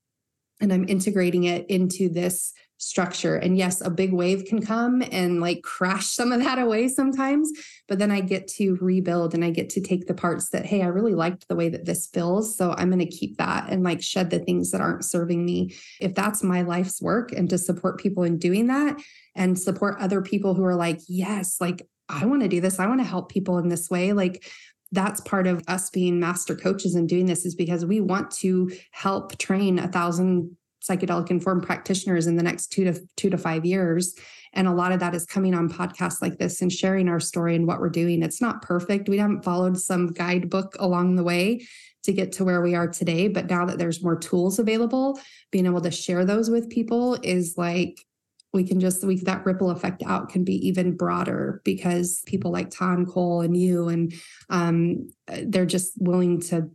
and 0.60 0.72
i'm 0.72 0.88
integrating 0.88 1.44
it 1.44 1.64
into 1.70 2.08
this 2.08 2.52
structure. 2.82 3.36
And 3.36 3.56
yes 3.56 3.80
a 3.80 3.90
big 3.90 4.12
wave 4.12 4.44
can 4.44 4.60
come 4.60 5.04
and 5.12 5.40
like 5.40 5.62
crash 5.62 6.06
some 6.06 6.32
of 6.32 6.42
that 6.42 6.58
away 6.58 6.88
sometimes 6.88 7.48
but 7.86 8.00
then 8.00 8.10
i 8.10 8.20
get 8.20 8.48
to 8.48 8.76
rebuild 8.80 9.34
and 9.34 9.44
i 9.44 9.50
get 9.50 9.70
to 9.70 9.80
take 9.80 10.08
the 10.08 10.14
parts 10.14 10.48
that 10.48 10.66
hey 10.66 10.82
i 10.82 10.86
really 10.86 11.14
liked 11.14 11.46
the 11.46 11.54
way 11.54 11.68
that 11.68 11.84
this 11.84 12.08
feels 12.08 12.56
so 12.56 12.74
i'm 12.76 12.88
going 12.90 12.98
to 12.98 13.06
keep 13.06 13.38
that 13.38 13.68
and 13.70 13.84
like 13.84 14.02
shed 14.02 14.30
the 14.30 14.40
things 14.40 14.72
that 14.72 14.80
aren't 14.80 15.04
serving 15.04 15.44
me. 15.44 15.72
If 16.00 16.16
that's 16.16 16.42
my 16.42 16.62
life's 16.62 17.00
work 17.00 17.30
and 17.30 17.48
to 17.50 17.58
support 17.58 18.00
people 18.00 18.24
in 18.24 18.38
doing 18.38 18.66
that 18.66 18.96
and 19.36 19.56
support 19.56 20.00
other 20.00 20.20
people 20.20 20.54
who 20.54 20.64
are 20.64 20.74
like 20.74 21.00
yes 21.06 21.60
like 21.60 21.86
i 22.08 22.26
want 22.26 22.42
to 22.42 22.48
do 22.48 22.60
this. 22.60 22.80
I 22.80 22.88
want 22.88 23.00
to 23.00 23.06
help 23.06 23.30
people 23.30 23.58
in 23.58 23.68
this 23.68 23.88
way 23.90 24.12
like 24.12 24.44
that's 24.92 25.20
part 25.22 25.46
of 25.46 25.62
us 25.68 25.90
being 25.90 26.20
master 26.20 26.54
coaches 26.54 26.94
and 26.94 27.08
doing 27.08 27.26
this 27.26 27.44
is 27.44 27.54
because 27.54 27.84
we 27.84 28.00
want 28.00 28.30
to 28.30 28.70
help 28.92 29.36
train 29.38 29.78
a 29.78 29.88
thousand 29.88 30.56
psychedelic 30.82 31.30
informed 31.30 31.62
practitioners 31.62 32.26
in 32.26 32.36
the 32.36 32.42
next 32.42 32.68
two 32.68 32.84
to 32.84 33.00
two 33.16 33.30
to 33.30 33.38
five 33.38 33.64
years. 33.64 34.14
And 34.52 34.68
a 34.68 34.72
lot 34.72 34.92
of 34.92 35.00
that 35.00 35.14
is 35.14 35.24
coming 35.24 35.54
on 35.54 35.70
podcasts 35.70 36.20
like 36.20 36.36
this 36.38 36.60
and 36.60 36.70
sharing 36.70 37.08
our 37.08 37.20
story 37.20 37.56
and 37.56 37.66
what 37.66 37.80
we're 37.80 37.88
doing. 37.88 38.22
It's 38.22 38.42
not 38.42 38.60
perfect. 38.60 39.08
We 39.08 39.18
haven't 39.18 39.44
followed 39.44 39.78
some 39.78 40.08
guidebook 40.08 40.76
along 40.78 41.16
the 41.16 41.24
way 41.24 41.66
to 42.04 42.12
get 42.12 42.32
to 42.32 42.44
where 42.44 42.60
we 42.60 42.74
are 42.74 42.88
today 42.88 43.28
but 43.28 43.48
now 43.48 43.64
that 43.64 43.78
there's 43.78 44.02
more 44.02 44.16
tools 44.16 44.58
available 44.58 45.20
being 45.50 45.66
able 45.66 45.80
to 45.80 45.90
share 45.90 46.24
those 46.24 46.50
with 46.50 46.68
people 46.68 47.16
is 47.22 47.54
like 47.56 48.04
we 48.52 48.64
can 48.64 48.80
just 48.80 49.02
we 49.04 49.16
that 49.16 49.44
ripple 49.46 49.70
effect 49.70 50.02
out 50.04 50.28
can 50.28 50.44
be 50.44 50.54
even 50.66 50.96
broader 50.96 51.62
because 51.64 52.22
people 52.26 52.52
like 52.52 52.70
Tom 52.70 53.06
Cole 53.06 53.40
and 53.40 53.56
you 53.56 53.88
and 53.88 54.12
um, 54.50 55.08
they're 55.26 55.66
just 55.66 55.92
willing 55.98 56.40
to 56.42 56.70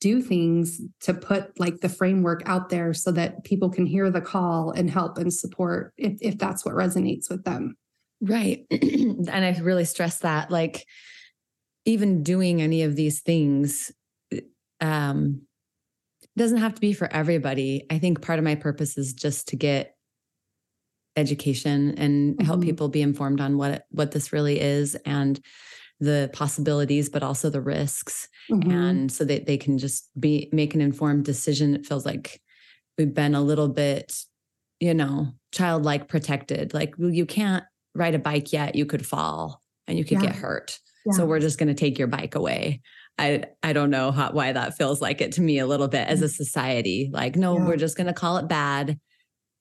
do 0.00 0.20
things 0.20 0.80
to 1.00 1.14
put 1.14 1.58
like 1.58 1.80
the 1.80 1.88
framework 1.88 2.42
out 2.46 2.68
there 2.68 2.92
so 2.92 3.10
that 3.12 3.44
people 3.44 3.70
can 3.70 3.86
hear 3.86 4.10
the 4.10 4.20
call 4.20 4.70
and 4.70 4.90
help 4.90 5.16
and 5.16 5.32
support 5.32 5.94
if, 5.96 6.18
if 6.20 6.38
that's 6.38 6.64
what 6.64 6.74
resonates 6.74 7.30
with 7.30 7.44
them. 7.44 7.76
Right. 8.20 8.66
and 8.70 9.30
I 9.30 9.58
really 9.62 9.84
stress 9.84 10.18
that 10.18 10.50
like 10.50 10.84
even 11.84 12.22
doing 12.22 12.60
any 12.60 12.82
of 12.82 12.96
these 12.96 13.20
things 13.20 13.92
um 14.80 15.42
doesn't 16.36 16.58
have 16.58 16.74
to 16.74 16.80
be 16.80 16.92
for 16.92 17.10
everybody. 17.10 17.86
I 17.88 17.98
think 17.98 18.20
part 18.20 18.38
of 18.38 18.44
my 18.44 18.56
purpose 18.56 18.98
is 18.98 19.14
just 19.14 19.48
to 19.48 19.56
get 19.56 19.95
education 21.16 21.94
and 21.96 22.40
help 22.42 22.60
Mhm. 22.60 22.64
people 22.64 22.88
be 22.88 23.02
informed 23.02 23.40
on 23.40 23.56
what 23.56 23.86
what 23.90 24.12
this 24.12 24.32
really 24.32 24.60
is 24.60 24.94
and 25.06 25.40
the 25.98 26.28
possibilities 26.34 27.08
but 27.08 27.22
also 27.22 27.48
the 27.48 27.60
risks 27.60 28.28
Mhm. 28.50 28.70
and 28.70 29.12
so 29.12 29.24
that 29.24 29.46
they 29.46 29.56
can 29.56 29.78
just 29.78 30.10
be 30.20 30.48
make 30.52 30.74
an 30.74 30.80
informed 30.82 31.24
decision 31.24 31.74
it 31.74 31.86
feels 31.86 32.04
like 32.04 32.40
we've 32.98 33.14
been 33.14 33.34
a 33.34 33.40
little 33.42 33.68
bit 33.68 34.14
you 34.78 34.92
know 34.92 35.32
childlike 35.52 36.06
protected 36.06 36.74
like 36.74 36.94
well, 36.98 37.10
you 37.10 37.24
can't 37.24 37.64
ride 37.94 38.14
a 38.14 38.18
bike 38.18 38.52
yet 38.52 38.74
you 38.74 38.84
could 38.84 39.06
fall 39.06 39.62
and 39.86 39.96
you 39.96 40.04
could 40.04 40.18
Yeah. 40.22 40.26
get 40.26 40.36
hurt 40.36 40.78
Yeah. 41.06 41.12
so 41.16 41.24
we're 41.24 41.40
just 41.40 41.58
going 41.58 41.68
to 41.68 41.74
take 41.74 41.98
your 41.98 42.08
bike 42.08 42.34
away 42.34 42.82
I 43.18 43.44
I 43.62 43.72
don't 43.72 43.88
know 43.88 44.10
how, 44.10 44.32
why 44.32 44.52
that 44.52 44.76
feels 44.76 45.00
like 45.00 45.22
it 45.22 45.32
to 45.32 45.40
me 45.40 45.58
a 45.58 45.66
little 45.66 45.88
bit 45.88 46.06
as 46.06 46.20
a 46.20 46.28
society. 46.28 47.08
Like, 47.10 47.34
no, 47.34 47.56
Yeah. 47.56 47.64
we're 47.66 47.78
just 47.78 47.96
going 47.96 48.08
to 48.08 48.12
call 48.12 48.36
it 48.36 48.46
bad. 48.46 49.00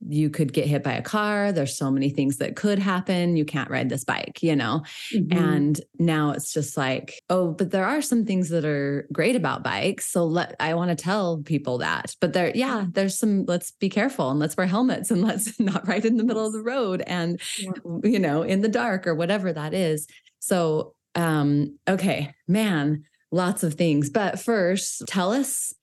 You 0.08 0.30
could 0.30 0.54
get 0.54 0.68
hit 0.68 0.84
by 0.84 0.94
a 0.94 1.02
car. 1.02 1.52
There's 1.52 1.78
so 1.78 1.90
many 1.90 2.10
things 2.10 2.38
that 2.38 2.56
could 2.56 2.80
happen. 2.80 3.36
You 3.38 3.46
can't 3.46 3.70
ride 3.70 3.90
this 3.90 4.04
bike, 4.04 4.44
you 4.44 4.56
know? 4.56 4.84
Mhm. 5.14 5.36
And 5.36 5.82
now 6.00 6.32
it's 6.32 6.54
just 6.54 6.78
like, 6.78 7.22
oh, 7.30 7.52
but 7.52 7.72
there 7.72 7.86
are 7.86 8.02
some 8.02 8.26
things 8.26 8.50
that 8.50 8.66
are 8.66 9.08
great 9.12 9.36
about 9.36 9.64
bikes. 9.64 10.12
So 10.12 10.26
let 10.26 10.56
I 10.60 10.74
want 10.76 10.90
to 10.90 10.96
tell 11.02 11.38
people 11.44 11.80
that. 11.80 12.16
But 12.22 12.34
there, 12.34 12.52
yeah, 12.56 12.86
there's 12.92 13.18
some, 13.18 13.46
let's 13.46 13.72
be 13.72 13.90
careful 13.90 14.30
and 14.30 14.40
let's 14.40 14.56
wear 14.58 14.68
helmets 14.68 15.12
and 15.12 15.22
let's 15.28 15.60
not 15.60 15.88
ride 15.88 16.06
in 16.06 16.18
the 16.18 16.24
middle 16.24 16.46
of 16.46 16.54
the 16.54 16.64
road 16.64 17.02
and 17.08 17.40
Yeah. 17.60 17.72
you 18.04 18.20
know, 18.20 18.44
in 18.44 18.62
the 18.62 18.70
dark 18.70 19.08
or 19.08 19.16
whatever 19.16 19.52
that 19.54 19.74
is. 19.74 20.08
So 20.40 20.94
um, 21.16 21.80
okay, 21.88 22.34
man, 22.48 23.06
lots 23.32 23.64
of 23.64 23.76
things. 23.76 24.10
But 24.10 24.40
first, 24.40 25.04
tell 25.08 25.32
us 25.32 25.74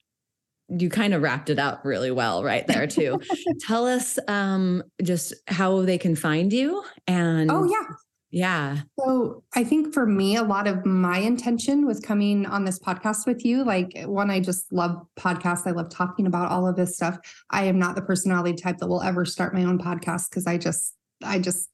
you 0.69 0.89
kind 0.89 1.13
of 1.13 1.21
wrapped 1.21 1.49
it 1.49 1.59
up 1.59 1.83
really 1.83 2.11
well 2.11 2.43
right 2.43 2.65
there 2.67 2.87
too. 2.87 3.19
tell 3.59 3.85
us 3.85 4.17
um 4.27 4.83
just 5.03 5.33
how 5.47 5.81
they 5.81 5.97
can 5.97 6.15
find 6.15 6.51
you 6.53 6.83
and 7.07 7.51
oh 7.51 7.65
yeah. 7.65 7.95
yeah. 8.31 8.77
So 8.99 9.43
I 9.53 9.63
think 9.63 9.93
for 9.93 10.05
me, 10.05 10.37
a 10.37 10.43
lot 10.43 10.67
of 10.67 10.85
my 10.85 11.19
intention 11.19 11.85
with 11.85 12.01
coming 12.01 12.45
on 12.45 12.65
this 12.65 12.79
podcast 12.79 13.27
with 13.27 13.45
you, 13.45 13.63
like 13.63 13.93
one, 14.05 14.31
I 14.31 14.39
just 14.39 14.71
love 14.71 15.05
podcasts. 15.19 15.67
I 15.67 15.71
love 15.71 15.89
talking 15.89 16.25
about 16.25 16.49
all 16.49 16.67
of 16.67 16.75
this 16.75 16.95
stuff. 16.95 17.19
I 17.51 17.65
am 17.65 17.77
not 17.77 17.95
the 17.95 18.01
personality 18.01 18.55
type 18.55 18.77
that 18.79 18.87
will 18.87 19.03
ever 19.03 19.25
start 19.25 19.53
my 19.53 19.63
own 19.63 19.77
podcast 19.77 20.29
because 20.29 20.47
I 20.47 20.57
just, 20.57 20.95
I 21.23 21.39
just, 21.39 21.69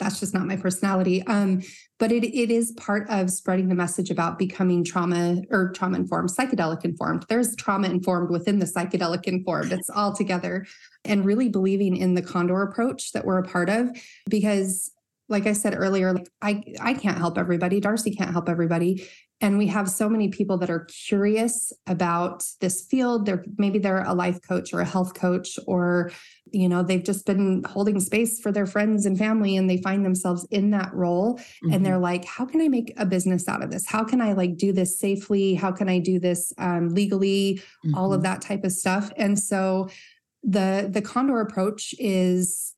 that's 0.00 0.18
just 0.18 0.34
not 0.34 0.46
my 0.46 0.56
personality. 0.56 1.22
Um, 1.26 1.62
but 1.98 2.10
it 2.10 2.24
it 2.24 2.50
is 2.50 2.72
part 2.72 3.08
of 3.10 3.30
spreading 3.30 3.68
the 3.68 3.74
message 3.74 4.10
about 4.10 4.38
becoming 4.38 4.82
trauma 4.82 5.42
or 5.50 5.70
trauma 5.72 5.98
informed, 5.98 6.30
psychedelic 6.30 6.84
informed. 6.84 7.26
There's 7.28 7.54
trauma 7.54 7.88
informed 7.88 8.30
within 8.30 8.58
the 8.58 8.66
psychedelic 8.66 9.24
informed. 9.24 9.72
It's 9.72 9.90
all 9.90 10.12
together, 10.12 10.66
and 11.04 11.24
really 11.24 11.48
believing 11.48 11.96
in 11.96 12.14
the 12.14 12.22
Condor 12.22 12.62
approach 12.62 13.12
that 13.12 13.24
we're 13.24 13.38
a 13.38 13.46
part 13.46 13.68
of, 13.68 13.90
because 14.28 14.90
like 15.28 15.46
I 15.46 15.52
said 15.52 15.74
earlier, 15.76 16.12
like 16.12 16.28
I 16.42 16.64
I 16.80 16.94
can't 16.94 17.18
help 17.18 17.38
everybody. 17.38 17.78
Darcy 17.78 18.10
can't 18.10 18.32
help 18.32 18.48
everybody. 18.48 19.06
And 19.42 19.56
we 19.56 19.68
have 19.68 19.88
so 19.88 20.06
many 20.06 20.28
people 20.28 20.58
that 20.58 20.68
are 20.68 20.86
curious 21.08 21.72
about 21.86 22.44
this 22.60 22.82
field. 22.82 23.24
They're 23.24 23.44
maybe 23.56 23.78
they're 23.78 24.04
a 24.04 24.12
life 24.12 24.40
coach 24.46 24.74
or 24.74 24.80
a 24.80 24.84
health 24.84 25.14
coach, 25.14 25.58
or 25.66 26.10
you 26.52 26.68
know, 26.68 26.82
they've 26.82 27.02
just 27.02 27.26
been 27.26 27.62
holding 27.64 28.00
space 28.00 28.40
for 28.40 28.50
their 28.52 28.66
friends 28.66 29.06
and 29.06 29.18
family 29.18 29.56
and 29.56 29.68
they 29.68 29.78
find 29.82 30.04
themselves 30.04 30.46
in 30.50 30.70
that 30.70 30.92
role. 30.94 31.38
Mhm. 31.64 31.74
And 31.74 31.86
they're 31.86 31.98
like, 31.98 32.24
how 32.24 32.44
can 32.44 32.60
I 32.60 32.68
make 32.68 32.92
a 32.96 33.06
business 33.06 33.48
out 33.48 33.62
of 33.62 33.70
this? 33.70 33.86
How 33.86 34.04
can 34.04 34.20
I 34.20 34.32
like 34.32 34.56
do 34.56 34.72
this 34.72 34.98
safely? 34.98 35.54
How 35.54 35.72
can 35.72 35.88
I 35.88 35.98
do 35.98 36.18
this 36.18 36.52
um, 36.58 36.88
legally? 36.90 37.60
all 37.94 38.12
of 38.12 38.20
Mhm. 38.20 38.24
that 38.24 38.40
type 38.42 38.64
of 38.64 38.72
stuff. 38.72 39.10
And 39.16 39.38
so 39.38 39.88
the 40.42 40.88
the 40.90 41.02
Condor 41.02 41.40
approach 41.40 41.94
is 41.98 42.74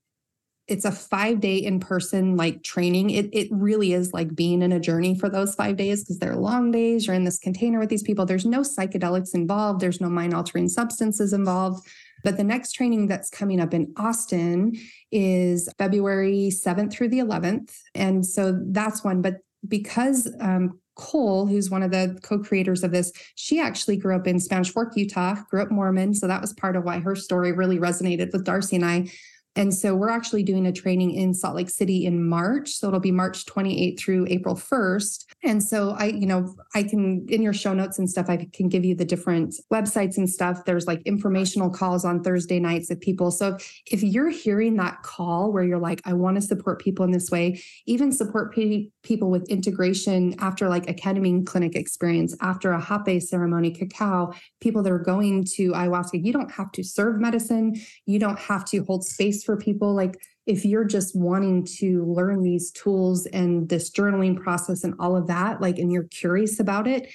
it's 0.68 0.84
a 0.84 0.92
five 0.92 1.40
day 1.40 1.56
in 1.56 1.80
person 1.80 2.36
like 2.36 2.62
training. 2.62 3.10
It 3.10 3.28
it 3.32 3.48
really 3.50 3.92
is 3.92 4.12
like 4.12 4.34
being 4.34 4.62
in 4.62 4.70
a 4.72 4.78
journey 4.80 5.18
for 5.18 5.28
those 5.28 5.54
five 5.56 5.76
days 5.76 6.02
because 6.02 6.18
they're 6.20 6.36
long 6.36 6.70
days. 6.70 7.06
You're 7.06 7.16
in 7.16 7.24
this 7.24 7.38
container 7.38 7.78
with 7.80 7.88
these 7.88 8.02
people. 8.04 8.24
There's 8.26 8.46
no 8.46 8.60
psychedelics 8.60 9.34
involved. 9.34 9.80
There's 9.80 10.00
no 10.00 10.08
mind 10.08 10.34
altering 10.34 10.68
substances 10.68 11.32
involved. 11.32 11.86
But 12.22 12.36
the 12.36 12.44
next 12.44 12.72
training 12.72 13.06
that's 13.06 13.30
coming 13.30 13.60
up 13.60 13.74
in 13.74 13.92
Austin 13.96 14.76
is 15.10 15.68
February 15.78 16.50
7th 16.50 16.92
through 16.92 17.08
the 17.08 17.18
11th. 17.18 17.74
And 17.94 18.24
so 18.24 18.58
that's 18.66 19.02
one. 19.04 19.22
But 19.22 19.38
because 19.66 20.32
um, 20.40 20.80
Kole, 20.96 21.48
who's 21.48 21.70
one 21.70 21.82
of 21.82 21.90
the 21.90 22.18
co 22.22 22.38
creators 22.38 22.84
of 22.84 22.90
this, 22.90 23.12
she 23.34 23.60
actually 23.60 23.96
grew 23.96 24.14
up 24.14 24.26
in 24.26 24.38
Spanish 24.38 24.70
Fork, 24.70 24.92
Utah, 24.96 25.36
grew 25.50 25.62
up 25.62 25.70
Mormon. 25.70 26.14
So 26.14 26.26
that 26.26 26.40
was 26.40 26.52
part 26.52 26.76
of 26.76 26.84
why 26.84 27.00
her 27.00 27.16
story 27.16 27.52
really 27.52 27.78
resonated 27.78 28.32
with 28.32 28.44
Darcy 28.44 28.76
and 28.76 28.84
I. 28.84 29.10
And 29.54 29.74
so 29.74 29.94
we're 29.94 30.08
actually 30.08 30.42
doing 30.42 30.66
a 30.66 30.72
training 30.72 31.12
in 31.12 31.34
Salt 31.34 31.56
Lake 31.56 31.68
City 31.68 32.06
in 32.06 32.26
March. 32.26 32.70
So 32.70 32.88
it'll 32.88 33.00
be 33.00 33.10
March 33.10 33.44
28th 33.44 33.98
through 33.98 34.26
April 34.28 34.54
1st. 34.54 35.26
And 35.44 35.62
so 35.62 35.90
I, 35.90 36.06
you 36.06 36.26
know, 36.26 36.54
I 36.74 36.82
can, 36.82 37.26
in 37.28 37.42
your 37.42 37.52
show 37.52 37.74
notes 37.74 37.98
and 37.98 38.08
stuff, 38.08 38.26
I 38.30 38.48
can 38.52 38.68
give 38.68 38.84
you 38.84 38.94
the 38.94 39.04
different 39.04 39.54
websites 39.70 40.16
and 40.16 40.28
stuff. 40.28 40.64
There's 40.64 40.86
like 40.86 41.02
informational 41.02 41.68
calls 41.68 42.04
on 42.04 42.22
Thursday 42.22 42.60
nights 42.60 42.90
of 42.90 43.00
people. 43.00 43.30
So 43.30 43.58
if 43.90 44.02
you're 44.02 44.30
hearing 44.30 44.76
that 44.76 45.02
call 45.02 45.52
where 45.52 45.64
you're 45.64 45.78
like, 45.78 46.00
I 46.06 46.14
want 46.14 46.36
to 46.36 46.40
support 46.40 46.80
people 46.80 47.04
in 47.04 47.10
this 47.10 47.30
way, 47.30 47.62
even 47.86 48.10
support 48.10 48.54
pe- 48.54 48.88
people 49.02 49.30
with 49.30 49.46
integration 49.50 50.34
after 50.38 50.68
like 50.68 50.88
a 50.88 50.94
ketamine 50.94 51.44
clinic 51.44 51.74
experience, 51.74 52.34
after 52.40 52.72
a 52.72 52.80
hape 52.80 53.22
ceremony, 53.22 53.70
cacao, 53.70 54.32
people 54.60 54.82
that 54.82 54.92
are 54.92 54.98
going 54.98 55.44
to 55.56 55.72
ayahuasca, 55.72 56.24
you 56.24 56.32
don't 56.32 56.52
have 56.52 56.72
to 56.72 56.82
serve 56.82 57.20
medicine. 57.20 57.74
You 58.06 58.18
don't 58.18 58.38
have 58.38 58.64
to 58.66 58.84
hold 58.84 59.04
space 59.04 59.41
for 59.42 59.56
people. 59.56 59.94
Like 59.94 60.18
if 60.46 60.64
you're 60.64 60.84
just 60.84 61.16
wanting 61.16 61.64
to 61.78 62.04
learn 62.04 62.42
these 62.42 62.70
tools 62.72 63.26
and 63.26 63.68
this 63.68 63.90
journaling 63.90 64.40
process 64.40 64.84
and 64.84 64.94
all 64.98 65.16
of 65.16 65.26
that, 65.28 65.60
like, 65.60 65.78
and 65.78 65.92
you're 65.92 66.04
curious 66.04 66.58
about 66.58 66.86
it, 66.86 67.12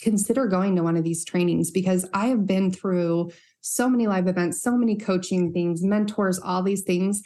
consider 0.00 0.46
going 0.46 0.76
to 0.76 0.82
one 0.82 0.96
of 0.96 1.04
these 1.04 1.24
trainings 1.24 1.70
because 1.70 2.08
I 2.14 2.26
have 2.26 2.46
been 2.46 2.70
through 2.70 3.30
so 3.60 3.88
many 3.88 4.06
live 4.06 4.28
events, 4.28 4.62
so 4.62 4.76
many 4.76 4.96
coaching 4.96 5.52
things, 5.52 5.82
mentors, 5.82 6.38
all 6.38 6.62
these 6.62 6.82
things. 6.82 7.22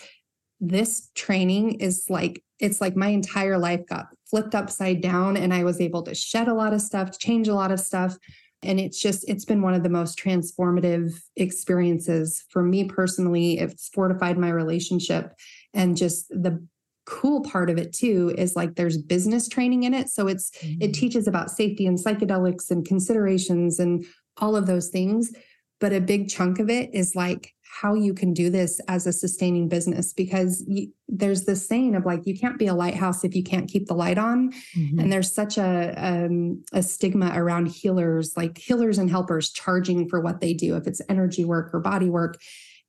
This 0.60 1.10
training 1.14 1.80
is 1.80 2.06
like, 2.08 2.42
it's 2.58 2.80
like 2.80 2.96
my 2.96 3.08
entire 3.08 3.58
life 3.58 3.86
got 3.86 4.06
flipped 4.28 4.54
upside 4.54 5.00
down 5.00 5.36
and 5.36 5.52
I 5.52 5.62
was 5.62 5.80
able 5.80 6.02
to 6.04 6.14
shed 6.14 6.48
a 6.48 6.54
lot 6.54 6.72
of 6.72 6.80
stuff, 6.80 7.18
change 7.18 7.48
a 7.48 7.54
lot 7.54 7.70
of 7.70 7.78
stuff. 7.78 8.16
And 8.64 8.80
it's 8.80 9.00
just, 9.00 9.28
it's 9.28 9.44
been 9.44 9.62
one 9.62 9.74
of 9.74 9.82
the 9.82 9.88
most 9.88 10.18
transformative 10.18 11.20
experiences 11.36 12.44
for 12.48 12.62
me 12.62 12.84
personally. 12.84 13.58
It's 13.58 13.88
fortified 13.88 14.38
my 14.38 14.50
relationship. 14.50 15.34
And 15.72 15.96
just 15.96 16.28
the 16.30 16.66
cool 17.06 17.42
part 17.42 17.70
of 17.70 17.78
it 17.78 17.92
too 17.92 18.34
is 18.36 18.56
like 18.56 18.74
there's 18.74 18.98
business 18.98 19.48
training 19.48 19.84
in 19.84 19.94
it. 19.94 20.08
So 20.08 20.26
it's, 20.26 20.50
it 20.62 20.66
mm-hmm. 20.66 20.92
teaches 20.92 21.28
about 21.28 21.50
safety 21.50 21.86
and 21.86 21.98
psychedelics 21.98 22.70
and 22.70 22.84
considerations 22.84 23.78
and 23.78 24.04
all 24.38 24.56
of 24.56 24.66
those 24.66 24.88
things. 24.88 25.32
But 25.80 25.92
a 25.92 26.00
big 26.00 26.28
chunk 26.28 26.58
of 26.58 26.70
it 26.70 26.94
is 26.94 27.14
like 27.14 27.53
how 27.80 27.94
you 27.94 28.14
can 28.14 28.32
do 28.32 28.50
this 28.50 28.80
as 28.86 29.06
a 29.06 29.12
sustaining 29.12 29.68
business 29.68 30.12
because 30.12 30.62
you, 30.68 30.92
there's 31.08 31.44
this 31.44 31.66
saying 31.66 31.96
of 31.96 32.06
like, 32.06 32.24
you 32.24 32.38
can't 32.38 32.58
be 32.58 32.68
a 32.68 32.74
lighthouse 32.74 33.24
if 33.24 33.34
you 33.34 33.42
can't 33.42 33.68
keep 33.68 33.86
the 33.86 33.94
light 33.94 34.16
on. 34.16 34.52
Mhm. 34.76 35.00
And 35.00 35.12
there's 35.12 35.34
such 35.34 35.58
a 35.58 35.92
um, 35.96 36.62
a 36.72 36.82
stigma 36.82 37.32
around 37.34 37.66
healers, 37.66 38.36
like 38.36 38.58
healers 38.58 38.98
and 38.98 39.10
helpers 39.10 39.50
charging 39.50 40.08
for 40.08 40.20
what 40.20 40.40
they 40.40 40.54
do, 40.54 40.76
if 40.76 40.86
it's 40.86 41.02
energy 41.08 41.44
work 41.44 41.74
or 41.74 41.80
body 41.80 42.08
work. 42.08 42.40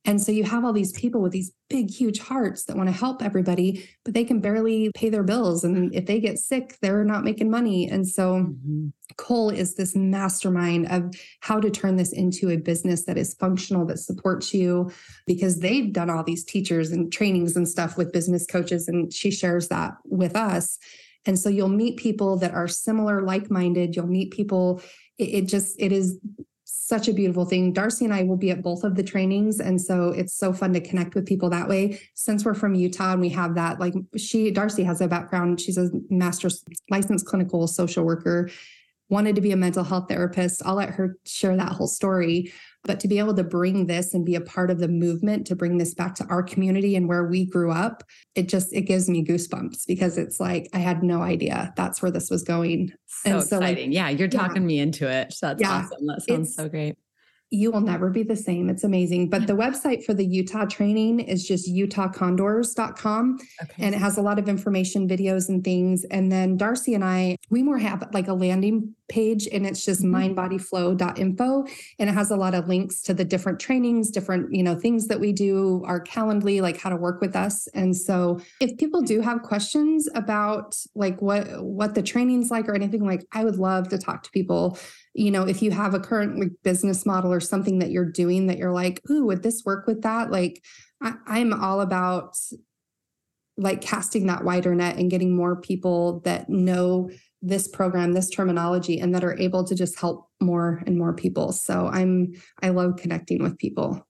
And 0.05 0.21
so 0.21 0.31
you 0.31 0.43
have 0.43 0.63
all 0.63 0.73
these 0.73 0.91
people 0.91 1.21
with 1.21 1.31
these 1.31 1.51
big, 1.67 1.89
huge 1.89 2.19
hearts 2.19 2.65
that 2.65 2.77
want 2.77 2.87
to 2.87 2.93
help 2.93 3.23
everybody, 3.23 3.89
but 4.03 4.13
they 4.13 4.23
can 4.23 4.39
barely 4.39 4.91
pay 4.93 5.09
their 5.09 5.23
bills. 5.23 5.63
And 5.63 5.93
if 5.95 6.05
they 6.05 6.19
get 6.19 6.37
sick, 6.37 6.77
they're 6.81 7.03
not 7.03 7.23
making 7.23 7.49
money. 7.49 7.89
And 7.89 8.07
so 8.07 8.35
Mhm. 8.35 8.93
Kole 9.17 9.49
is 9.55 9.75
this 9.75 9.95
mastermind 9.95 10.87
of 10.91 11.13
how 11.39 11.59
to 11.59 11.69
turn 11.69 11.95
this 11.95 12.11
into 12.11 12.49
a 12.49 12.57
business 12.57 13.05
that 13.05 13.17
is 13.17 13.33
functional, 13.33 13.85
that 13.85 13.99
supports 13.99 14.53
you, 14.53 14.91
because 15.25 15.59
they've 15.59 15.91
done 15.91 16.09
all 16.09 16.23
these 16.23 16.43
teachers 16.43 16.91
and 16.91 17.11
trainings 17.11 17.55
and 17.55 17.67
stuff 17.67 17.97
with 17.97 18.11
business 18.11 18.45
coaches. 18.45 18.87
And 18.87 19.11
she 19.13 19.31
shares 19.31 19.69
that 19.69 19.93
with 20.05 20.35
us. 20.35 20.77
And 21.25 21.39
so 21.39 21.49
you'll 21.49 21.69
meet 21.69 21.97
people 21.97 22.37
that 22.37 22.53
are 22.53 22.67
similar, 22.67 23.23
like 23.23 23.49
minded. 23.49 23.95
You'll 23.95 24.05
meet 24.05 24.31
people. 24.31 24.81
It, 25.17 25.29
it 25.29 25.47
just, 25.47 25.75
it 25.79 25.91
is 25.91 26.19
such 26.87 27.07
a 27.07 27.13
beautiful 27.13 27.45
thing. 27.45 27.73
Darcy 27.73 28.05
and 28.05 28.13
I 28.13 28.21
will 28.21 28.37
be 28.37 28.51
at 28.51 28.61
both 28.61 28.83
of 28.83 28.93
the 28.93 29.01
trainings. 29.01 29.59
And 29.59 29.81
so 29.81 30.09
it's 30.09 30.37
so 30.37 30.53
fun 30.53 30.71
to 30.73 30.79
connect 30.79 31.15
with 31.15 31.25
people 31.25 31.49
that 31.49 31.67
way. 31.67 31.99
Since 32.13 32.45
we're 32.45 32.53
from 32.53 32.75
Utah 32.75 33.13
and 33.13 33.21
we 33.21 33.29
have 33.29 33.55
that, 33.55 33.79
like 33.79 33.95
she, 34.17 34.51
Darcy 34.51 34.83
has 34.83 35.01
a 35.01 35.07
background, 35.07 35.59
she's 35.59 35.79
a 35.79 35.89
master's 36.11 36.63
licensed 36.91 37.25
clinical 37.25 37.65
social 37.65 38.05
worker, 38.05 38.51
wanted 39.09 39.33
to 39.33 39.41
be 39.41 39.51
a 39.51 39.57
mental 39.57 39.83
health 39.83 40.09
therapist. 40.09 40.61
I'll 40.63 40.75
let 40.75 40.91
her 40.91 41.17
share 41.25 41.57
that 41.57 41.71
whole 41.71 41.87
story. 41.87 42.53
But 42.85 42.99
to 43.01 43.07
be 43.07 43.19
able 43.19 43.33
to 43.35 43.43
bring 43.43 43.87
this 43.87 44.13
and 44.13 44.25
be 44.25 44.35
a 44.35 44.41
part 44.41 44.69
of 44.71 44.79
the 44.79 44.87
movement 44.87 45.45
to 45.47 45.55
bring 45.55 45.77
this 45.77 45.93
back 45.93 46.15
to 46.15 46.25
our 46.27 46.43
community 46.43 46.95
and 46.95 47.07
where 47.07 47.25
we 47.25 47.45
grew 47.45 47.71
up, 47.71 48.03
it 48.35 48.47
just 48.47 48.71
it 48.73 48.81
gives 48.83 49.09
me 49.09 49.23
goosebumps 49.25 49.85
because 49.87 50.17
it's 50.17 50.39
like 50.39 50.69
I 50.73 50.79
had 50.79 51.03
no 51.03 51.21
idea 51.21 51.73
that's 51.75 52.01
where 52.01 52.11
this 52.11 52.29
was 52.29 52.43
going. 52.43 52.91
So 53.07 53.31
And 53.31 53.43
so, 53.43 53.57
like, 53.59 53.71
exciting. 53.73 53.91
yeah, 53.91 54.09
you're 54.09 54.29
yeah. 54.31 54.39
talking 54.39 54.65
me 54.65 54.79
into 54.79 55.09
it. 55.09 55.33
So 55.33 55.47
that's 55.47 55.61
Yeah. 55.61 55.71
awesome. 55.71 56.05
That 56.05 56.21
sounds 56.21 56.55
so 56.55 56.69
great. 56.69 56.95
You 57.49 57.71
will 57.71 57.81
never 57.81 58.09
be 58.09 58.23
the 58.23 58.35
same. 58.35 58.69
It's 58.69 58.83
amazing. 58.83 59.29
But 59.29 59.47
the 59.47 59.53
website 59.53 60.03
for 60.03 60.13
the 60.13 60.25
Utah 60.25 60.65
training 60.65 61.19
is 61.19 61.47
just 61.47 61.69
utahcondors.com. 61.69 63.39
Okay. 63.63 63.83
and 63.83 63.95
it 63.95 63.97
has 63.97 64.17
a 64.17 64.21
lot 64.21 64.39
of 64.39 64.49
information 64.49 65.07
videos 65.07 65.49
and 65.49 65.63
things 65.63 66.05
and 66.11 66.31
then 66.31 66.57
darcy 66.57 66.93
and 66.93 67.03
i 67.03 67.37
we 67.49 67.63
more 67.63 67.77
have 67.77 68.07
like 68.13 68.27
a 68.27 68.33
landing 68.33 68.93
page 69.07 69.47
and 69.51 69.65
it's 69.65 69.85
just 69.85 70.01
mm-hmm. 70.01 70.37
mindbodyflow.info 70.37 71.65
and 71.99 72.09
it 72.09 72.13
has 72.13 72.31
a 72.31 72.35
lot 72.35 72.53
of 72.53 72.67
links 72.67 73.01
to 73.01 73.13
the 73.13 73.25
different 73.25 73.59
trainings 73.59 74.09
different 74.09 74.53
you 74.53 74.63
know 74.63 74.75
things 74.75 75.07
that 75.07 75.19
we 75.19 75.31
do 75.31 75.83
our 75.85 76.03
calendly 76.03 76.61
like 76.61 76.77
how 76.77 76.89
to 76.89 76.95
work 76.95 77.21
with 77.21 77.35
us 77.35 77.67
and 77.73 77.95
so 77.95 78.39
if 78.59 78.75
people 78.77 79.01
do 79.01 79.21
have 79.21 79.41
questions 79.41 80.07
about 80.15 80.75
like 80.95 81.21
what 81.21 81.63
what 81.63 81.95
the 81.95 82.03
training's 82.03 82.49
like 82.49 82.67
or 82.67 82.75
anything 82.75 83.05
like 83.05 83.25
i 83.31 83.43
would 83.43 83.57
love 83.57 83.87
to 83.89 83.97
talk 83.97 84.23
to 84.23 84.31
people 84.31 84.77
you 85.15 85.31
know 85.31 85.43
if 85.43 85.61
you 85.61 85.71
have 85.71 85.93
a 85.93 85.99
current 85.99 86.39
like, 86.39 86.51
business 86.63 87.05
model 87.05 87.31
or 87.31 87.39
something 87.39 87.79
that 87.79 87.89
you're 87.89 88.11
doing 88.11 88.47
that 88.47 88.57
you're 88.57 88.73
like 88.73 89.01
ooh 89.09 89.25
would 89.25 89.41
this 89.41 89.63
work 89.65 89.87
with 89.87 90.01
that? 90.03 90.29
Like 90.29 90.63
I, 91.01 91.13
i'm 91.27 91.53
all 91.53 91.81
about 91.81 92.37
like 93.57 93.81
casting 93.81 94.27
that 94.27 94.43
wider 94.43 94.75
net 94.75 94.97
and 94.97 95.09
getting 95.09 95.35
more 95.35 95.55
people 95.55 96.19
that 96.21 96.49
know 96.49 97.09
this 97.41 97.67
program 97.67 98.13
this 98.13 98.29
terminology 98.29 98.99
and 98.99 99.15
that 99.15 99.23
are 99.23 99.39
able 99.39 99.63
to 99.63 99.75
just 99.75 99.97
help 99.99 100.29
more 100.41 100.83
and 100.85 100.97
more 100.97 101.13
people. 101.13 101.51
So 101.53 101.87
i'm 101.87 102.33
i 102.61 102.69
love 102.69 102.97
connecting 102.97 103.41
with 103.41 103.57
people. 103.57 104.05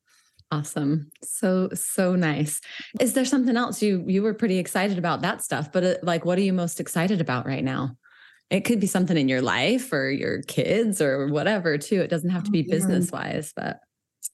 Awesome. 0.51 1.11
So 1.23 1.69
so 1.73 2.15
nice. 2.15 2.61
Is 2.99 3.13
there 3.13 3.25
something 3.25 3.57
else 3.57 3.81
you 3.81 4.03
you 4.07 4.21
were 4.23 4.33
pretty 4.33 4.57
excited 4.57 4.97
about 4.97 5.21
that 5.21 5.43
stuff 5.43 5.71
but 5.71 5.83
uh, 5.83 5.95
like 6.01 6.25
what 6.25 6.37
are 6.37 6.41
you 6.41 6.53
most 6.53 6.79
excited 6.79 7.21
about 7.21 7.45
right 7.45 7.63
now 7.63 7.95
it 8.49 8.61
could 8.61 8.79
be 8.79 8.87
something 8.87 9.17
in 9.17 9.27
your 9.27 9.41
life 9.41 9.91
or 9.91 10.09
your 10.09 10.41
kids 10.43 11.01
or 11.01 11.27
whatever 11.27 11.77
too 11.77 12.01
it 12.01 12.09
doesn't 12.09 12.29
have 12.29 12.43
to 12.43 12.49
oh, 12.49 12.51
be 12.51 12.61
business 12.63 13.11
wise 13.11 13.53
but 13.55 13.79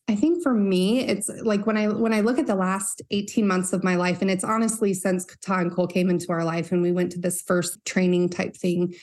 I 0.07 0.15
think 0.15 0.43
for 0.43 0.53
me, 0.53 1.07
it's 1.07 1.29
like 1.41 1.65
when 1.65 1.77
I 1.77 1.87
when 1.87 2.13
I 2.13 2.19
look 2.19 2.37
at 2.37 2.47
the 2.47 2.55
last 2.55 3.01
18 3.11 3.47
months 3.47 3.71
of 3.71 3.83
my 3.83 3.95
life, 3.95 4.21
and 4.21 4.29
it's 4.29 4.43
honestly 4.43 4.93
since 4.93 5.25
Tah 5.41 5.59
and 5.59 5.71
Kole 5.71 5.89
came 5.89 6.09
into 6.09 6.31
our 6.31 6.43
life 6.43 6.71
and 6.71 6.81
we 6.81 6.91
went 6.91 7.13
to 7.13 7.19
this 7.19 7.41
first 7.41 7.83
training 7.85 8.29
type 8.29 8.55
thing. 8.55 8.93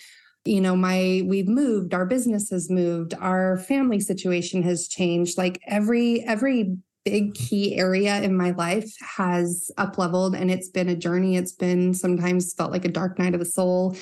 You 0.45 0.61
know, 0.61 0.77
my 0.77 1.23
we've 1.25 1.49
moved, 1.49 1.95
our 1.95 2.05
business 2.05 2.51
has 2.51 2.69
moved, 2.69 3.15
our 3.15 3.59
family 3.59 4.01
situation 4.01 4.63
has 4.65 4.89
changed. 4.89 5.39
Like 5.39 5.61
every 5.67 6.25
every 6.25 6.77
big 7.05 7.35
key 7.35 7.77
area 7.79 8.21
in 8.21 8.37
my 8.37 8.51
life 8.51 8.93
has 9.17 9.71
up 9.79 9.97
leveled 9.97 10.35
and 10.35 10.51
it's 10.51 10.69
been 10.69 10.91
a 10.91 10.97
journey. 10.97 11.37
It's 11.37 11.53
been 11.53 11.95
sometimes 11.95 12.53
felt 12.53 12.73
like 12.73 12.85
a 12.85 12.91
dark 12.91 13.19
night 13.19 13.33
of 13.33 13.41
the 13.41 13.47
soul 13.47 13.97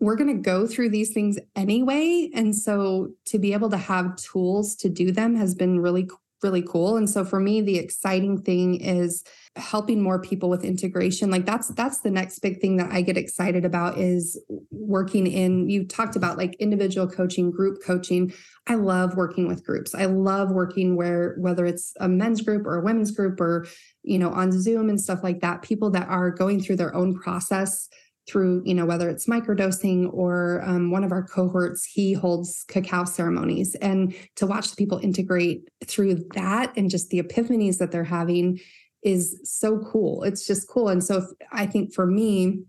we're 0.00 0.16
going 0.16 0.34
to 0.34 0.42
go 0.42 0.66
through 0.66 0.90
these 0.90 1.12
things 1.12 1.38
anyway. 1.56 2.30
And 2.34 2.54
so 2.54 3.10
to 3.26 3.38
be 3.38 3.52
able 3.52 3.70
to 3.70 3.76
have 3.76 4.16
tools 4.16 4.74
to 4.76 4.88
do 4.88 5.12
them 5.12 5.36
has 5.36 5.54
been 5.54 5.80
really, 5.80 6.08
really 6.42 6.62
cool. 6.62 6.96
And 6.96 7.08
so 7.08 7.24
for 7.24 7.40
me, 7.40 7.60
the 7.60 7.78
exciting 7.78 8.42
thing 8.42 8.80
is 8.80 9.24
helping 9.56 10.02
more 10.02 10.20
people 10.20 10.50
with 10.50 10.64
integration. 10.64 11.30
Like 11.30 11.46
that's 11.46 11.68
that's 11.68 12.00
the 12.00 12.10
next 12.10 12.40
big 12.40 12.60
thing 12.60 12.76
that 12.76 12.90
I 12.90 13.02
get 13.02 13.16
excited 13.16 13.64
about 13.64 13.98
is 13.98 14.38
working 14.70 15.26
in 15.28 15.70
you 15.70 15.86
talked 15.86 16.16
about 16.16 16.36
like 16.36 16.54
individual 16.56 17.08
coaching, 17.08 17.50
group 17.50 17.78
coaching. 17.82 18.32
I 18.66 18.74
love 18.74 19.16
working 19.16 19.46
with 19.46 19.64
groups. 19.64 19.94
I 19.94 20.06
love 20.06 20.50
working 20.50 20.96
where 20.96 21.36
whether 21.38 21.66
it's 21.66 21.94
a 22.00 22.08
men's 22.08 22.40
group 22.40 22.66
or 22.66 22.76
a 22.76 22.84
women's 22.84 23.12
group 23.12 23.40
or 23.40 23.66
you 24.02 24.18
know 24.18 24.30
on 24.30 24.50
Zoom 24.50 24.88
and 24.88 25.00
stuff 25.00 25.22
like 25.22 25.40
that, 25.40 25.62
people 25.62 25.90
that 25.90 26.08
are 26.08 26.30
going 26.30 26.60
through 26.60 26.76
their 26.76 26.94
own 26.94 27.14
process 27.14 27.88
through, 28.26 28.62
you 28.64 28.74
know, 28.74 28.86
whether 28.86 29.08
it's 29.08 29.26
microdosing 29.26 30.12
or 30.12 30.62
um, 30.64 30.90
one 30.90 31.04
of 31.04 31.12
our 31.12 31.22
cohorts, 31.22 31.84
he 31.84 32.12
holds 32.12 32.64
cacao 32.68 33.04
ceremonies. 33.04 33.74
And 33.76 34.14
to 34.36 34.46
watch 34.46 34.70
the 34.70 34.76
people 34.76 34.98
integrate 34.98 35.68
through 35.84 36.24
that 36.34 36.72
and 36.76 36.90
just 36.90 37.10
the 37.10 37.22
epiphanies 37.22 37.78
that 37.78 37.90
they're 37.92 38.04
having 38.04 38.60
is 39.02 39.38
so 39.44 39.78
cool. 39.78 40.22
It's 40.22 40.46
just 40.46 40.68
cool. 40.68 40.88
And 40.88 41.04
so 41.04 41.18
if, 41.18 41.24
I 41.52 41.66
think 41.66 41.92
for 41.92 42.06
me, 42.06 42.62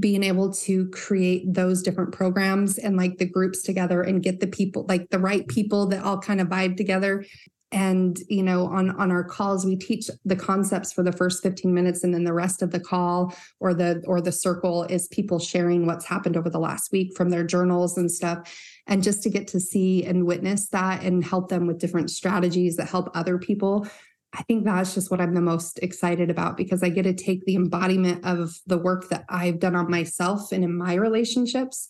being 0.00 0.24
able 0.24 0.52
to 0.52 0.88
create 0.90 1.54
those 1.54 1.82
different 1.82 2.12
programs 2.12 2.76
and 2.76 2.96
like 2.96 3.18
the 3.18 3.24
groups 3.24 3.62
together 3.62 4.02
and 4.02 4.22
get 4.22 4.40
the 4.40 4.46
people 4.46 4.84
like 4.88 5.10
the 5.10 5.18
right 5.18 5.46
people 5.46 5.86
that 5.86 6.02
all 6.02 6.18
kind 6.18 6.40
of 6.40 6.48
vibe 6.48 6.76
together 6.76 7.24
and 7.72 8.20
you 8.28 8.42
know 8.42 8.66
on 8.66 8.90
on 8.90 9.10
our 9.10 9.24
calls 9.24 9.66
we 9.66 9.74
teach 9.74 10.08
the 10.24 10.36
concepts 10.36 10.92
for 10.92 11.02
the 11.02 11.12
first 11.12 11.42
15 11.42 11.74
minutes 11.74 12.04
and 12.04 12.14
then 12.14 12.22
the 12.22 12.32
rest 12.32 12.62
of 12.62 12.70
the 12.70 12.78
call 12.78 13.34
or 13.58 13.74
the 13.74 14.02
or 14.06 14.20
the 14.20 14.30
circle 14.30 14.84
is 14.84 15.08
people 15.08 15.38
sharing 15.38 15.84
what's 15.84 16.04
happened 16.04 16.36
over 16.36 16.48
the 16.48 16.60
last 16.60 16.92
week 16.92 17.16
from 17.16 17.30
their 17.30 17.44
journals 17.44 17.98
and 17.98 18.10
stuff. 18.10 18.52
And 18.86 19.02
just 19.02 19.22
to 19.24 19.30
get 19.30 19.48
to 19.48 19.58
see 19.58 20.04
and 20.04 20.26
witness 20.26 20.68
that 20.68 21.02
and 21.02 21.24
help 21.24 21.48
them 21.48 21.66
with 21.66 21.80
different 21.80 22.10
strategies 22.10 22.76
that 22.76 22.88
help 22.88 23.10
other 23.16 23.36
people 23.38 23.88
I 24.32 24.42
think 24.42 24.64
that's 24.64 24.94
just 24.94 25.10
what 25.10 25.20
I'm 25.20 25.34
the 25.34 25.40
most 25.40 25.78
excited 25.78 26.30
about 26.30 26.58
because 26.58 26.82
I 26.82 26.90
get 26.90 27.04
to 27.04 27.14
take 27.14 27.46
the 27.46 27.56
embodiment 27.56 28.24
of 28.24 28.60
the 28.66 28.76
work 28.76 29.08
that 29.08 29.24
I've 29.30 29.60
done 29.60 29.74
on 29.74 29.90
myself 29.90 30.52
and 30.52 30.62
in 30.62 30.76
my 30.76 30.94
relationships 30.94 31.88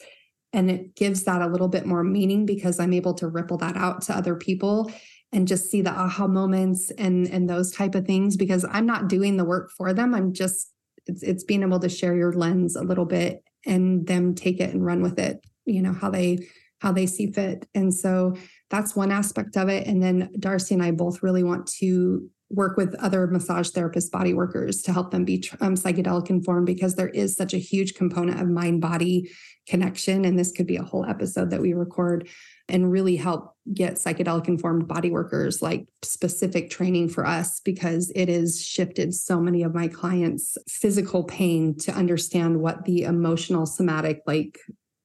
and 0.53 0.71
it 0.71 0.95
gives 0.95 1.25
that 1.25 1.43
a 1.43 1.49
little 1.49 1.69
bit 1.69 1.87
more 1.87 2.05
meaning 2.05 2.47
because 2.47 2.79
I'm 2.79 2.93
able 2.93 3.15
to 3.15 3.29
ripple 3.29 3.59
that 3.59 3.77
out 3.77 4.03
to 4.03 4.17
other 4.17 4.37
people 4.37 4.91
and 5.33 5.49
just 5.49 5.71
see 5.71 5.83
the 5.83 5.91
aha 5.91 6.27
moments 6.27 6.91
and 6.93 7.27
and 7.29 7.49
those 7.49 7.73
type 7.73 7.95
of 7.95 8.07
things 8.07 8.37
because 8.37 8.65
I'm 8.71 8.87
not 8.87 9.09
doing 9.09 9.37
the 9.37 9.45
work 9.45 9.71
for 9.77 9.93
them. 9.93 10.15
I'm 10.15 10.33
just 10.33 10.73
it's 11.07 11.23
it's 11.23 11.45
being 11.45 11.63
able 11.63 11.81
to 11.81 11.89
share 11.89 12.17
your 12.17 12.33
lens 12.33 12.77
a 12.77 12.83
little 12.83 13.05
bit 13.05 13.43
and 13.65 14.07
them 14.07 14.35
take 14.35 14.61
it 14.61 14.73
and 14.73 14.85
run 14.85 15.03
with 15.03 15.19
it, 15.19 15.45
you 15.65 15.83
know, 15.83 15.93
how 15.93 16.11
they 16.11 16.47
how 16.81 16.93
they 16.93 17.07
see 17.07 17.33
fit. 17.33 17.67
And 17.75 17.93
so 17.93 18.37
that's 18.71 18.95
one 18.95 19.11
aspect 19.11 19.57
of 19.57 19.69
it. 19.69 19.87
And 19.87 20.03
then 20.03 20.31
Darcy 20.39 20.75
and 20.75 20.83
I 20.83 20.91
both 20.91 21.23
really 21.23 21.43
want 21.43 21.67
to 21.79 22.29
work 22.51 22.77
with 22.77 22.95
other 22.97 23.27
massage 23.27 23.71
therapists, 23.71 24.11
body 24.11 24.33
workers 24.33 24.83
to 24.83 24.93
help 24.93 25.11
them 25.11 25.25
be 25.25 25.49
um, 25.61 25.75
psychedelic 25.75 26.31
informed 26.31 26.67
because 26.67 26.95
there 26.95 27.09
is 27.09 27.35
such 27.35 27.53
a 27.53 27.59
huge 27.59 27.95
component 27.95 28.41
of 28.41 28.49
mind 28.49 28.81
body 28.81 29.31
connection. 29.67 30.25
And 30.25 30.39
this 30.39 30.53
could 30.53 30.67
be 30.67 30.77
a 30.77 30.83
whole 30.83 31.05
episode 31.05 31.51
that 31.51 31.61
we 31.61 31.75
record 31.75 32.29
and 32.69 32.91
really 32.91 33.17
help 33.17 33.55
get 33.73 33.95
psychedelic 33.95 34.49
informed 34.49 34.87
body 34.87 35.11
workers 35.11 35.61
like 35.61 35.87
specific 36.03 36.71
training 36.71 37.09
for 37.09 37.27
us 37.27 37.61
because 37.61 38.13
it 38.15 38.29
has 38.29 38.63
shifted 38.63 39.15
so 39.15 39.41
many 39.41 39.63
of 39.63 39.75
my 39.75 39.89
clients 39.89 40.57
physical 40.69 41.25
pain 41.25 41.77
to 41.77 41.93
understand 41.93 42.61
what 42.61 42.85
the 42.85 43.03
emotional 43.03 43.67
somatic 43.67 44.23
like 44.27 44.59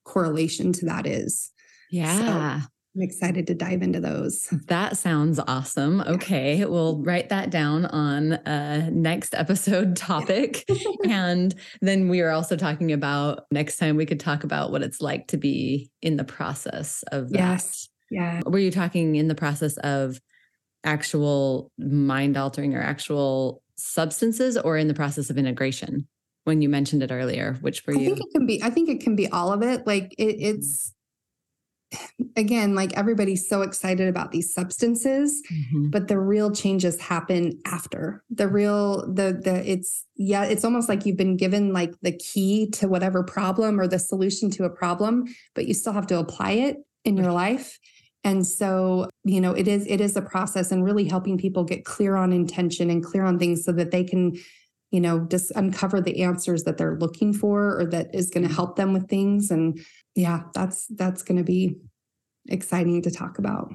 correlation 0.04 0.72
to 0.74 0.86
that 0.86 1.06
is 1.08 1.52
yeah 1.90 2.62
so 2.62 2.68
I'm 2.96 3.02
excited 3.02 3.48
to 3.48 3.54
dive 3.54 3.82
into 3.82 4.00
those. 4.00 4.48
That 4.68 4.96
sounds 4.96 5.40
awesome. 5.48 6.02
Okay, 6.02 6.64
we'll 6.66 7.02
write 7.02 7.30
that 7.30 7.50
down 7.50 7.86
on 7.88 8.34
a 8.34 8.90
next 8.92 9.36
episode 9.36 9.96
topic. 9.98 10.64
and 11.10 11.54
then 11.82 12.10
we 12.10 12.22
are 12.22 12.30
also 12.30 12.56
talking 12.56 12.92
about 12.92 13.46
next 13.52 13.78
time 13.78 13.98
we 13.98 14.06
could 14.06 14.20
talk 14.20 14.44
about 14.44 14.72
what 14.72 14.82
it's 14.82 15.02
like 15.02 15.28
to 15.28 15.38
be 15.38 15.90
in 16.02 16.18
the 16.18 16.24
process 16.24 17.04
of 17.12 17.30
that. 17.32 17.38
Yes. 17.38 17.90
Yeah. 18.10 18.42
Were 18.46 18.60
you 18.60 18.72
talking 18.72 19.16
in 19.16 19.28
the 19.28 19.36
process 19.36 19.78
of 19.78 20.20
actual 20.84 21.72
mind 21.78 22.38
altering 22.38 22.76
or 22.76 22.82
actual 22.82 23.62
substances 23.76 24.58
or 24.58 24.78
in 24.78 24.88
the 24.88 24.94
process 24.94 25.30
of 25.30 25.38
integration? 25.38 26.08
When 26.44 26.62
you 26.62 26.70
mentioned 26.70 27.04
it 27.04 27.12
earlier, 27.12 27.58
which 27.62 27.86
were 27.86 27.94
you? 27.94 28.02
I 28.02 28.06
think 28.06 28.20
it 28.20 28.32
can 28.34 28.46
be, 28.46 28.64
I 28.64 28.70
think 28.70 28.90
it 28.90 29.02
can 29.02 29.16
be 29.16 29.28
all 29.28 29.54
of 29.54 29.62
it. 29.62 29.86
Like 29.86 30.16
it, 30.18 30.40
mm. 30.40 30.56
it's 30.56 30.94
again, 32.36 32.76
like 32.76 32.96
everybody's 32.98 33.48
so 33.48 33.62
excited 33.62 34.08
about 34.08 34.32
these 34.32 34.54
substances, 34.54 35.42
mm-hmm. 35.52 35.90
but 35.90 36.08
the 36.08 36.20
real 36.20 36.52
changes 36.52 37.00
happen 37.00 37.60
after. 37.66 38.24
The 38.30 38.48
real 38.48 39.12
the 39.12 39.40
the 39.44 39.70
it's 39.70 40.06
yeah, 40.16 40.44
it's 40.46 40.64
almost 40.64 40.90
like 40.90 41.06
you've 41.06 41.18
been 41.18 41.38
given 41.38 41.74
like 41.74 41.94
the 42.02 42.12
key 42.12 42.70
to 42.72 42.88
whatever 42.88 43.24
problem 43.24 43.80
or 43.80 43.88
the 43.88 44.00
solution 44.00 44.50
to 44.52 44.66
a 44.66 44.70
problem, 44.70 45.26
but 45.56 45.68
you 45.68 45.74
still 45.74 45.94
have 45.94 46.08
to 46.08 46.20
apply 46.20 46.52
it 46.52 46.78
in 47.04 47.18
your 47.18 47.32
life. 47.32 47.80
And 48.24 48.46
so, 48.46 49.10
you 49.24 49.42
know, 49.42 49.54
it 49.54 49.68
is 49.68 49.86
it 49.88 50.00
is 50.00 50.16
a 50.16 50.22
process 50.22 50.72
and 50.72 50.84
really 50.84 51.06
helping 51.06 51.38
people 51.38 51.64
get 51.64 51.86
clear 51.86 52.16
on 52.16 52.32
intention 52.32 52.90
and 52.90 53.04
clear 53.04 53.24
on 53.24 53.40
things 53.40 53.66
so 53.66 53.72
that 53.74 53.92
they 53.92 54.04
can 54.04 54.38
you 54.92 55.00
know 55.00 55.22
just 55.22 55.52
uncover 55.52 56.02
the 56.02 56.22
answers 56.22 56.64
that 56.64 56.78
they're 56.78 56.98
looking 56.98 57.34
for 57.34 57.80
or 57.80 57.86
that 57.86 58.14
is 58.14 58.30
going 58.30 58.48
to 58.48 58.54
help 58.54 58.76
them 58.76 58.94
with 58.94 59.10
things 59.10 59.50
and 59.50 59.80
yeah, 60.16 60.44
that's 60.54 60.88
that's 60.88 61.24
going 61.24 61.38
to 61.38 61.44
be 61.44 61.78
exciting 62.48 63.02
to 63.04 63.12
talk 63.12 63.40
about. 63.40 63.72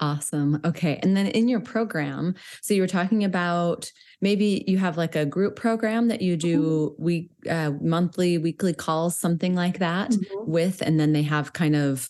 Awesome. 0.00 0.60
Okay. 0.64 1.00
And 1.02 1.16
then 1.16 1.26
in 1.26 1.48
your 1.48 1.60
program, 1.60 2.36
so 2.62 2.72
you 2.72 2.80
were 2.80 2.86
talking 2.86 3.24
about 3.24 3.90
maybe 4.20 4.64
you 4.68 4.78
have 4.78 4.96
like 4.96 5.16
a 5.16 5.26
group 5.26 5.56
program 5.56 6.06
that 6.08 6.22
you 6.22 6.36
do 6.36 6.90
mm-hmm. 6.90 7.02
week, 7.02 7.30
uh, 7.50 7.72
monthly, 7.80 8.38
weekly 8.38 8.72
calls, 8.72 9.18
something 9.18 9.56
like 9.56 9.80
that 9.80 10.10
mm-hmm. 10.10 10.50
with, 10.50 10.82
and 10.82 11.00
then 11.00 11.12
they 11.12 11.22
have 11.22 11.52
kind 11.52 11.74
of 11.74 12.08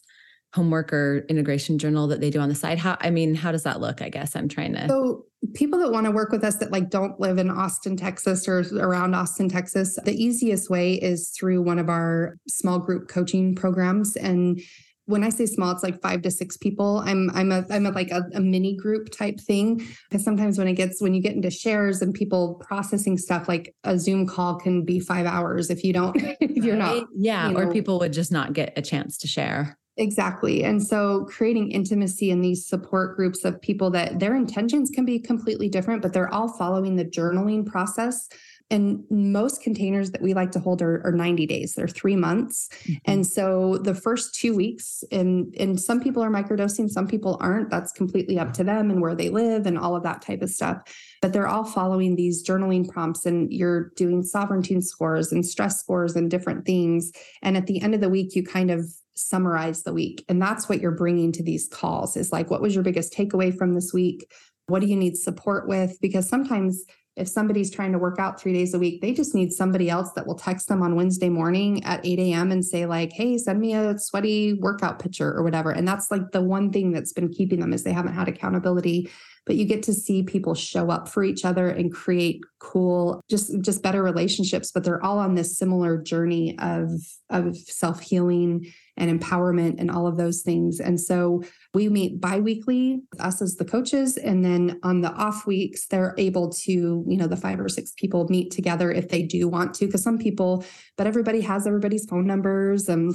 homework 0.54 0.92
or 0.92 1.26
integration 1.28 1.78
journal 1.78 2.06
that 2.08 2.20
they 2.20 2.30
do 2.30 2.40
on 2.40 2.48
the 2.48 2.54
side. 2.54 2.78
How, 2.78 2.96
I 3.00 3.10
mean, 3.10 3.34
how 3.34 3.52
does 3.52 3.64
that 3.64 3.80
look? 3.80 4.00
I 4.00 4.08
guess 4.08 4.34
I'm 4.34 4.48
trying 4.48 4.74
to. 4.74 4.88
So 4.88 5.26
people 5.54 5.78
that 5.80 5.92
want 5.92 6.06
to 6.06 6.10
work 6.10 6.32
with 6.32 6.42
us 6.42 6.56
that 6.56 6.72
like 6.72 6.90
don't 6.90 7.20
live 7.20 7.38
in 7.38 7.50
Austin, 7.50 7.96
Texas 7.96 8.48
or 8.48 8.60
around 8.78 9.14
Austin, 9.14 9.48
Texas, 9.48 9.98
the 10.04 10.12
easiest 10.12 10.70
way 10.70 10.94
is 10.94 11.30
through 11.30 11.62
one 11.62 11.78
of 11.78 11.88
our 11.88 12.36
small 12.48 12.78
group 12.78 13.08
coaching 13.08 13.54
programs. 13.54 14.16
And 14.16 14.60
when 15.04 15.24
I 15.24 15.30
say 15.30 15.46
small, 15.46 15.70
it's 15.70 15.82
like 15.82 16.02
five 16.02 16.22
to 16.22 16.30
six 16.30 16.56
people. 16.58 16.98
I'm 16.98 17.30
I'm 17.30 17.50
a 17.50 17.64
I'm 17.70 17.86
a, 17.86 17.90
like 17.90 18.10
a, 18.10 18.24
a 18.34 18.40
mini 18.40 18.76
group 18.76 19.10
type 19.10 19.40
thing 19.40 19.86
because 20.08 20.22
sometimes 20.22 20.58
when 20.58 20.68
it 20.68 20.74
gets 20.74 21.00
when 21.00 21.14
you 21.14 21.22
get 21.22 21.34
into 21.34 21.50
shares 21.50 22.02
and 22.02 22.12
people 22.12 22.56
processing 22.56 23.16
stuff, 23.16 23.48
like 23.48 23.74
a 23.84 23.98
Zoom 23.98 24.26
call 24.26 24.56
can 24.56 24.84
be 24.84 25.00
five 25.00 25.24
hours 25.24 25.70
if 25.70 25.82
you 25.82 25.94
don't 25.94 26.14
if 26.40 26.62
you're 26.62 26.76
not 26.76 27.06
yeah, 27.14 27.48
you 27.48 27.56
or 27.56 27.72
people 27.72 27.98
would 28.00 28.12
just 28.12 28.30
not 28.30 28.52
get 28.52 28.74
a 28.76 28.82
chance 28.82 29.16
to 29.18 29.26
share. 29.26 29.78
Exactly. 29.98 30.62
And 30.62 30.80
so 30.80 31.24
creating 31.24 31.72
intimacy 31.72 32.30
in 32.30 32.40
these 32.40 32.64
support 32.64 33.16
groups 33.16 33.44
of 33.44 33.60
people 33.60 33.90
that 33.90 34.20
their 34.20 34.36
intentions 34.36 34.90
can 34.90 35.04
be 35.04 35.18
completely 35.18 35.68
different, 35.68 36.02
but 36.02 36.12
they're 36.12 36.32
all 36.32 36.48
following 36.56 36.94
the 36.94 37.04
journaling 37.04 37.66
process. 37.66 38.28
And 38.70 39.02
most 39.10 39.62
containers 39.62 40.10
that 40.10 40.20
we 40.20 40.34
like 40.34 40.52
to 40.52 40.60
hold 40.60 40.82
are, 40.82 41.04
are 41.04 41.10
90 41.10 41.46
days, 41.46 41.74
they're 41.74 41.88
three 41.88 42.14
months. 42.14 42.68
Mm-hmm. 42.82 42.92
And 43.06 43.26
so 43.26 43.78
the 43.78 43.94
first 43.94 44.34
two 44.34 44.54
weeks, 44.54 45.02
and, 45.10 45.52
and 45.58 45.80
some 45.80 46.00
people 46.00 46.22
are 46.22 46.30
microdosing, 46.30 46.88
some 46.88 47.08
people 47.08 47.38
aren't. 47.40 47.70
That's 47.70 47.90
completely 47.90 48.38
up 48.38 48.52
to 48.52 48.64
them 48.64 48.90
and 48.90 49.00
where 49.00 49.14
they 49.14 49.30
live 49.30 49.66
and 49.66 49.78
all 49.78 49.96
of 49.96 50.02
that 50.02 50.22
type 50.22 50.42
of 50.42 50.50
stuff. 50.50 50.82
But 51.22 51.32
they're 51.32 51.48
all 51.48 51.64
following 51.64 52.14
these 52.14 52.46
journaling 52.46 52.88
prompts, 52.88 53.26
and 53.26 53.52
you're 53.52 53.90
doing 53.96 54.22
sovereignty 54.22 54.80
scores 54.82 55.32
and 55.32 55.44
stress 55.44 55.80
scores 55.80 56.14
and 56.14 56.30
different 56.30 56.66
things. 56.66 57.10
And 57.42 57.56
at 57.56 57.66
the 57.66 57.80
end 57.80 57.94
of 57.94 58.00
the 58.00 58.10
week, 58.10 58.36
you 58.36 58.44
kind 58.44 58.70
of 58.70 58.86
summarize 59.18 59.82
the 59.82 59.92
week. 59.92 60.24
And 60.28 60.40
that's 60.40 60.68
what 60.68 60.80
you're 60.80 60.90
bringing 60.90 61.32
to 61.32 61.42
these 61.42 61.68
calls 61.68 62.16
is 62.16 62.32
like, 62.32 62.50
what 62.50 62.62
was 62.62 62.74
your 62.74 62.84
biggest 62.84 63.12
takeaway 63.12 63.56
from 63.56 63.74
this 63.74 63.92
week? 63.92 64.30
What 64.66 64.80
do 64.80 64.86
you 64.86 64.96
need 64.96 65.16
support 65.16 65.68
with? 65.68 65.98
Because 66.00 66.28
sometimes 66.28 66.84
if 67.18 67.28
somebody's 67.28 67.70
trying 67.70 67.92
to 67.92 67.98
work 67.98 68.18
out 68.20 68.40
three 68.40 68.52
days 68.52 68.74
a 68.74 68.78
week, 68.78 69.00
they 69.00 69.12
just 69.12 69.34
need 69.34 69.52
somebody 69.52 69.90
else 69.90 70.12
that 70.12 70.26
will 70.26 70.36
text 70.36 70.68
them 70.68 70.82
on 70.82 70.94
Wednesday 70.94 71.28
morning 71.28 71.84
at 71.84 72.04
8 72.06 72.18
a.m. 72.20 72.52
and 72.52 72.64
say, 72.64 72.86
like, 72.86 73.12
hey, 73.12 73.36
send 73.38 73.60
me 73.60 73.74
a 73.74 73.98
sweaty 73.98 74.54
workout 74.54 75.00
picture 75.00 75.32
or 75.32 75.42
whatever. 75.42 75.72
And 75.72 75.86
that's 75.86 76.12
like 76.12 76.30
the 76.30 76.42
one 76.42 76.70
thing 76.70 76.92
that's 76.92 77.12
been 77.12 77.28
keeping 77.28 77.58
them 77.58 77.72
is 77.72 77.82
they 77.82 77.92
haven't 77.92 78.14
had 78.14 78.28
accountability. 78.28 79.10
But 79.46 79.56
you 79.56 79.64
get 79.64 79.82
to 79.84 79.94
see 79.94 80.22
people 80.22 80.54
show 80.54 80.90
up 80.90 81.08
for 81.08 81.24
each 81.24 81.44
other 81.44 81.68
and 81.68 81.92
create 81.92 82.42
cool, 82.60 83.20
just 83.28 83.60
just 83.62 83.82
better 83.82 84.02
relationships. 84.02 84.70
But 84.70 84.84
they're 84.84 85.02
all 85.02 85.18
on 85.18 85.34
this 85.34 85.58
similar 85.58 86.00
journey 86.00 86.56
of 86.58 86.90
of 87.30 87.56
self-healing 87.56 88.70
and 88.98 89.20
empowerment 89.20 89.76
and 89.78 89.90
all 89.90 90.06
of 90.06 90.16
those 90.16 90.42
things. 90.42 90.80
And 90.80 91.00
so 91.00 91.42
we 91.72 91.88
meet 91.88 92.20
biweekly, 92.20 93.02
us 93.20 93.40
as 93.40 93.56
the 93.56 93.64
coaches, 93.64 94.16
and 94.16 94.44
then 94.44 94.78
on 94.82 95.00
the 95.00 95.12
off 95.12 95.46
weeks, 95.46 95.86
they're 95.86 96.14
able 96.18 96.50
to, 96.50 97.04
you 97.06 97.16
know, 97.16 97.26
the 97.26 97.36
five 97.36 97.60
or 97.60 97.68
six 97.68 97.92
people 97.96 98.26
meet 98.28 98.50
together 98.50 98.90
if 98.90 99.08
they 99.08 99.22
do 99.22 99.48
want 99.48 99.74
to, 99.74 99.86
because 99.86 100.02
some 100.02 100.18
people, 100.18 100.64
but 100.96 101.06
everybody 101.06 101.40
has 101.40 101.66
everybody's 101.66 102.06
phone 102.06 102.26
numbers 102.26 102.88
and 102.88 103.14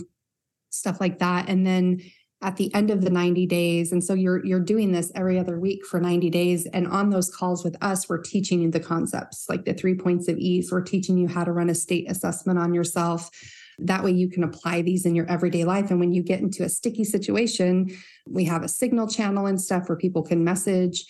stuff 0.70 1.00
like 1.00 1.20
that. 1.20 1.50
And 1.50 1.68
then 1.68 2.02
at 2.44 2.58
the 2.58 2.74
end 2.74 2.92
of 2.92 3.02
the 3.02 3.10
90 3.10 3.46
days 3.48 3.92
and 3.92 4.04
so 4.04 4.14
you're 4.14 4.46
you're 4.46 4.60
doing 4.60 4.92
this 4.92 5.12
every 5.16 5.40
other 5.40 5.60
week 5.60 5.86
for 5.86 6.00
90 6.00 6.30
days 6.30 6.66
and 6.68 6.88
on 6.88 7.10
those 7.10 7.34
calls 7.34 7.64
with 7.64 7.76
us 7.82 8.10
we're 8.10 8.22
teaching 8.22 8.62
you 8.62 8.70
the 8.70 8.82
concepts 8.82 9.46
like 9.48 9.64
the 9.64 9.74
three 9.74 9.96
points 9.96 10.28
of 10.28 10.38
ease 10.38 10.70
we're 10.72 10.82
teaching 10.82 11.18
you 11.18 11.28
how 11.28 11.46
to 11.46 11.54
run 11.54 11.70
a 11.70 11.76
state 11.76 12.10
assessment 12.12 12.60
on 12.60 12.74
yourself 12.74 13.30
that 13.80 14.04
way 14.04 14.12
you 14.12 14.30
can 14.30 14.44
apply 14.44 14.82
these 14.82 15.06
in 15.06 15.16
your 15.16 15.30
everyday 15.30 15.66
life. 15.66 15.92
And 15.92 16.00
when 16.00 16.14
you 16.14 16.24
get 16.24 16.40
into 16.40 16.64
a 16.64 16.70
sticky 16.70 17.04
situation, 17.04 17.96
we 18.28 18.46
have 18.46 18.64
a 18.64 18.68
signal 18.68 19.08
channel 19.08 19.46
and 19.46 19.60
stuff 19.60 19.90
where 19.90 19.98
people 19.98 20.24
can 20.24 20.44
message. 20.44 21.06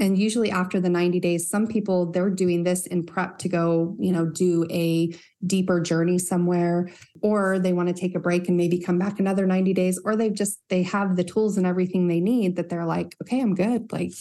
And 0.00 0.16
usually 0.16 0.50
after 0.50 0.80
the 0.80 0.88
90 0.88 1.18
days, 1.18 1.48
some 1.48 1.66
people 1.66 2.12
they're 2.12 2.30
doing 2.30 2.62
this 2.62 2.86
in 2.86 3.04
prep 3.04 3.38
to 3.38 3.48
go, 3.48 3.96
you 3.98 4.12
know, 4.12 4.26
do 4.26 4.64
a 4.70 5.12
deeper 5.44 5.80
journey 5.80 6.18
somewhere, 6.18 6.88
or 7.20 7.58
they 7.58 7.72
want 7.72 7.88
to 7.88 7.94
take 7.94 8.14
a 8.14 8.20
break 8.20 8.46
and 8.46 8.56
maybe 8.56 8.78
come 8.78 8.98
back 8.98 9.18
another 9.18 9.46
90 9.46 9.74
days, 9.74 10.00
or 10.04 10.14
they've 10.14 10.34
just 10.34 10.60
they 10.68 10.84
have 10.84 11.16
the 11.16 11.24
tools 11.24 11.56
and 11.56 11.66
everything 11.66 12.06
they 12.06 12.20
need 12.20 12.54
that 12.56 12.68
they're 12.68 12.86
like, 12.86 13.16
okay, 13.22 13.40
I'm 13.40 13.54
good. 13.56 13.90
Like 13.90 14.12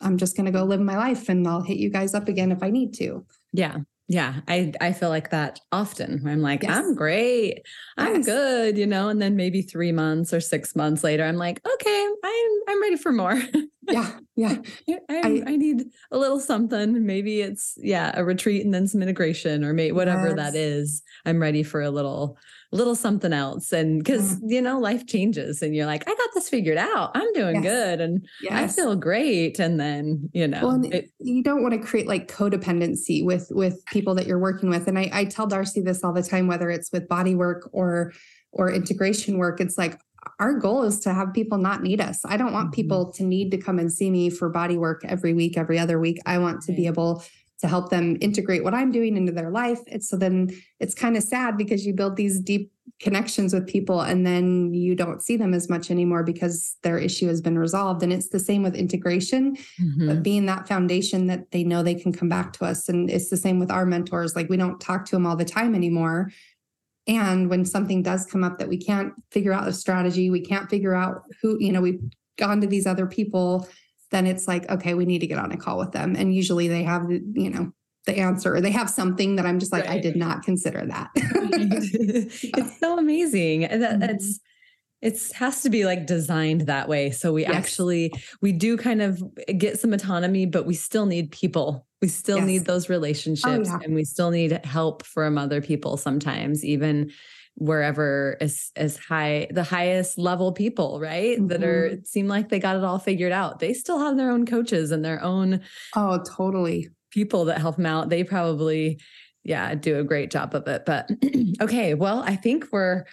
I'm 0.00 0.16
just 0.16 0.36
gonna 0.36 0.50
go 0.50 0.64
live 0.64 0.80
my 0.80 0.96
life 0.96 1.28
and 1.28 1.46
I'll 1.46 1.62
hit 1.62 1.78
you 1.78 1.90
guys 1.90 2.12
up 2.12 2.26
again 2.26 2.50
if 2.50 2.62
I 2.62 2.70
need 2.70 2.94
to. 2.94 3.24
Yeah. 3.52 3.78
Yeah, 4.10 4.40
I 4.48 4.72
I 4.80 4.92
feel 4.92 5.08
like 5.08 5.30
that 5.30 5.60
often. 5.70 6.26
I'm 6.26 6.42
like, 6.42 6.64
Yes. 6.64 6.68
I'm 6.68 6.96
great, 6.96 7.62
I'm 7.96 8.22
Yes. 8.22 8.24
good, 8.24 8.76
you 8.76 8.86
know, 8.86 9.08
and 9.08 9.22
then 9.22 9.36
maybe 9.36 9.62
three 9.62 9.92
months 9.92 10.34
or 10.34 10.40
six 10.40 10.74
months 10.74 11.04
later, 11.04 11.24
I'm 11.24 11.36
like, 11.36 11.60
okay, 11.66 12.08
I'm 12.24 12.50
I'm 12.68 12.82
ready 12.82 12.96
for 12.96 13.12
more. 13.12 13.40
Yeah, 13.88 14.12
yeah. 14.36 14.56
I, 15.08 15.42
I 15.46 15.56
need 15.56 15.84
a 16.12 16.18
little 16.18 16.38
something. 16.38 17.04
Maybe 17.04 17.40
it's 17.40 17.74
yeah, 17.78 18.12
a 18.14 18.24
retreat 18.24 18.64
and 18.64 18.72
then 18.72 18.86
some 18.86 19.02
integration, 19.02 19.64
or 19.64 19.72
maybe 19.72 19.92
whatever 19.92 20.32
that 20.34 20.54
Yes. 20.54 20.56
is. 20.56 21.02
I'm 21.26 21.40
ready 21.40 21.62
for 21.64 21.80
a 21.82 21.90
little 21.90 22.38
little 22.72 22.94
something 22.94 23.32
else. 23.32 23.72
And 23.72 23.98
because 24.02 24.40
you 24.46 24.62
know, 24.62 24.78
life 24.78 25.06
changes, 25.06 25.62
and 25.62 25.74
you're 25.74 25.86
like, 25.86 26.02
I 26.08 26.14
got 26.14 26.28
this 26.34 26.48
figured 26.48 26.78
out. 26.78 27.10
I'm 27.14 27.32
doing 27.32 27.62
Yes. 27.62 27.64
good, 27.64 28.00
and 28.00 28.26
I 28.50 28.66
feel 28.68 28.94
great. 28.96 29.58
And 29.58 29.78
then 29.80 30.30
you 30.32 30.46
know, 30.48 30.66
Well, 30.66 30.84
it- 30.92 31.10
you 31.18 31.42
don't 31.42 31.62
want 31.62 31.74
to 31.74 31.80
create 31.80 32.06
like 32.06 32.30
codependency 32.30 33.24
with 33.24 33.48
with 33.50 33.84
people 33.86 34.14
that 34.16 34.26
you're 34.26 34.38
working 34.38 34.68
with. 34.70 34.86
And 34.88 34.98
I, 34.98 35.10
I 35.12 35.24
tell 35.24 35.46
Darcy 35.46 35.80
this 35.80 36.04
all 36.04 36.12
the 36.12 36.22
time, 36.22 36.46
whether 36.46 36.70
it's 36.70 36.92
with 36.92 37.08
body 37.08 37.34
work 37.34 37.68
or 37.72 38.12
or 38.52 38.70
integration 38.72 39.38
work. 39.38 39.60
It's 39.60 39.78
like 39.78 39.98
our 40.38 40.54
goal 40.58 40.82
is 40.82 41.00
to 41.00 41.14
have 41.14 41.32
people 41.32 41.56
not 41.58 41.82
need 41.82 42.00
us. 42.00 42.20
I 42.24 42.36
don't 42.36 42.52
want 42.52 42.70
Mhm. 42.70 42.74
people 42.74 43.12
to 43.12 43.24
need 43.24 43.50
to 43.52 43.58
come 43.58 43.78
and 43.78 43.92
see 43.92 44.10
me 44.10 44.28
for 44.30 44.48
body 44.50 44.76
work 44.76 45.02
every 45.04 45.32
week, 45.34 45.56
every 45.56 45.78
other 45.78 45.98
week. 45.98 46.18
I 46.26 46.38
want 46.38 46.60
to 46.62 46.72
be 46.72 46.86
able 46.86 47.22
to 47.60 47.68
help 47.68 47.90
them 47.90 48.16
integrate 48.20 48.64
what 48.64 48.74
I'm 48.74 48.90
doing 48.90 49.16
into 49.16 49.32
their 49.32 49.50
life. 49.50 49.80
It's 49.86 50.08
so 50.08 50.16
then 50.16 50.50
it's 50.78 50.94
kind 50.94 51.16
of 51.16 51.22
sad 51.22 51.56
because 51.56 51.86
you 51.86 51.92
build 51.92 52.16
these 52.16 52.40
deep 52.40 52.72
connections 53.00 53.54
with 53.54 53.66
people 53.66 54.00
and 54.00 54.26
then 54.26 54.74
you 54.74 54.94
don't 54.94 55.22
see 55.22 55.36
them 55.36 55.54
as 55.54 55.68
much 55.70 55.90
anymore 55.90 56.22
because 56.22 56.76
their 56.82 56.98
issue 56.98 57.28
has 57.28 57.40
been 57.40 57.58
resolved. 57.58 58.02
And 58.02 58.12
it's 58.12 58.28
the 58.28 58.38
same 58.40 58.62
with 58.62 58.74
integration 58.74 59.56
Mhm. 59.80 60.06
but 60.08 60.22
being 60.22 60.46
that 60.46 60.68
foundation 60.68 61.26
that 61.28 61.50
they 61.50 61.64
know 61.64 61.82
they 61.82 61.94
can 61.94 62.12
come 62.12 62.28
back 62.28 62.52
to 62.54 62.64
us. 62.64 62.88
And 62.88 63.10
it's 63.10 63.30
the 63.30 63.36
same 63.36 63.58
with 63.58 63.70
our 63.70 63.86
mentors. 63.86 64.34
Like 64.36 64.48
we 64.48 64.56
don't 64.56 64.80
talk 64.80 65.04
to 65.06 65.12
them 65.12 65.26
all 65.26 65.36
the 65.36 65.44
time 65.44 65.74
anymore. 65.74 66.30
And 67.06 67.48
when 67.48 67.64
something 67.64 68.02
does 68.02 68.26
come 68.26 68.44
up 68.44 68.58
that 68.58 68.68
we 68.68 68.76
can't 68.76 69.12
figure 69.30 69.52
out 69.52 69.68
a 69.68 69.72
strategy, 69.72 70.30
we 70.30 70.40
can't 70.40 70.68
figure 70.68 70.94
out 70.94 71.22
who, 71.40 71.56
you 71.58 71.72
know, 71.72 71.80
we've 71.80 72.00
gone 72.38 72.60
to 72.60 72.66
these 72.66 72.86
other 72.86 73.06
people, 73.06 73.66
then 74.10 74.26
it's 74.26 74.48
like, 74.48 74.68
okay, 74.70 74.94
we 74.94 75.04
need 75.06 75.20
to 75.20 75.26
get 75.26 75.38
on 75.38 75.52
a 75.52 75.56
call 75.56 75.78
with 75.78 75.92
them. 75.92 76.16
And 76.16 76.34
usually 76.34 76.68
they 76.68 76.82
have, 76.82 77.08
the, 77.08 77.22
you 77.34 77.50
know, 77.50 77.72
the 78.06 78.18
answer 78.18 78.54
or 78.54 78.60
they 78.60 78.70
have 78.70 78.88
something 78.90 79.36
that 79.36 79.46
I'm 79.46 79.58
just 79.58 79.72
like, 79.72 79.86
I 79.86 79.98
did 79.98 80.16
not 80.16 80.42
consider 80.42 80.84
that. 80.86 81.10
it's 81.14 82.78
so 82.80 82.98
amazing 82.98 83.64
and 83.64 83.82
that 83.82 83.98
Mhm. 84.00 84.10
it's 84.14 84.40
it's 85.02 85.32
has 85.32 85.62
to 85.62 85.70
be 85.70 85.86
like 85.86 86.06
designed 86.06 86.62
that 86.62 86.86
way 86.88 87.10
so 87.10 87.32
we 87.32 87.42
Yes. 87.42 87.54
actually 87.54 88.12
we 88.42 88.52
do 88.52 88.76
kind 88.76 89.00
of 89.00 89.22
get 89.56 89.80
some 89.80 89.92
autonomy 89.94 90.44
but 90.46 90.66
we 90.66 90.74
still 90.74 91.06
need 91.06 91.30
people 91.30 91.86
we 92.02 92.08
still 92.08 92.38
Yes. 92.38 92.44
Oh, 92.44 92.46
need 92.46 92.64
those 92.66 92.88
relationships 92.90 93.68
yeah. 93.68 93.78
and 93.82 93.94
we 93.94 94.04
still 94.04 94.30
need 94.30 94.52
help 94.64 95.02
from 95.04 95.38
other 95.38 95.60
people 95.62 95.96
sometimes 95.96 96.64
even 96.64 97.10
wherever 97.60 98.36
is 98.40 98.72
as 98.74 98.96
high 98.96 99.46
the 99.50 99.62
highest 99.62 100.18
level 100.18 100.50
people 100.52 100.98
right 100.98 101.36
that 101.48 101.62
are 101.62 101.90
Mm-hmm. 101.90 102.04
seem 102.04 102.26
like 102.26 102.48
they 102.48 102.58
got 102.58 102.76
it 102.76 102.82
all 102.84 102.98
figured 102.98 103.32
out 103.32 103.58
they 103.60 103.72
still 103.74 103.98
have 104.00 104.16
their 104.16 104.30
own 104.30 104.46
coaches 104.46 104.90
and 104.90 105.04
their 105.04 105.22
own 105.22 105.60
oh, 105.94 106.22
totally. 106.36 106.88
people 107.10 107.44
that 107.46 107.58
help 107.58 107.76
them 107.76 107.86
out, 107.86 108.08
they 108.08 108.22
probably, 108.24 109.00
yeah, 109.44 109.74
do 109.74 109.98
a 109.98 110.04
great 110.04 110.30
job 110.30 110.54
of 110.54 110.66
it. 110.68 110.84
But 110.86 111.10
okay, 111.60 111.94
well, 111.94 112.22
I 112.24 112.36
think 112.36 112.66
we're, 112.72 113.04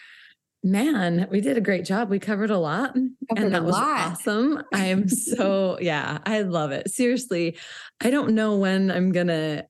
man, 0.64 1.28
we 1.32 1.42
did 1.42 1.58
a 1.58 1.62
great 1.62 1.84
job. 1.86 2.10
We 2.10 2.20
covered 2.20 2.52
a 2.52 2.58
lot, 2.60 2.94
Covered 2.94 3.44
and 3.44 3.54
that 3.56 3.64
was 3.64 3.74
lot. 3.74 4.12
awesome. 4.12 4.62
I 4.74 4.86
am 4.86 5.10
so, 5.10 5.78
yeah, 5.82 6.20
I 6.26 6.42
love 6.42 6.72
it. 6.72 6.90
Seriously, 6.92 7.58
I 8.02 8.10
don't 8.12 8.36
know 8.36 8.56
when 8.58 8.92
I'm 8.92 9.12
gonna. 9.12 9.66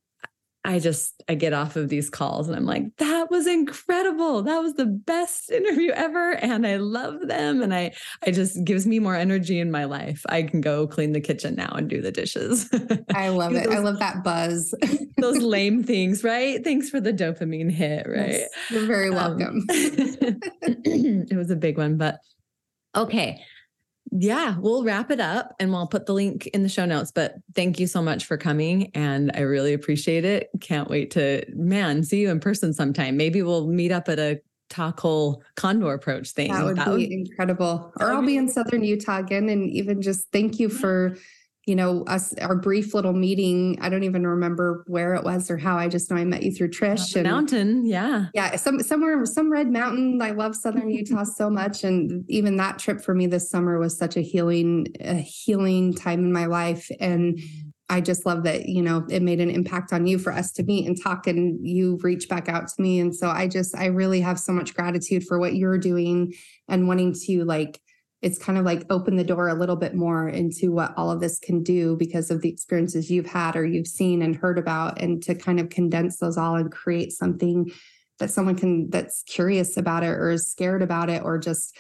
I 0.66 0.80
just 0.80 1.24
I 1.30 1.36
get 1.36 1.54
off 1.54 1.78
of 1.78 1.88
these 1.88 2.10
calls 2.10 2.48
and 2.50 2.56
I'm 2.58 2.66
like, 2.66 2.84
that 2.98 3.32
was 3.32 3.48
incredible. 3.48 4.42
That 4.44 4.60
was 4.62 4.74
the 4.74 4.86
best 4.86 5.50
interview 5.50 5.92
ever. 5.92 6.32
And 6.32 6.68
I 6.68 6.76
love 6.76 7.22
them. 7.28 7.62
And 7.62 7.74
I 7.74 7.94
I 8.26 8.32
just 8.32 8.62
gives 8.66 8.86
me 8.86 9.00
more 9.00 9.16
energy 9.16 9.60
in 9.60 9.72
my 9.72 9.86
life. 9.86 10.26
I 10.28 10.44
can 10.44 10.60
go 10.60 10.86
clean 10.86 11.14
the 11.14 11.22
kitchen 11.22 11.56
now 11.56 11.72
and 11.76 11.90
do 11.90 12.02
the 12.02 12.12
dishes. 12.12 12.70
I 13.16 13.30
love 13.30 13.54
it. 13.54 13.68
I 13.70 13.80
love 13.80 14.00
that 14.00 14.24
buzz. 14.26 14.74
those 15.20 15.38
lame 15.42 15.84
things, 15.84 16.24
right? 16.24 16.62
Thanks 16.64 16.90
for 16.90 17.00
the 17.00 17.14
dopamine 17.14 17.72
hit, 17.72 18.06
right? 18.06 18.32
Yes, 18.32 18.50
You're 18.70 18.88
very 18.88 19.10
Um, 19.10 19.16
welcome. 19.16 19.66
it 19.70 21.38
was 21.38 21.50
a 21.50 21.56
big 21.56 21.78
one, 21.78 21.98
but 21.98 22.18
okay. 22.96 23.42
Yeah, 24.12 24.58
we'll 24.60 24.84
wrap 24.84 25.12
it 25.12 25.20
up 25.20 25.54
and 25.60 25.72
we'll 25.72 25.88
put 25.88 26.06
the 26.06 26.14
link 26.14 26.48
in 26.48 26.64
the 26.64 26.70
show 26.70 26.86
notes. 26.86 27.12
But 27.12 27.36
thank 27.56 27.80
you 27.80 27.88
so 27.88 28.02
much 28.02 28.26
for 28.26 28.38
coming. 28.38 28.90
And 28.94 29.32
I 29.36 29.42
really 29.42 29.74
appreciate 29.74 30.26
it. 30.26 30.50
Can't 30.62 30.90
wait 30.90 31.12
to, 31.12 31.44
man, 31.54 32.04
see 32.04 32.22
you 32.22 32.30
in 32.30 32.40
person 32.40 32.74
sometime. 32.74 33.18
Maybe 33.18 33.42
we'll 33.42 33.68
meet 33.68 33.92
up 33.92 34.08
at 34.10 34.20
a 34.20 34.40
Tahkole 34.70 35.42
condor 35.56 35.94
approach 35.94 36.32
thing. 36.32 36.52
That 36.52 36.66
would 36.66 36.98
be 36.98 37.14
incredible. 37.14 37.94
Or 38.00 38.14
I'll 38.14 38.26
be- 38.26 38.38
in 38.38 38.50
Southern 38.50 38.84
Utah 38.84 39.20
again. 39.20 39.50
And 39.50 39.70
even 39.70 40.02
just 40.02 40.28
thank 40.32 40.60
you 40.60 40.70
for 40.70 41.16
you 41.68 41.76
know, 41.76 42.04
us 42.08 42.34
our 42.40 42.56
brief 42.56 42.94
little 42.94 43.12
meeting. 43.12 43.78
I 43.82 43.90
don't 43.90 44.06
even 44.06 44.26
remember 44.26 44.86
where 44.88 45.16
it 45.16 45.26
was 45.26 45.52
or 45.52 45.58
how. 45.58 45.78
I 45.78 45.90
just 45.90 46.10
know 46.10 46.16
I 46.16 46.24
met 46.24 46.42
you 46.42 46.52
through 46.52 46.70
Trish. 46.70 47.14
And, 47.14 47.26
mountain, 47.26 47.86
yeah, 47.86 48.28
yeah, 48.34 48.56
some 48.56 48.80
somewhere 48.80 49.24
some 49.26 49.52
red 49.52 49.70
mountain. 49.70 50.22
I 50.22 50.32
love 50.32 50.56
Southern 50.56 50.90
Utah 50.90 51.26
so 51.26 51.50
much, 51.50 51.84
and 51.84 52.24
even 52.30 52.56
that 52.56 52.80
trip 52.80 53.02
for 53.02 53.14
me 53.14 53.28
this 53.28 53.50
summer 53.50 53.78
was 53.80 53.98
such 53.98 54.16
a 54.16 54.22
healing, 54.22 54.88
a 55.02 55.16
healing 55.16 55.94
time 55.94 56.22
in 56.22 56.34
my 56.34 56.46
life, 56.48 56.90
and. 57.00 57.40
I 57.90 58.02
just 58.02 58.26
love 58.26 58.44
that, 58.44 58.66
you 58.68 58.82
know, 58.82 59.06
it 59.10 59.22
made 59.22 59.40
an 59.40 59.50
impact 59.50 59.94
on 59.94 60.08
you 60.08 60.20
for 60.20 60.34
us 60.34 60.52
to 60.56 60.64
meet 60.64 60.86
and 60.86 61.02
talk 61.02 61.26
and 61.26 61.66
you 61.66 61.98
reach 62.04 62.28
back 62.28 62.50
out 62.50 62.68
to 62.68 62.82
me. 62.82 63.00
And 63.00 63.16
so 63.16 63.30
I 63.30 63.48
just, 63.48 63.74
I 63.78 63.86
really 63.86 64.20
have 64.20 64.38
so 64.42 64.52
much 64.52 64.74
gratitude 64.74 65.24
for 65.26 65.40
what 65.40 65.56
you're 65.56 65.78
doing 65.78 66.34
and 66.68 66.90
wanting 66.90 67.16
to 67.28 67.46
like 67.46 67.80
it's 68.22 68.40
kind 68.40 68.58
of 68.58 68.66
like 68.66 68.84
open 68.90 69.16
the 69.16 69.24
door 69.24 69.48
a 69.48 69.54
little 69.54 69.76
bit 69.76 69.94
more 69.94 70.28
into 70.28 70.72
what 70.72 70.94
all 70.98 71.12
of 71.12 71.20
this 71.20 71.40
can 71.40 71.62
do 71.62 71.96
because 71.98 72.32
of 72.32 72.42
the 72.42 72.50
experiences 72.50 73.12
you've 73.12 73.28
had 73.28 73.56
or 73.56 73.66
you've 73.66 73.88
seen 73.88 74.22
and 74.22 74.36
heard 74.36 74.58
about 74.58 75.00
and 75.00 75.22
to 75.24 75.36
kind 75.36 75.60
of 75.60 75.70
condense 75.70 76.18
those 76.18 76.38
all 76.38 76.56
and 76.56 76.72
create 76.72 77.12
something 77.12 77.72
that 78.20 78.32
someone 78.32 78.56
can 78.56 78.90
that's 78.90 79.24
curious 79.24 79.78
about 79.78 80.04
it 80.04 80.10
or 80.10 80.32
is 80.32 80.50
scared 80.50 80.82
about 80.82 81.10
it 81.10 81.22
or 81.24 81.38
just 81.38 81.78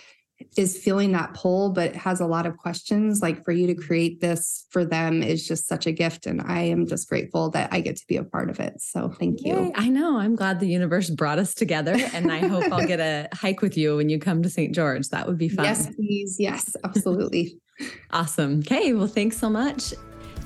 is 0.55 0.77
feeling 0.77 1.11
that 1.11 1.33
pull 1.33 1.71
but 1.71 1.95
has 1.95 2.19
a 2.19 2.25
lot 2.25 2.45
of 2.45 2.57
questions. 2.57 3.21
Like 3.21 3.43
for 3.43 3.51
you 3.51 3.67
to 3.67 3.75
create 3.75 4.21
this 4.21 4.65
for 4.69 4.85
them 4.85 5.23
is 5.23 5.47
just 5.47 5.67
such 5.67 5.87
a 5.87 5.91
gift 5.91 6.25
and 6.25 6.41
i 6.41 6.61
am 6.61 6.85
just 6.85 7.09
grateful 7.09 7.49
that 7.51 7.71
i 7.71 7.79
get 7.79 7.95
to 7.97 8.05
be 8.07 8.17
a 8.17 8.23
part 8.23 8.49
of 8.49 8.59
it. 8.59 8.81
So 8.81 9.09
thank 9.09 9.39
you. 9.43 9.55
Yay, 9.55 9.71
i 9.75 9.89
know. 9.89 10.17
I'm 10.17 10.35
glad 10.35 10.59
the 10.59 10.67
universe 10.67 11.09
brought 11.09 11.39
us 11.39 11.53
together 11.53 11.95
and 12.13 12.31
i 12.31 12.39
hope 12.39 12.71
i'll 12.71 12.87
get 12.87 12.99
a 12.99 13.27
hike 13.33 13.61
with 13.61 13.77
you 13.77 13.97
when 13.97 14.09
you 14.09 14.19
come 14.19 14.43
to 14.43 14.49
st 14.49 14.73
george. 14.73 15.09
That 15.09 15.27
would 15.27 15.37
be 15.37 15.49
fun. 15.49 15.65
Yes 15.65 15.93
please. 15.95 16.37
Yes 16.39 16.75
absolutely. 16.83 17.57
Awesome. 18.09 18.61
Okay 18.61 18.93
well 18.93 19.05
thanks 19.05 19.37
so 19.37 19.51
much. 19.51 19.93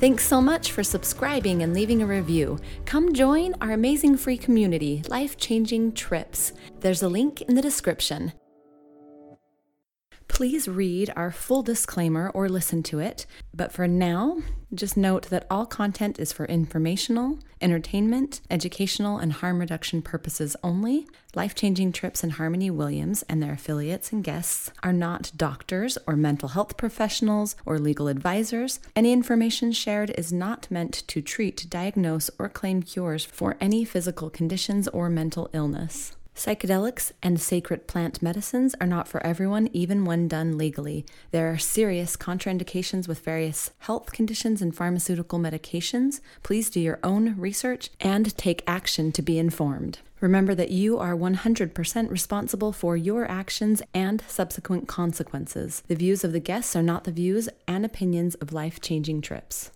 Thanks 0.01 0.27
so 0.27 0.41
much 0.41 0.71
for 0.71 0.83
subscribing 0.83 1.61
and 1.61 1.73
leaving 1.73 2.01
a 2.01 2.05
review. 2.07 2.57
Come 2.85 3.13
join 3.13 3.53
our 3.61 3.71
amazing 3.71 4.17
free 4.17 4.35
community, 4.35 5.03
Life 5.07 5.37
Changing 5.37 5.93
Trips. 5.93 6.53
There's 6.79 7.03
a 7.03 7.07
link 7.07 7.43
in 7.43 7.53
the 7.53 7.61
description. 7.61 8.33
Please 10.31 10.65
read 10.65 11.11
our 11.17 11.29
full 11.29 11.61
disclaimer 11.61 12.29
or 12.29 12.47
listen 12.47 12.81
to 12.83 12.99
it. 12.99 13.25
But 13.53 13.73
for 13.73 13.85
now, 13.85 14.37
just 14.73 14.95
note 14.95 15.29
that 15.29 15.45
all 15.51 15.65
content 15.65 16.19
is 16.19 16.31
for 16.31 16.45
informational, 16.45 17.37
entertainment, 17.59 18.39
educational, 18.49 19.17
and 19.17 19.33
harm 19.33 19.59
reduction 19.59 20.01
purposes 20.01 20.55
only. 20.63 21.05
Life 21.35 21.53
Changing 21.53 21.91
Trips 21.91 22.23
and 22.23 22.31
Harmony 22.31 22.71
Williams 22.71 23.23
and 23.23 23.43
their 23.43 23.51
affiliates 23.51 24.13
and 24.13 24.23
guests 24.23 24.71
are 24.81 24.93
not 24.93 25.33
doctors 25.35 25.97
or 26.07 26.15
mental 26.15 26.49
health 26.49 26.77
professionals 26.77 27.57
or 27.65 27.77
legal 27.77 28.07
advisors. 28.07 28.79
Any 28.95 29.11
information 29.11 29.73
shared 29.73 30.11
is 30.11 30.31
not 30.31 30.71
meant 30.71 31.03
to 31.07 31.21
treat, 31.21 31.67
diagnose, 31.69 32.29
or 32.39 32.47
claim 32.47 32.83
cures 32.83 33.25
for 33.25 33.57
any 33.59 33.83
physical 33.83 34.29
conditions 34.29 34.87
or 34.87 35.09
mental 35.09 35.49
illness. 35.51 36.15
Psychedelics 36.35 37.11
and 37.21 37.39
sacred 37.39 37.87
plant 37.87 38.21
medicines 38.21 38.73
are 38.81 38.87
not 38.87 39.07
for 39.07 39.25
everyone, 39.25 39.69
even 39.73 40.05
when 40.05 40.27
done 40.27 40.57
legally. 40.57 41.05
There 41.31 41.51
are 41.51 41.57
serious 41.57 42.15
contraindications 42.15 43.07
with 43.07 43.23
various 43.23 43.71
health 43.79 44.11
conditions 44.11 44.61
and 44.61 44.75
pharmaceutical 44.75 45.39
medications. 45.39 46.19
Please 46.41 46.69
do 46.69 46.79
your 46.79 46.99
own 47.03 47.35
research 47.37 47.91
and 47.99 48.35
take 48.37 48.63
action 48.65 49.11
to 49.11 49.21
be 49.21 49.37
informed. 49.37 49.99
Remember 50.19 50.55
that 50.55 50.71
you 50.71 50.97
are 50.99 51.15
100% 51.15 52.09
responsible 52.09 52.71
for 52.71 52.95
your 52.95 53.29
actions 53.29 53.81
and 53.93 54.23
subsequent 54.27 54.87
consequences. 54.87 55.83
The 55.87 55.95
views 55.95 56.23
of 56.23 56.31
the 56.31 56.39
guests 56.39 56.75
are 56.75 56.83
not 56.83 57.03
the 57.03 57.11
views 57.11 57.49
and 57.67 57.85
opinions 57.85 58.35
of 58.35 58.53
life 58.53 58.79
changing 58.79 59.21
trips. 59.21 59.71